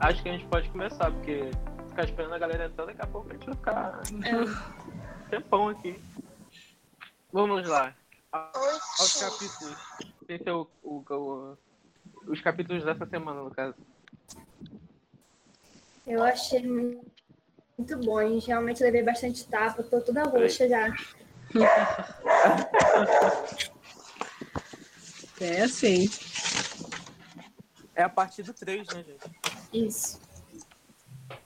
acho 0.00 0.22
que 0.22 0.28
a 0.28 0.32
gente 0.32 0.46
pode 0.46 0.68
começar, 0.70 1.10
porque 1.10 1.50
ficar 1.88 2.04
esperando 2.04 2.34
a 2.34 2.38
galera 2.38 2.66
entrar, 2.66 2.86
daqui 2.86 3.02
a 3.02 3.06
pouco 3.06 3.30
a 3.30 3.32
gente 3.32 3.46
vai 3.46 3.56
ficar 3.56 4.00
é. 4.24 5.30
tempão 5.30 5.68
aqui. 5.68 6.00
Vamos 7.32 7.68
lá. 7.68 7.94
Aos 8.32 9.20
capítulos. 9.20 9.76
Esse 10.28 10.48
é 10.48 10.52
o, 10.52 10.66
o, 10.82 11.04
o, 11.08 11.56
os 12.26 12.40
capítulos 12.40 12.84
dessa 12.84 13.06
semana, 13.06 13.42
no 13.42 13.50
caso. 13.50 13.74
Eu 16.06 16.22
achei 16.22 16.66
muito 16.66 17.98
bom, 18.04 18.20
gente. 18.28 18.46
Realmente 18.46 18.82
levei 18.82 19.02
bastante 19.02 19.46
tapa, 19.48 19.82
tô 19.82 20.00
toda 20.00 20.24
roxa 20.24 20.68
já. 20.68 20.94
É 25.38 25.62
assim. 25.62 26.08
É 27.94 28.02
a 28.02 28.08
partir 28.08 28.42
do 28.42 28.54
3, 28.54 28.88
né, 28.88 29.04
gente? 29.04 29.45
Isso. 29.72 30.20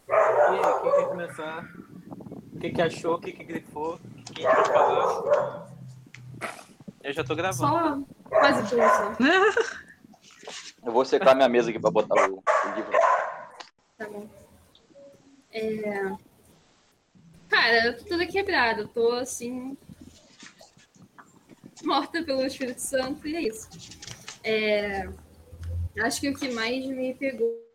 E 0.09 0.13
aí, 0.13 0.61
quem 0.83 0.93
quer 0.93 1.09
começar? 1.09 1.65
O 2.53 2.59
que, 2.59 2.71
que 2.71 2.83
achou? 2.83 3.15
O 3.15 3.21
que, 3.21 3.33
que 3.33 3.45
grifou? 3.45 3.99
Quem 4.35 4.45
quer 4.45 4.67
falar? 4.67 5.71
Eu 7.03 7.13
já 7.13 7.25
tô 7.25 7.35
gravando. 7.35 8.07
Só 8.23 8.29
quase 8.29 8.69
tudo, 8.69 8.83
só. 8.83 9.81
Eu 10.83 10.93
vou 10.93 11.05
secar 11.05 11.35
minha 11.35 11.49
mesa 11.49 11.69
aqui 11.71 11.79
pra 11.79 11.91
botar 11.91 12.15
o, 12.29 12.37
o 12.37 12.75
livro. 12.75 12.91
Tá 13.99 14.09
bom. 14.09 14.27
É... 15.53 16.17
Cara, 17.49 17.87
eu 17.87 17.99
tô 17.99 18.05
toda 18.05 18.27
quebrada. 18.27 18.83
Eu 18.83 18.89
tô, 18.89 19.13
assim... 19.13 19.77
Morta 21.85 22.23
pelo 22.23 22.47
Espírito 22.47 22.81
Santo 22.81 23.29
e 23.29 23.37
é 23.37 23.43
isso. 23.43 23.69
É... 24.43 25.07
Acho 26.01 26.21
que 26.21 26.31
o 26.31 26.35
que 26.35 26.51
mais 26.51 26.87
me 26.87 27.13
pegou 27.15 27.70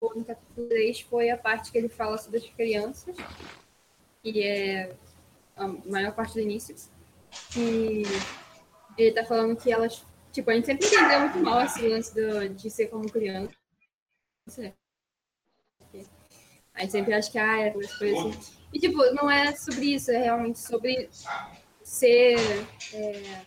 no 0.00 0.24
capítulo 0.24 0.68
3 0.68 1.00
foi 1.02 1.30
a 1.30 1.36
parte 1.36 1.72
que 1.72 1.78
ele 1.78 1.88
fala 1.88 2.16
sobre 2.18 2.38
as 2.38 2.46
crianças, 2.50 3.16
que 4.22 4.42
é 4.42 4.94
a 5.56 5.66
maior 5.66 6.14
parte 6.14 6.34
do 6.34 6.40
início. 6.40 6.74
E 7.56 8.02
ele 8.96 9.12
tá 9.12 9.24
falando 9.24 9.56
que 9.56 9.72
elas. 9.72 10.04
Tipo, 10.32 10.50
a 10.50 10.54
gente 10.54 10.66
sempre 10.66 10.86
entendeu 10.86 11.20
muito 11.20 11.38
mal 11.38 11.62
esse 11.62 11.86
lance 11.86 12.14
do, 12.14 12.48
de 12.50 12.70
ser 12.70 12.86
como 12.88 13.10
criança. 13.10 13.52
A 16.74 16.82
gente 16.82 16.92
sempre 16.92 17.14
acha 17.14 17.30
que 17.30 17.38
ah, 17.38 17.58
é 17.58 17.70
coisa 17.70 17.94
assim. 17.96 18.58
E, 18.72 18.78
tipo, 18.78 18.98
não 19.14 19.30
é 19.30 19.54
sobre 19.56 19.94
isso, 19.94 20.10
é 20.10 20.18
realmente 20.18 20.58
sobre 20.60 21.08
ser 21.82 22.36
é, 22.92 23.42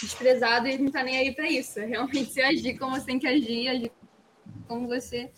desprezado 0.00 0.66
e 0.66 0.78
não 0.78 0.90
tá 0.90 1.02
nem 1.02 1.18
aí 1.18 1.34
pra 1.34 1.48
isso. 1.48 1.78
É 1.78 1.84
realmente 1.84 2.32
você 2.32 2.42
agir 2.42 2.78
como 2.78 2.96
você 2.96 3.06
tem 3.06 3.18
que 3.18 3.26
agir, 3.26 3.68
agir 3.68 3.92
como 4.66 4.86
você 4.88 5.30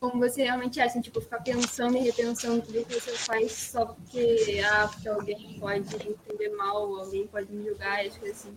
como 0.00 0.20
você 0.20 0.44
realmente 0.44 0.78
é, 0.78 0.84
assim, 0.84 1.00
tipo, 1.00 1.20
ficar 1.20 1.42
pensando 1.42 1.96
e 1.96 2.00
repensando 2.00 2.62
tudo 2.62 2.84
que 2.84 2.94
você 2.94 3.10
faz 3.16 3.50
só 3.52 3.84
porque, 3.84 4.62
ah, 4.64 4.88
porque 4.88 5.08
alguém 5.08 5.58
pode 5.58 6.08
entender 6.08 6.50
mal, 6.50 6.94
alguém 7.00 7.26
pode 7.26 7.52
me 7.52 7.64
julgar, 7.64 8.06
as 8.06 8.16
coisas 8.16 8.38
assim. 8.38 8.56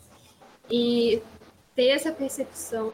E 0.69 1.21
ter 1.75 1.87
essa 1.87 2.11
percepção 2.11 2.93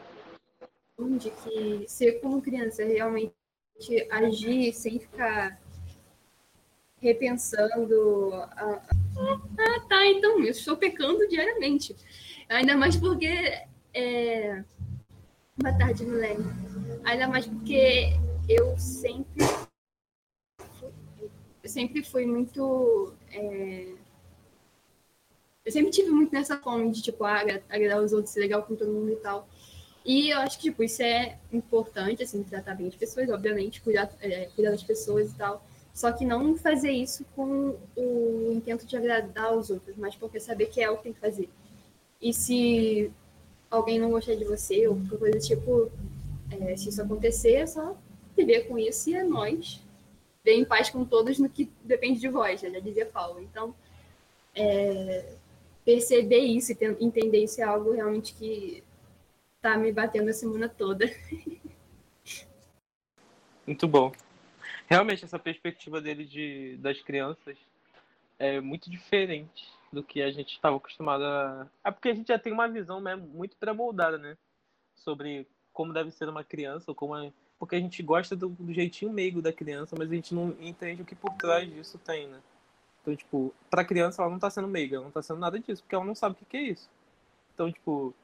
de 1.18 1.30
que 1.30 1.84
ser 1.86 2.20
como 2.20 2.40
criança 2.40 2.82
realmente 2.84 3.34
agir 4.10 4.72
sem 4.72 4.98
ficar 4.98 5.60
repensando. 7.00 8.32
Ah, 8.34 8.82
ah, 9.58 9.80
tá, 9.88 10.06
então 10.06 10.40
eu 10.40 10.50
estou 10.50 10.76
pecando 10.76 11.28
diariamente. 11.28 11.94
Ainda 12.48 12.76
mais 12.76 12.96
porque. 12.96 13.28
É... 13.94 14.64
Boa 15.60 15.76
tarde, 15.76 16.06
Milene. 16.06 16.44
Ainda 17.04 17.26
mais 17.26 17.44
porque 17.44 18.12
eu 18.48 18.78
sempre. 18.78 19.44
Eu 21.60 21.68
sempre 21.68 22.04
fui 22.04 22.24
muito. 22.26 23.12
É... 23.32 23.92
Eu 25.64 25.72
sempre 25.72 25.90
tive 25.90 26.10
muito 26.10 26.32
nessa 26.32 26.56
fome 26.58 26.92
de, 26.92 27.02
tipo, 27.02 27.24
agradar 27.24 28.00
os 28.00 28.12
outros, 28.12 28.32
ser 28.32 28.40
legal 28.40 28.62
com 28.62 28.76
todo 28.76 28.92
mundo 28.92 29.10
e 29.10 29.16
tal. 29.16 29.48
E 30.04 30.30
eu 30.30 30.38
acho 30.38 30.58
que, 30.58 30.70
tipo, 30.70 30.84
isso 30.84 31.02
é 31.02 31.36
importante, 31.52 32.22
assim, 32.22 32.42
tratar 32.44 32.76
bem 32.76 32.86
as 32.86 32.94
pessoas, 32.94 33.28
obviamente, 33.28 33.80
cuidar, 33.80 34.08
é, 34.20 34.46
cuidar 34.54 34.70
das 34.70 34.84
pessoas 34.84 35.32
e 35.32 35.34
tal. 35.34 35.66
Só 35.92 36.12
que 36.12 36.24
não 36.24 36.56
fazer 36.56 36.92
isso 36.92 37.24
com 37.34 37.76
o 37.96 38.52
intento 38.52 38.86
de 38.86 38.96
agradar 38.96 39.56
os 39.56 39.70
outros, 39.70 39.96
mas 39.96 40.14
porque 40.14 40.38
saber 40.38 40.66
que 40.66 40.80
é 40.80 40.88
o 40.88 40.96
que 40.98 41.02
tem 41.02 41.12
que 41.12 41.20
fazer. 41.20 41.50
E 42.22 42.32
se 42.32 43.12
alguém 43.70 43.98
não 43.98 44.10
gostar 44.10 44.34
de 44.34 44.44
você, 44.44 44.86
ou 44.88 44.96
qualquer 44.96 45.18
coisa 45.18 45.38
tipo, 45.38 45.90
é, 46.50 46.76
se 46.76 46.88
isso 46.88 47.02
acontecer, 47.02 47.54
é 47.54 47.66
só 47.66 47.96
viver 48.36 48.68
com 48.68 48.78
isso 48.78 49.10
e 49.10 49.14
é 49.14 49.22
nós. 49.22 49.82
Ver 50.44 50.54
em 50.54 50.64
paz 50.64 50.90
com 50.90 51.04
todos 51.04 51.38
no 51.38 51.48
que 51.48 51.70
depende 51.84 52.20
de 52.20 52.28
vós, 52.28 52.60
já 52.60 52.68
dizia 52.80 53.06
Paulo. 53.06 53.40
Então, 53.42 53.74
é, 54.54 55.32
perceber 55.84 56.40
isso 56.40 56.72
e 56.72 56.78
entender 57.00 57.44
isso 57.44 57.60
é 57.60 57.64
algo 57.64 57.92
realmente 57.92 58.34
que 58.34 58.82
tá 59.60 59.76
me 59.76 59.92
batendo 59.92 60.30
a 60.30 60.32
semana 60.32 60.68
toda. 60.68 61.10
Muito 63.66 63.86
bom 63.86 64.12
realmente 64.88 65.24
essa 65.24 65.38
perspectiva 65.38 66.00
dele 66.00 66.24
de, 66.24 66.76
das 66.78 67.00
crianças 67.02 67.56
é 68.38 68.60
muito 68.60 68.90
diferente 68.90 69.70
do 69.92 70.02
que 70.02 70.22
a 70.22 70.30
gente 70.30 70.52
estava 70.52 70.76
acostumado 70.76 71.24
a. 71.24 71.66
É 71.84 71.90
porque 71.90 72.08
a 72.08 72.14
gente 72.14 72.28
já 72.28 72.38
tem 72.38 72.52
uma 72.52 72.68
visão 72.68 73.00
né, 73.00 73.16
muito 73.16 73.56
pré-moldada, 73.56 74.18
né? 74.18 74.36
Sobre 74.94 75.46
como 75.72 75.92
deve 75.92 76.10
ser 76.10 76.28
uma 76.28 76.44
criança, 76.44 76.90
ou 76.90 76.94
como 76.94 77.16
é... 77.16 77.32
porque 77.58 77.76
a 77.76 77.80
gente 77.80 78.02
gosta 78.02 78.34
do, 78.34 78.48
do, 78.48 78.72
jeitinho 78.72 79.12
meigo 79.12 79.40
da 79.40 79.52
criança, 79.52 79.94
mas 79.98 80.10
a 80.10 80.14
gente 80.14 80.34
não 80.34 80.56
entende 80.60 81.02
o 81.02 81.04
que 81.04 81.14
por 81.14 81.32
trás 81.34 81.68
disso 81.70 81.98
tem, 81.98 82.26
né? 82.26 82.40
Então, 83.00 83.14
tipo, 83.14 83.54
pra 83.70 83.84
criança 83.84 84.20
ela 84.20 84.30
não 84.30 84.38
tá 84.38 84.50
sendo 84.50 84.68
meiga, 84.68 84.96
ela 84.96 85.04
não 85.04 85.12
tá 85.12 85.22
sendo 85.22 85.38
nada 85.38 85.58
disso, 85.58 85.82
porque 85.82 85.94
ela 85.94 86.04
não 86.04 86.14
sabe 86.14 86.34
o 86.34 86.38
que, 86.38 86.44
que 86.44 86.56
é 86.56 86.62
isso. 86.62 86.90
Então, 87.54 87.72
tipo, 87.72 88.14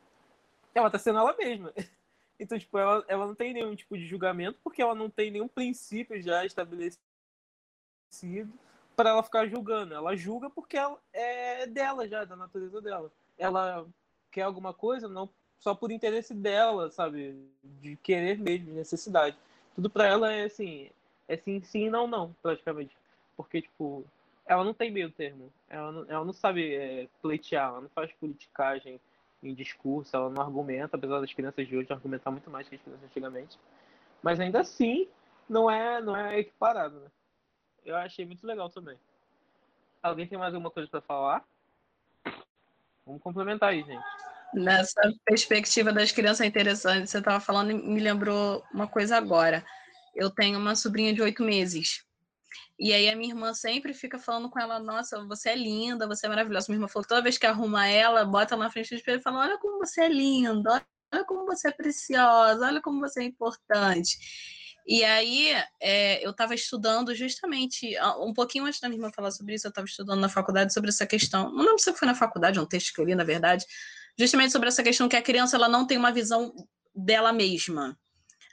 ela 0.75 0.91
tá 0.91 0.99
sendo 0.99 1.19
ela 1.19 1.37
mesma. 1.37 1.73
Então, 2.37 2.59
tipo, 2.59 2.77
ela, 2.77 3.05
ela 3.07 3.29
não 3.29 3.35
tem 3.35 3.53
nenhum 3.53 3.77
tipo 3.77 3.97
de 3.97 4.05
julgamento, 4.05 4.59
porque 4.65 4.83
ela 4.83 4.93
não 4.93 5.09
tem 5.09 5.31
nenhum 5.31 5.47
princípio 5.47 6.21
já 6.21 6.45
estabelecido 6.45 6.99
para 8.95 9.11
ela 9.11 9.23
ficar 9.23 9.47
julgando. 9.47 9.95
Ela 9.95 10.17
julga 10.17 10.49
porque 10.51 10.77
ela 10.77 10.99
é 11.13 11.67
dela 11.67 12.09
já, 12.09 12.25
da 12.25 12.37
natureza 12.37 12.81
dela. 12.81 13.11
Ela 13.39 13.87
quer 14.31 14.43
alguma 14.43 14.73
coisa 14.73 15.09
não 15.09 15.29
só 15.59 15.75
por 15.75 15.91
interesse 15.91 16.35
dela, 16.35 16.91
sabe? 16.91 17.37
De 17.81 17.97
querer 17.97 18.39
mesmo, 18.39 18.67
de 18.67 18.73
necessidade. 18.73 19.37
Tudo 19.75 19.89
para 19.89 20.07
ela 20.07 20.33
é 20.33 20.45
assim, 20.45 20.91
é 21.27 21.37
sim, 21.37 21.61
sim, 21.63 21.89
não, 21.89 22.07
não, 22.07 22.35
praticamente. 22.43 22.97
Porque, 23.37 23.63
tipo, 23.63 24.05
ela 24.47 24.63
não 24.63 24.75
tem 24.75 24.91
meio 24.91 25.11
termo. 25.11 25.51
Ela 25.69 25.91
não, 25.91 26.05
ela 26.09 26.25
não 26.25 26.33
sabe 26.33 26.75
é, 26.75 27.09
pleitear, 27.23 27.71
ela 27.71 27.81
não 27.81 27.89
faz 27.89 28.13
politicagem 28.13 29.01
em 29.43 29.55
discurso, 29.55 30.15
ela 30.15 30.31
não 30.31 30.43
argumenta, 30.43 30.97
apesar 30.97 31.21
das 31.21 31.33
crianças 31.33 31.67
de 31.67 31.77
hoje 31.77 31.93
argumentar 31.93 32.31
muito 32.31 32.51
mais 32.51 32.69
que 32.69 32.77
as 32.77 32.83
crianças 32.83 33.05
antigamente. 33.05 33.59
Mas 34.23 34.41
ainda 34.41 34.61
assim, 34.61 35.09
não 35.49 35.71
é, 35.71 36.01
não 36.01 36.17
é 36.17 36.39
equiparado, 36.39 37.01
né? 37.01 37.07
Eu 37.85 37.97
achei 37.97 38.25
muito 38.25 38.47
legal 38.47 38.71
também. 38.71 38.99
Alguém 40.03 40.27
tem 40.27 40.39
mais 40.39 40.55
alguma 40.55 40.71
coisa 40.71 40.89
para 40.89 41.01
falar? 41.01 41.45
Vamos 43.07 43.23
complementar 43.23 43.71
aí, 43.71 43.83
gente. 43.83 44.05
Nessa 44.55 45.01
perspectiva 45.25 45.93
das 45.93 46.13
crianças 46.13 46.43
é 46.43 46.47
interessante, 46.47 47.11
você 47.11 47.19
estava 47.19 47.41
falando 47.41 47.73
e 47.73 47.75
me 47.75 48.01
lembrou 48.01 48.65
uma 48.73 48.87
coisa 48.87 49.17
agora. 49.17 49.65
Eu 50.15 50.31
tenho 50.31 50.59
uma 50.59 50.77
sobrinha 50.77 51.13
de 51.13 51.21
oito 51.21 51.43
meses. 51.43 52.05
E 52.79 52.93
aí 52.93 53.09
a 53.09 53.17
minha 53.17 53.33
irmã 53.33 53.53
sempre 53.53 53.93
fica 53.93 54.19
falando 54.19 54.49
com 54.49 54.59
ela, 54.59 54.79
nossa, 54.79 55.25
você 55.27 55.51
é 55.51 55.57
linda, 55.57 56.07
você 56.07 56.27
é 56.27 56.29
maravilhosa. 56.29 56.67
Minha 56.69 56.79
irmã 56.79 56.89
falou, 56.89 57.07
toda 57.07 57.23
vez 57.23 57.37
que 57.37 57.47
arruma 57.47 57.87
ela, 57.87 58.25
bota 58.25 58.57
na 58.57 58.71
frente 58.71 58.91
do 58.91 58.97
espelho 58.97 59.19
e 59.19 59.23
fala, 59.23 59.41
olha 59.41 59.59
como 59.59 59.79
você 59.79 60.03
é 60.03 60.09
linda, 60.09 60.85
olha 61.13 61.25
como 61.25 61.47
você 61.47 61.69
é 61.69 61.73
preciosa, 61.73 62.67
olha 62.67 62.81
como 62.81 63.01
você 63.01 63.23
é 63.23 63.25
importante. 63.25 64.64
E 64.87 65.03
aí 65.03 65.51
é, 65.81 66.25
eu 66.25 66.31
estava 66.31 66.55
estudando 66.55 67.15
justamente, 67.15 67.95
um 68.21 68.35
pouquinho 68.35 68.67
antes 68.67 68.81
da 68.81 68.89
minha 68.89 68.99
irmã 68.99 69.11
falar 69.15 69.31
sobre 69.31 69.55
isso, 69.55 69.67
eu 69.67 69.71
estava 69.71 69.87
estudando 69.87 70.21
na 70.21 70.29
faculdade 70.29 70.75
sobre 70.75 70.91
essa 70.91 71.07
questão. 71.07 71.51
Não 71.51 71.65
lembro 71.65 71.79
se 71.79 71.93
foi 71.95 72.07
na 72.07 72.15
faculdade, 72.15 72.59
é 72.59 72.63
um 72.63 72.67
texto 72.67 72.93
que 72.93 73.01
eu 73.01 73.05
li, 73.05 73.15
na 73.15 73.25
verdade, 73.25 73.65
justamente 74.19 74.53
sobre 74.53 74.69
essa 74.69 74.83
questão 74.83 75.09
que 75.09 75.17
a 75.17 75.23
criança 75.23 75.57
ela 75.57 75.69
não 75.69 75.87
tem 75.87 75.97
uma 75.97 76.13
visão 76.13 76.55
dela 76.95 77.33
mesma 77.33 77.99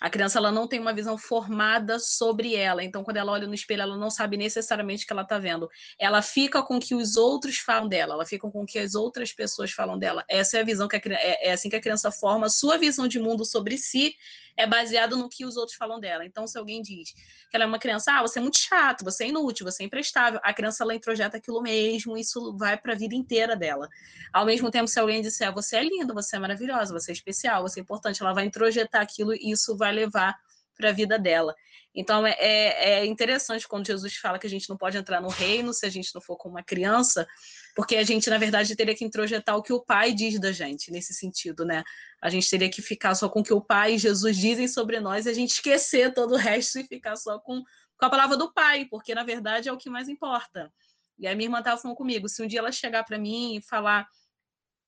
a 0.02 0.10
criança 0.10 0.40
ela 0.40 0.52
não 0.52 0.68
tem 0.68 0.80
uma 0.80 0.94
visão 0.94 1.16
formada 1.16 2.00
sobre 2.00 2.56
ela. 2.56 2.84
Então, 2.84 3.04
quando 3.04 3.18
ela 3.18 3.32
olha 3.32 3.48
no 3.48 3.54
espelho, 3.54 3.84
ela 3.84 3.96
não 3.96 4.10
sabe 4.10 4.36
necessariamente 4.36 5.04
o 5.04 5.08
que 5.08 5.14
ela 5.14 5.22
está 5.22 5.38
vendo. 5.38 5.70
Ela 6.00 6.24
fica 6.24 6.64
com 6.64 6.78
o 6.78 6.80
que 6.80 6.96
os 6.96 7.16
outros 7.16 7.60
falam 7.60 7.88
dela, 7.88 8.16
ela 8.16 8.26
fica 8.26 8.50
com 8.50 8.64
o 8.64 8.66
que 8.66 8.80
as 8.80 8.96
outras 8.96 9.32
pessoas 9.32 9.72
falam 9.72 10.00
dela. 10.00 10.26
Essa 10.28 10.58
é 10.58 10.62
a 10.62 10.66
visão 10.66 10.88
que 10.88 10.96
a, 10.96 11.02
é, 11.06 11.50
é 11.50 11.52
assim 11.52 11.70
que 11.70 11.76
a 11.76 11.82
criança 11.82 12.12
forma 12.12 12.48
a 12.48 12.50
sua 12.50 12.80
visão 12.80 13.08
de 13.08 13.20
mundo 13.20 13.46
sobre 13.46 13.78
si 13.78 14.16
é 14.58 14.68
baseado 14.68 15.18
no 15.18 15.30
que 15.30 15.46
os 15.46 15.58
outros 15.58 15.78
falam 15.78 16.00
dela. 16.00 16.26
Então, 16.26 16.46
se 16.48 16.58
alguém 16.58 16.82
diz 16.82 17.12
que 17.14 17.56
ela 17.56 17.64
é 17.64 17.68
uma 17.68 17.80
criança, 17.80 18.12
ah, 18.14 18.22
você 18.22 18.40
é 18.40 18.42
muito 18.42 18.58
chato, 18.58 19.04
você 19.04 19.26
é 19.26 19.28
inútil, 19.28 19.66
você 19.66 19.84
é 19.84 19.86
imprestável, 19.86 20.40
a 20.44 20.54
criança 20.54 20.84
ela 20.84 20.96
introjeta 20.96 21.38
aquilo 21.38 21.62
mesmo, 21.62 22.18
isso 22.18 22.56
vai 22.58 22.78
para 22.78 22.94
a 22.94 22.96
vida 22.96 23.16
inteira 23.16 23.56
dela. 23.56 23.88
Ao 24.34 24.46
mesmo 24.46 24.70
tempo, 24.72 24.88
se 24.88 25.00
alguém 25.00 25.22
disser, 25.22 25.48
ah, 25.48 25.52
você 25.52 25.78
é 25.78 25.84
linda, 25.84 26.14
você 26.14 26.36
é 26.36 26.40
maravilhosa, 26.40 26.94
você 26.94 27.12
é 27.12 27.14
especial, 27.14 27.64
você 27.64 27.80
é 27.80 27.84
importante, 27.84 28.22
ela 28.22 28.34
vai 28.34 28.46
introjetar 28.46 29.02
aquilo 29.02 29.34
e 29.34 29.52
isso 29.52 29.76
vai 29.78 29.92
levar 29.92 30.36
para 30.78 30.90
a 30.90 30.94
vida 30.94 31.18
dela. 31.20 31.56
Então 31.94 32.26
é, 32.26 32.32
é, 32.40 32.90
é, 32.90 33.06
interessante 33.06 33.68
quando 33.68 33.86
Jesus 33.86 34.16
fala 34.16 34.40
que 34.40 34.48
a 34.48 34.50
gente 34.50 34.70
não 34.70 34.78
pode 34.78 34.98
entrar 34.98 35.22
no 35.22 35.28
reino 35.28 35.74
se 35.74 35.86
a 35.86 35.90
gente 35.90 36.14
não 36.16 36.22
for 36.22 36.38
com 36.38 36.50
uma 36.50 36.64
criança, 36.64 37.28
porque 37.76 37.96
a 37.96 38.04
gente, 38.04 38.30
na 38.30 38.38
verdade, 38.38 38.76
teria 38.76 38.96
que 38.96 39.06
introjetar 39.06 39.56
o 39.56 39.64
que 39.64 39.72
o 39.72 39.84
pai 39.84 40.14
diz 40.14 40.40
da 40.40 40.52
gente, 40.52 40.92
nesse 40.92 41.14
sentido, 41.14 41.66
né? 41.66 41.84
A 42.22 42.30
gente 42.30 42.50
teria 42.50 42.70
que 42.70 42.82
ficar 42.82 43.16
só 43.16 43.30
com 43.30 43.40
o 43.40 43.44
que 43.44 43.54
o 43.54 43.62
pai 43.62 43.96
e 43.96 43.98
Jesus 43.98 44.38
dizem 44.38 44.68
sobre 44.68 45.00
nós 45.00 45.26
e 45.26 45.30
a 45.30 45.34
gente 45.34 45.52
esquecer 45.52 46.14
todo 46.14 46.34
o 46.34 46.38
resto 46.38 46.80
e 46.80 46.84
ficar 46.84 47.16
só 47.16 47.40
com, 47.40 47.64
com 47.98 48.06
a 48.06 48.10
palavra 48.10 48.36
do 48.36 48.54
pai, 48.54 48.86
porque 48.90 49.16
na 49.16 49.24
verdade 49.24 49.70
é 49.70 49.72
o 49.72 49.78
que 49.78 49.90
mais 49.90 50.10
importa. 50.10 50.72
E 51.18 51.28
a 51.28 51.36
minha 51.36 51.48
irmã 51.48 51.60
estava 51.60 51.80
falando 51.80 51.98
comigo: 51.98 52.28
se 52.28 52.42
um 52.44 52.48
dia 52.48 52.60
ela 52.60 52.72
chegar 52.72 53.04
para 53.04 53.18
mim 53.18 53.56
e 53.56 53.62
falar 53.62 54.08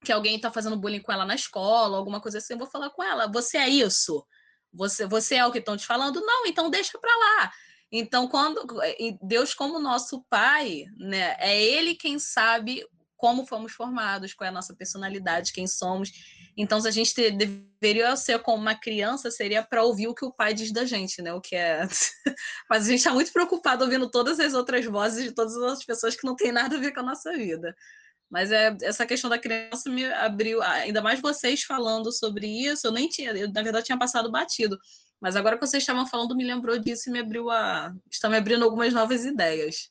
que 0.04 0.12
alguém 0.12 0.36
está 0.36 0.52
fazendo 0.52 0.78
bullying 0.78 1.02
com 1.02 1.12
ela 1.12 1.26
na 1.26 1.36
escola, 1.36 1.98
alguma 1.98 2.20
coisa 2.20 2.40
assim, 2.40 2.54
eu 2.54 2.60
vou 2.60 2.68
falar 2.68 2.90
com 2.90 3.04
ela: 3.04 3.32
você 3.32 3.58
é 3.58 3.70
isso? 3.70 4.26
Você, 4.74 5.06
você 5.06 5.36
é 5.36 5.46
o 5.46 5.52
que 5.52 5.60
estão 5.60 5.78
te 5.78 5.86
falando? 5.86 6.20
Não, 6.22 6.46
então 6.48 6.70
deixa 6.70 6.98
para 6.98 7.16
lá. 7.16 7.52
Então, 7.96 8.28
quando 8.28 8.66
Deus, 9.22 9.54
como 9.54 9.78
nosso 9.78 10.26
pai, 10.28 10.86
né, 10.98 11.36
é 11.38 11.64
Ele 11.64 11.94
quem 11.94 12.18
sabe 12.18 12.84
como 13.16 13.46
fomos 13.46 13.72
formados, 13.72 14.34
qual 14.34 14.48
é 14.48 14.50
a 14.50 14.54
nossa 14.54 14.76
personalidade, 14.76 15.54
quem 15.54 15.68
somos. 15.68 16.12
Então, 16.58 16.82
se 16.82 16.88
a 16.88 16.92
gente 16.92 17.14
ter, 17.14 17.32
deveria 17.32 18.16
ser 18.16 18.40
como 18.40 18.58
uma 18.58 18.74
criança, 18.74 19.30
seria 19.30 19.62
para 19.62 19.84
ouvir 19.84 20.08
o 20.08 20.16
que 20.16 20.26
o 20.26 20.34
pai 20.34 20.56
diz 20.56 20.72
da 20.72 20.86
gente, 20.86 21.22
né? 21.22 21.32
O 21.34 21.40
que 21.40 21.56
é. 21.56 21.88
Mas 22.68 22.86
a 22.86 22.90
gente 22.90 22.98
está 22.98 23.14
muito 23.14 23.32
preocupado 23.32 23.84
ouvindo 23.84 24.10
todas 24.10 24.40
as 24.40 24.56
outras 24.56 24.86
vozes 24.86 25.24
de 25.24 25.32
todas 25.32 25.56
as 25.56 25.62
outras 25.62 25.86
pessoas 25.86 26.16
que 26.16 26.26
não 26.26 26.36
tem 26.36 26.52
nada 26.52 26.76
a 26.76 26.80
ver 26.80 26.94
com 26.94 27.02
a 27.02 27.04
nossa 27.04 27.32
vida. 27.32 27.76
Mas 28.28 28.52
é, 28.52 28.76
essa 28.82 29.06
questão 29.06 29.30
da 29.30 29.38
criança 29.38 29.88
me 29.88 30.04
abriu, 30.06 30.64
ainda 30.64 31.00
mais 31.00 31.22
vocês 31.22 31.62
falando 31.62 32.12
sobre 32.12 32.48
isso, 32.48 32.88
eu 32.88 32.92
nem 32.92 33.08
tinha, 33.08 33.32
eu, 33.32 33.52
na 33.52 33.62
verdade 33.62 33.86
tinha 33.86 33.98
passado 34.00 34.32
batido. 34.32 34.80
Mas 35.24 35.38
agora 35.38 35.58
que 35.58 35.66
vocês 35.66 35.82
estavam 35.82 36.06
falando, 36.06 36.36
me 36.36 36.44
lembrou 36.44 36.78
disso 36.78 37.10
e 37.10 37.14
me 37.14 37.20
abriu 37.20 37.50
a. 37.50 37.96
está 38.12 38.28
me 38.28 38.36
abrindo 38.36 38.66
algumas 38.66 38.92
novas 38.92 39.24
ideias. 39.24 39.90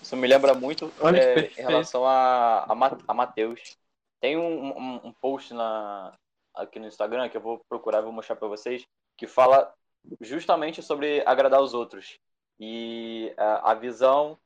Isso 0.00 0.16
me 0.16 0.26
lembra 0.26 0.54
muito 0.54 0.90
é, 1.14 1.40
em 1.60 1.62
relação 1.62 2.06
a, 2.06 2.60
a, 2.60 2.96
a 3.06 3.12
Mateus. 3.12 3.76
Tem 4.18 4.38
um, 4.38 4.68
um, 4.68 5.00
um, 5.08 5.12
post 5.20 5.52
na, 5.52 6.16
aqui 6.54 6.78
no 6.78 6.86
Instagram 6.86 7.28
que 7.28 7.36
eu 7.36 7.42
vou 7.42 7.60
procurar, 7.68 8.00
vou 8.00 8.12
mostrar 8.12 8.34
para 8.34 8.48
vocês, 8.48 8.86
que 9.14 9.26
fala 9.26 9.74
justamente 10.22 10.82
sobre 10.82 11.22
agradar 11.26 11.60
os 11.60 11.74
outros. 11.74 12.18
E 12.58 13.30
a, 13.36 13.72
a 13.72 13.74
visão 13.74 14.38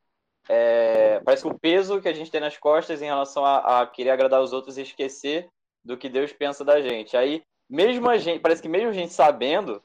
é, 0.49 1.21
parece 1.21 1.43
que 1.43 1.49
o 1.49 1.57
peso 1.57 2.01
que 2.01 2.09
a 2.09 2.13
gente 2.13 2.29
tem 2.29 2.41
nas 2.41 2.57
costas 2.57 3.01
em 3.01 3.05
relação 3.05 3.45
a, 3.45 3.79
a, 3.79 3.87
querer 3.87 4.09
agradar 4.09 4.41
os 4.41 4.51
outros 4.51 4.77
e 4.77 4.81
esquecer 4.81 5.47
do 5.85 5.97
que 5.97 6.09
Deus 6.09 6.33
pensa 6.33 6.65
da 6.65 6.81
gente. 6.81 7.15
Aí, 7.15 7.41
mesmo 7.73 8.07
a 8.09 8.17
gente, 8.17 8.39
parece 8.39 8.61
que 8.61 8.69
mesmo 8.69 8.89
a 8.89 8.93
gente 8.93 9.11
sabendo 9.11 9.81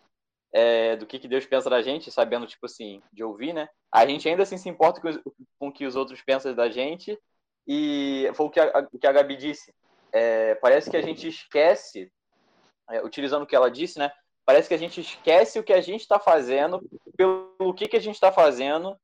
é, 0.53 0.97
do 0.97 1.07
que, 1.07 1.19
que 1.19 1.27
Deus 1.27 1.47
pensa 1.47 1.71
da 1.71 1.81
gente, 1.81 2.11
sabendo, 2.11 2.47
tipo 2.47 2.67
assim, 2.67 3.03
de 3.13 3.25
ouvir, 3.25 3.55
né? 3.55 3.69
A 3.91 4.07
gente 4.07 4.29
ainda 4.29 4.43
assim 4.43 4.59
se 4.59 4.69
importa 4.69 5.01
com, 5.01 5.11
com 5.59 5.69
o 5.69 5.73
que 5.73 5.87
os 5.87 5.97
outros 5.97 6.21
pensam 6.21 6.55
da 6.55 6.69
gente. 6.69 7.19
E 7.67 8.31
foi 8.35 8.47
o 8.47 8.51
que 8.51 8.61
a, 8.61 8.89
o 8.93 8.99
que 8.99 9.07
a 9.07 9.13
Gabi 9.13 9.37
disse. 9.37 9.75
É, 10.13 10.55
parece 10.57 10.91
que 10.91 10.97
a 10.97 11.03
gente 11.03 11.29
esquece, 11.29 12.13
é, 12.91 13.03
utilizando 13.03 13.43
o 13.43 13.47
que 13.47 13.57
ela 13.57 13.71
disse, 13.71 13.99
né? 13.99 14.11
Parece 14.45 14.69
que 14.69 14.75
a 14.75 14.79
gente 14.79 15.01
esquece 15.01 15.59
o 15.59 15.65
que 15.65 15.73
a 15.73 15.81
gente 15.81 16.01
está 16.03 16.19
fazendo, 16.19 16.83
pelo 17.17 17.75
que, 17.75 17.89
que 17.89 17.97
a 17.97 18.01
gente 18.01 18.15
está 18.15 18.31
fazendo 18.31 18.99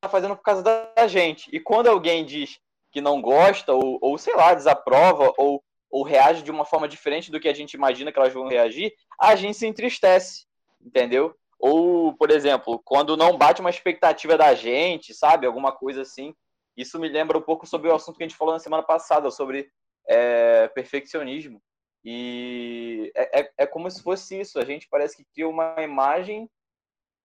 tá 0.00 0.08
fazendo 0.08 0.34
por 0.36 0.42
causa 0.42 0.62
da 0.62 1.06
gente. 1.06 1.50
E 1.52 1.60
quando 1.60 1.88
alguém 1.88 2.24
diz 2.24 2.58
que 2.90 3.00
não 3.00 3.20
gosta, 3.20 3.72
ou, 3.72 3.98
ou 4.00 4.16
sei 4.16 4.34
lá, 4.34 4.54
desaprova, 4.54 5.32
ou, 5.36 5.62
ou 5.90 6.04
reage 6.04 6.42
de 6.42 6.50
uma 6.50 6.64
forma 6.64 6.88
diferente 6.88 7.30
do 7.30 7.40
que 7.40 7.48
a 7.48 7.54
gente 7.54 7.74
imagina 7.74 8.12
que 8.12 8.18
elas 8.18 8.32
vão 8.32 8.46
reagir, 8.46 8.94
a 9.18 9.34
gente 9.34 9.56
se 9.56 9.66
entristece, 9.66 10.46
entendeu? 10.80 11.34
Ou, 11.58 12.14
por 12.14 12.30
exemplo, 12.30 12.80
quando 12.84 13.16
não 13.16 13.36
bate 13.36 13.60
uma 13.60 13.68
expectativa 13.68 14.38
da 14.38 14.54
gente, 14.54 15.12
sabe? 15.12 15.46
Alguma 15.46 15.72
coisa 15.72 16.02
assim. 16.02 16.34
Isso 16.76 16.98
me 16.98 17.08
lembra 17.08 17.36
um 17.36 17.42
pouco 17.42 17.66
sobre 17.66 17.90
o 17.90 17.94
assunto 17.94 18.16
que 18.16 18.24
a 18.24 18.28
gente 18.28 18.38
falou 18.38 18.54
na 18.54 18.60
semana 18.60 18.82
passada, 18.82 19.30
sobre 19.30 19.70
é, 20.08 20.68
perfeccionismo. 20.68 21.60
E 22.02 23.12
é, 23.14 23.40
é, 23.40 23.52
é 23.58 23.66
como 23.66 23.90
se 23.90 24.02
fosse 24.02 24.40
isso. 24.40 24.58
A 24.58 24.64
gente 24.64 24.88
parece 24.88 25.16
que 25.16 25.26
cria 25.34 25.46
uma 25.46 25.74
imagem 25.82 26.48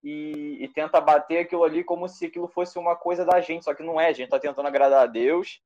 e, 0.04 0.58
e, 0.60 0.68
tenta 0.68 1.00
bater 1.00 1.40
aquilo 1.40 1.64
ali 1.64 1.84
como 1.84 2.08
se 2.10 2.26
aquilo 2.26 2.48
fosse 2.48 2.78
uma 2.78 2.96
coisa 2.96 3.24
da 3.24 3.40
gente, 3.42 3.66
só 3.66 3.74
que 3.74 3.82
não 3.82 4.00
é, 4.00 4.08
a 4.08 4.12
gente 4.12 4.26
está 4.26 4.38
tentando 4.38 4.68
agradar 4.68 5.02
a 5.02 5.08
Deus 5.08 5.62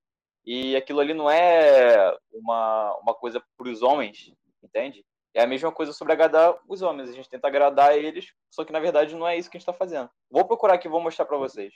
e 0.52 0.76
aquilo 0.76 1.00
ali 1.00 1.14
não 1.14 1.30
é 1.30 2.18
uma, 2.34 2.98
uma 3.04 3.14
coisa 3.14 3.40
para 3.56 3.70
os 3.70 3.84
homens, 3.84 4.34
entende? 4.64 5.06
É 5.32 5.44
a 5.44 5.48
mesma 5.48 5.72
coisa 5.72 5.94
sobre 5.94 6.12
agradar 6.12 6.58
os 6.68 6.82
homens, 6.82 7.08
a 7.08 7.14
gente 7.14 7.30
tenta 7.30 7.48
agradar 7.48 7.96
eles, 7.96 8.34
só 8.50 8.66
que 8.66 8.74
na 8.74 8.80
verdade 8.80 9.14
não 9.14 9.28
é 9.28 9.38
isso 9.38 9.48
que 9.48 9.58
a 9.58 9.60
gente 9.60 9.70
está 9.70 9.78
fazendo. 9.78 10.10
Vou 10.28 10.44
procurar 10.44 10.74
aqui, 10.74 10.90
vou 10.90 11.00
mostrar 11.00 11.26
para 11.26 11.38
vocês. 11.38 11.72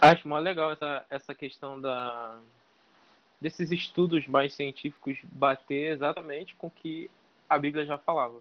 Acho 0.00 0.26
mó 0.26 0.38
legal 0.38 0.72
essa, 0.72 1.04
essa 1.10 1.34
questão 1.34 1.78
da, 1.78 2.40
desses 3.38 3.70
estudos 3.70 4.26
mais 4.26 4.54
científicos 4.54 5.18
bater 5.24 5.92
exatamente 5.92 6.56
com 6.56 6.68
o 6.68 6.70
que 6.70 7.10
a 7.50 7.58
Bíblia 7.58 7.84
já 7.84 7.98
falava. 7.98 8.40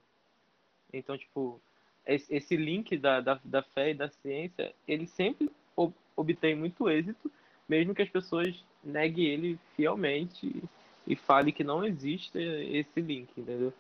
Então, 0.94 1.18
tipo, 1.18 1.60
esse 2.06 2.56
link 2.56 2.98
da, 2.98 3.20
da, 3.20 3.42
da 3.44 3.62
fé 3.62 3.90
e 3.90 3.94
da 3.94 4.08
ciência, 4.08 4.74
ele 4.88 5.06
sempre 5.06 5.52
obtém 6.16 6.56
muito 6.56 6.90
êxito, 6.90 7.30
mesmo 7.68 7.94
que 7.94 8.02
as 8.02 8.10
pessoas 8.10 8.64
neguem 8.84 9.26
ele 9.26 9.60
fielmente 9.76 10.64
e 11.06 11.16
fale 11.16 11.52
que 11.52 11.64
não 11.64 11.84
existe 11.84 12.38
esse 12.38 13.02
link, 13.02 13.30
entendeu? 13.38 13.74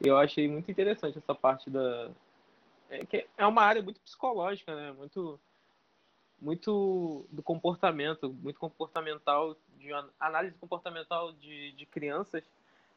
Eu 0.00 0.16
achei 0.16 0.48
muito 0.48 0.70
interessante 0.70 1.18
essa 1.18 1.34
parte 1.34 1.70
da 1.70 2.10
é, 2.90 3.06
que 3.06 3.26
é 3.38 3.46
uma 3.46 3.62
área 3.62 3.82
muito 3.82 4.00
psicológica, 4.00 4.74
né? 4.74 4.92
Muito 4.92 5.40
muito 6.40 7.24
do 7.30 7.40
comportamento, 7.40 8.28
muito 8.42 8.58
comportamental, 8.58 9.56
de 9.78 9.90
análise 10.18 10.56
comportamental 10.58 11.32
de, 11.34 11.70
de 11.72 11.86
crianças, 11.86 12.42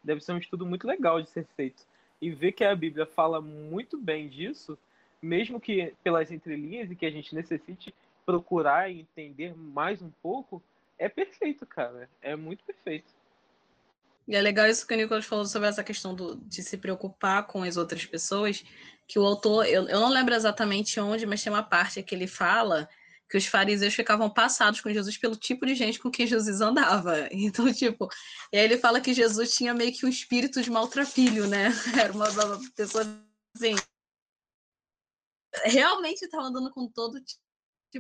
deve 0.04 0.20
ser 0.20 0.34
um 0.34 0.40
estudo 0.40 0.66
muito 0.66 0.88
legal 0.88 1.22
de 1.22 1.30
ser 1.30 1.46
feito 1.56 1.86
e 2.20 2.32
ver 2.32 2.54
que 2.54 2.64
a 2.64 2.76
Bíblia 2.76 3.06
fala 3.06 3.40
muito 3.40 4.00
bem 4.00 4.28
disso, 4.28 4.78
mesmo 5.22 5.62
que 5.62 5.94
pelas 6.04 6.32
entrelinhas 6.32 6.90
e 6.90 6.96
que 6.96 7.06
a 7.06 7.12
gente 7.12 7.36
necessite 7.36 7.94
procurar 8.26 8.92
e 8.92 9.02
entender 9.02 9.56
mais 9.56 10.02
um 10.02 10.10
pouco, 10.22 10.62
é 10.98 11.08
perfeito, 11.08 11.66
cara. 11.66 12.10
É 12.22 12.36
muito 12.36 12.64
perfeito. 12.64 13.14
E 14.28 14.36
é 14.36 14.42
legal 14.42 14.68
isso 14.68 14.88
que 14.88 14.94
o 14.94 14.98
Nicolas 14.98 15.26
falou 15.26 15.46
sobre 15.46 15.70
essa 15.70 15.84
questão 15.84 16.16
do, 16.16 16.36
de 16.36 16.64
se 16.64 16.78
preocupar 16.78 17.46
com 17.46 17.62
as 17.62 17.78
outras 17.78 18.06
pessoas, 18.06 18.64
que 19.08 19.20
o 19.20 19.26
autor, 19.26 19.68
eu, 19.68 19.88
eu 19.88 20.00
não 20.00 20.10
lembro 20.10 20.34
exatamente 20.34 21.00
onde, 21.00 21.26
mas 21.28 21.44
tem 21.44 21.54
uma 21.54 21.62
parte 21.62 22.02
que 22.02 22.16
ele 22.16 22.26
fala 22.26 22.90
que 23.30 23.38
os 23.38 23.46
fariseus 23.46 23.94
ficavam 23.94 24.30
passados 24.30 24.82
com 24.82 24.92
Jesus 24.92 25.18
pelo 25.18 25.36
tipo 25.36 25.66
de 25.66 25.76
gente 25.76 26.00
com 26.00 26.12
quem 26.12 26.28
Jesus 26.28 26.62
andava. 26.62 27.28
Então, 27.32 27.72
tipo, 27.72 28.08
e 28.52 28.58
aí 28.58 28.66
ele 28.66 28.78
fala 28.78 29.02
que 29.02 29.14
Jesus 29.14 29.54
tinha 29.54 29.74
meio 29.74 29.94
que 29.94 30.06
um 30.06 30.10
espírito 30.10 30.62
de 30.62 30.72
maltrapilho, 30.72 31.48
né? 31.48 31.70
Era 32.00 32.14
uma, 32.14 32.30
uma 32.30 32.72
pessoa 32.76 33.04
assim. 33.56 33.76
Realmente 35.64 36.24
estava 36.24 36.44
andando 36.44 36.72
com 36.72 36.88
todo 36.88 37.20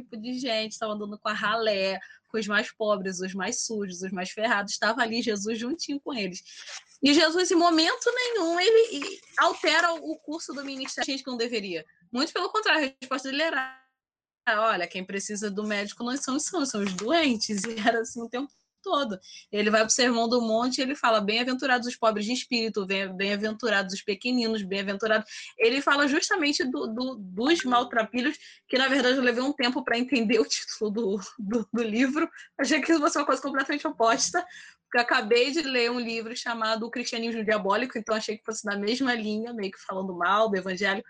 tipo 0.01 0.17
de 0.17 0.37
gente, 0.37 0.73
estava 0.73 0.93
andando 0.93 1.17
com 1.17 1.29
a 1.29 1.33
ralé, 1.33 1.99
com 2.29 2.37
os 2.37 2.47
mais 2.47 2.71
pobres, 2.71 3.19
os 3.19 3.33
mais 3.33 3.65
sujos, 3.65 4.01
os 4.01 4.11
mais 4.11 4.29
ferrados, 4.29 4.73
estava 4.73 5.01
ali 5.01 5.21
Jesus 5.21 5.57
juntinho 5.57 5.99
com 5.99 6.13
eles. 6.13 6.43
E 7.01 7.13
Jesus, 7.13 7.51
em 7.51 7.55
momento 7.55 8.11
nenhum, 8.13 8.59
ele 8.59 9.19
altera 9.39 9.93
o 9.93 10.17
curso 10.19 10.53
do 10.53 10.65
ministério, 10.65 11.09
gente 11.09 11.23
que 11.23 11.29
não 11.29 11.37
deveria. 11.37 11.85
Muito 12.11 12.33
pelo 12.33 12.49
contrário, 12.49 12.85
a 12.85 12.93
resposta 12.99 13.29
dele 13.29 13.43
era 13.43 13.81
olha, 14.47 14.87
quem 14.87 15.03
precisa 15.03 15.49
do 15.49 15.63
médico 15.63 16.03
não 16.03 16.15
são 16.17 16.35
os 16.35 16.43
são, 16.43 16.63
são 16.65 16.83
os 16.83 16.93
doentes, 16.93 17.63
e 17.63 17.79
era 17.79 18.01
assim 18.01 18.21
o 18.21 18.29
tempo 18.29 18.51
todo. 18.85 19.19
Ele 19.51 19.71
vai 19.71 19.81
para 19.81 19.87
o 19.87 19.91
Sermão 19.91 20.29
do 20.29 20.39
Monte 20.39 20.77
e 20.77 20.81
ele 20.83 20.95
fala: 20.95 21.19
Bem-aventurados 21.19 21.87
os 21.87 21.95
pobres 21.95 22.25
de 22.25 22.33
espírito, 22.33 22.85
bem-aventurados 22.85 23.95
os 23.95 24.01
pequeninos, 24.03 24.61
bem-aventurados. 24.61 25.27
Ele 25.57 25.81
fala 25.81 26.07
justamente 26.07 26.63
do, 26.63 26.85
do, 26.85 27.15
dos 27.15 27.63
maltrapilhos, 27.63 28.37
que 28.67 28.77
na 28.77 28.87
verdade 28.87 29.17
eu 29.17 29.23
levei 29.23 29.41
um 29.41 29.51
tempo 29.51 29.83
para 29.83 29.97
entender 29.97 30.37
o 30.39 30.45
título 30.45 30.91
do, 30.91 31.19
do, 31.39 31.67
do, 31.73 31.83
livro. 31.83 32.29
Achei 32.59 32.79
que 32.79 32.93
fosse 32.93 33.17
uma 33.17 33.25
coisa 33.25 33.41
completamente 33.41 33.87
oposta, 33.87 34.45
porque 34.83 34.99
acabei 34.99 35.49
de 35.49 35.61
ler 35.61 35.89
um 35.89 35.99
livro 35.99 36.35
chamado 36.35 36.85
O 36.85 36.91
Cristianismo 36.91 37.43
Diabólico, 37.43 37.97
então 37.97 38.15
achei 38.15 38.37
que 38.37 38.45
fosse 38.45 38.63
na 38.65 38.77
mesma 38.77 39.15
linha, 39.15 39.51
meio 39.51 39.71
que 39.71 39.79
falando 39.79 40.15
mal 40.15 40.47
do 40.47 40.55
evangelho 40.55 41.03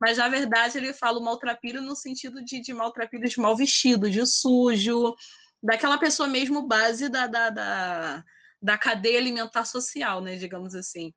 mas 0.00 0.16
na 0.16 0.28
verdade 0.28 0.78
ele 0.78 0.94
fala 0.94 1.18
o 1.18 1.22
maltrapilho 1.22 1.82
no 1.82 1.94
sentido 1.94 2.42
de, 2.42 2.60
de 2.60 2.72
maltrapilho 2.72 3.28
de 3.28 3.38
mal 3.38 3.54
vestido, 3.54 4.10
de 4.10 4.24
sujo, 4.26 5.14
daquela 5.62 5.98
pessoa 5.98 6.28
mesmo 6.28 6.66
base 6.66 7.08
da, 7.08 7.26
da, 7.26 7.50
da, 7.50 8.24
da 8.60 8.78
cadeia 8.78 9.18
alimentar 9.18 9.64
social, 9.64 10.20
né, 10.20 10.36
digamos 10.36 10.74
assim. 10.74 11.12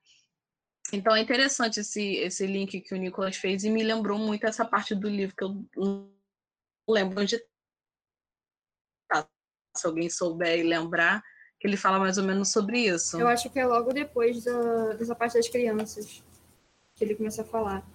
Então 0.91 1.15
é 1.15 1.21
interessante 1.21 1.79
esse, 1.79 2.15
esse 2.17 2.45
link 2.45 2.81
que 2.81 2.93
o 2.93 2.97
Nicolas 2.97 3.37
fez 3.37 3.63
e 3.63 3.69
me 3.69 3.83
lembrou 3.83 4.19
muito 4.19 4.45
essa 4.45 4.65
parte 4.65 4.93
do 4.93 5.07
livro 5.07 5.35
que 5.35 5.43
eu 5.43 5.65
não 5.75 6.11
lembro 6.87 7.21
onde 7.21 7.41
tá. 9.07 9.27
Se 9.75 9.87
alguém 9.87 10.09
souber 10.09 10.59
e 10.59 10.63
lembrar, 10.63 11.23
que 11.59 11.67
ele 11.67 11.77
fala 11.77 11.97
mais 11.97 12.17
ou 12.17 12.23
menos 12.23 12.51
sobre 12.51 12.79
isso. 12.79 13.19
Eu 13.19 13.27
acho 13.27 13.49
que 13.49 13.59
é 13.59 13.65
logo 13.65 13.93
depois 13.93 14.43
da, 14.43 14.93
dessa 14.93 15.15
parte 15.15 15.35
das 15.35 15.47
crianças 15.47 16.21
que 16.95 17.03
ele 17.03 17.15
começa 17.15 17.41
a 17.41 17.45
falar. 17.45 17.87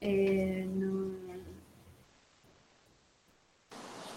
É, 0.00 0.64
no... 0.68 1.16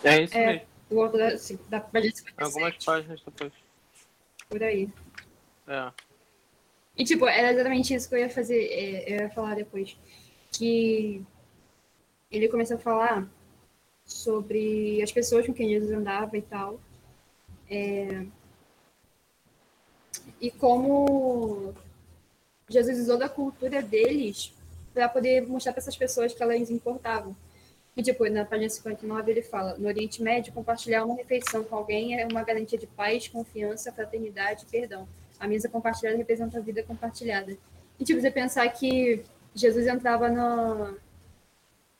é 0.04 0.24
isso 0.24 0.38
é, 0.38 0.48
mesmo. 0.48 0.77
O 0.90 0.96
outro 0.96 1.18
da, 1.18 1.30
da 1.70 1.82
página 1.82 2.16
57. 2.16 2.34
Algumas 2.38 2.84
páginas 2.84 3.22
depois. 3.22 3.54
Por 4.50 4.64
aí. 4.64 4.90
É. 5.68 5.92
E, 6.96 7.04
tipo, 7.04 7.28
era 7.28 7.52
exatamente 7.52 7.94
isso 7.94 8.10
que 8.10 8.16
eu 8.16 8.20
ia 8.20 8.30
fazer, 8.30 8.66
é, 8.66 9.14
eu 9.14 9.22
ia 9.24 9.30
falar 9.30 9.56
depois. 9.56 9.98
Que 10.52 11.24
ele 12.32 12.48
começa 12.48 12.76
a 12.76 12.80
falar 12.80 13.30
sobre 14.06 15.02
as 15.02 15.12
pessoas 15.12 15.46
com 15.46 15.54
quem 15.54 15.70
Jesus 15.70 15.92
andava 15.92 16.38
e 16.38 16.42
tal. 16.42 16.80
É, 17.70 18.26
e 20.40 20.50
como 20.52 21.74
Jesus 22.70 23.00
usou 23.00 23.18
da 23.18 23.30
cultura 23.30 23.82
deles 23.82 24.54
para 24.94 25.10
poder 25.10 25.46
mostrar 25.46 25.74
para 25.74 25.82
essas 25.82 25.98
pessoas 25.98 26.34
que 26.34 26.42
elas 26.42 26.70
importavam. 26.70 27.36
E, 27.98 28.04
tipo, 28.04 28.30
na 28.30 28.46
página 28.46 28.70
59 28.70 29.32
ele 29.32 29.42
fala: 29.42 29.76
no 29.76 29.88
Oriente 29.88 30.22
Médio, 30.22 30.54
compartilhar 30.54 31.04
uma 31.04 31.16
refeição 31.16 31.64
com 31.64 31.76
alguém 31.76 32.20
é 32.20 32.28
uma 32.28 32.44
garantia 32.44 32.78
de 32.78 32.86
paz, 32.86 33.28
confiança, 33.28 33.92
fraternidade 33.92 34.66
e 34.66 34.72
perdão. 34.72 35.08
A 35.40 35.48
mesa 35.48 35.68
compartilhada 35.68 36.16
representa 36.16 36.60
a 36.60 36.62
vida 36.62 36.84
compartilhada. 36.84 37.58
E, 38.00 38.04
tipo, 38.04 38.22
você 38.22 38.30
pensar 38.30 38.70
que 38.70 39.24
Jesus 39.56 39.88
entrava 39.88 40.30
na, 40.30 40.94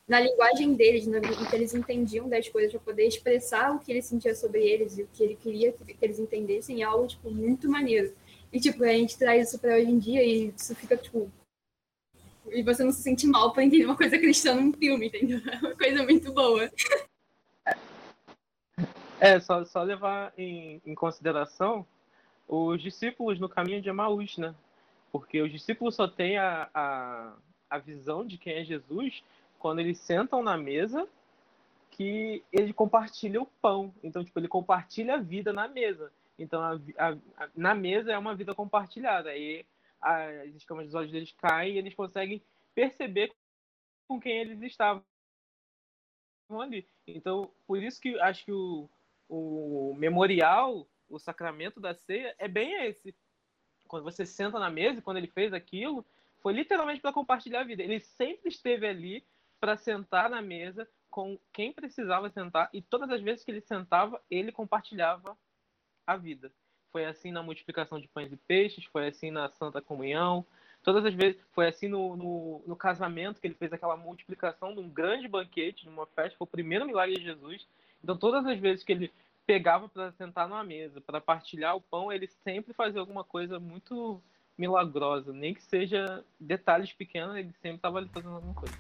na 0.08 0.20
linguagem 0.20 0.76
deles, 0.76 1.08
no, 1.08 1.20
que 1.20 1.56
eles 1.56 1.74
entendiam 1.74 2.30
das 2.30 2.48
coisas, 2.48 2.72
para 2.72 2.82
poder 2.82 3.08
expressar 3.08 3.76
o 3.76 3.80
que 3.80 3.92
ele 3.92 4.04
sentia 4.04 4.36
sobre 4.36 4.64
eles 4.64 5.00
e 5.00 5.02
o 5.02 5.10
que 5.12 5.24
ele 5.24 5.36
queria 5.36 5.72
que, 5.72 5.96
que 5.96 6.06
eles 6.06 6.20
entendessem, 6.20 6.84
é 6.84 6.86
algo, 6.86 7.08
tipo, 7.08 7.32
muito 7.32 7.68
maneiro. 7.68 8.14
E, 8.54 8.60
tipo, 8.60 8.84
a 8.84 8.94
gente 8.94 9.18
traz 9.18 9.48
isso 9.48 9.58
para 9.58 9.76
hoje 9.76 9.90
em 9.90 9.98
dia 9.98 10.24
e 10.24 10.54
isso 10.56 10.76
fica, 10.76 10.96
tipo. 10.96 11.32
E 12.52 12.64
você 12.64 12.84
não 12.84 12.92
se 12.92 13.02
sente 13.02 13.28
mal 13.28 13.54
por 13.54 13.62
entender 13.62 13.86
uma 13.86 13.96
coisa 13.96 14.18
cristã 14.18 14.56
num 14.56 14.74
filme, 14.74 15.08
entendeu? 15.08 15.42
É 15.52 15.58
uma 15.58 15.76
coisa 15.76 16.04
muito 16.04 16.34
boa. 16.34 16.70
É, 19.20 19.40
só, 19.40 19.66
só 19.66 19.82
levar 19.82 20.32
em, 20.38 20.82
em 20.86 20.94
consideração 20.94 21.86
os 22.48 22.82
discípulos 22.82 23.40
no 23.40 23.50
caminho 23.50 23.82
de 23.82 23.90
Emaús, 23.90 24.38
né? 24.38 24.54
Porque 25.12 25.42
os 25.42 25.52
discípulos 25.52 25.96
só 25.96 26.08
têm 26.08 26.38
a, 26.38 26.70
a, 26.74 27.34
a 27.70 27.78
visão 27.80 28.26
de 28.26 28.38
quem 28.38 28.54
é 28.54 28.64
Jesus 28.64 29.24
quando 29.58 29.80
eles 29.80 29.98
sentam 29.98 30.44
na 30.44 30.56
mesa 30.56 31.08
que 31.92 32.44
ele 32.54 32.72
compartilha 32.74 33.42
o 33.42 33.48
pão. 33.60 33.92
Então, 34.04 34.24
tipo, 34.24 34.40
ele 34.40 34.48
compartilha 34.48 35.16
a 35.16 35.20
vida 35.20 35.52
na 35.52 35.68
mesa. 35.68 36.12
Então, 36.38 36.62
a, 36.62 36.80
a, 37.00 37.18
na 37.56 37.74
mesa 37.74 38.12
é 38.12 38.18
uma 38.18 38.36
vida 38.36 38.54
compartilhada. 38.54 39.32
Aí 39.32 39.66
as 40.02 40.54
escamas 40.56 40.86
dos 40.86 40.96
olhos 40.96 41.12
deles 41.12 41.32
caem 41.34 41.76
e 41.76 41.78
eles 41.78 41.94
conseguem 41.94 42.44
perceber 42.74 43.34
com 44.08 44.20
quem 44.20 44.38
eles 44.38 44.62
estavam 44.62 45.04
ali. 46.62 46.88
Então, 47.06 47.52
por 47.66 47.82
isso 47.82 48.00
que 48.00 48.20
acho 48.20 48.46
que 48.46 48.52
o, 48.52 48.90
o 49.28 49.94
memorial, 49.98 50.88
o 51.10 51.20
sacramento 51.20 51.80
da 51.80 51.94
ceia, 51.94 52.36
é 52.38 52.48
bem 52.48 52.86
esse. 52.86 53.16
Quando 53.88 54.04
você 54.04 54.26
senta 54.26 54.60
na 54.60 54.70
mesa, 54.70 55.02
quando 55.02 55.18
ele 55.18 55.28
fez 55.28 55.54
aquilo, 55.54 56.06
foi 56.42 56.54
literalmente 56.54 57.02
para 57.02 57.14
compartilhar 57.14 57.62
a 57.62 57.66
vida. 57.66 57.84
Ele 57.84 58.00
sempre 58.00 58.50
esteve 58.50 58.88
ali 58.88 59.26
para 59.60 59.76
sentar 59.76 60.30
na 60.30 60.42
mesa 60.42 60.88
com 61.10 61.40
quem 61.52 61.74
precisava 61.74 62.30
sentar 62.30 62.70
e 62.72 62.82
todas 62.82 63.10
as 63.10 63.22
vezes 63.22 63.44
que 63.44 63.50
ele 63.50 63.62
sentava, 63.62 64.22
ele 64.30 64.52
compartilhava 64.52 65.38
a 66.06 66.16
vida. 66.16 66.54
Foi 66.98 67.06
assim 67.06 67.32
na 67.32 67.44
multiplicação 67.44 68.00
de 68.00 68.08
pães 68.08 68.34
e 68.34 68.36
peixes, 68.36 68.86
foi 68.86 69.08
assim 69.08 69.30
na 69.30 69.48
Santa 69.50 69.80
Comunhão, 69.80 70.44
todas 70.82 71.06
as 71.06 71.14
vezes, 71.14 71.40
foi 71.52 71.68
assim 71.68 71.88
no, 71.88 72.18
no, 72.18 72.64
no 72.66 72.76
casamento, 72.76 73.40
que 73.40 73.46
ele 73.46 73.54
fez 73.54 73.72
aquela 73.72 73.96
multiplicação 73.96 74.74
de 74.74 74.80
um 74.80 74.90
grande 74.90 75.28
banquete, 75.28 75.84
de 75.84 75.90
uma 75.90 76.08
festa, 76.08 76.36
foi 76.36 76.46
o 76.46 76.50
primeiro 76.50 76.88
milagre 76.88 77.16
de 77.18 77.24
Jesus. 77.24 77.68
Então, 78.04 78.18
todas 78.18 78.48
as 78.48 78.58
vezes 78.58 78.84
que 78.84 78.92
ele 78.92 79.14
pegava 79.46 79.88
para 79.88 80.12
sentar 80.14 80.50
numa 80.50 80.64
mesa, 80.64 81.00
para 81.00 81.22
partilhar 81.22 81.76
o 81.76 81.82
pão, 81.82 82.12
ele 82.12 82.26
sempre 82.44 82.74
fazia 82.74 83.00
alguma 83.00 83.24
coisa 83.24 83.60
muito 83.60 84.20
milagrosa, 84.58 85.32
nem 85.32 85.54
que 85.54 85.62
seja 85.62 86.26
detalhes 86.40 86.92
pequenos, 86.94 87.36
ele 87.36 87.54
sempre 87.62 87.78
estava 87.78 88.00
ali 88.00 88.10
fazendo 88.12 88.34
alguma 88.34 88.56
coisa. 88.56 88.76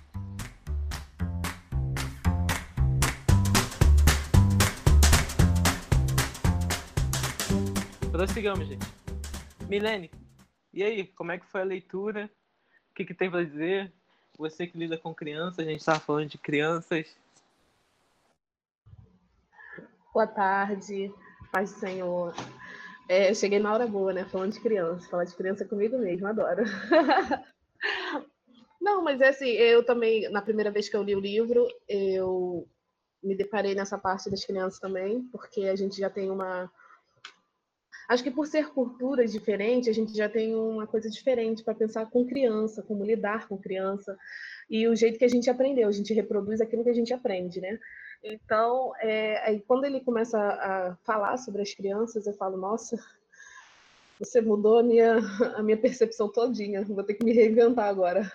Prossigamos, 8.17 8.67
gente. 8.67 8.83
Milene, 9.69 10.09
e 10.74 10.81
aí, 10.81 11.05
como 11.05 11.31
é 11.31 11.38
que 11.38 11.45
foi 11.45 11.62
a 11.62 11.63
leitura? 11.63 12.27
O 12.89 12.95
que, 12.95 13.05
que 13.05 13.13
tem 13.13 13.29
para 13.29 13.45
dizer? 13.45 13.93
Você 14.39 14.65
que 14.65 14.75
lida 14.75 14.97
com 14.97 15.13
crianças, 15.13 15.59
a 15.59 15.69
gente 15.69 15.81
estava 15.81 16.00
falando 16.00 16.27
de 16.27 16.39
crianças. 16.39 17.15
Boa 20.12 20.25
tarde, 20.25 21.13
paz 21.51 21.74
do 21.74 21.79
Senhor. 21.79 22.33
É, 23.07 23.29
eu 23.29 23.36
cheguei 23.36 23.59
na 23.59 23.71
hora 23.71 23.86
boa, 23.86 24.12
né? 24.12 24.25
Falando 24.25 24.53
de 24.53 24.62
criança. 24.62 25.07
Falar 25.07 25.25
de 25.25 25.36
criança 25.36 25.63
é 25.63 25.67
comigo 25.67 26.00
mesmo, 26.00 26.25
adoro. 26.25 26.63
Não, 28.81 29.03
mas 29.03 29.21
é 29.21 29.27
assim, 29.27 29.50
eu 29.50 29.86
também, 29.86 30.27
na 30.31 30.41
primeira 30.41 30.71
vez 30.71 30.89
que 30.89 30.97
eu 30.97 31.03
li 31.03 31.15
o 31.15 31.19
livro, 31.19 31.67
eu 31.88 32.67
me 33.21 33.38
deparei 33.38 33.75
nessa 33.75 33.95
parte 33.95 34.27
das 34.27 34.43
crianças 34.43 34.79
também, 34.79 35.21
porque 35.31 35.65
a 35.65 35.75
gente 35.75 36.00
já 36.00 36.09
tem 36.09 36.31
uma 36.31 36.67
Acho 38.08 38.24
que 38.24 38.32
por 38.32 38.48
ser 38.48 38.70
culturas 38.70 39.34
diferentes, 39.34 39.90
a 39.90 39.92
gente 39.92 40.16
já 40.16 40.30
tem 40.30 40.56
uma 40.56 40.88
coisa 40.88 41.10
diferente 41.10 41.64
para 41.64 41.76
pensar 41.76 42.10
com 42.10 42.26
criança, 42.26 42.82
como 42.82 43.04
lidar 43.04 43.48
com 43.48 43.58
criança, 43.58 44.18
e 44.70 44.88
o 44.88 44.96
jeito 44.96 45.20
que 45.20 45.26
a 45.26 45.30
gente 45.30 45.50
aprendeu, 45.50 45.90
a 45.90 45.92
gente 45.92 46.14
reproduz 46.14 46.62
aquilo 46.62 46.84
que 46.84 46.90
a 46.90 46.94
gente 46.94 47.14
aprende, 47.14 47.60
né? 47.60 47.78
Então, 48.24 48.94
é, 49.02 49.38
aí 49.46 49.60
quando 49.68 49.86
ele 49.86 50.00
começa 50.00 50.40
a 50.40 50.96
falar 51.04 51.38
sobre 51.38 51.62
as 51.62 51.74
crianças, 51.74 52.26
eu 52.26 52.34
falo, 52.34 52.58
nossa, 52.58 52.98
você 54.18 54.40
mudou 54.42 54.80
a 54.80 54.84
minha, 54.84 55.18
a 55.56 55.62
minha 55.62 55.78
percepção 55.78 56.32
todinha, 56.32 56.84
vou 56.84 57.04
ter 57.04 57.14
que 57.14 57.26
me 57.26 57.34
reinventar 57.34 57.88
agora. 57.88 58.32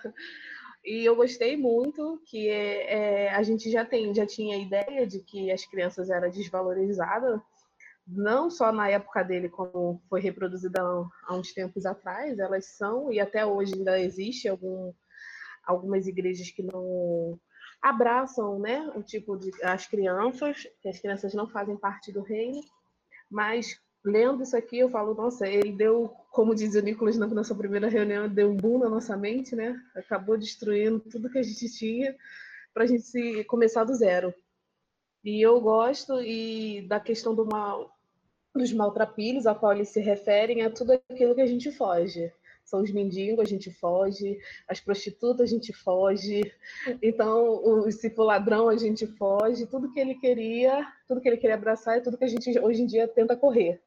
E 0.85 1.05
eu 1.05 1.15
gostei 1.15 1.55
muito 1.55 2.21
que 2.25 2.49
é, 2.49 2.93
é, 3.25 3.29
a 3.29 3.41
gente 3.41 3.71
já 3.71 3.85
tem, 3.85 4.13
já 4.13 4.25
tinha 4.25 4.57
a 4.57 4.59
ideia 4.59 5.07
de 5.07 5.19
que 5.19 5.49
as 5.51 5.65
crianças 5.65 6.09
eram 6.09 6.29
desvalorizadas 6.29 7.39
não 8.07 8.49
só 8.49 8.71
na 8.71 8.89
época 8.89 9.23
dele, 9.23 9.49
como 9.49 10.01
foi 10.09 10.19
reproduzida 10.19 10.81
há 10.81 11.35
uns 11.35 11.53
tempos 11.53 11.85
atrás, 11.85 12.37
elas 12.39 12.65
são, 12.65 13.11
e 13.11 13.19
até 13.19 13.45
hoje 13.45 13.73
ainda 13.75 13.99
existe 13.99 14.47
algum, 14.47 14.93
algumas 15.65 16.07
igrejas 16.07 16.49
que 16.51 16.61
não 16.63 17.39
abraçam 17.81 18.59
né, 18.59 18.91
o 18.95 19.03
tipo 19.03 19.37
de 19.37 19.51
as 19.63 19.85
crianças, 19.87 20.67
que 20.81 20.89
as 20.89 20.99
crianças 20.99 21.33
não 21.33 21.47
fazem 21.47 21.75
parte 21.75 22.11
do 22.11 22.21
reino, 22.21 22.61
mas 23.29 23.79
lendo 24.03 24.43
isso 24.43 24.55
aqui 24.55 24.79
eu 24.79 24.89
falo, 24.89 25.13
nossa, 25.13 25.47
ele 25.47 25.71
deu, 25.71 26.09
como 26.31 26.53
diz 26.53 26.75
o 26.75 26.81
Nicolas 26.81 27.17
na 27.17 27.27
nossa 27.27 27.55
primeira 27.55 27.87
reunião, 27.87 28.27
deu 28.27 28.51
um 28.51 28.55
boom 28.55 28.79
na 28.79 28.89
nossa 28.89 29.15
mente, 29.15 29.55
né? 29.55 29.79
Acabou 29.95 30.37
destruindo 30.37 30.99
tudo 30.99 31.29
que 31.29 31.39
a 31.39 31.43
gente 31.43 31.69
tinha 31.69 32.15
para 32.73 32.83
a 32.83 32.87
gente 32.87 33.43
começar 33.45 33.83
do 33.83 33.93
zero. 33.93 34.33
E 35.23 35.41
eu 35.41 35.59
gosto 35.61 36.21
e 36.21 36.81
da 36.87 36.99
questão 36.99 37.33
do 37.33 37.45
mal, 37.45 37.97
dos 38.53 38.73
maltrapilhos 38.73 39.47
a 39.47 39.55
qual 39.55 39.73
eles 39.73 39.89
se 39.89 40.01
referem 40.01 40.61
é 40.61 40.69
tudo 40.69 40.91
aquilo 41.09 41.33
que 41.33 41.41
a 41.41 41.45
gente 41.45 41.71
foge. 41.71 42.31
São 42.65 42.81
os 42.81 42.91
mendigos, 42.91 43.45
a 43.45 43.47
gente 43.47 43.71
foge, 43.71 44.37
as 44.67 44.79
prostitutas, 44.79 45.41
a 45.41 45.53
gente 45.53 45.73
foge. 45.73 46.41
Então, 47.01 47.61
o, 47.63 47.91
se 47.91 48.09
for 48.09 48.23
ladrão, 48.23 48.69
a 48.69 48.77
gente 48.77 49.05
foge. 49.05 49.65
Tudo 49.65 49.91
que 49.91 49.99
ele 49.99 50.15
queria, 50.15 50.85
tudo 51.07 51.21
que 51.21 51.27
ele 51.27 51.37
queria 51.37 51.55
abraçar 51.55 51.97
é 51.97 52.01
tudo 52.01 52.17
que 52.17 52.23
a 52.23 52.27
gente 52.27 52.57
hoje 52.59 52.81
em 52.81 52.85
dia 52.85 53.07
tenta 53.07 53.35
correr. 53.35 53.81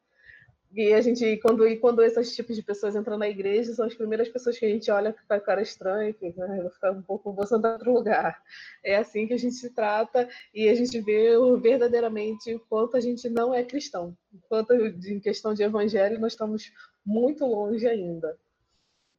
E 0.71 0.93
a 0.93 1.01
gente, 1.01 1.37
quando, 1.37 1.67
e 1.67 1.77
quando 1.77 2.03
esses 2.03 2.35
tipos 2.35 2.55
de 2.55 2.61
pessoas 2.61 2.95
entram 2.95 3.17
na 3.17 3.27
igreja, 3.27 3.73
são 3.73 3.85
as 3.85 3.95
primeiras 3.95 4.27
pessoas 4.27 4.59
que 4.59 4.65
a 4.65 4.69
gente 4.69 4.91
olha 4.91 5.13
com 5.13 5.33
a 5.33 5.39
cara 5.39 5.61
estranha, 5.61 6.13
que 6.13 6.33
né, 6.37 6.69
ficar 6.73 6.91
um 6.91 7.01
pouco, 7.01 7.31
vou 7.31 7.47
sentar 7.47 7.71
em 7.71 7.73
outro 7.75 7.93
lugar. 7.93 8.41
É 8.83 8.97
assim 8.97 9.25
que 9.27 9.33
a 9.33 9.37
gente 9.37 9.55
se 9.55 9.69
trata 9.69 10.29
e 10.53 10.67
a 10.67 10.75
gente 10.75 10.99
vê 10.99 11.31
verdadeiramente 11.59 12.53
o 12.53 12.59
quanto 12.59 12.97
a 12.97 12.99
gente 12.99 13.29
não 13.29 13.53
é 13.53 13.63
cristão. 13.63 14.15
Enquanto 14.33 14.73
em 14.73 15.19
questão 15.19 15.53
de 15.53 15.63
evangelho, 15.63 16.19
nós 16.19 16.33
estamos 16.33 16.71
muito 17.05 17.45
longe 17.45 17.87
ainda. 17.87 18.37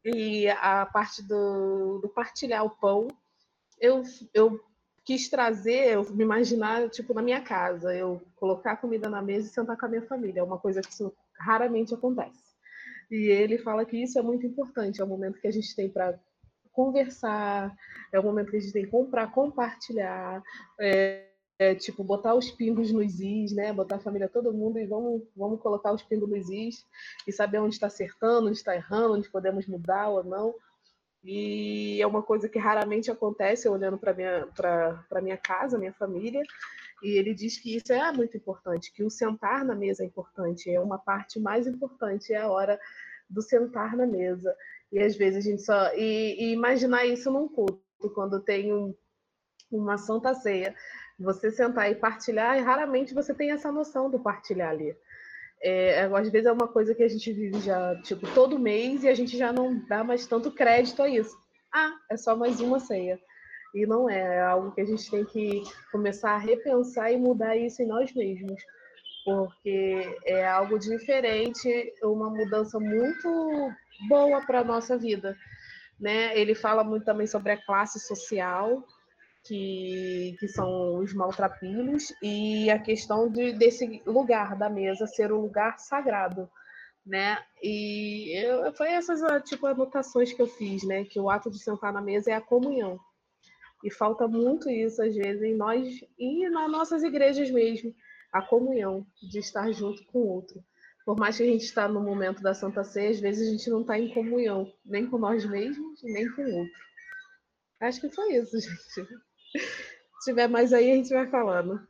E 0.04 0.48
a 0.48 0.86
parte 0.86 1.22
do, 1.22 1.98
do 1.98 2.08
partilhar 2.08 2.64
o 2.64 2.70
pão, 2.70 3.08
eu, 3.80 4.02
eu 4.32 4.60
quis 5.04 5.28
trazer, 5.28 5.94
eu 5.94 6.04
me 6.12 6.22
imaginar, 6.22 6.88
tipo, 6.90 7.14
na 7.14 7.22
minha 7.22 7.40
casa, 7.40 7.94
eu 7.94 8.22
colocar 8.36 8.76
comida 8.76 9.08
na 9.08 9.22
mesa 9.22 9.48
e 9.48 9.50
sentar 9.50 9.76
com 9.76 9.86
a 9.86 9.88
minha 9.88 10.02
família. 10.02 10.40
É 10.40 10.44
uma 10.44 10.58
coisa 10.58 10.82
que 10.82 10.94
raramente 11.38 11.94
acontece. 11.94 12.48
E 13.10 13.28
ele 13.30 13.58
fala 13.58 13.84
que 13.84 13.96
isso 13.96 14.18
é 14.18 14.22
muito 14.22 14.46
importante, 14.46 15.00
é 15.00 15.04
o 15.04 15.08
momento 15.08 15.40
que 15.40 15.48
a 15.48 15.52
gente 15.52 15.74
tem 15.74 15.88
para 15.88 16.18
conversar, 16.72 17.74
é 18.12 18.20
o 18.20 18.22
momento 18.22 18.50
que 18.50 18.56
a 18.56 18.60
gente 18.60 18.72
tem 18.72 18.86
para 19.10 19.26
compartilhar, 19.26 20.42
é, 20.78 21.28
é, 21.58 21.74
tipo, 21.74 22.04
botar 22.04 22.34
os 22.34 22.50
pingos 22.50 22.92
nos 22.92 23.18
is, 23.18 23.52
né? 23.52 23.72
Botar 23.72 23.96
a 23.96 24.00
família, 24.00 24.28
todo 24.28 24.52
mundo, 24.52 24.78
e 24.78 24.86
vamos, 24.86 25.22
vamos 25.36 25.60
colocar 25.60 25.92
os 25.92 26.02
pingos 26.02 26.28
nos 26.28 26.48
is 26.48 26.86
e 27.26 27.32
saber 27.32 27.58
onde 27.58 27.74
está 27.74 27.88
acertando, 27.88 28.46
onde 28.46 28.58
está 28.58 28.76
errando, 28.76 29.14
onde 29.14 29.28
podemos 29.28 29.66
mudar 29.66 30.08
ou 30.08 30.22
não. 30.22 30.54
E 31.24 32.00
é 32.00 32.06
uma 32.06 32.22
coisa 32.22 32.48
que 32.48 32.58
raramente 32.58 33.10
acontece 33.10 33.68
olhando 33.68 33.98
para 33.98 34.14
minha 34.14 34.46
para 34.54 35.20
minha 35.20 35.36
casa, 35.36 35.78
minha 35.78 35.92
família. 35.92 36.42
E 37.02 37.16
ele 37.18 37.34
diz 37.34 37.58
que 37.58 37.76
isso 37.76 37.92
é 37.92 38.12
muito 38.12 38.36
importante, 38.36 38.92
que 38.92 39.04
o 39.04 39.10
sentar 39.10 39.64
na 39.64 39.74
mesa 39.74 40.02
é 40.02 40.06
importante, 40.06 40.70
é 40.70 40.80
uma 40.80 40.98
parte 40.98 41.38
mais 41.38 41.66
importante, 41.66 42.32
é 42.32 42.38
a 42.38 42.48
hora 42.48 42.78
do 43.28 43.42
sentar 43.42 43.96
na 43.96 44.06
mesa. 44.06 44.54
E 44.90 44.98
às 44.98 45.16
vezes 45.16 45.46
a 45.46 45.50
gente 45.50 45.62
só. 45.62 45.94
E, 45.94 46.44
e 46.44 46.52
imaginar 46.52 47.06
isso 47.06 47.30
num 47.30 47.48
culto, 47.48 47.80
quando 48.14 48.40
tem 48.40 48.72
um, 48.72 48.94
uma 49.70 49.98
santa 49.98 50.34
ceia. 50.34 50.74
Você 51.18 51.50
sentar 51.50 51.90
e 51.90 51.96
partilhar, 51.96 52.56
e 52.56 52.62
raramente 52.62 53.12
você 53.12 53.34
tem 53.34 53.50
essa 53.50 53.72
noção 53.72 54.08
do 54.08 54.20
partilhar 54.20 54.70
ali. 54.70 54.96
É, 55.60 56.04
às 56.04 56.28
vezes 56.28 56.46
é 56.46 56.52
uma 56.52 56.68
coisa 56.68 56.94
que 56.94 57.02
a 57.02 57.08
gente 57.08 57.32
vive 57.32 57.58
já, 57.60 58.00
tipo, 58.02 58.32
todo 58.32 58.58
mês 58.58 59.02
e 59.02 59.08
a 59.08 59.14
gente 59.14 59.36
já 59.36 59.52
não 59.52 59.84
dá 59.86 60.04
mais 60.04 60.26
tanto 60.26 60.52
crédito 60.52 61.02
a 61.02 61.08
isso. 61.08 61.36
Ah, 61.74 61.92
é 62.10 62.16
só 62.16 62.36
mais 62.36 62.60
uma 62.60 62.78
ceia. 62.78 63.20
E 63.74 63.86
não 63.86 64.08
é, 64.08 64.36
é 64.36 64.40
algo 64.40 64.72
que 64.72 64.80
a 64.80 64.84
gente 64.84 65.10
tem 65.10 65.24
que 65.24 65.62
começar 65.92 66.32
a 66.32 66.38
repensar 66.38 67.12
e 67.12 67.16
mudar 67.16 67.56
isso 67.56 67.82
em 67.82 67.86
nós 67.86 68.12
mesmos. 68.14 68.60
Porque 69.24 70.18
é 70.24 70.46
algo 70.46 70.78
diferente, 70.78 71.92
uma 72.02 72.30
mudança 72.30 72.80
muito 72.80 73.28
boa 74.08 74.40
para 74.46 74.60
a 74.60 74.64
nossa 74.64 74.96
vida. 74.96 75.36
Né? 76.00 76.38
Ele 76.38 76.54
fala 76.54 76.82
muito 76.84 77.04
também 77.04 77.26
sobre 77.26 77.52
a 77.52 77.64
classe 77.64 77.98
social, 78.00 78.84
que, 79.44 80.36
que 80.38 80.48
são 80.48 80.98
os 80.98 81.12
maltrapilhos, 81.14 82.12
e 82.22 82.70
a 82.70 82.78
questão 82.78 83.30
de, 83.30 83.52
desse 83.52 84.02
lugar 84.06 84.56
da 84.56 84.68
mesa 84.68 85.06
ser 85.06 85.32
um 85.32 85.40
lugar 85.40 85.78
sagrado, 85.78 86.48
né? 87.04 87.38
E 87.62 88.38
eu, 88.44 88.72
foi 88.74 88.88
essas 88.90 89.20
tipo 89.44 89.66
anotações 89.66 90.32
que 90.32 90.42
eu 90.42 90.46
fiz, 90.46 90.82
né? 90.84 91.04
Que 91.04 91.18
o 91.18 91.30
ato 91.30 91.50
de 91.50 91.58
sentar 91.58 91.92
na 91.92 92.02
mesa 92.02 92.30
é 92.30 92.34
a 92.34 92.40
comunhão. 92.40 93.00
E 93.84 93.90
falta 93.90 94.26
muito 94.26 94.68
isso 94.68 95.02
às 95.02 95.14
vezes 95.14 95.42
em 95.42 95.54
nós 95.54 96.04
e 96.18 96.48
nas 96.48 96.70
nossas 96.70 97.02
igrejas 97.02 97.50
mesmo, 97.50 97.94
a 98.32 98.42
comunhão 98.42 99.06
de 99.22 99.38
estar 99.38 99.70
junto 99.72 100.04
com 100.06 100.18
o 100.18 100.28
outro. 100.28 100.62
Por 101.04 101.16
mais 101.16 101.36
que 101.36 101.42
a 101.42 101.46
gente 101.46 101.62
está 101.62 101.88
no 101.88 102.00
momento 102.00 102.42
da 102.42 102.52
Santa 102.52 102.84
Ceia, 102.84 103.10
às 103.10 103.20
vezes 103.20 103.48
a 103.48 103.50
gente 103.50 103.70
não 103.70 103.80
está 103.80 103.98
em 103.98 104.12
comunhão, 104.12 104.70
nem 104.84 105.08
com 105.08 105.16
nós 105.16 105.44
mesmos, 105.44 106.02
nem 106.02 106.30
com 106.32 106.42
o 106.42 106.56
outro. 106.58 106.80
Acho 107.80 108.00
que 108.00 108.10
foi 108.10 108.34
isso, 108.34 108.58
gente. 108.60 109.18
Se 110.20 110.24
tiver 110.24 110.48
mais 110.48 110.72
aí, 110.72 110.90
a 110.90 110.94
gente 110.96 111.08
vai 111.08 111.26
falando. 111.28 111.80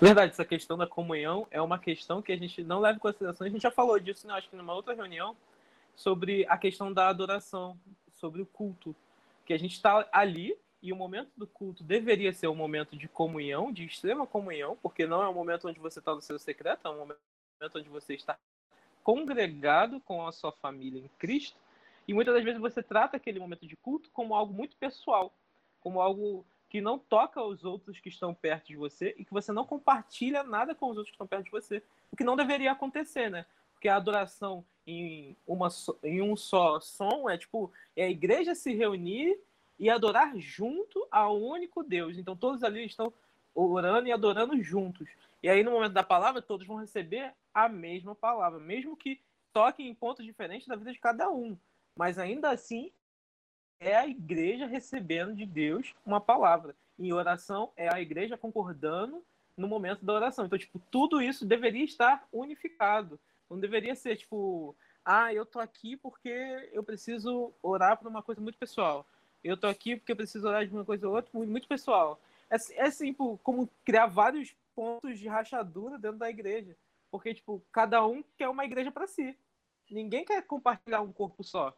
Verdade, 0.00 0.30
essa 0.30 0.44
questão 0.44 0.78
da 0.78 0.86
comunhão 0.86 1.46
é 1.50 1.60
uma 1.60 1.78
questão 1.78 2.22
que 2.22 2.30
a 2.30 2.36
gente 2.36 2.62
não 2.62 2.78
leva 2.78 2.96
em 2.96 3.00
consideração. 3.00 3.46
A 3.46 3.50
gente 3.50 3.62
já 3.62 3.70
falou 3.70 3.98
disso, 3.98 4.26
né, 4.28 4.34
acho 4.34 4.48
que 4.48 4.56
numa 4.56 4.72
outra 4.72 4.94
reunião, 4.94 5.36
sobre 5.96 6.46
a 6.48 6.56
questão 6.56 6.92
da 6.92 7.08
adoração, 7.08 7.76
sobre 8.14 8.40
o 8.40 8.46
culto. 8.46 8.94
Que 9.48 9.54
a 9.54 9.58
gente 9.58 9.72
está 9.72 10.06
ali 10.12 10.54
e 10.82 10.92
o 10.92 10.96
momento 10.96 11.32
do 11.34 11.46
culto 11.46 11.82
deveria 11.82 12.34
ser 12.34 12.48
um 12.48 12.54
momento 12.54 12.94
de 12.94 13.08
comunhão, 13.08 13.72
de 13.72 13.86
extrema 13.86 14.26
comunhão, 14.26 14.76
porque 14.82 15.06
não 15.06 15.22
é 15.22 15.28
um 15.28 15.32
momento 15.32 15.66
onde 15.66 15.80
você 15.80 16.00
está 16.00 16.14
no 16.14 16.20
seu 16.20 16.38
secreto, 16.38 16.86
é 16.86 16.90
um 16.90 16.98
momento 16.98 17.18
onde 17.74 17.88
você 17.88 18.14
está 18.14 18.38
congregado 19.02 20.00
com 20.00 20.26
a 20.26 20.32
sua 20.32 20.52
família 20.52 21.00
em 21.00 21.08
Cristo 21.18 21.56
e 22.06 22.12
muitas 22.12 22.34
das 22.34 22.44
vezes 22.44 22.60
você 22.60 22.82
trata 22.82 23.16
aquele 23.16 23.40
momento 23.40 23.66
de 23.66 23.74
culto 23.74 24.10
como 24.12 24.34
algo 24.34 24.52
muito 24.52 24.76
pessoal, 24.76 25.32
como 25.80 26.00
algo 26.00 26.44
que 26.68 26.80
não 26.80 26.98
toca 26.98 27.42
os 27.42 27.64
outros 27.64 27.98
que 27.98 28.10
estão 28.10 28.34
perto 28.34 28.68
de 28.68 28.76
você 28.76 29.14
e 29.16 29.24
que 29.24 29.32
você 29.32 29.50
não 29.50 29.64
compartilha 29.64 30.42
nada 30.42 30.74
com 30.74 30.90
os 30.90 30.96
outros 30.98 31.08
que 31.08 31.14
estão 31.14 31.26
perto 31.26 31.44
de 31.44 31.50
você. 31.50 31.82
O 32.12 32.16
que 32.16 32.24
não 32.24 32.36
deveria 32.36 32.72
acontecer, 32.72 33.30
né? 33.30 33.46
Porque 33.72 33.88
a 33.88 33.96
adoração 33.96 34.64
em, 34.86 35.36
uma, 35.46 35.68
em 36.02 36.20
um 36.20 36.36
só 36.36 36.80
som 36.80 37.28
é 37.28 37.38
tipo 37.38 37.72
é 37.96 38.04
a 38.04 38.10
igreja 38.10 38.54
se 38.54 38.74
reunir 38.74 39.38
e 39.78 39.88
adorar 39.88 40.36
junto 40.38 41.06
ao 41.10 41.40
único 41.40 41.82
Deus. 41.82 42.18
Então 42.18 42.36
todos 42.36 42.62
ali 42.62 42.84
estão 42.84 43.12
orando 43.54 44.08
e 44.08 44.12
adorando 44.12 44.60
juntos. 44.62 45.08
E 45.42 45.48
aí 45.48 45.62
no 45.62 45.70
momento 45.70 45.92
da 45.92 46.02
palavra 46.02 46.42
todos 46.42 46.66
vão 46.66 46.76
receber 46.76 47.32
a 47.54 47.68
mesma 47.68 48.14
palavra, 48.14 48.58
mesmo 48.58 48.96
que 48.96 49.20
toquem 49.52 49.88
em 49.88 49.94
pontos 49.94 50.24
diferentes 50.24 50.68
da 50.68 50.76
vida 50.76 50.92
de 50.92 50.98
cada 50.98 51.30
um 51.30 51.56
mas 51.98 52.16
ainda 52.16 52.50
assim 52.50 52.92
é 53.80 53.96
a 53.96 54.06
igreja 54.06 54.66
recebendo 54.66 55.34
de 55.34 55.44
Deus 55.44 55.94
uma 56.06 56.20
palavra. 56.20 56.76
Em 56.96 57.12
oração 57.12 57.72
é 57.76 57.92
a 57.92 58.00
igreja 58.00 58.38
concordando 58.38 59.24
no 59.56 59.66
momento 59.66 60.04
da 60.04 60.12
oração. 60.12 60.46
Então, 60.46 60.56
tipo, 60.56 60.78
tudo 60.92 61.20
isso 61.20 61.44
deveria 61.44 61.84
estar 61.84 62.26
unificado. 62.32 63.18
Não 63.50 63.58
deveria 63.58 63.96
ser 63.96 64.16
tipo, 64.16 64.76
ah, 65.04 65.34
eu 65.34 65.44
tô 65.44 65.58
aqui 65.58 65.96
porque 65.96 66.70
eu 66.72 66.84
preciso 66.84 67.52
orar 67.60 67.96
por 67.96 68.06
uma 68.06 68.22
coisa 68.22 68.40
muito 68.40 68.58
pessoal. 68.58 69.04
Eu 69.42 69.56
tô 69.56 69.66
aqui 69.66 69.96
porque 69.96 70.12
eu 70.12 70.16
preciso 70.16 70.46
orar 70.46 70.66
de 70.66 70.72
uma 70.72 70.84
coisa 70.84 71.08
ou 71.08 71.14
outra 71.14 71.30
muito 71.38 71.68
pessoal. 71.68 72.20
É, 72.50 72.56
é 72.74 72.86
assim, 72.86 73.12
como 73.14 73.68
criar 73.84 74.06
vários 74.06 74.54
pontos 74.74 75.18
de 75.18 75.28
rachadura 75.28 75.98
dentro 75.98 76.18
da 76.18 76.30
igreja. 76.30 76.76
Porque, 77.10 77.34
tipo, 77.34 77.62
cada 77.72 78.06
um 78.06 78.22
quer 78.36 78.48
uma 78.48 78.64
igreja 78.64 78.90
para 78.90 79.06
si. 79.06 79.36
Ninguém 79.90 80.24
quer 80.24 80.42
compartilhar 80.42 81.00
um 81.00 81.12
corpo 81.12 81.42
só. 81.42 81.76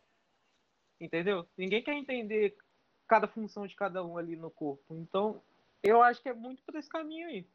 Entendeu? 1.00 1.46
Ninguém 1.56 1.82
quer 1.82 1.94
entender 1.94 2.56
cada 3.06 3.26
função 3.26 3.66
de 3.66 3.74
cada 3.74 4.04
um 4.04 4.18
ali 4.18 4.36
no 4.36 4.50
corpo. 4.50 4.94
Então, 4.94 5.42
eu 5.82 6.02
acho 6.02 6.22
que 6.22 6.28
é 6.28 6.34
muito 6.34 6.62
por 6.62 6.76
esse 6.76 6.88
caminho 6.88 7.26
aí. 7.26 7.46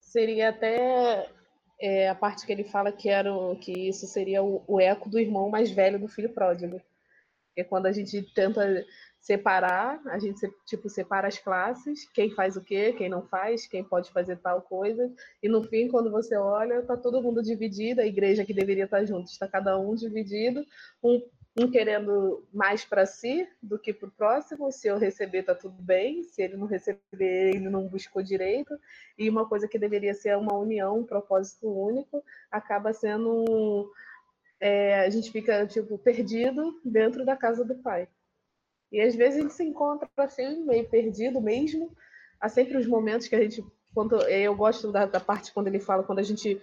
Seria 0.00 0.50
até 0.50 1.30
é, 1.80 2.08
a 2.08 2.14
parte 2.14 2.46
que 2.46 2.52
ele 2.52 2.64
fala 2.64 2.92
que 2.92 3.08
era 3.08 3.34
o, 3.34 3.56
que 3.56 3.72
isso 3.72 4.06
seria 4.06 4.42
o, 4.42 4.62
o, 4.66 4.80
eco 4.80 5.10
do 5.10 5.18
irmão 5.18 5.50
mais 5.50 5.70
velho 5.70 5.98
do 5.98 6.08
filho 6.08 6.32
pródigo. 6.32 6.80
É 7.56 7.64
quando 7.64 7.86
a 7.86 7.92
gente 7.92 8.22
tenta 8.34 8.84
separar, 9.26 10.00
a 10.06 10.20
gente 10.20 10.48
tipo 10.64 10.88
separa 10.88 11.26
as 11.26 11.36
classes, 11.36 12.08
quem 12.14 12.30
faz 12.30 12.56
o 12.56 12.60
quê, 12.60 12.92
quem 12.92 13.08
não 13.08 13.26
faz, 13.26 13.66
quem 13.66 13.82
pode 13.82 14.12
fazer 14.12 14.36
tal 14.36 14.62
coisa, 14.62 15.12
e 15.42 15.48
no 15.48 15.64
fim 15.64 15.88
quando 15.88 16.12
você 16.12 16.36
olha, 16.36 16.82
tá 16.82 16.96
todo 16.96 17.20
mundo 17.20 17.42
dividido, 17.42 18.00
a 18.00 18.06
igreja 18.06 18.44
que 18.44 18.54
deveria 18.54 18.84
estar 18.84 19.04
junto 19.04 19.26
está 19.28 19.48
cada 19.48 19.76
um 19.80 19.96
dividido, 19.96 20.64
um, 21.02 21.20
um 21.58 21.68
querendo 21.68 22.46
mais 22.54 22.84
para 22.84 23.04
si 23.04 23.48
do 23.60 23.76
que 23.78 23.92
para 23.92 24.08
o 24.08 24.12
próximo, 24.12 24.70
se 24.70 24.86
eu 24.86 24.96
receber 24.96 25.42
tá 25.42 25.56
tudo 25.56 25.82
bem, 25.82 26.22
se 26.22 26.42
ele 26.42 26.56
não 26.56 26.68
receber, 26.68 27.00
ele 27.56 27.68
não 27.68 27.88
buscou 27.88 28.22
direito, 28.22 28.78
e 29.18 29.28
uma 29.28 29.48
coisa 29.48 29.66
que 29.66 29.76
deveria 29.76 30.14
ser 30.14 30.36
uma 30.36 30.54
união, 30.56 31.00
um 31.00 31.04
propósito 31.04 31.68
único, 31.68 32.22
acaba 32.48 32.92
sendo 32.92 33.90
é, 34.60 35.00
a 35.00 35.10
gente 35.10 35.30
fica 35.30 35.66
tipo 35.66 35.98
perdido 35.98 36.80
dentro 36.84 37.24
da 37.24 37.36
casa 37.36 37.64
do 37.64 37.74
pai. 37.76 38.08
E 38.90 39.00
às 39.00 39.14
vezes 39.14 39.38
a 39.38 39.42
gente 39.42 39.54
se 39.54 39.64
encontra 39.64 40.08
assim, 40.16 40.64
meio 40.64 40.88
perdido 40.88 41.40
mesmo. 41.40 41.94
Há 42.40 42.48
sempre 42.48 42.76
os 42.76 42.86
momentos 42.86 43.28
que 43.28 43.34
a 43.34 43.40
gente. 43.40 43.64
Quando, 43.94 44.20
eu 44.28 44.54
gosto 44.54 44.92
da, 44.92 45.06
da 45.06 45.20
parte 45.20 45.52
quando 45.52 45.68
ele 45.68 45.80
fala, 45.80 46.02
quando 46.02 46.18
a 46.18 46.22
gente 46.22 46.60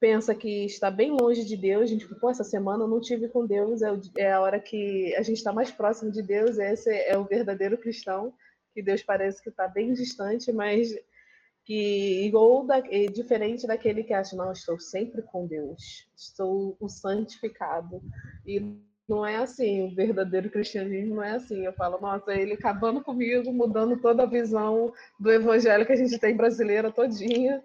pensa 0.00 0.34
que 0.34 0.64
está 0.64 0.90
bem 0.90 1.12
longe 1.12 1.44
de 1.44 1.56
Deus, 1.56 1.82
a 1.82 1.86
gente, 1.86 2.08
pô, 2.16 2.28
essa 2.28 2.42
semana 2.42 2.82
eu 2.82 2.88
não 2.88 3.00
tive 3.00 3.28
com 3.28 3.46
Deus, 3.46 3.82
é, 3.82 3.92
é 4.16 4.32
a 4.32 4.40
hora 4.40 4.58
que 4.58 5.14
a 5.14 5.22
gente 5.22 5.36
está 5.36 5.52
mais 5.52 5.70
próximo 5.70 6.10
de 6.10 6.20
Deus, 6.20 6.58
esse 6.58 6.90
é 6.90 7.16
o 7.16 7.22
verdadeiro 7.24 7.78
cristão, 7.78 8.34
que 8.74 8.82
Deus 8.82 9.00
parece 9.00 9.40
que 9.40 9.48
está 9.48 9.68
bem 9.68 9.92
distante, 9.92 10.50
mas 10.50 10.92
que 11.64 12.24
igual 12.26 12.64
da, 12.64 12.80
diferente 12.80 13.66
daquele 13.66 14.02
que 14.02 14.12
acha, 14.12 14.36
não, 14.36 14.52
estou 14.52 14.78
sempre 14.78 15.22
com 15.22 15.46
Deus, 15.46 16.08
estou 16.16 16.76
o 16.80 16.88
santificado. 16.88 18.02
E 18.46 18.76
não 19.08 19.24
é 19.26 19.36
assim, 19.36 19.86
o 19.86 19.94
verdadeiro 19.94 20.50
cristianismo 20.50 21.16
não 21.16 21.22
é 21.22 21.32
assim. 21.32 21.64
Eu 21.64 21.72
falo, 21.72 22.00
nossa, 22.00 22.32
ele 22.34 22.54
acabando 22.54 23.02
comigo, 23.02 23.52
mudando 23.52 24.00
toda 24.00 24.22
a 24.22 24.26
visão 24.26 24.92
do 25.18 25.30
evangelho 25.30 25.86
que 25.86 25.92
a 25.92 25.96
gente 25.96 26.18
tem 26.18 26.36
brasileira 26.36 26.90
todinha. 26.90 27.62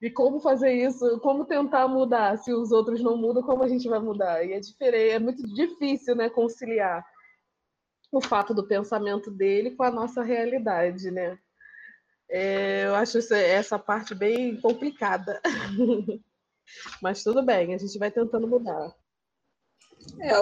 E 0.00 0.10
como 0.10 0.38
fazer 0.38 0.72
isso, 0.72 1.18
como 1.20 1.44
tentar 1.44 1.88
mudar, 1.88 2.36
se 2.38 2.52
os 2.52 2.70
outros 2.70 3.02
não 3.02 3.16
mudam, 3.16 3.42
como 3.42 3.64
a 3.64 3.68
gente 3.68 3.88
vai 3.88 3.98
mudar? 3.98 4.44
E 4.44 4.52
é 4.52 4.60
diferente, 4.60 5.10
é 5.10 5.18
muito 5.18 5.42
difícil, 5.42 6.14
né, 6.14 6.30
conciliar 6.30 7.04
o 8.12 8.20
fato 8.20 8.54
do 8.54 8.66
pensamento 8.66 9.28
dele 9.30 9.72
com 9.72 9.82
a 9.82 9.90
nossa 9.90 10.22
realidade, 10.22 11.10
né? 11.10 11.36
É, 12.30 12.84
eu 12.84 12.94
acho 12.94 13.18
essa 13.34 13.78
parte 13.78 14.14
bem 14.14 14.60
complicada. 14.60 15.40
Mas 17.00 17.22
tudo 17.22 17.42
bem, 17.42 17.74
a 17.74 17.78
gente 17.78 17.98
vai 17.98 18.10
tentando 18.10 18.46
mudar. 18.46 18.94
É, 20.20 20.34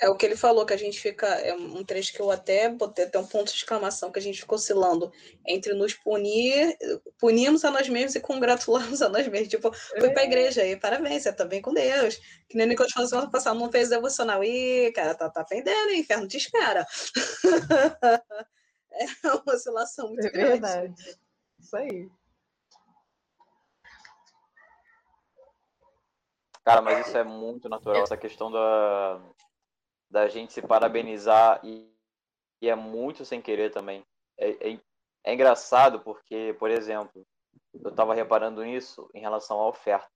É 0.00 0.08
o 0.08 0.16
que 0.16 0.24
ele 0.26 0.34
falou, 0.34 0.64
que 0.66 0.72
a 0.72 0.78
gente 0.78 0.98
fica. 0.98 1.26
É 1.26 1.54
um 1.54 1.84
trecho 1.84 2.12
que 2.12 2.20
eu 2.20 2.30
até 2.30 2.68
botei 2.68 3.04
até 3.04 3.18
um 3.18 3.26
ponto 3.26 3.52
de 3.52 3.58
exclamação, 3.58 4.10
que 4.10 4.18
a 4.18 4.22
gente 4.22 4.40
ficou 4.40 4.56
oscilando 4.56 5.12
entre 5.46 5.74
nos 5.74 5.94
punir, 5.94 6.76
punirmos 7.18 7.64
a 7.64 7.70
nós 7.70 7.88
mesmos 7.88 8.14
e 8.14 8.20
congratularmos 8.20 9.02
a 9.02 9.08
nós 9.08 9.28
mesmos. 9.28 9.48
Tipo, 9.48 9.72
fui 9.72 10.08
é. 10.08 10.10
pra 10.10 10.24
igreja 10.24 10.62
aí, 10.62 10.76
parabéns, 10.76 11.22
você 11.22 11.32
tá 11.32 11.44
bem 11.44 11.62
com 11.62 11.72
Deus. 11.72 12.16
Que 12.48 12.56
nem 12.56 12.66
o 12.66 12.68
Nicolas 12.70 12.92
falou 12.92 13.08
semana 13.08 13.30
passada, 13.30 13.58
não 13.58 13.70
fez 13.70 13.90
devocional. 13.90 14.42
Ih, 14.42 14.90
cara, 14.92 15.14
tá, 15.14 15.28
tá 15.30 15.44
pendendo, 15.44 15.90
hein? 15.90 16.00
Inferno 16.00 16.26
te 16.26 16.38
espera. 16.38 16.84
é 18.92 19.04
uma 19.36 19.54
oscilação 19.54 20.08
muito 20.08 20.26
é 20.26 20.30
grande. 20.30 20.60
verdade. 20.60 21.20
Isso 21.58 21.76
aí. 21.76 22.10
Cara, 26.64 26.82
mas 26.82 27.06
isso 27.06 27.16
é 27.16 27.24
muito 27.24 27.68
natural, 27.68 28.02
essa 28.02 28.16
questão 28.16 28.50
da, 28.50 29.20
da 30.10 30.28
gente 30.28 30.52
se 30.52 30.60
parabenizar 30.62 31.60
e, 31.64 31.90
e 32.60 32.68
é 32.68 32.74
muito 32.74 33.24
sem 33.24 33.40
querer 33.40 33.70
também. 33.70 34.04
É, 34.38 34.72
é, 34.72 34.80
é 35.24 35.34
engraçado 35.34 36.00
porque, 36.00 36.54
por 36.58 36.70
exemplo, 36.70 37.26
eu 37.74 37.90
estava 37.90 38.14
reparando 38.14 38.62
nisso 38.62 39.10
em 39.14 39.20
relação 39.20 39.58
à 39.58 39.68
oferta. 39.68 40.08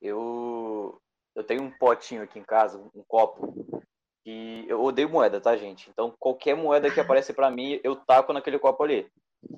Eu, 0.00 1.00
eu 1.34 1.44
tenho 1.44 1.62
um 1.62 1.70
potinho 1.70 2.22
aqui 2.22 2.38
em 2.38 2.44
casa, 2.44 2.78
um 2.78 3.02
copo, 3.04 3.82
eu 4.68 4.82
odeio 4.82 5.08
moeda, 5.08 5.40
tá, 5.40 5.56
gente? 5.56 5.88
Então, 5.90 6.14
qualquer 6.18 6.54
moeda 6.56 6.90
que 6.90 7.00
aparece 7.00 7.32
para 7.32 7.50
mim, 7.50 7.80
eu 7.84 7.96
taco 7.96 8.32
naquele 8.32 8.58
copo 8.58 8.82
ali. 8.82 9.10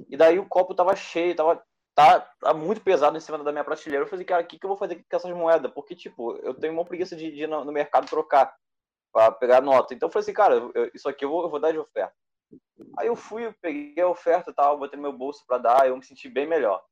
E 0.09 0.17
daí 0.17 0.39
o 0.39 0.49
copo 0.49 0.75
tava 0.75 0.95
cheio, 0.95 1.35
tava 1.35 1.63
tá, 1.95 2.21
tá 2.41 2.55
muito 2.55 2.81
pesado 2.81 3.17
em 3.17 3.21
cima 3.21 3.39
da 3.39 3.53
minha 3.53 3.65
prateleira. 3.65 4.05
Eu 4.05 4.09
falei, 4.09 4.25
cara, 4.25 4.43
o 4.43 4.47
que, 4.47 4.59
que 4.59 4.65
eu 4.65 4.69
vou 4.69 4.77
fazer 4.77 4.97
com 4.97 5.17
essas 5.17 5.31
moedas? 5.33 5.71
Porque, 5.73 5.95
tipo, 5.95 6.37
eu 6.39 6.55
tenho 6.55 6.73
uma 6.73 6.85
preguiça 6.85 7.17
de, 7.17 7.31
de 7.31 7.43
ir 7.45 7.47
no, 7.47 7.65
no 7.65 7.73
mercado 7.73 8.09
trocar 8.09 8.55
para 9.13 9.33
pegar 9.33 9.61
nota. 9.61 9.95
Então 9.95 10.09
eu 10.09 10.13
falei 10.13 10.23
assim, 10.23 10.33
cara, 10.33 10.55
eu, 10.55 10.91
isso 10.95 11.09
aqui 11.09 11.25
eu 11.25 11.31
vou, 11.31 11.43
eu 11.43 11.51
vou 11.51 11.61
dar 11.61 11.73
de 11.73 11.79
oferta. 11.79 12.15
Aí 12.99 13.07
eu 13.07 13.17
fui, 13.17 13.47
eu 13.47 13.55
peguei 13.61 14.03
a 14.03 14.09
oferta 14.09 14.51
e 14.51 14.55
tal, 14.55 14.79
botei 14.79 14.97
no 14.97 15.03
meu 15.03 15.13
bolso 15.13 15.45
para 15.47 15.59
dar, 15.59 15.89
eu 15.89 15.97
me 15.97 16.05
senti 16.05 16.29
bem 16.29 16.47
melhor. 16.47 16.83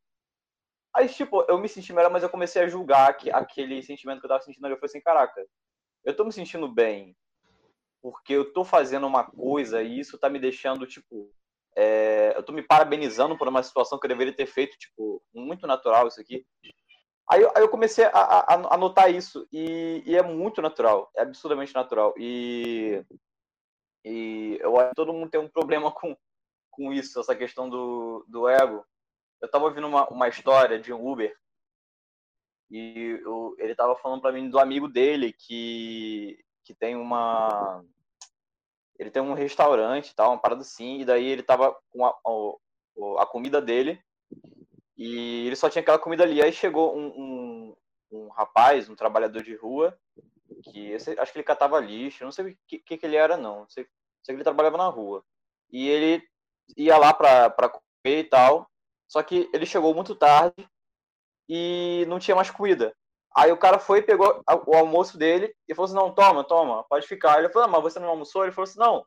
Aí, 0.94 1.08
tipo, 1.08 1.44
eu 1.48 1.58
me 1.58 1.68
senti 1.68 1.92
melhor, 1.92 2.10
mas 2.10 2.22
eu 2.22 2.30
comecei 2.30 2.62
a 2.62 2.68
julgar 2.68 3.16
que, 3.16 3.30
aquele 3.30 3.82
sentimento 3.82 4.20
que 4.20 4.26
eu 4.26 4.30
tava 4.30 4.42
sentindo 4.42 4.64
ali. 4.64 4.74
Eu 4.74 4.78
falei 4.78 4.90
assim, 4.90 5.00
caraca, 5.00 5.46
eu 6.04 6.16
tô 6.16 6.24
me 6.24 6.32
sentindo 6.32 6.68
bem 6.68 7.16
porque 8.02 8.32
eu 8.34 8.52
tô 8.52 8.64
fazendo 8.64 9.06
uma 9.06 9.24
coisa 9.24 9.82
e 9.82 9.98
isso 9.98 10.18
tá 10.18 10.28
me 10.28 10.38
deixando, 10.38 10.86
tipo, 10.86 11.32
é, 11.76 12.36
eu 12.36 12.42
tô 12.42 12.52
me 12.52 12.62
parabenizando 12.62 13.36
por 13.36 13.46
uma 13.46 13.62
situação 13.62 13.98
que 13.98 14.06
eu 14.06 14.08
deveria 14.08 14.34
ter 14.34 14.46
feito, 14.46 14.76
tipo, 14.76 15.22
muito 15.34 15.66
natural 15.66 16.08
isso 16.08 16.20
aqui. 16.20 16.46
Aí, 17.30 17.44
aí 17.54 17.62
eu 17.62 17.68
comecei 17.68 18.04
a, 18.06 18.10
a, 18.10 18.74
a 18.74 18.76
notar 18.76 19.12
isso, 19.14 19.46
e, 19.52 20.02
e, 20.06 20.16
é 20.16 20.22
muito 20.22 20.62
natural, 20.62 21.10
é 21.14 21.22
absurdamente 21.22 21.74
natural. 21.74 22.14
E, 22.16 23.04
e 24.04 24.58
eu 24.60 24.78
acho 24.78 24.90
que 24.90 24.96
todo 24.96 25.12
mundo 25.12 25.30
tem 25.30 25.40
um 25.40 25.48
problema 25.48 25.92
com, 25.92 26.16
com 26.70 26.92
isso, 26.92 27.20
essa 27.20 27.36
questão 27.36 27.68
do, 27.68 28.24
do 28.26 28.48
ego. 28.48 28.84
Eu 29.42 29.50
tava 29.50 29.66
ouvindo 29.66 29.86
uma, 29.86 30.08
uma 30.08 30.28
história 30.28 30.80
de 30.80 30.92
um 30.92 31.06
Uber, 31.06 31.36
e 32.70 33.20
eu, 33.22 33.54
ele 33.58 33.74
tava 33.74 33.94
falando 33.96 34.20
para 34.20 34.32
mim 34.32 34.48
do 34.48 34.58
amigo 34.58 34.88
dele 34.88 35.32
que, 35.32 36.38
que 36.68 36.74
tem 36.74 36.94
uma. 36.94 37.82
Ele 38.98 39.10
tem 39.10 39.22
um 39.22 39.32
restaurante 39.32 40.14
tal, 40.14 40.32
uma 40.32 40.38
parada 40.38 40.60
assim, 40.60 41.00
e 41.00 41.04
daí 41.04 41.24
ele 41.24 41.42
tava 41.42 41.74
com 41.88 42.04
a, 42.04 42.10
a, 42.10 43.22
a 43.22 43.26
comida 43.26 43.62
dele 43.62 43.98
e 44.94 45.46
ele 45.46 45.56
só 45.56 45.70
tinha 45.70 45.80
aquela 45.80 45.98
comida 45.98 46.24
ali. 46.24 46.42
Aí 46.42 46.52
chegou 46.52 46.94
um, 46.94 47.06
um, 47.06 47.76
um 48.12 48.28
rapaz, 48.28 48.90
um 48.90 48.94
trabalhador 48.94 49.42
de 49.42 49.54
rua, 49.54 49.98
que 50.64 50.94
acho 50.94 51.32
que 51.32 51.38
ele 51.38 51.44
catava 51.44 51.80
lixo, 51.80 52.24
não 52.24 52.32
sei 52.32 52.52
o 52.52 52.58
que, 52.66 52.78
que, 52.80 52.98
que 52.98 53.06
ele 53.06 53.16
era, 53.16 53.36
não. 53.38 53.66
Sei, 53.68 53.86
sei 54.22 54.34
que 54.34 54.38
ele 54.38 54.44
trabalhava 54.44 54.76
na 54.76 54.88
rua. 54.88 55.24
E 55.72 55.88
ele 55.88 56.22
ia 56.76 56.98
lá 56.98 57.14
pra, 57.14 57.48
pra 57.48 57.70
comer 57.70 58.20
e 58.20 58.24
tal. 58.24 58.68
Só 59.06 59.22
que 59.22 59.48
ele 59.54 59.64
chegou 59.64 59.94
muito 59.94 60.14
tarde 60.14 60.68
e 61.48 62.04
não 62.08 62.18
tinha 62.18 62.34
mais 62.34 62.50
comida. 62.50 62.94
Aí 63.38 63.52
o 63.52 63.56
cara 63.56 63.78
foi, 63.78 64.02
pegou 64.02 64.42
o 64.66 64.74
almoço 64.74 65.16
dele 65.16 65.54
e 65.68 65.74
falou 65.74 65.86
assim: 65.86 65.94
Não, 65.94 66.12
toma, 66.12 66.42
toma, 66.42 66.84
pode 66.84 67.06
ficar. 67.06 67.38
Ele 67.38 67.48
falou: 67.48 67.68
ah, 67.68 67.70
Mas 67.70 67.82
você 67.82 68.00
não 68.00 68.08
almoçou? 68.08 68.42
Ele 68.42 68.52
falou 68.52 68.68
assim: 68.68 68.80
Não, 68.80 69.06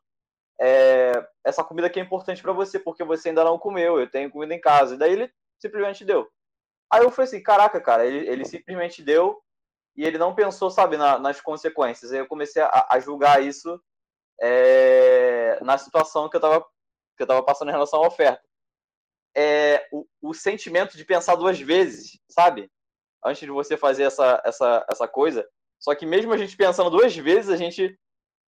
é, 0.60 1.12
essa 1.44 1.62
comida 1.64 1.88
aqui 1.88 2.00
é 2.00 2.02
importante 2.02 2.40
para 2.40 2.52
você 2.52 2.78
porque 2.78 3.04
você 3.04 3.28
ainda 3.28 3.44
não 3.44 3.58
comeu. 3.58 4.00
Eu 4.00 4.10
tenho 4.10 4.30
comida 4.30 4.54
em 4.54 4.60
casa. 4.60 4.94
E 4.94 4.98
daí 4.98 5.12
ele 5.12 5.32
simplesmente 5.60 6.04
deu. 6.04 6.30
Aí 6.90 7.02
eu 7.02 7.10
falei 7.10 7.28
assim, 7.28 7.42
caraca, 7.42 7.80
cara, 7.80 8.06
ele, 8.06 8.28
ele 8.28 8.44
simplesmente 8.44 9.02
deu 9.02 9.42
e 9.96 10.04
ele 10.04 10.18
não 10.18 10.34
pensou, 10.34 10.70
sabe, 10.70 10.96
na, 10.96 11.18
nas 11.18 11.40
consequências. 11.40 12.12
Aí 12.12 12.18
eu 12.18 12.26
comecei 12.26 12.62
a, 12.62 12.86
a 12.90 13.00
julgar 13.00 13.42
isso 13.42 13.82
é, 14.40 15.58
na 15.62 15.76
situação 15.78 16.28
que 16.28 16.36
eu 16.36 16.40
tava, 16.40 16.60
que 17.16 17.22
eu 17.22 17.26
tava 17.26 17.42
passando 17.42 17.68
em 17.68 17.72
relação 17.72 18.02
à 18.02 18.06
oferta. 18.06 18.42
É, 19.34 19.88
o, 19.90 20.06
o 20.20 20.34
sentimento 20.34 20.96
de 20.96 21.04
pensar 21.04 21.34
duas 21.34 21.58
vezes, 21.58 22.20
sabe? 22.28 22.70
Antes 23.24 23.40
de 23.40 23.50
você 23.50 23.76
fazer 23.76 24.04
essa, 24.04 24.42
essa, 24.44 24.84
essa 24.90 25.08
coisa. 25.08 25.48
Só 25.78 25.94
que 25.94 26.06
mesmo 26.06 26.32
a 26.32 26.36
gente 26.36 26.56
pensando 26.56 26.90
duas 26.90 27.16
vezes, 27.16 27.50
a 27.50 27.56
gente, 27.56 27.98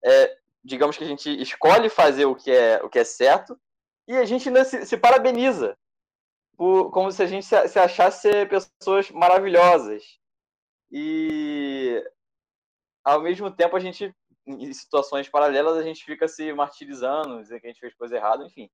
é, 0.05 0.37
digamos 0.65 0.97
que 0.97 1.05
a 1.05 1.07
gente 1.07 1.31
escolhe 1.41 1.89
fazer 1.89 2.27
o 2.27 2.35
que 2.35 2.51
é, 2.51 2.83
o 2.83 2.89
que 2.89 2.99
é 2.99 3.05
certo 3.05 3.59
e 4.07 4.17
a 4.17 4.25
gente 4.25 4.49
ainda 4.49 4.65
se, 4.65 4.85
se 4.85 4.97
parabeniza 4.97 5.77
por, 6.57 6.91
como 6.91 7.11
se 7.11 7.23
a 7.23 7.27
gente 7.27 7.47
se, 7.47 7.69
se 7.69 7.79
achasse 7.79 8.31
pessoas 8.47 9.11
maravilhosas. 9.11 10.19
E 10.91 12.03
ao 13.03 13.21
mesmo 13.21 13.51
tempo 13.51 13.77
a 13.77 13.81
gente, 13.81 14.15
em 14.47 14.73
situações 14.73 15.29
paralelas, 15.29 15.77
a 15.77 15.83
gente 15.83 16.05
fica 16.05 16.29
se 16.29 16.53
martirizando, 16.53 17.41
dizendo 17.41 17.61
que 17.61 17.67
a 17.67 17.71
gente 17.71 17.81
fez 17.81 17.95
coisa 17.95 18.17
errada, 18.17 18.45
enfim. 18.45 18.71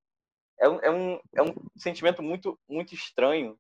É 0.59 0.69
um, 0.69 0.81
é 0.81 0.91
um, 0.91 1.21
é 1.37 1.43
um 1.43 1.55
sentimento 1.77 2.23
muito, 2.23 2.59
muito 2.69 2.95
estranho. 2.95 3.59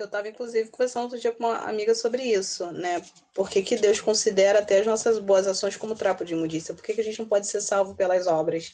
Eu 0.00 0.06
estava, 0.06 0.28
inclusive, 0.28 0.70
conversando 0.70 1.04
outro 1.04 1.18
dia 1.18 1.32
com 1.32 1.44
uma 1.44 1.58
amiga 1.58 1.94
sobre 1.94 2.22
isso, 2.22 2.70
né? 2.72 3.02
Por 3.34 3.50
que, 3.50 3.62
que 3.62 3.76
Deus 3.76 4.00
considera 4.00 4.60
até 4.60 4.80
as 4.80 4.86
nossas 4.86 5.18
boas 5.18 5.46
ações 5.46 5.76
como 5.76 5.94
trapo 5.94 6.24
de 6.24 6.32
imundícia? 6.32 6.74
Por 6.74 6.82
que, 6.82 6.94
que 6.94 7.00
a 7.00 7.04
gente 7.04 7.18
não 7.18 7.28
pode 7.28 7.46
ser 7.46 7.60
salvo 7.60 7.94
pelas 7.94 8.26
obras? 8.26 8.72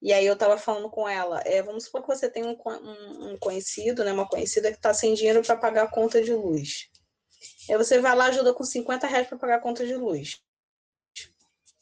E 0.00 0.12
aí 0.12 0.26
eu 0.26 0.34
estava 0.34 0.58
falando 0.58 0.90
com 0.90 1.08
ela, 1.08 1.40
é, 1.46 1.62
vamos 1.62 1.84
supor 1.84 2.02
que 2.02 2.08
você 2.08 2.28
tem 2.28 2.44
um, 2.44 2.56
um, 2.66 3.32
um 3.32 3.38
conhecido, 3.38 4.04
né, 4.04 4.12
uma 4.12 4.28
conhecida 4.28 4.70
que 4.70 4.76
está 4.76 4.92
sem 4.92 5.14
dinheiro 5.14 5.42
para 5.42 5.56
pagar 5.56 5.84
a 5.84 5.90
conta 5.90 6.22
de 6.22 6.34
luz. 6.34 6.90
Aí 7.68 7.76
você 7.78 7.98
vai 7.98 8.14
lá 8.14 8.26
ajuda 8.26 8.52
com 8.52 8.64
50 8.64 9.06
reais 9.06 9.26
para 9.26 9.38
pagar 9.38 9.56
a 9.56 9.60
conta 9.60 9.86
de 9.86 9.96
luz. 9.96 10.40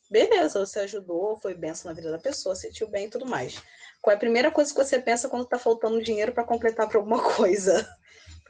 Beleza, 0.09 0.65
você 0.65 0.81
ajudou, 0.81 1.37
foi 1.41 1.55
benção 1.55 1.91
na 1.91 1.97
vida 1.97 2.11
da 2.11 2.19
pessoa, 2.19 2.55
sentiu 2.55 2.87
bem 2.87 3.07
e 3.07 3.11
tudo 3.11 3.27
mais. 3.27 3.61
Qual 4.01 4.13
é 4.13 4.17
a 4.17 4.21
primeira 4.21 4.51
coisa 4.51 4.73
que 4.73 4.85
você 4.85 5.01
pensa 5.01 5.29
quando 5.29 5.45
está 5.45 5.59
faltando 5.59 6.03
dinheiro 6.03 6.33
para 6.33 6.45
completar 6.45 6.89
para 6.89 6.99
alguma 6.99 7.23
coisa? 7.35 7.89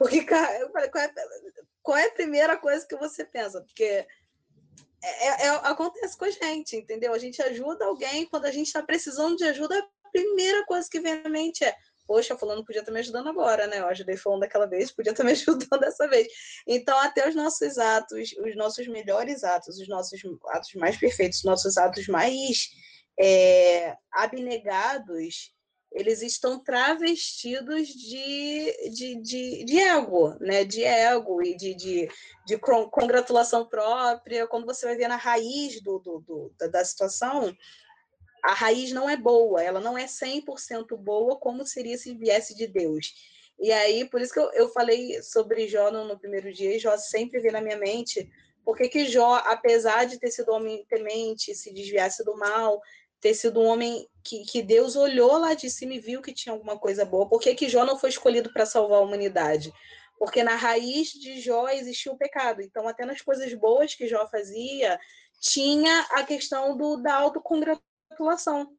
Porque, 0.03 0.21
cara, 0.25 0.59
eu 0.59 0.69
falei, 0.69 0.89
qual 0.89 1.01
é, 1.01 1.13
qual 1.81 1.97
é 1.97 2.07
a 2.07 2.11
primeira 2.11 2.57
coisa 2.57 2.85
que 2.85 2.97
você 2.97 3.23
pensa? 3.23 3.61
Porque 3.61 3.85
é, 3.85 4.05
é, 5.01 5.45
é, 5.45 5.49
acontece 5.63 6.17
com 6.17 6.25
a 6.25 6.29
gente, 6.29 6.75
entendeu? 6.75 7.13
A 7.13 7.17
gente 7.17 7.41
ajuda 7.41 7.85
alguém 7.85 8.25
quando 8.25 8.43
a 8.43 8.51
gente 8.51 8.67
está 8.67 8.83
precisando 8.83 9.37
de 9.37 9.45
ajuda, 9.45 9.79
a 9.79 10.09
primeira 10.09 10.65
coisa 10.65 10.89
que 10.91 10.99
vem 10.99 11.21
à 11.23 11.29
mente 11.29 11.63
é 11.63 11.73
poxa, 12.05 12.37
fulano 12.37 12.65
podia 12.65 12.81
estar 12.81 12.91
me 12.91 12.99
ajudando 12.99 13.29
agora, 13.29 13.65
né? 13.65 13.79
Eu 13.79 13.87
ajudei 13.87 14.17
fulano 14.17 14.41
daquela 14.41 14.65
vez, 14.65 14.91
podia 14.91 15.11
estar 15.11 15.23
me 15.23 15.31
ajudando 15.31 15.79
dessa 15.79 16.05
vez. 16.09 16.27
Então, 16.67 16.99
até 16.99 17.29
os 17.29 17.33
nossos 17.33 17.77
atos, 17.77 18.33
os 18.45 18.55
nossos 18.57 18.85
melhores 18.89 19.41
atos, 19.41 19.79
os 19.79 19.87
nossos 19.87 20.19
atos 20.49 20.73
mais 20.73 20.97
perfeitos, 20.97 21.37
os 21.37 21.45
nossos 21.45 21.77
atos 21.77 22.05
mais 22.07 22.71
é, 23.17 23.95
abnegados, 24.11 25.52
eles 25.93 26.21
estão 26.21 26.59
travestidos 26.59 27.87
de, 27.87 28.89
de, 28.89 29.15
de, 29.21 29.63
de, 29.63 29.79
ego, 29.79 30.35
né? 30.39 30.65
De 30.65 30.83
ego 30.83 31.41
e 31.43 31.55
de, 31.55 31.75
de, 31.75 32.09
de 32.45 32.57
congratulação 32.57 33.65
própria. 33.65 34.47
Quando 34.47 34.65
você 34.65 34.85
vai 34.85 34.95
ver 34.95 35.07
na 35.07 35.15
raiz 35.15 35.79
do, 35.81 35.99
do, 35.99 36.19
do, 36.19 36.51
da 36.69 36.83
situação, 36.83 37.55
a 38.43 38.53
raiz 38.53 38.91
não 38.91 39.09
é 39.09 39.15
boa, 39.15 39.63
ela 39.63 39.79
não 39.79 39.97
é 39.97 40.05
100% 40.05 40.97
boa 40.97 41.37
como 41.37 41.65
seria 41.65 41.97
se 41.97 42.13
viesse 42.15 42.55
de 42.55 42.67
Deus. 42.67 43.13
E 43.59 43.71
aí, 43.71 44.09
por 44.09 44.19
isso 44.19 44.33
que 44.33 44.39
eu, 44.39 44.51
eu 44.53 44.69
falei 44.69 45.21
sobre 45.21 45.67
Jó 45.67 45.91
no, 45.91 46.05
no 46.05 46.19
primeiro 46.19 46.51
dia, 46.51 46.75
e 46.75 46.79
Jó 46.79 46.97
sempre 46.97 47.39
vem 47.39 47.51
na 47.51 47.61
minha 47.61 47.77
mente, 47.77 48.29
porque 48.65 48.89
que 48.89 49.05
Jó, 49.05 49.35
apesar 49.45 50.05
de 50.05 50.19
ter 50.19 50.31
sido 50.31 50.51
homem 50.51 50.85
temente, 50.89 51.53
se 51.53 51.71
desviasse 51.71 52.23
do 52.23 52.35
mal, 52.35 52.81
ter 53.23 53.33
sido 53.33 53.61
um 53.61 53.65
homem 53.65 54.05
que, 54.21 54.43
que 54.43 54.61
Deus 54.61 54.97
olhou 54.97 55.37
lá 55.37 55.53
de 55.53 55.69
cima 55.69 55.93
e 55.93 55.99
viu 55.99 56.21
que 56.21 56.33
tinha 56.33 56.51
alguma 56.51 56.77
coisa 56.77 57.05
boa. 57.05 57.29
Por 57.29 57.39
que, 57.39 57.55
que 57.55 57.69
Jó 57.69 57.85
não 57.85 57.97
foi 57.97 58.09
escolhido 58.09 58.51
para 58.51 58.65
salvar 58.65 58.99
a 58.99 59.01
humanidade? 59.01 59.73
Porque 60.19 60.43
na 60.43 60.57
raiz 60.57 61.07
de 61.13 61.39
Jó 61.39 61.69
existia 61.69 62.11
o 62.11 62.17
pecado. 62.17 62.61
Então, 62.61 62.85
até 62.85 63.05
nas 63.05 63.21
coisas 63.21 63.53
boas 63.53 63.95
que 63.95 64.09
Jó 64.09 64.27
fazia, 64.27 64.99
tinha 65.39 66.01
a 66.11 66.23
questão 66.23 66.75
do, 66.75 66.97
da 66.97 67.15
autocongratulação. 67.15 68.75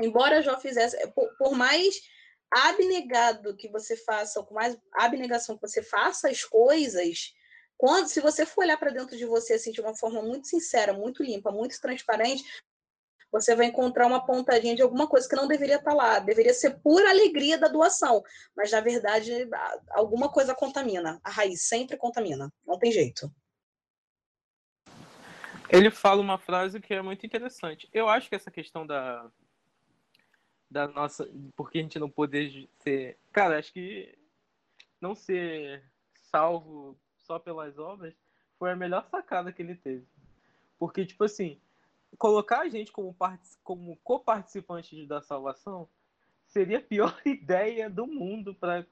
Embora 0.00 0.42
Jó 0.42 0.58
fizesse, 0.58 0.96
por, 1.12 1.28
por 1.36 1.52
mais 1.52 2.00
abnegado 2.50 3.56
que 3.56 3.68
você 3.68 3.96
faça, 3.96 4.40
ou 4.40 4.46
com 4.46 4.54
mais 4.54 4.76
abnegação 4.92 5.54
que 5.54 5.68
você 5.68 5.84
faça 5.84 6.28
as 6.28 6.42
coisas, 6.42 7.32
Quando, 7.76 8.08
se 8.08 8.20
você 8.20 8.44
for 8.44 8.64
olhar 8.64 8.76
para 8.76 8.90
dentro 8.90 9.16
de 9.16 9.24
você 9.24 9.52
assim, 9.54 9.70
de 9.70 9.80
uma 9.80 9.94
forma 9.94 10.20
muito 10.20 10.48
sincera, 10.48 10.92
muito 10.92 11.22
limpa, 11.22 11.52
muito 11.52 11.80
transparente, 11.80 12.42
você 13.30 13.54
vai 13.54 13.66
encontrar 13.66 14.06
uma 14.06 14.24
pontadinha 14.24 14.74
de 14.74 14.82
alguma 14.82 15.06
coisa 15.06 15.28
que 15.28 15.36
não 15.36 15.46
deveria 15.46 15.76
estar 15.76 15.90
tá 15.90 15.96
lá. 15.96 16.18
Deveria 16.18 16.54
ser 16.54 16.78
pura 16.80 17.10
alegria 17.10 17.58
da 17.58 17.68
doação, 17.68 18.22
mas 18.56 18.70
na 18.70 18.80
verdade 18.80 19.48
alguma 19.90 20.30
coisa 20.30 20.54
contamina. 20.54 21.20
A 21.22 21.30
raiz 21.30 21.62
sempre 21.62 21.96
contamina, 21.96 22.52
não 22.66 22.78
tem 22.78 22.90
jeito. 22.90 23.30
Ele 25.70 25.90
fala 25.90 26.22
uma 26.22 26.38
frase 26.38 26.80
que 26.80 26.94
é 26.94 27.02
muito 27.02 27.26
interessante. 27.26 27.88
Eu 27.92 28.08
acho 28.08 28.28
que 28.28 28.34
essa 28.34 28.50
questão 28.50 28.86
da 28.86 29.30
da 30.70 30.86
nossa, 30.86 31.26
porque 31.56 31.78
a 31.78 31.82
gente 31.82 31.98
não 31.98 32.10
poder 32.10 32.68
ser, 32.80 33.18
cara, 33.32 33.58
acho 33.58 33.72
que 33.72 34.14
não 35.00 35.14
ser 35.14 35.82
salvo 36.14 36.98
só 37.16 37.38
pelas 37.38 37.78
obras 37.78 38.14
foi 38.58 38.70
a 38.70 38.76
melhor 38.76 39.06
sacada 39.10 39.52
que 39.52 39.62
ele 39.62 39.74
teve. 39.74 40.06
Porque, 40.78 41.06
tipo 41.06 41.24
assim, 41.24 41.60
colocar 42.16 42.60
a 42.60 42.68
gente 42.68 42.90
como, 42.90 43.14
como 43.62 43.96
co-participantes 44.02 45.06
da 45.06 45.20
salvação 45.20 45.88
seria 46.46 46.78
a 46.78 46.82
pior 46.82 47.20
ideia 47.24 47.90
do 47.90 48.06
mundo 48.06 48.54
para 48.54 48.84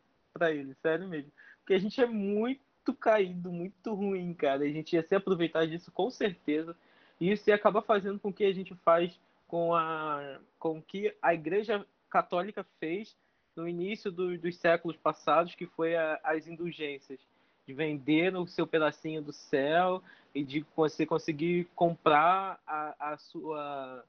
ele, 0.50 0.74
sério 0.74 1.08
mesmo. 1.08 1.32
Porque 1.58 1.74
a 1.74 1.78
gente 1.78 2.00
é 2.00 2.06
muito 2.06 2.94
caído, 2.94 3.50
muito 3.50 3.94
ruim, 3.94 4.32
cara. 4.34 4.64
A 4.64 4.68
gente 4.68 4.94
ia 4.94 5.02
se 5.02 5.14
aproveitar 5.14 5.66
disso 5.66 5.90
com 5.90 6.10
certeza. 6.10 6.76
E 7.20 7.32
isso 7.32 7.48
ia 7.48 7.56
acabar 7.56 7.82
fazendo 7.82 8.20
com 8.20 8.32
que 8.32 8.44
a 8.44 8.52
gente 8.52 8.74
faz 8.76 9.18
com 9.48 9.74
a 9.74 10.38
com 10.58 10.82
que 10.82 11.14
a 11.22 11.32
Igreja 11.32 11.86
Católica 12.10 12.64
fez 12.78 13.16
no 13.54 13.66
início 13.66 14.10
do, 14.10 14.36
dos 14.36 14.56
séculos 14.56 14.96
passados, 14.96 15.54
que 15.54 15.66
foi 15.66 15.96
a, 15.96 16.20
as 16.22 16.46
indulgências 16.46 17.18
de 17.66 17.72
vender 17.72 18.36
o 18.36 18.46
seu 18.46 18.66
pedacinho 18.66 19.22
do 19.22 19.32
céu 19.32 20.02
e 20.36 20.44
de 20.44 20.66
você 20.76 21.06
conseguir 21.06 21.66
comprar 21.74 22.60
a, 22.66 23.12
a, 23.12 23.16
sua, 23.16 24.04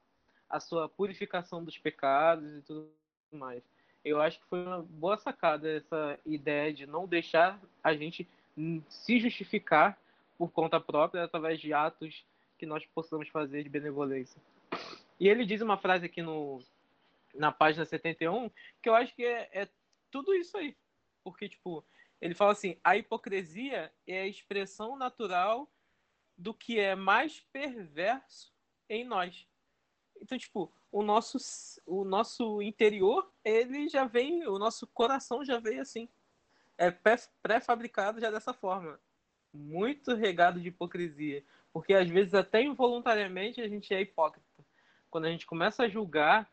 a 0.49 0.59
sua 0.59 0.89
purificação 0.89 1.63
dos 1.63 1.77
pecados 1.77 2.57
e 2.57 2.61
tudo 2.63 2.91
mais. 3.31 3.63
Eu 4.03 4.21
acho 4.21 4.37
que 4.37 4.45
foi 4.47 4.61
uma 4.61 4.81
boa 4.81 5.15
sacada 5.15 5.69
essa 5.69 6.19
ideia 6.25 6.73
de 6.73 6.85
não 6.85 7.07
deixar 7.07 7.57
a 7.81 7.93
gente 7.95 8.27
se 8.89 9.21
justificar 9.21 9.97
por 10.37 10.51
conta 10.51 10.81
própria 10.81 11.23
através 11.23 11.61
de 11.61 11.71
atos 11.71 12.25
que 12.57 12.65
nós 12.65 12.85
possamos 12.87 13.29
fazer 13.29 13.63
de 13.63 13.69
benevolência. 13.69 14.41
E 15.17 15.29
ele 15.29 15.45
diz 15.45 15.61
uma 15.61 15.77
frase 15.77 16.07
aqui 16.07 16.21
no, 16.21 16.61
na 17.33 17.53
página 17.53 17.85
71 17.85 18.51
que 18.81 18.89
eu 18.89 18.95
acho 18.95 19.15
que 19.15 19.23
é, 19.23 19.49
é 19.53 19.69
tudo 20.11 20.33
isso 20.33 20.57
aí. 20.57 20.75
Porque, 21.23 21.47
tipo, 21.47 21.85
ele 22.19 22.35
fala 22.35 22.51
assim: 22.51 22.77
a 22.83 22.97
hipocrisia 22.97 23.93
é 24.05 24.21
a 24.23 24.27
expressão 24.27 24.97
natural 24.97 25.69
do 26.37 26.53
que 26.53 26.79
é 26.79 26.95
mais 26.95 27.39
perverso 27.51 28.53
em 28.89 29.03
nós. 29.03 29.47
Então, 30.21 30.37
tipo, 30.37 30.71
o 30.91 31.01
nosso, 31.01 31.37
o 31.85 32.03
nosso 32.03 32.61
interior, 32.61 33.31
ele 33.43 33.87
já 33.87 34.05
vem, 34.05 34.47
o 34.47 34.57
nosso 34.57 34.85
coração 34.87 35.43
já 35.43 35.59
veio 35.59 35.81
assim. 35.81 36.07
É 36.77 36.91
pré-fabricado 37.41 38.19
já 38.19 38.29
dessa 38.29 38.53
forma. 38.53 38.99
Muito 39.53 40.13
regado 40.13 40.59
de 40.59 40.69
hipocrisia. 40.69 41.43
Porque 41.73 41.93
às 41.93 42.07
vezes, 42.07 42.33
até 42.33 42.61
involuntariamente, 42.61 43.61
a 43.61 43.67
gente 43.67 43.93
é 43.93 44.01
hipócrita. 44.01 44.45
Quando 45.09 45.25
a 45.25 45.29
gente 45.29 45.45
começa 45.45 45.83
a 45.83 45.89
julgar 45.89 46.49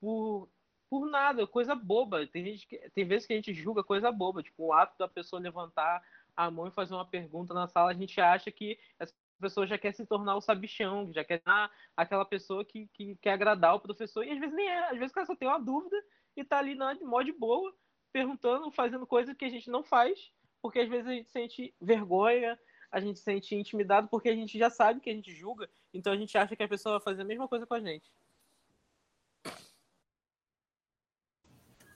por 0.00 0.48
por 0.90 1.06
nada, 1.08 1.46
coisa 1.46 1.72
boba. 1.76 2.26
Tem, 2.26 2.44
gente 2.44 2.66
que, 2.66 2.76
tem 2.90 3.04
vezes 3.04 3.24
que 3.24 3.32
a 3.32 3.36
gente 3.36 3.54
julga 3.54 3.84
coisa 3.84 4.10
boba, 4.10 4.42
tipo 4.42 4.66
o 4.66 4.72
ato 4.72 4.98
da 4.98 5.06
pessoa 5.06 5.40
levantar 5.40 6.02
a 6.44 6.50
mão 6.50 6.66
e 6.66 6.70
fazer 6.70 6.94
uma 6.94 7.04
pergunta 7.04 7.52
na 7.52 7.66
sala, 7.66 7.90
a 7.90 7.94
gente 7.94 8.20
acha 8.20 8.50
que 8.50 8.78
essa 8.98 9.14
pessoa 9.40 9.66
já 9.66 9.76
quer 9.78 9.92
se 9.92 10.06
tornar 10.06 10.36
o 10.36 10.40
sabichão, 10.40 11.12
já 11.12 11.24
quer 11.24 11.42
ah, 11.44 11.70
aquela 11.96 12.24
pessoa 12.24 12.64
que, 12.64 12.88
que 12.94 13.16
quer 13.16 13.32
agradar 13.32 13.74
o 13.74 13.80
professor, 13.80 14.24
e 14.24 14.30
às 14.30 14.38
vezes 14.38 14.54
nem 14.54 14.68
é, 14.68 14.90
às 14.90 14.98
vezes 14.98 15.10
o 15.10 15.14
cara 15.14 15.26
só 15.26 15.36
tem 15.36 15.48
uma 15.48 15.60
dúvida 15.60 15.96
e 16.36 16.44
tá 16.44 16.58
ali 16.58 16.74
na 16.74 16.94
mó 17.02 17.22
de 17.22 17.32
boa, 17.32 17.74
perguntando, 18.12 18.70
fazendo 18.70 19.06
coisa 19.06 19.34
que 19.34 19.44
a 19.44 19.48
gente 19.48 19.70
não 19.70 19.82
faz, 19.82 20.32
porque 20.62 20.80
às 20.80 20.88
vezes 20.88 21.06
a 21.06 21.12
gente 21.12 21.30
sente 21.30 21.74
vergonha, 21.80 22.58
a 22.90 23.00
gente 23.00 23.18
sente 23.18 23.54
intimidado, 23.54 24.08
porque 24.08 24.28
a 24.28 24.34
gente 24.34 24.58
já 24.58 24.70
sabe 24.70 25.00
que 25.00 25.10
a 25.10 25.14
gente 25.14 25.32
julga, 25.34 25.68
então 25.92 26.12
a 26.12 26.16
gente 26.16 26.36
acha 26.36 26.56
que 26.56 26.62
a 26.62 26.68
pessoa 26.68 26.98
vai 26.98 27.04
fazer 27.04 27.22
a 27.22 27.26
mesma 27.26 27.48
coisa 27.48 27.66
com 27.66 27.74
a 27.74 27.80
gente. 27.80 28.10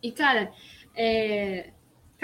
E, 0.03 0.13
cara, 0.13 0.53
é... 0.95 1.73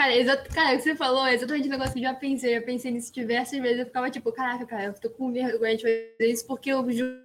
Cara, 0.00 0.16
exato, 0.16 0.48
cara, 0.48 0.72
o 0.72 0.78
que 0.78 0.82
você 0.82 0.96
falou 0.96 1.26
é 1.26 1.34
exatamente 1.34 1.68
o 1.68 1.70
negócio 1.70 1.92
que 1.92 1.98
eu 1.98 2.04
já 2.04 2.14
pensei. 2.14 2.56
Eu 2.56 2.62
pensei 2.62 2.90
nisso 2.90 3.12
diversas 3.12 3.60
vezes. 3.60 3.80
Eu 3.80 3.84
ficava 3.84 4.10
tipo, 4.10 4.32
caraca, 4.32 4.64
cara, 4.64 4.84
eu 4.84 4.94
tô 4.94 5.10
com 5.10 5.30
vergonha 5.30 5.76
de 5.76 5.82
fazer 5.82 6.32
isso 6.32 6.46
porque 6.46 6.70
eu 6.70 6.90
julgo 6.90 7.20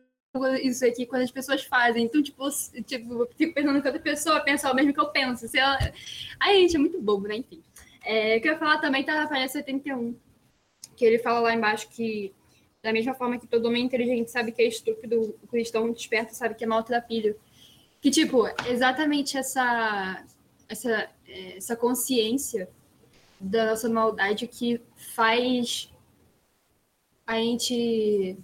isso 0.61 0.85
aqui 0.85 1.05
quando 1.05 1.21
as 1.21 1.31
pessoas 1.31 1.63
fazem. 1.63 2.03
Então, 2.03 2.21
tipo, 2.21 2.43
tipo 2.85 3.13
eu 3.13 3.29
fico 3.37 3.53
pensando 3.53 3.81
que 3.81 3.87
outra 3.87 4.01
pessoa 4.01 4.41
pensa 4.41 4.69
o 4.69 4.75
mesmo 4.75 4.93
que 4.93 4.99
eu 4.99 5.07
penso. 5.07 5.47
Se 5.47 5.57
ela... 5.57 5.79
Aí, 6.37 6.63
gente, 6.63 6.75
é 6.75 6.79
muito 6.79 7.01
bobo, 7.01 7.29
né? 7.29 7.37
Enfim. 7.37 7.63
É, 8.03 8.35
eu 8.35 8.41
queria 8.41 8.57
falar 8.57 8.79
também 8.79 9.05
tá 9.05 9.15
na 9.15 9.29
página 9.29 9.47
71, 9.47 10.13
que 10.97 11.05
ele 11.05 11.19
fala 11.19 11.39
lá 11.39 11.53
embaixo 11.53 11.87
que, 11.87 12.33
da 12.83 12.91
mesma 12.91 13.13
forma 13.13 13.39
que 13.39 13.47
todo 13.47 13.67
homem 13.67 13.85
inteligente 13.85 14.29
sabe 14.29 14.51
que 14.51 14.61
é 14.61 14.67
estúpido, 14.67 15.33
o 15.41 15.47
cristão 15.47 15.89
desperto 15.93 16.35
sabe 16.35 16.55
que 16.55 16.65
é 16.65 16.67
maltrapilho. 16.67 17.37
Que, 18.01 18.11
tipo, 18.11 18.43
exatamente 18.67 19.37
essa 19.37 20.25
essa, 20.67 21.09
essa 21.27 21.75
consciência 21.75 22.69
da 23.39 23.67
nossa 23.67 23.89
maldade 23.89 24.47
que 24.47 24.81
faz 24.95 25.91
a 27.25 27.35
gente 27.35 28.37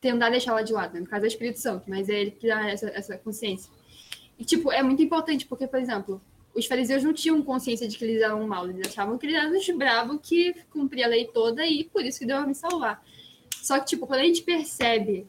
tentar 0.00 0.30
deixar 0.30 0.52
ela 0.52 0.62
de 0.62 0.72
lado, 0.72 0.94
né? 0.94 1.00
no 1.00 1.06
caso 1.06 1.24
é 1.24 1.26
o 1.26 1.28
Espírito 1.28 1.58
Santo, 1.58 1.84
mas 1.88 2.08
é 2.08 2.20
ele 2.20 2.30
que 2.30 2.46
dá 2.46 2.68
essa, 2.68 2.88
essa 2.88 3.18
consciência. 3.18 3.70
E, 4.38 4.44
tipo, 4.44 4.70
é 4.70 4.82
muito 4.82 5.02
importante, 5.02 5.46
porque, 5.46 5.66
por 5.66 5.80
exemplo, 5.80 6.20
os 6.54 6.66
fariseus 6.66 7.02
não 7.02 7.12
tinham 7.12 7.42
consciência 7.42 7.88
de 7.88 7.98
que 7.98 8.04
eles 8.04 8.22
eram 8.22 8.46
mal, 8.46 8.68
eles 8.68 8.86
achavam 8.86 9.18
que 9.18 9.26
eles 9.26 9.36
eram 9.36 9.56
os 9.56 9.68
bravos 9.70 10.20
que 10.22 10.54
cumpriam 10.70 11.06
a 11.06 11.10
lei 11.10 11.26
toda 11.26 11.66
e 11.66 11.84
por 11.84 12.04
isso 12.04 12.18
que 12.18 12.26
deu 12.26 12.46
me 12.46 12.54
salvar. 12.54 13.04
Só 13.62 13.80
que, 13.80 13.86
tipo, 13.86 14.06
quando 14.06 14.20
a 14.20 14.24
gente 14.24 14.42
percebe 14.42 15.26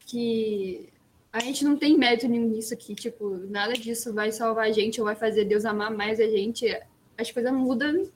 que 0.00 0.88
a 1.34 1.40
gente 1.40 1.64
não 1.64 1.76
tem 1.76 1.98
mérito 1.98 2.28
nenhum 2.28 2.48
nisso 2.48 2.72
aqui, 2.72 2.94
tipo, 2.94 3.28
nada 3.48 3.72
disso 3.72 4.14
vai 4.14 4.30
salvar 4.30 4.66
a 4.68 4.70
gente 4.70 5.00
ou 5.00 5.04
vai 5.04 5.16
fazer 5.16 5.44
Deus 5.44 5.64
amar 5.64 5.90
mais 5.90 6.20
a 6.20 6.28
gente. 6.28 6.64
As 7.18 7.28
coisas 7.32 7.52
mudam 7.52 8.08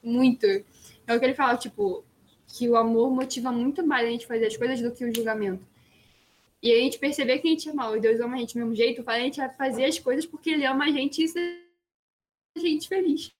muito. 0.00 0.46
É 0.46 1.12
o 1.12 1.18
que 1.18 1.24
ele 1.26 1.34
fala, 1.34 1.58
tipo, 1.58 2.04
que 2.46 2.68
o 2.68 2.76
amor 2.76 3.10
motiva 3.10 3.50
muito 3.50 3.84
mais 3.84 4.06
a 4.06 4.10
gente 4.12 4.24
fazer 4.24 4.46
as 4.46 4.56
coisas 4.56 4.80
do 4.80 4.92
que 4.92 5.04
o 5.04 5.12
julgamento. 5.12 5.66
E 6.62 6.72
a 6.72 6.76
gente 6.76 7.00
perceber 7.00 7.40
que 7.40 7.48
a 7.48 7.50
gente 7.50 7.68
é 7.68 7.72
mal 7.72 7.96
e 7.96 8.00
Deus 8.00 8.20
ama 8.20 8.36
a 8.36 8.38
gente 8.38 8.54
do 8.54 8.60
mesmo 8.60 8.76
jeito, 8.76 9.02
faz 9.02 9.20
a 9.20 9.24
gente 9.24 9.56
fazer 9.56 9.86
as 9.86 9.98
coisas 9.98 10.24
porque 10.24 10.50
Ele 10.50 10.64
ama 10.64 10.84
a 10.84 10.90
gente 10.92 11.20
e 11.20 11.24
isso 11.24 11.38
a 12.56 12.60
gente 12.60 12.86
feliz. 12.86 13.32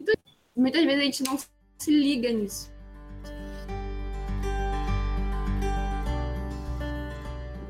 Então, 0.00 0.14
muitas 0.56 0.84
vezes 0.84 1.00
a 1.00 1.04
gente 1.04 1.22
não 1.22 1.38
se 1.38 1.90
liga 1.92 2.32
nisso. 2.32 2.73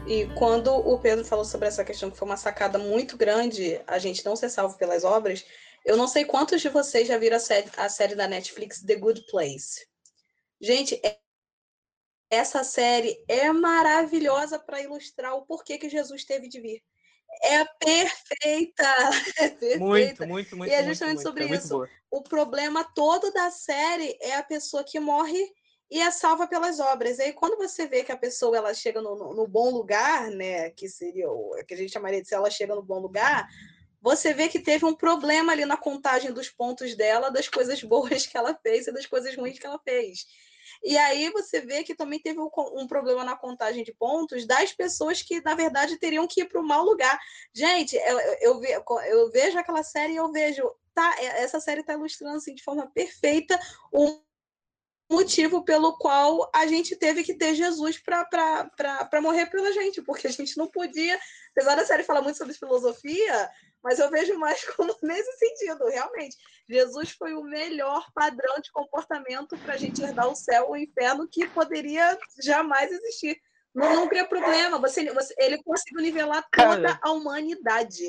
E 0.06 0.26
quando 0.34 0.68
o 0.68 0.98
Pedro 0.98 1.24
falou 1.24 1.46
sobre 1.46 1.66
essa 1.66 1.82
questão, 1.82 2.10
que 2.10 2.18
foi 2.18 2.28
uma 2.28 2.36
sacada 2.36 2.78
muito 2.78 3.16
grande, 3.16 3.80
a 3.86 3.98
gente 3.98 4.22
não 4.22 4.36
ser 4.36 4.50
salvo 4.50 4.76
pelas 4.76 5.02
obras, 5.02 5.46
eu 5.82 5.96
não 5.96 6.06
sei 6.06 6.26
quantos 6.26 6.60
de 6.60 6.68
vocês 6.68 7.08
já 7.08 7.16
viram 7.16 7.38
a 7.38 7.40
série, 7.40 7.70
a 7.76 7.88
série 7.88 8.14
da 8.14 8.28
Netflix 8.28 8.82
The 8.82 8.96
Good 8.96 9.26
Place. 9.30 9.86
Gente, 10.60 11.00
é, 11.02 11.18
essa 12.30 12.62
série 12.64 13.16
é 13.26 13.50
maravilhosa 13.50 14.58
para 14.58 14.82
ilustrar 14.82 15.34
o 15.36 15.46
porquê 15.46 15.78
que 15.78 15.88
Jesus 15.88 16.24
teve 16.24 16.48
de 16.48 16.60
vir. 16.60 16.82
É 17.42 17.64
perfeita, 17.64 18.84
é 19.40 19.48
perfeita. 19.48 19.78
Muito, 19.78 20.26
muito, 20.26 20.56
muito. 20.56 20.70
E 20.70 20.74
é 20.74 20.84
justamente 20.84 21.16
muito, 21.16 21.26
sobre 21.26 21.46
muito. 21.46 21.62
É 21.62 21.64
isso. 21.64 21.88
O 22.10 22.22
problema 22.22 22.84
todo 22.94 23.32
da 23.32 23.50
série 23.50 24.18
é 24.20 24.36
a 24.36 24.42
pessoa 24.42 24.84
que 24.84 25.00
morre 25.00 25.50
e 25.94 26.00
é 26.00 26.11
salva 26.11 26.48
pelas 26.48 26.80
obras. 26.80 27.20
E 27.20 27.22
aí, 27.22 27.33
quando 27.33 27.57
você 27.57 27.87
vê 27.87 28.02
que 28.02 28.11
a 28.11 28.16
pessoa 28.16 28.57
ela 28.57 28.74
chega 28.74 29.00
no, 29.00 29.14
no, 29.14 29.33
no 29.33 29.46
bom 29.46 29.70
lugar, 29.70 30.28
né, 30.28 30.70
que 30.70 30.88
seria 30.88 31.30
o 31.30 31.54
que 31.64 31.72
a 31.72 31.76
gente 31.76 31.92
chamaria 31.92 32.20
de 32.20 32.26
se 32.26 32.35
ela 32.35 32.50
chega 32.50 32.74
no 32.74 32.83
bom 32.83 32.98
lugar, 32.98 33.48
você 34.02 34.35
vê 34.35 34.48
que 34.48 34.59
teve 34.59 34.85
um 34.85 34.92
problema 34.92 35.52
ali 35.52 35.64
na 35.64 35.76
contagem 35.76 36.33
dos 36.33 36.50
pontos 36.50 36.96
dela, 36.96 37.30
das 37.30 37.48
coisas 37.48 37.80
boas 37.85 38.26
que 38.26 38.37
ela 38.37 38.59
fez 38.61 38.88
e 38.88 38.92
das 38.92 39.07
coisas 39.07 39.37
ruins 39.37 39.57
que 39.57 39.66
ela 39.66 39.78
fez. 39.78 40.26
E 40.83 40.98
aí 40.98 41.30
você 41.30 41.61
vê 41.61 41.85
que 41.85 41.94
também 41.94 42.18
teve 42.18 42.40
um, 42.40 42.50
um 42.72 42.88
problema 42.88 43.22
na 43.22 43.37
contagem 43.37 43.85
de 43.85 43.94
pontos 43.94 44.44
das 44.48 44.72
pessoas 44.72 45.22
que, 45.22 45.40
na 45.42 45.54
verdade, 45.54 45.96
teriam 45.96 46.26
que 46.26 46.40
ir 46.40 46.48
para 46.48 46.61
o 46.61 46.66
mau 46.66 46.85
lugar. 46.85 47.16
Gente, 47.52 47.94
eu, 47.94 48.18
eu, 48.40 48.64
eu, 49.04 49.30
vejo 49.30 49.57
aquela 49.57 49.85
série 49.85 50.14
e 50.14 50.16
eu 50.16 50.33
vejo, 50.33 50.68
tá, 50.92 51.14
essa 51.20 51.61
série 51.61 51.83
está 51.83 51.92
ilustrando 51.92 52.38
assim, 52.38 52.52
de 52.52 52.64
forma 52.64 52.90
perfeita 52.90 53.57
o 53.92 54.23
motivo 55.10 55.64
pelo 55.64 55.96
qual 55.98 56.50
a 56.54 56.66
gente 56.66 56.96
teve 56.96 57.22
que 57.22 57.34
ter 57.34 57.54
Jesus 57.54 57.98
para 57.98 59.20
morrer 59.20 59.46
pela 59.46 59.72
gente, 59.72 60.02
porque 60.02 60.26
a 60.26 60.30
gente 60.30 60.56
não 60.56 60.66
podia. 60.66 61.18
Apesar 61.52 61.76
da 61.76 61.84
série 61.84 62.02
falar 62.02 62.22
muito 62.22 62.38
sobre 62.38 62.54
filosofia, 62.54 63.50
mas 63.82 63.98
eu 63.98 64.10
vejo 64.10 64.38
mais 64.38 64.64
como 64.74 64.96
nesse 65.02 65.38
sentido, 65.38 65.86
realmente. 65.86 66.36
Jesus 66.68 67.10
foi 67.10 67.34
o 67.34 67.42
melhor 67.42 68.06
padrão 68.14 68.54
de 68.60 68.72
comportamento 68.72 69.56
para 69.58 69.74
a 69.74 69.76
gente 69.76 70.02
herdar 70.02 70.28
o 70.28 70.34
céu, 70.34 70.70
o 70.70 70.76
inferno, 70.76 71.28
que 71.30 71.46
poderia 71.48 72.18
jamais 72.42 72.90
existir. 72.90 73.38
Não, 73.74 73.94
não 73.94 74.08
cria 74.08 74.26
problema. 74.26 74.78
Você, 74.78 75.04
você, 75.12 75.34
ele 75.36 75.62
conseguiu 75.62 76.00
nivelar 76.00 76.46
toda 76.50 76.98
a 77.02 77.12
humanidade 77.12 78.04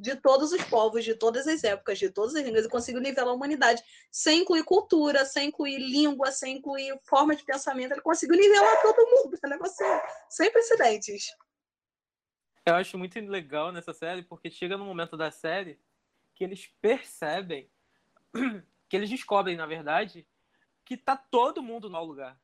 de 0.00 0.16
todos 0.16 0.52
os 0.52 0.64
povos, 0.64 1.04
de 1.04 1.14
todas 1.14 1.46
as 1.46 1.62
épocas, 1.62 1.98
de 1.98 2.10
todas 2.10 2.34
as 2.34 2.42
línguas, 2.42 2.64
e 2.64 2.68
conseguiu 2.68 3.00
nivelar 3.00 3.30
a 3.30 3.34
humanidade, 3.34 3.82
sem 4.10 4.40
incluir 4.40 4.64
cultura, 4.64 5.24
sem 5.26 5.48
incluir 5.48 5.78
língua, 5.78 6.32
sem 6.32 6.56
incluir 6.56 6.98
forma 7.02 7.36
de 7.36 7.44
pensamento, 7.44 7.92
ele 7.92 8.00
conseguiu 8.00 8.36
nivelar 8.36 8.80
todo 8.80 9.06
mundo, 9.06 9.36
é 9.36 10.02
sem 10.28 10.50
precedentes. 10.50 11.30
Eu 12.64 12.74
acho 12.74 12.96
muito 12.96 13.18
legal 13.20 13.70
nessa 13.72 13.92
série, 13.92 14.22
porque 14.22 14.50
chega 14.50 14.76
no 14.76 14.84
momento 14.84 15.16
da 15.16 15.30
série 15.30 15.78
que 16.34 16.44
eles 16.44 16.66
percebem, 16.80 17.70
que 18.88 18.96
eles 18.96 19.10
descobrem, 19.10 19.56
na 19.56 19.66
verdade, 19.66 20.26
que 20.84 20.96
tá 20.96 21.16
todo 21.16 21.62
mundo 21.62 21.90
no 21.90 22.02
lugar. 22.02 22.40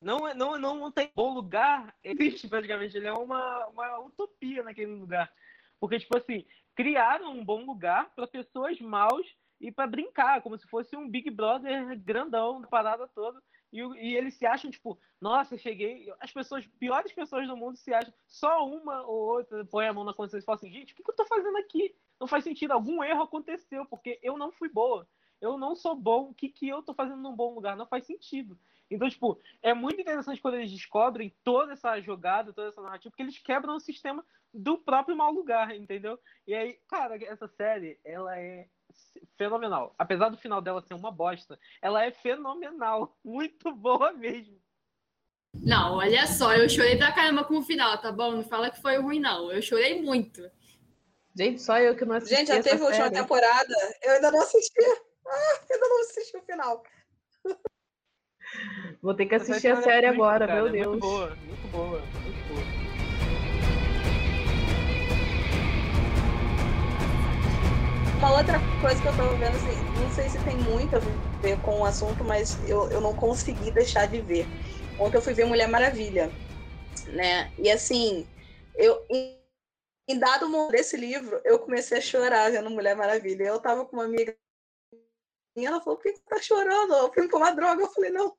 Não, 0.00 0.26
é, 0.26 0.34
não, 0.34 0.58
não, 0.58 0.74
não 0.76 0.92
tem 0.92 1.10
bom 1.14 1.32
lugar, 1.32 1.94
existe 2.04 2.48
praticamente, 2.48 2.96
ele 2.96 3.06
é 3.06 3.12
uma, 3.12 3.66
uma 3.68 3.98
utopia 4.00 4.62
naquele 4.62 4.92
lugar. 4.92 5.32
Porque, 5.80 5.98
tipo 5.98 6.16
assim, 6.16 6.44
criaram 6.74 7.32
um 7.32 7.44
bom 7.44 7.64
lugar 7.64 8.14
para 8.14 8.26
pessoas 8.26 8.78
maus 8.80 9.26
e 9.60 9.72
para 9.72 9.86
brincar, 9.86 10.42
como 10.42 10.56
se 10.56 10.66
fosse 10.68 10.94
um 10.96 11.08
Big 11.08 11.30
Brother 11.30 11.98
grandão, 12.00 12.62
parada 12.62 13.08
toda. 13.08 13.42
E, 13.72 13.80
e, 13.80 14.16
eles 14.16 14.34
se 14.34 14.46
acham, 14.46 14.70
tipo, 14.70 14.98
nossa, 15.20 15.56
cheguei. 15.56 16.12
As 16.20 16.32
pessoas, 16.32 16.66
piores 16.78 17.12
pessoas 17.12 17.46
do 17.46 17.56
mundo 17.56 17.76
se 17.76 17.92
acham, 17.92 18.12
só 18.26 18.66
uma 18.66 19.02
ou 19.02 19.36
outra 19.36 19.64
põe 19.64 19.86
a 19.86 19.92
mão 19.92 20.04
na 20.04 20.14
consciência 20.14 20.44
e 20.44 20.46
fala 20.46 20.56
assim: 20.56 20.72
gente, 20.72 20.92
o 20.92 20.96
que, 20.96 21.02
que 21.02 21.10
eu 21.10 21.16
tô 21.16 21.24
fazendo 21.24 21.56
aqui? 21.58 21.94
Não 22.18 22.26
faz 22.26 22.44
sentido, 22.44 22.72
algum 22.72 23.02
erro 23.02 23.22
aconteceu, 23.22 23.86
porque 23.86 24.18
eu 24.22 24.36
não 24.36 24.52
fui 24.52 24.68
boa. 24.68 25.08
Eu 25.40 25.56
não 25.56 25.74
sou 25.74 25.94
bom, 25.94 26.30
o 26.30 26.34
que, 26.34 26.48
que 26.50 26.68
eu 26.68 26.82
tô 26.82 26.92
fazendo 26.92 27.22
num 27.22 27.34
bom 27.34 27.54
lugar? 27.54 27.76
Não 27.76 27.86
faz 27.86 28.04
sentido. 28.04 28.58
Então, 28.90 29.08
tipo, 29.08 29.40
é 29.62 29.72
muito 29.72 30.00
interessante 30.00 30.40
quando 30.40 30.56
eles 30.56 30.72
descobrem 30.72 31.34
toda 31.44 31.72
essa 31.72 32.00
jogada, 32.00 32.52
toda 32.52 32.68
essa 32.68 32.82
narrativa, 32.82 33.10
porque 33.10 33.22
eles 33.22 33.38
quebram 33.38 33.76
o 33.76 33.80
sistema 33.80 34.24
do 34.52 34.76
próprio 34.78 35.16
mau 35.16 35.32
lugar, 35.32 35.74
entendeu? 35.74 36.18
E 36.46 36.54
aí, 36.54 36.78
cara, 36.88 37.16
essa 37.24 37.46
série, 37.46 38.00
ela 38.04 38.36
é 38.36 38.66
fenomenal. 39.38 39.94
Apesar 39.96 40.28
do 40.28 40.36
final 40.36 40.60
dela 40.60 40.82
ser 40.82 40.94
uma 40.94 41.12
bosta, 41.12 41.58
ela 41.80 42.04
é 42.04 42.10
fenomenal. 42.10 43.16
Muito 43.24 43.72
boa 43.72 44.12
mesmo. 44.12 44.60
Não, 45.54 45.96
olha 45.96 46.26
só, 46.26 46.54
eu 46.54 46.68
chorei 46.68 46.96
pra 46.96 47.12
caramba 47.12 47.44
com 47.44 47.58
o 47.58 47.62
final, 47.62 47.96
tá 48.00 48.12
bom? 48.12 48.32
Não 48.32 48.44
fala 48.44 48.70
que 48.70 48.80
foi 48.80 48.98
ruim, 48.98 49.18
não. 49.18 49.50
Eu 49.50 49.60
chorei 49.60 50.00
muito. 50.00 50.48
Gente, 51.34 51.60
só 51.60 51.76
eu 51.80 51.96
que 51.96 52.04
não 52.04 52.14
assisti. 52.14 52.36
Gente, 52.36 52.48
já 52.48 52.62
teve 52.62 52.80
a 52.80 52.86
última 52.86 53.10
temporada. 53.10 53.74
Eu 54.00 54.12
ainda 54.12 54.30
não 54.30 54.40
assisti. 54.40 54.80
Ah, 55.26 55.60
ainda 55.68 55.88
não 55.88 56.00
assisti 56.02 56.36
o 56.36 56.42
final. 56.42 56.84
Vou 59.02 59.14
ter 59.14 59.26
que 59.26 59.34
assistir 59.34 59.68
a 59.68 59.80
série 59.80 60.06
agora, 60.06 60.46
cara, 60.46 60.62
meu 60.62 60.68
é 60.68 60.72
Deus. 60.72 60.86
Muito 60.88 61.00
boa, 61.00 61.36
muito 61.36 61.68
boa, 61.68 62.00
muito 62.22 62.48
boa. 62.48 62.80
Uma 68.18 68.36
outra 68.36 68.60
coisa 68.82 69.00
que 69.00 69.08
eu 69.08 69.16
tava 69.16 69.34
vendo, 69.36 69.56
assim, 69.56 69.82
não 69.98 70.10
sei 70.10 70.28
se 70.28 70.38
tem 70.44 70.56
muito 70.58 70.94
a 70.94 70.98
ver 71.40 71.58
com 71.62 71.80
o 71.80 71.84
assunto, 71.86 72.22
mas 72.22 72.58
eu, 72.68 72.90
eu 72.90 73.00
não 73.00 73.14
consegui 73.14 73.70
deixar 73.70 74.06
de 74.06 74.20
ver. 74.20 74.46
Ontem 74.98 75.16
eu 75.16 75.22
fui 75.22 75.32
ver 75.32 75.46
Mulher 75.46 75.68
Maravilha, 75.68 76.30
né? 77.06 77.50
E 77.58 77.70
assim, 77.70 78.28
eu 78.76 79.06
em, 79.08 80.18
dado 80.18 80.50
momento 80.50 80.72
desse 80.72 80.98
livro, 80.98 81.40
eu 81.44 81.58
comecei 81.58 81.96
a 81.96 82.02
chorar 82.02 82.50
vendo 82.50 82.68
Mulher 82.68 82.94
Maravilha. 82.94 83.44
Eu 83.44 83.58
tava 83.58 83.86
com 83.86 83.96
uma 83.96 84.04
amiga 84.04 84.36
e 85.56 85.64
ela 85.64 85.80
falou, 85.80 85.96
por 85.96 86.02
que, 86.02 86.12
que 86.12 86.20
tá 86.20 86.40
chorando? 86.40 86.92
Eu 86.92 87.12
fui 87.12 87.28
tomar 87.28 87.52
droga. 87.52 87.82
Eu 87.82 87.90
falei, 87.90 88.10
não, 88.10 88.36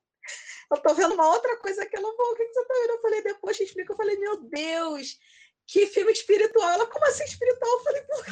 eu 0.70 0.76
tô 0.78 0.94
vendo 0.94 1.14
uma 1.14 1.28
outra 1.28 1.56
coisa 1.58 1.84
que 1.86 1.96
ela 1.96 2.16
falou, 2.16 2.32
o 2.32 2.36
que, 2.36 2.46
você 2.46 2.64
tá 2.64 2.74
vendo? 2.74 2.90
Eu 2.90 3.00
falei, 3.00 3.22
depois 3.22 3.56
te 3.56 3.64
explico. 3.64 3.92
Eu 3.92 3.96
falei, 3.96 4.16
meu 4.16 4.42
Deus, 4.42 5.18
que 5.66 5.86
filme 5.86 6.12
espiritual. 6.12 6.70
Ela, 6.70 6.86
como 6.86 7.04
assim 7.06 7.24
espiritual? 7.24 7.72
Eu 7.72 7.84
falei, 7.84 8.02
por 8.02 8.24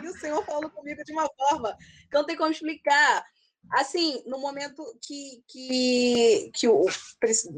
que? 0.00 0.08
o 0.08 0.18
Senhor 0.18 0.44
falando 0.44 0.70
comigo 0.70 1.04
de 1.04 1.12
uma 1.12 1.28
forma 1.36 1.76
que 2.10 2.14
não 2.14 2.24
tem 2.24 2.36
como 2.36 2.50
explicar. 2.50 3.24
Assim, 3.72 4.22
no 4.26 4.38
momento 4.38 4.82
que, 5.02 5.42
que, 5.48 6.50
que 6.54 6.68
o. 6.68 6.84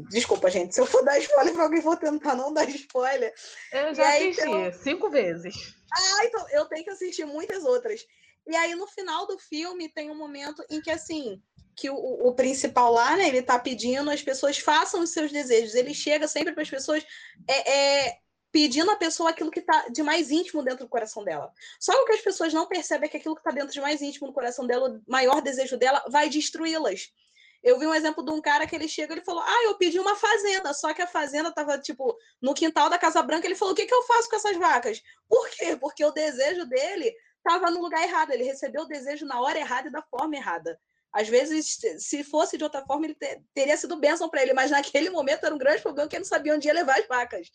Desculpa, 0.09 0.49
gente, 0.49 0.73
se 0.73 0.79
eu 0.79 0.85
for 0.85 1.03
dar 1.03 1.19
spoiler 1.19 1.53
para 1.53 1.63
alguém, 1.63 1.81
vou 1.81 1.97
tentar 1.97 2.33
não 2.33 2.53
dar 2.53 2.67
spoiler. 2.69 3.33
Eu 3.73 3.93
já 3.93 4.07
aí, 4.07 4.29
assisti 4.29 4.47
então... 4.47 4.73
cinco 4.83 5.09
vezes. 5.09 5.75
Ah, 5.91 6.25
então 6.25 6.49
eu 6.51 6.65
tenho 6.65 6.85
que 6.85 6.91
assistir 6.91 7.25
muitas 7.25 7.65
outras. 7.65 8.05
E 8.47 8.55
aí, 8.55 8.73
no 8.75 8.87
final 8.87 9.27
do 9.27 9.37
filme, 9.37 9.89
tem 9.89 10.09
um 10.09 10.17
momento 10.17 10.63
em 10.69 10.81
que, 10.81 10.89
assim, 10.89 11.41
que 11.77 11.91
o, 11.91 11.95
o, 11.95 12.33
principal 12.33 12.91
lá, 12.91 13.15
né, 13.15 13.27
ele 13.27 13.43
tá 13.43 13.59
pedindo 13.59 14.09
as 14.09 14.23
pessoas 14.23 14.57
façam 14.57 14.99
os 15.01 15.11
seus 15.11 15.31
desejos. 15.31 15.75
Ele 15.75 15.93
chega 15.93 16.27
sempre 16.27 16.51
para 16.51 16.63
as 16.63 16.69
pessoas 16.69 17.05
é, 17.47 18.07
é, 18.07 18.17
pedindo 18.51 18.89
a 18.89 18.95
pessoa 18.95 19.29
aquilo 19.29 19.51
que 19.51 19.59
está 19.59 19.87
de 19.87 20.01
mais 20.01 20.31
íntimo 20.31 20.63
dentro 20.63 20.85
do 20.85 20.89
coração 20.89 21.23
dela. 21.23 21.53
Só 21.79 21.93
que 21.93 21.99
o 21.99 22.05
que 22.05 22.13
as 22.13 22.21
pessoas 22.21 22.51
não 22.51 22.67
percebem 22.67 23.05
é 23.05 23.09
que 23.11 23.17
aquilo 23.17 23.35
que 23.35 23.41
está 23.41 23.51
dentro 23.51 23.71
de 23.71 23.79
mais 23.79 24.01
íntimo 24.01 24.25
do 24.25 24.33
coração 24.33 24.65
dela, 24.65 24.89
o 24.89 25.01
maior 25.07 25.39
desejo 25.39 25.77
dela, 25.77 26.03
vai 26.09 26.29
destruí-las. 26.29 27.13
Eu 27.61 27.77
vi 27.77 27.85
um 27.85 27.93
exemplo 27.93 28.25
de 28.25 28.31
um 28.31 28.41
cara 28.41 28.65
que 28.65 28.75
ele 28.75 28.87
chega 28.87 29.15
e 29.15 29.23
falou: 29.23 29.43
Ah, 29.43 29.63
eu 29.65 29.77
pedi 29.77 29.99
uma 29.99 30.15
fazenda, 30.15 30.73
só 30.73 30.95
que 30.95 31.01
a 31.03 31.07
fazenda 31.07 31.49
estava 31.49 31.77
tipo 31.77 32.17
no 32.41 32.55
quintal 32.55 32.89
da 32.89 32.97
Casa 32.97 33.21
Branca. 33.21 33.45
Ele 33.45 33.55
falou: 33.55 33.73
O 33.73 33.77
que, 33.77 33.85
que 33.85 33.93
eu 33.93 34.01
faço 34.03 34.29
com 34.29 34.35
essas 34.35 34.57
vacas? 34.57 35.01
Por 35.29 35.47
quê? 35.49 35.75
Porque 35.75 36.03
o 36.03 36.11
desejo 36.11 36.65
dele 36.65 37.13
estava 37.37 37.69
no 37.69 37.81
lugar 37.81 38.01
errado, 38.01 38.31
ele 38.31 38.43
recebeu 38.43 38.81
o 38.81 38.87
desejo 38.87 39.25
na 39.25 39.39
hora 39.39 39.59
errada 39.59 39.89
e 39.89 39.91
da 39.91 40.01
forma 40.01 40.35
errada. 40.35 40.79
Às 41.11 41.27
vezes, 41.27 41.77
se 41.99 42.23
fosse 42.23 42.57
de 42.57 42.63
outra 42.63 42.85
forma, 42.85 43.05
ele 43.05 43.17
teria 43.53 43.77
sido 43.77 43.99
bênção 43.99 44.29
para 44.29 44.41
ele, 44.41 44.53
mas 44.53 44.71
naquele 44.71 45.09
momento 45.09 45.45
era 45.45 45.55
um 45.55 45.57
grande 45.57 45.81
problema 45.81 46.07
que 46.07 46.15
ele 46.15 46.23
não 46.23 46.29
sabia 46.29 46.53
onde 46.53 46.67
ia 46.67 46.73
levar 46.73 46.99
as 46.99 47.07
vacas. 47.07 47.49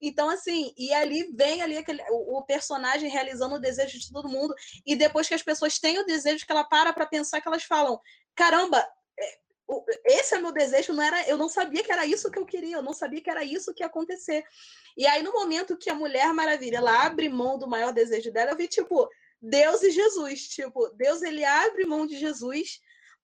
Então, 0.00 0.30
assim, 0.30 0.72
e 0.78 0.92
ali 0.94 1.30
vem 1.34 1.60
ali 1.60 1.76
aquele, 1.76 2.02
o, 2.10 2.38
o, 2.38 2.42
personagem 2.42 3.10
realizando 3.10 3.56
o 3.56 3.60
desejo 3.60 3.98
de 3.98 4.10
todo 4.10 4.28
mundo, 4.28 4.54
e 4.86 4.96
depois 4.96 5.28
que 5.28 5.34
as 5.34 5.42
pessoas 5.42 5.78
têm 5.78 5.98
o 5.98 6.06
desejo, 6.06 6.46
que 6.46 6.52
ela 6.52 6.64
para 6.64 6.92
para 6.92 7.06
pensar, 7.06 7.40
que 7.40 7.48
elas 7.48 7.64
falam: 7.64 8.00
caramba, 8.34 8.86
é, 9.18 9.38
esse 10.06 10.34
é 10.34 10.38
meu 10.38 10.52
desejo, 10.52 10.94
não 10.94 11.02
era, 11.02 11.28
eu 11.28 11.36
não 11.36 11.48
sabia 11.48 11.82
que 11.82 11.92
era 11.92 12.06
isso 12.06 12.30
que 12.30 12.38
eu 12.38 12.46
queria, 12.46 12.76
eu 12.76 12.82
não 12.82 12.94
sabia 12.94 13.20
que 13.20 13.30
era 13.30 13.44
isso 13.44 13.74
que 13.74 13.82
ia 13.82 13.88
acontecer. 13.88 14.42
E 14.96 15.06
aí, 15.06 15.22
no 15.22 15.32
momento 15.32 15.76
que 15.76 15.90
a 15.90 15.94
Mulher 15.94 16.32
Maravilha 16.32 16.78
ela 16.78 17.04
abre 17.04 17.28
mão 17.28 17.58
do 17.58 17.68
maior 17.68 17.92
desejo 17.92 18.32
dela, 18.32 18.52
eu 18.52 18.56
vi, 18.56 18.68
tipo, 18.68 19.08
Deus 19.40 19.82
e 19.82 19.90
Jesus. 19.90 20.48
Tipo, 20.48 20.88
Deus 20.90 21.22
ele 21.22 21.44
abre 21.44 21.84
mão 21.84 22.06
de 22.06 22.18
Jesus 22.18 22.80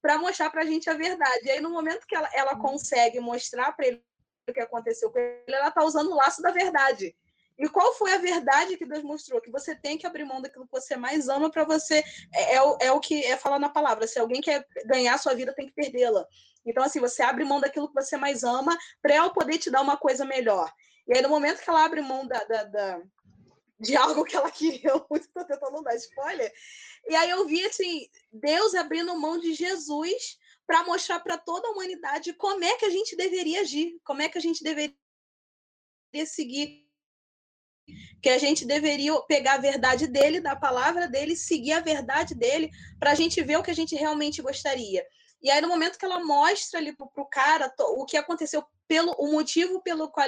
para 0.07 0.19
mostrar 0.19 0.51
para 0.51 0.63
a 0.63 0.65
gente 0.65 0.89
a 0.89 0.95
verdade. 0.95 1.41
E 1.47 1.51
aí, 1.51 1.61
no 1.61 1.69
momento 1.69 2.07
que 2.07 2.15
ela, 2.15 2.31
ela 2.33 2.55
consegue 2.57 3.19
mostrar 3.19 3.73
para 3.73 3.89
ele 3.89 4.01
o 4.49 4.53
que 4.53 4.61
aconteceu 4.61 5.11
com 5.11 5.19
ele, 5.19 5.43
ela 5.49 5.67
está 5.67 5.83
usando 5.83 6.13
o 6.13 6.15
laço 6.15 6.41
da 6.41 6.53
verdade. 6.53 7.13
E 7.59 7.69
qual 7.69 7.93
foi 7.95 8.13
a 8.13 8.19
verdade 8.19 8.77
que 8.77 8.87
Deus 8.87 9.03
mostrou? 9.03 9.41
Que 9.41 9.51
você 9.51 9.75
tem 9.75 9.99
que 9.99 10.07
abrir 10.07 10.25
mão 10.25 10.41
daquilo 10.41 10.65
que 10.65 10.71
você 10.71 10.95
mais 10.95 11.29
ama 11.29 11.51
para 11.51 11.65
você. 11.65 12.05
É, 12.33 12.55
é, 12.55 12.63
o, 12.63 12.79
é 12.81 12.93
o 12.93 13.01
que 13.01 13.25
é 13.25 13.37
falar 13.37 13.59
na 13.59 13.69
palavra. 13.69 14.07
Se 14.07 14.21
alguém 14.21 14.41
quer 14.41 14.65
ganhar 14.85 15.19
sua 15.19 15.35
vida, 15.35 15.53
tem 15.53 15.67
que 15.67 15.75
perdê-la. 15.75 16.25
Então, 16.65 16.85
assim, 16.85 17.01
você 17.01 17.25
abre 17.25 17.43
mão 17.43 17.59
daquilo 17.59 17.89
que 17.89 17.95
você 17.95 18.17
mais 18.17 18.45
ama 18.45 18.79
para 19.03 19.13
ela 19.13 19.31
poder 19.31 19.59
te 19.59 19.73
dar 19.73 19.81
uma 19.81 19.97
coisa 19.97 20.25
melhor. 20.25 20.73
E 21.09 21.17
aí, 21.17 21.21
no 21.21 21.29
momento 21.29 21.61
que 21.61 21.69
ela 21.69 21.85
abre 21.85 22.01
mão 22.01 22.25
da, 22.29 22.45
da, 22.45 22.63
da 22.63 23.03
de 23.79 23.97
algo 23.97 24.25
que 24.25 24.37
ela 24.37 24.51
queria 24.53 24.93
muito, 25.11 25.27
estou 25.27 25.45
tentando 25.45 25.73
não 25.73 25.83
dar 25.83 25.95
spoiler. 25.97 26.53
E 27.09 27.15
aí 27.15 27.31
eu 27.31 27.47
vi, 27.47 27.65
assim, 27.65 28.09
Deus 28.33 28.75
abrindo 28.75 29.19
mão 29.19 29.39
de 29.39 29.55
Jesus 29.55 30.39
para 30.67 30.85
mostrar 30.85 31.21
para 31.21 31.39
toda 31.39 31.69
a 31.69 31.71
humanidade 31.71 32.33
como 32.35 32.65
é 32.65 32.77
que 32.77 32.85
a 32.85 32.91
gente 32.91 33.17
deveria 33.17 33.61
agir, 33.61 34.01
como 34.05 34.23
é 34.23 34.29
que 34.29 34.39
a 34.39 34.41
gente 34.41 34.65
deveria 34.65 34.95
seguir, 36.27 36.85
que 38.21 38.29
a 38.29 38.39
gente 38.39 38.65
deveria 38.65 39.15
pegar 39.23 39.55
a 39.55 39.59
verdade 39.59 40.09
dele, 40.09 40.41
da 40.41 40.57
palavra 40.57 41.07
dele, 41.07 41.37
seguir 41.37 41.73
a 41.73 41.81
verdade 41.81 42.35
dele, 42.35 42.71
para 42.99 43.13
a 43.13 43.15
gente 43.15 43.41
ver 43.43 43.59
o 43.59 43.63
que 43.63 43.71
a 43.71 43.75
gente 43.75 43.95
realmente 43.95 44.43
gostaria. 44.43 45.07
E 45.41 45.51
aí, 45.51 45.61
no 45.61 45.69
momento 45.69 45.99
que 45.99 46.05
ela 46.05 46.25
mostra 46.25 46.81
ali 46.81 46.97
para 46.97 47.07
o 47.15 47.27
cara 47.27 47.73
o 47.79 48.05
que 48.05 48.17
aconteceu, 48.17 48.65
pelo 48.89 49.13
o 49.19 49.31
motivo 49.31 49.81
pelo 49.83 50.11
qual 50.11 50.27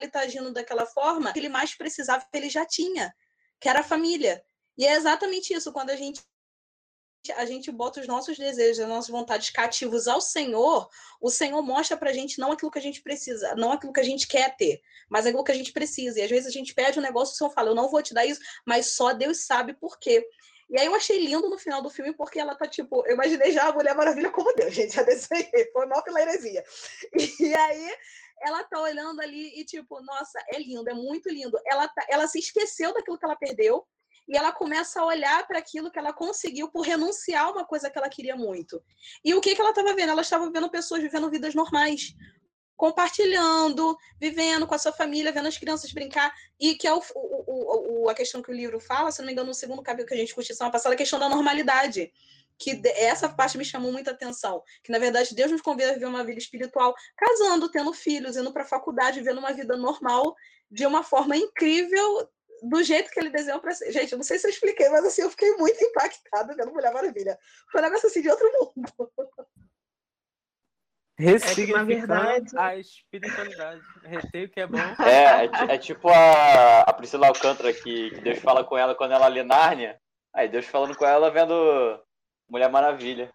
ele 0.00 0.08
está 0.08 0.20
agindo 0.20 0.52
daquela 0.52 0.86
forma, 0.86 1.32
que 1.32 1.38
ele 1.38 1.48
mais 1.48 1.74
precisava, 1.74 2.26
ele 2.32 2.48
já 2.48 2.64
tinha, 2.64 3.14
que 3.60 3.68
era 3.68 3.80
a 3.80 3.84
família. 3.84 4.42
E 4.76 4.86
é 4.86 4.94
exatamente 4.94 5.54
isso, 5.54 5.72
quando 5.72 5.90
a 5.90 5.96
gente 5.96 6.22
a 7.36 7.44
gente 7.44 7.72
bota 7.72 8.00
os 8.00 8.06
nossos 8.06 8.38
desejos, 8.38 8.80
as 8.80 8.88
nossas 8.88 9.10
vontades 9.10 9.50
cativos 9.50 10.06
ao 10.06 10.20
Senhor, 10.20 10.88
o 11.20 11.28
Senhor 11.28 11.60
mostra 11.60 11.96
pra 11.96 12.12
gente 12.12 12.38
não 12.38 12.52
aquilo 12.52 12.70
que 12.70 12.78
a 12.78 12.82
gente 12.82 13.02
precisa, 13.02 13.54
não 13.56 13.72
aquilo 13.72 13.92
que 13.92 13.98
a 13.98 14.04
gente 14.04 14.28
quer 14.28 14.56
ter, 14.56 14.80
mas 15.08 15.26
aquilo 15.26 15.42
que 15.42 15.50
a 15.50 15.56
gente 15.56 15.72
precisa. 15.72 16.20
E 16.20 16.22
às 16.22 16.30
vezes 16.30 16.46
a 16.46 16.52
gente 16.52 16.74
pede 16.74 16.98
um 16.98 17.02
negócio, 17.02 17.34
o 17.34 17.36
Senhor 17.36 17.50
fala, 17.50 17.70
eu 17.70 17.74
não 17.74 17.90
vou 17.90 18.02
te 18.02 18.14
dar 18.14 18.24
isso, 18.24 18.40
mas 18.64 18.92
só 18.92 19.12
Deus 19.12 19.44
sabe 19.44 19.74
por 19.74 19.98
quê. 19.98 20.24
E 20.68 20.78
aí 20.78 20.86
eu 20.86 20.94
achei 20.94 21.24
lindo 21.24 21.48
no 21.48 21.58
final 21.58 21.80
do 21.80 21.90
filme, 21.90 22.12
porque 22.12 22.40
ela 22.40 22.54
tá 22.54 22.66
tipo, 22.66 23.04
eu 23.06 23.14
imaginei 23.14 23.52
já 23.52 23.68
a 23.68 23.72
Mulher 23.72 23.94
Maravilha 23.94 24.30
como 24.30 24.52
Deus, 24.54 24.74
gente, 24.74 24.94
já 24.94 25.04
foi 25.72 25.86
mal 25.86 26.02
pela 26.02 26.20
heresia. 26.20 26.64
E 27.40 27.54
aí 27.54 27.96
ela 28.40 28.62
tá 28.64 28.80
olhando 28.80 29.20
ali 29.20 29.58
e 29.58 29.64
tipo, 29.64 30.00
nossa, 30.02 30.38
é 30.48 30.58
lindo, 30.58 30.88
é 30.88 30.94
muito 30.94 31.28
lindo. 31.28 31.58
Ela, 31.66 31.88
tá, 31.88 32.06
ela 32.08 32.26
se 32.26 32.38
esqueceu 32.38 32.92
daquilo 32.92 33.18
que 33.18 33.24
ela 33.24 33.36
perdeu 33.36 33.86
e 34.28 34.36
ela 34.36 34.52
começa 34.52 35.00
a 35.00 35.04
olhar 35.04 35.46
para 35.46 35.58
aquilo 35.58 35.90
que 35.90 35.98
ela 35.98 36.12
conseguiu 36.12 36.68
por 36.68 36.82
renunciar 36.82 37.44
a 37.44 37.50
uma 37.50 37.64
coisa 37.64 37.88
que 37.88 37.96
ela 37.96 38.08
queria 38.08 38.36
muito. 38.36 38.82
E 39.24 39.34
o 39.34 39.40
que, 39.40 39.54
que 39.54 39.60
ela 39.60 39.70
estava 39.70 39.94
vendo? 39.94 40.10
Ela 40.10 40.22
estava 40.22 40.50
vendo 40.50 40.68
pessoas 40.70 41.00
vivendo 41.02 41.30
vidas 41.30 41.54
normais, 41.54 42.14
compartilhando, 42.76 43.96
vivendo 44.20 44.66
com 44.66 44.74
a 44.74 44.78
sua 44.78 44.92
família, 44.92 45.32
vendo 45.32 45.48
as 45.48 45.56
crianças 45.56 45.92
brincar, 45.92 46.32
e 46.60 46.74
que 46.74 46.86
é 46.86 46.92
o, 46.92 47.00
o, 47.14 48.04
o, 48.04 48.08
a 48.10 48.14
questão 48.14 48.42
que 48.42 48.50
o 48.50 48.54
livro 48.54 48.80
fala, 48.80 49.10
se 49.10 49.20
não 49.20 49.26
me 49.26 49.32
engano, 49.32 49.48
no 49.48 49.54
segundo 49.54 49.82
capítulo 49.82 50.08
que 50.08 50.14
a 50.14 50.16
gente 50.16 50.26
discutiu 50.26 50.54
semana 50.54 50.72
passada, 50.72 50.94
a 50.94 50.98
questão 50.98 51.18
da 51.18 51.28
normalidade. 51.28 52.12
Que 52.58 52.80
essa 52.96 53.28
parte 53.28 53.58
me 53.58 53.64
chamou 53.64 53.92
muita 53.92 54.10
atenção. 54.10 54.62
Que, 54.82 54.90
na 54.90 54.98
verdade, 54.98 55.34
Deus 55.34 55.50
nos 55.50 55.60
convida 55.60 55.90
a 55.90 55.94
viver 55.94 56.06
uma 56.06 56.24
vida 56.24 56.38
espiritual, 56.38 56.94
casando, 57.16 57.70
tendo 57.70 57.92
filhos, 57.92 58.36
indo 58.36 58.52
para 58.52 58.62
a 58.62 58.66
faculdade, 58.66 59.20
vivendo 59.20 59.38
uma 59.38 59.52
vida 59.52 59.76
normal, 59.76 60.34
de 60.70 60.86
uma 60.86 61.02
forma 61.02 61.36
incrível, 61.36 62.28
do 62.62 62.82
jeito 62.82 63.10
que 63.10 63.20
ele 63.20 63.30
desenhou 63.30 63.60
para 63.60 63.72
ser. 63.72 63.92
Gente, 63.92 64.12
eu 64.12 64.18
não 64.18 64.24
sei 64.24 64.38
se 64.38 64.46
eu 64.46 64.50
expliquei, 64.50 64.88
mas 64.88 65.04
assim, 65.04 65.22
eu 65.22 65.30
fiquei 65.30 65.52
muito 65.56 65.82
impactada 65.82 66.54
vendo 66.54 66.72
Mulher 66.72 66.92
Maravilha. 66.92 67.38
Foi 67.70 67.80
um 67.80 67.84
negócio 67.84 68.08
assim 68.08 68.22
de 68.22 68.30
outro 68.30 68.50
mundo. 68.52 68.92
Ressignificando 71.18 71.92
é 71.92 71.96
verdade... 71.96 72.58
a 72.58 72.76
espiritualidade. 72.76 73.80
Retei 74.04 74.44
o 74.44 74.50
que 74.50 74.60
é 74.60 74.66
bom. 74.66 74.76
É, 75.02 75.46
é, 75.46 75.74
é, 75.74 75.78
tipo 75.78 76.10
a, 76.10 76.82
a 76.82 76.92
Priscila 76.92 77.28
Alcântara 77.28 77.72
que, 77.72 78.10
que 78.10 78.20
Deus 78.20 78.38
fala 78.38 78.62
com 78.62 78.76
ela 78.76 78.94
quando 78.94 79.12
ela 79.12 79.26
lê 79.26 79.42
Nárnia. 79.42 79.98
Aí 80.34 80.46
Deus 80.46 80.66
falando 80.66 80.94
com 80.94 81.06
ela 81.06 81.30
vendo 81.30 81.98
Mulher 82.48 82.70
Maravilha. 82.70 83.32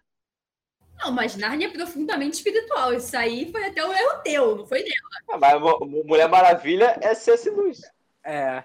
Não, 0.98 1.10
mas 1.10 1.36
Nárnia 1.36 1.68
é 1.68 1.72
profundamente 1.72 2.36
espiritual. 2.36 2.92
Isso 2.92 3.16
aí 3.16 3.50
foi 3.50 3.64
até 3.66 3.84
o 3.84 3.92
erro 3.92 4.22
teu, 4.22 4.56
não 4.56 4.66
foi 4.66 4.82
dela. 4.82 4.94
Ah, 5.30 5.38
mas 5.38 5.60
Mulher 6.04 6.28
Maravilha 6.28 6.98
é 7.00 7.14
ser 7.14 7.38
luz. 7.50 7.80
É. 8.24 8.64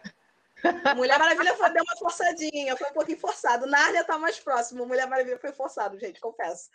Mulher 0.95 1.17
Maravilha 1.19 1.55
foi, 1.55 1.71
deu 1.71 1.83
uma 1.83 1.97
forçadinha, 1.97 2.75
foi 2.75 2.89
um 2.89 2.93
pouquinho 2.93 3.19
forçado. 3.19 3.65
Nárnia 3.65 4.03
tá 4.03 4.17
mais 4.17 4.39
próximo. 4.39 4.85
Mulher 4.85 5.07
Maravilha 5.07 5.39
foi 5.39 5.51
forçado, 5.51 5.99
gente, 5.99 6.19
confesso. 6.19 6.69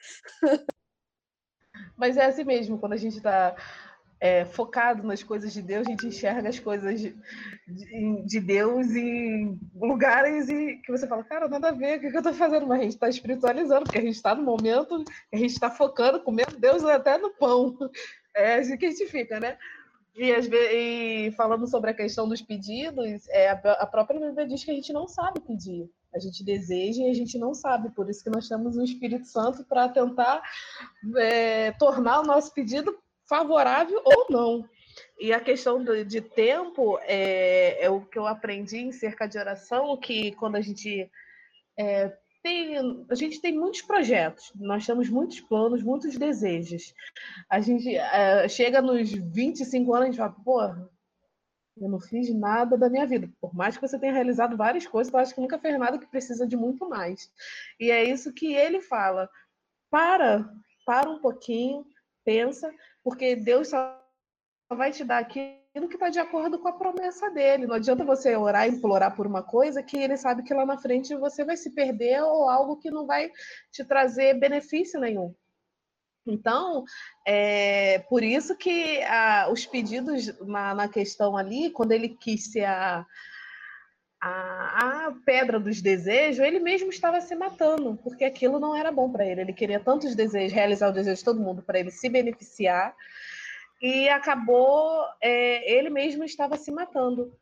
Mas 1.96 2.16
é 2.16 2.26
assim 2.26 2.44
mesmo, 2.44 2.78
quando 2.78 2.94
a 2.94 2.96
gente 2.96 3.16
está 3.16 3.54
é, 4.22 4.44
focado 4.44 5.02
nas 5.02 5.20
coisas 5.20 5.52
de 5.52 5.60
Deus, 5.60 5.84
a 5.84 5.90
gente 5.90 6.06
enxerga 6.06 6.48
as 6.48 6.60
coisas 6.60 7.00
de, 7.00 7.12
de, 7.66 8.22
de, 8.24 8.40
Deus 8.40 8.86
em 8.92 9.58
lugares 9.74 10.48
e 10.48 10.76
que 10.76 10.92
você 10.92 11.08
fala, 11.08 11.24
cara, 11.24 11.48
nada 11.48 11.70
a 11.70 11.72
ver, 11.72 11.98
o 11.98 12.00
que, 12.00 12.08
que 12.08 12.16
eu 12.16 12.20
estou 12.20 12.32
fazendo? 12.32 12.64
Mas 12.64 12.78
a 12.78 12.82
gente 12.84 12.92
está 12.92 13.08
espiritualizando, 13.08 13.82
porque 13.82 13.98
a 13.98 14.02
gente 14.02 14.14
está 14.14 14.32
no 14.32 14.44
momento, 14.44 15.04
a 15.32 15.36
gente 15.36 15.50
está 15.50 15.68
focando, 15.68 16.22
comendo 16.22 16.56
Deus 16.56 16.84
até 16.84 17.18
no 17.18 17.30
pão. 17.30 17.76
É 18.34 18.54
assim 18.54 18.78
que 18.78 18.86
a 18.86 18.90
gente 18.90 19.04
fica, 19.08 19.38
né? 19.38 19.58
E, 20.16 20.30
e 20.30 21.32
falando 21.32 21.66
sobre 21.66 21.90
a 21.90 21.94
questão 21.94 22.26
dos 22.26 22.40
pedidos, 22.40 23.28
é, 23.28 23.50
a 23.50 23.86
própria 23.86 24.18
Bíblia 24.18 24.48
diz 24.48 24.64
que 24.64 24.70
a 24.70 24.74
gente 24.74 24.90
não 24.90 25.06
sabe 25.06 25.38
pedir. 25.40 25.90
A 26.14 26.18
gente 26.18 26.42
deseja 26.42 27.02
e 27.02 27.10
a 27.10 27.12
gente 27.12 27.36
não 27.36 27.52
sabe. 27.52 27.90
Por 27.90 28.08
isso 28.08 28.24
que 28.24 28.30
nós 28.30 28.48
temos 28.48 28.78
o 28.78 28.82
Espírito 28.82 29.26
Santo 29.26 29.66
para 29.66 29.86
tentar 29.90 30.42
é, 31.18 31.72
tornar 31.72 32.20
o 32.20 32.26
nosso 32.26 32.54
pedido 32.54 32.96
favorável 33.28 34.00
ou 34.04 34.26
não. 34.30 34.68
E 35.18 35.32
a 35.32 35.40
questão 35.40 35.82
de, 35.82 36.04
de 36.04 36.20
tempo 36.20 36.98
é, 37.02 37.84
é, 37.84 37.90
o 37.90 38.00
que 38.02 38.18
eu 38.18 38.26
aprendi 38.26 38.78
em 38.78 38.92
cerca 38.92 39.26
de 39.26 39.38
oração, 39.38 39.96
que 39.96 40.32
quando 40.32 40.56
a 40.56 40.60
gente 40.60 41.10
é, 41.78 42.12
tem, 42.42 43.06
a 43.08 43.14
gente 43.14 43.40
tem 43.40 43.56
muitos 43.56 43.82
projetos, 43.82 44.52
nós 44.56 44.84
temos 44.84 45.08
muitos 45.08 45.40
planos, 45.40 45.82
muitos 45.82 46.16
desejos. 46.16 46.92
A 47.48 47.60
gente 47.60 47.96
é, 47.96 48.48
chega 48.48 48.82
nos 48.82 49.12
25 49.12 49.94
anos 49.94 50.14
e 50.14 50.18
fala, 50.18 50.36
pô, 50.44 50.60
eu 50.62 51.88
não 51.88 52.00
fiz 52.00 52.32
nada 52.34 52.76
da 52.76 52.90
minha 52.90 53.06
vida. 53.06 53.30
Por 53.40 53.54
mais 53.54 53.76
que 53.76 53.86
você 53.86 53.98
tenha 53.98 54.12
realizado 54.12 54.56
várias 54.56 54.86
coisas, 54.86 55.12
eu 55.12 55.18
acho 55.18 55.34
que 55.34 55.40
nunca 55.40 55.58
fez 55.58 55.78
nada 55.78 55.98
que 55.98 56.06
precisa 56.06 56.46
de 56.46 56.56
muito 56.56 56.88
mais. 56.88 57.30
E 57.80 57.90
é 57.90 58.04
isso 58.04 58.32
que 58.32 58.54
ele 58.54 58.80
fala. 58.80 59.28
Para, 59.90 60.50
para 60.84 61.08
um 61.08 61.20
pouquinho, 61.20 61.86
pensa, 62.24 62.72
porque 63.02 63.36
Deus 63.36 63.68
só 63.68 64.00
vai 64.70 64.90
te 64.90 65.04
dar 65.04 65.18
aquilo 65.18 65.88
que 65.88 65.94
está 65.94 66.08
de 66.08 66.18
acordo 66.18 66.58
com 66.58 66.68
a 66.68 66.72
promessa 66.72 67.30
dele. 67.30 67.66
Não 67.66 67.74
adianta 67.74 68.04
você 68.04 68.36
orar 68.36 68.66
e 68.66 68.72
implorar 68.72 69.14
por 69.14 69.26
uma 69.26 69.42
coisa 69.42 69.82
que 69.82 69.96
ele 69.96 70.16
sabe 70.16 70.42
que 70.42 70.54
lá 70.54 70.64
na 70.64 70.78
frente 70.78 71.14
você 71.16 71.44
vai 71.44 71.56
se 71.56 71.70
perder 71.70 72.22
ou 72.22 72.48
algo 72.48 72.76
que 72.76 72.90
não 72.90 73.06
vai 73.06 73.30
te 73.70 73.84
trazer 73.84 74.38
benefício 74.38 75.00
nenhum. 75.00 75.34
Então, 76.26 76.84
é 77.26 77.98
por 78.08 78.22
isso 78.22 78.56
que 78.56 79.02
a, 79.02 79.48
os 79.50 79.66
pedidos 79.66 80.38
na, 80.40 80.74
na, 80.74 80.88
questão 80.88 81.36
ali, 81.36 81.70
quando 81.70 81.92
ele 81.92 82.10
quis 82.10 82.52
ser 82.52 82.64
a, 82.64 83.04
a, 84.24 85.06
a, 85.08 85.12
pedra 85.26 85.58
dos 85.58 85.82
desejos, 85.82 86.38
ele 86.38 86.60
mesmo 86.60 86.90
estava 86.90 87.20
se 87.20 87.34
matando, 87.34 87.98
porque 88.04 88.24
aquilo 88.24 88.60
não 88.60 88.76
era 88.76 88.92
bom 88.92 89.10
para 89.10 89.26
ele. 89.26 89.40
Ele 89.40 89.52
queria 89.52 89.80
tantos 89.80 90.14
desejos, 90.14 90.52
realizar 90.52 90.88
o 90.88 90.92
desejo 90.92 91.18
de 91.18 91.24
todo 91.24 91.40
mundo 91.40 91.60
para 91.60 91.80
ele 91.80 91.90
se 91.90 92.08
beneficiar, 92.08 92.94
e 93.82 94.08
acabou, 94.08 95.04
é, 95.20 95.72
ele 95.76 95.90
mesmo 95.90 96.22
estava 96.22 96.56
se 96.56 96.70
matando. 96.70 97.36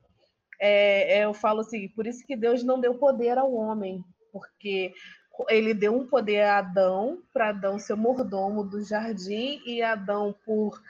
É, 0.58 1.18
é 1.18 1.24
eu 1.26 1.34
falo 1.34 1.60
assim, 1.60 1.86
por 1.88 2.06
isso 2.06 2.26
que 2.26 2.34
Deus 2.34 2.62
não 2.62 2.80
deu 2.80 2.94
poder 2.94 3.36
ao 3.36 3.52
homem, 3.52 4.02
porque 4.32 4.94
ele 5.50 5.74
deu 5.74 5.94
um 5.94 6.06
poder 6.06 6.44
a 6.44 6.58
Adão, 6.58 7.22
para 7.30 7.50
Adão 7.50 7.78
ser 7.78 7.94
mordomo 7.94 8.64
do 8.64 8.82
jardim, 8.82 9.60
e 9.66 9.82
Adão, 9.82 10.34
por, 10.46 10.80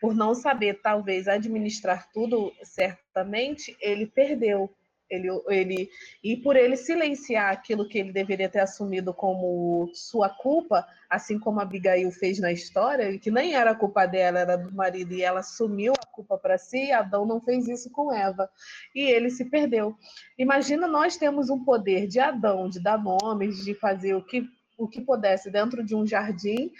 por 0.00 0.12
não 0.12 0.34
saber, 0.34 0.80
talvez, 0.82 1.28
administrar 1.28 2.10
tudo 2.12 2.52
certamente, 2.64 3.76
ele 3.80 4.06
perdeu. 4.06 4.74
Ele, 5.08 5.28
ele, 5.48 5.88
e 6.22 6.36
por 6.36 6.56
ele 6.56 6.76
silenciar 6.76 7.52
aquilo 7.52 7.88
que 7.88 7.98
ele 7.98 8.12
deveria 8.12 8.48
ter 8.48 8.58
assumido 8.58 9.14
como 9.14 9.88
sua 9.94 10.28
culpa, 10.28 10.84
assim 11.08 11.38
como 11.38 11.60
a 11.60 11.62
Abigail 11.62 12.10
fez 12.10 12.40
na 12.40 12.50
história, 12.50 13.16
que 13.18 13.30
nem 13.30 13.54
era 13.54 13.74
culpa 13.74 14.04
dela, 14.04 14.40
era 14.40 14.56
do 14.56 14.74
marido, 14.74 15.14
e 15.14 15.22
ela 15.22 15.40
assumiu 15.40 15.92
a 15.92 16.06
culpa 16.06 16.36
para 16.36 16.58
si, 16.58 16.90
Adão 16.90 17.24
não 17.24 17.40
fez 17.40 17.68
isso 17.68 17.88
com 17.90 18.12
Eva, 18.12 18.50
e 18.94 19.02
ele 19.02 19.30
se 19.30 19.44
perdeu. 19.44 19.96
Imagina 20.36 20.88
nós 20.88 21.16
temos 21.16 21.50
um 21.50 21.64
poder 21.64 22.06
de 22.08 22.18
Adão, 22.18 22.68
de 22.68 22.80
dar 22.80 22.98
nomes, 23.02 23.64
de 23.64 23.74
fazer 23.74 24.14
o 24.14 24.22
que, 24.22 24.44
o 24.76 24.88
que 24.88 25.00
pudesse 25.00 25.50
dentro 25.50 25.84
de 25.84 25.94
um 25.94 26.06
jardim, 26.06 26.72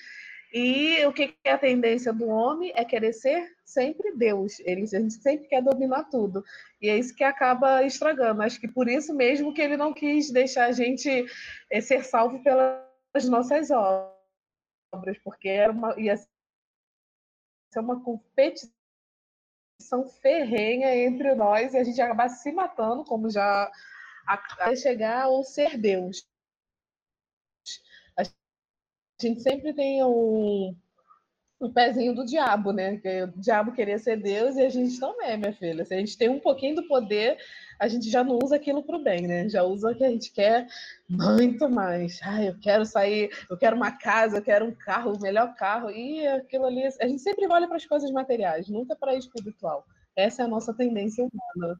e 0.58 1.04
o 1.04 1.12
que 1.12 1.36
é 1.44 1.52
a 1.52 1.58
tendência 1.58 2.10
do 2.14 2.28
homem 2.28 2.72
é 2.74 2.82
querer 2.82 3.12
ser 3.12 3.54
sempre 3.62 4.16
Deus. 4.16 4.58
Ele 4.60 4.84
a 4.84 4.86
gente 4.86 5.12
sempre 5.12 5.48
quer 5.48 5.62
dominar 5.62 6.04
tudo. 6.04 6.42
E 6.80 6.88
é 6.88 6.96
isso 6.96 7.14
que 7.14 7.22
acaba 7.22 7.84
estragando. 7.84 8.40
Acho 8.40 8.58
que 8.58 8.66
por 8.66 8.88
isso 8.88 9.12
mesmo 9.12 9.52
que 9.52 9.60
ele 9.60 9.76
não 9.76 9.92
quis 9.92 10.30
deixar 10.30 10.64
a 10.64 10.72
gente 10.72 11.26
é, 11.70 11.80
ser 11.82 12.02
salvo 12.04 12.42
pelas 12.42 13.28
nossas 13.28 13.70
obras, 13.70 15.18
porque 15.22 15.46
era 15.46 15.70
uma, 15.70 15.94
ia 16.00 16.16
ser 16.16 16.30
uma 17.76 18.02
competição 18.02 18.72
ferrenha 20.22 20.96
entre 20.96 21.34
nós 21.34 21.74
e 21.74 21.76
a 21.76 21.84
gente 21.84 22.00
acabar 22.00 22.30
se 22.30 22.50
matando, 22.50 23.04
como 23.04 23.28
já 23.28 23.70
a, 24.26 24.74
chegar 24.74 25.24
ao 25.24 25.44
ser 25.44 25.76
Deus 25.76 26.26
gente 29.22 29.40
sempre 29.40 29.72
tem 29.72 30.04
um, 30.04 30.74
pezinho 31.72 32.14
do 32.14 32.24
diabo, 32.24 32.72
né? 32.72 32.98
Que 32.98 33.22
o 33.22 33.28
diabo 33.40 33.72
queria 33.72 33.98
ser 33.98 34.16
Deus 34.16 34.56
e 34.56 34.62
a 34.62 34.68
gente 34.68 34.98
também, 35.00 35.38
minha 35.38 35.52
filha. 35.52 35.84
Se 35.84 35.94
a 35.94 35.98
gente 35.98 36.16
tem 36.16 36.28
um 36.28 36.40
pouquinho 36.40 36.76
do 36.76 36.86
poder, 36.86 37.38
a 37.78 37.88
gente 37.88 38.10
já 38.10 38.22
não 38.22 38.38
usa 38.42 38.56
aquilo 38.56 38.82
para 38.82 38.96
o 38.96 39.02
bem, 39.02 39.26
né? 39.26 39.48
Já 39.48 39.62
usa 39.62 39.90
o 39.90 39.94
que 39.94 40.04
a 40.04 40.10
gente 40.10 40.32
quer 40.32 40.66
muito 41.08 41.68
mais. 41.68 42.20
Ai, 42.22 42.48
eu 42.48 42.58
quero 42.60 42.84
sair, 42.84 43.30
eu 43.48 43.56
quero 43.56 43.76
uma 43.76 43.90
casa, 43.90 44.38
eu 44.38 44.42
quero 44.42 44.66
um 44.66 44.74
carro, 44.74 45.14
o 45.14 45.20
melhor 45.20 45.54
carro. 45.54 45.90
E 45.90 46.26
aquilo 46.26 46.66
ali, 46.66 46.82
a 47.00 47.06
gente 47.06 47.22
sempre 47.22 47.46
olha 47.50 47.66
para 47.66 47.76
as 47.76 47.86
coisas 47.86 48.10
materiais, 48.10 48.68
nunca 48.68 48.94
para 48.94 49.12
a 49.12 49.16
espiritual. 49.16 49.86
Essa 50.16 50.42
é 50.42 50.44
a 50.46 50.48
nossa 50.48 50.72
tendência 50.72 51.22
humana. 51.22 51.78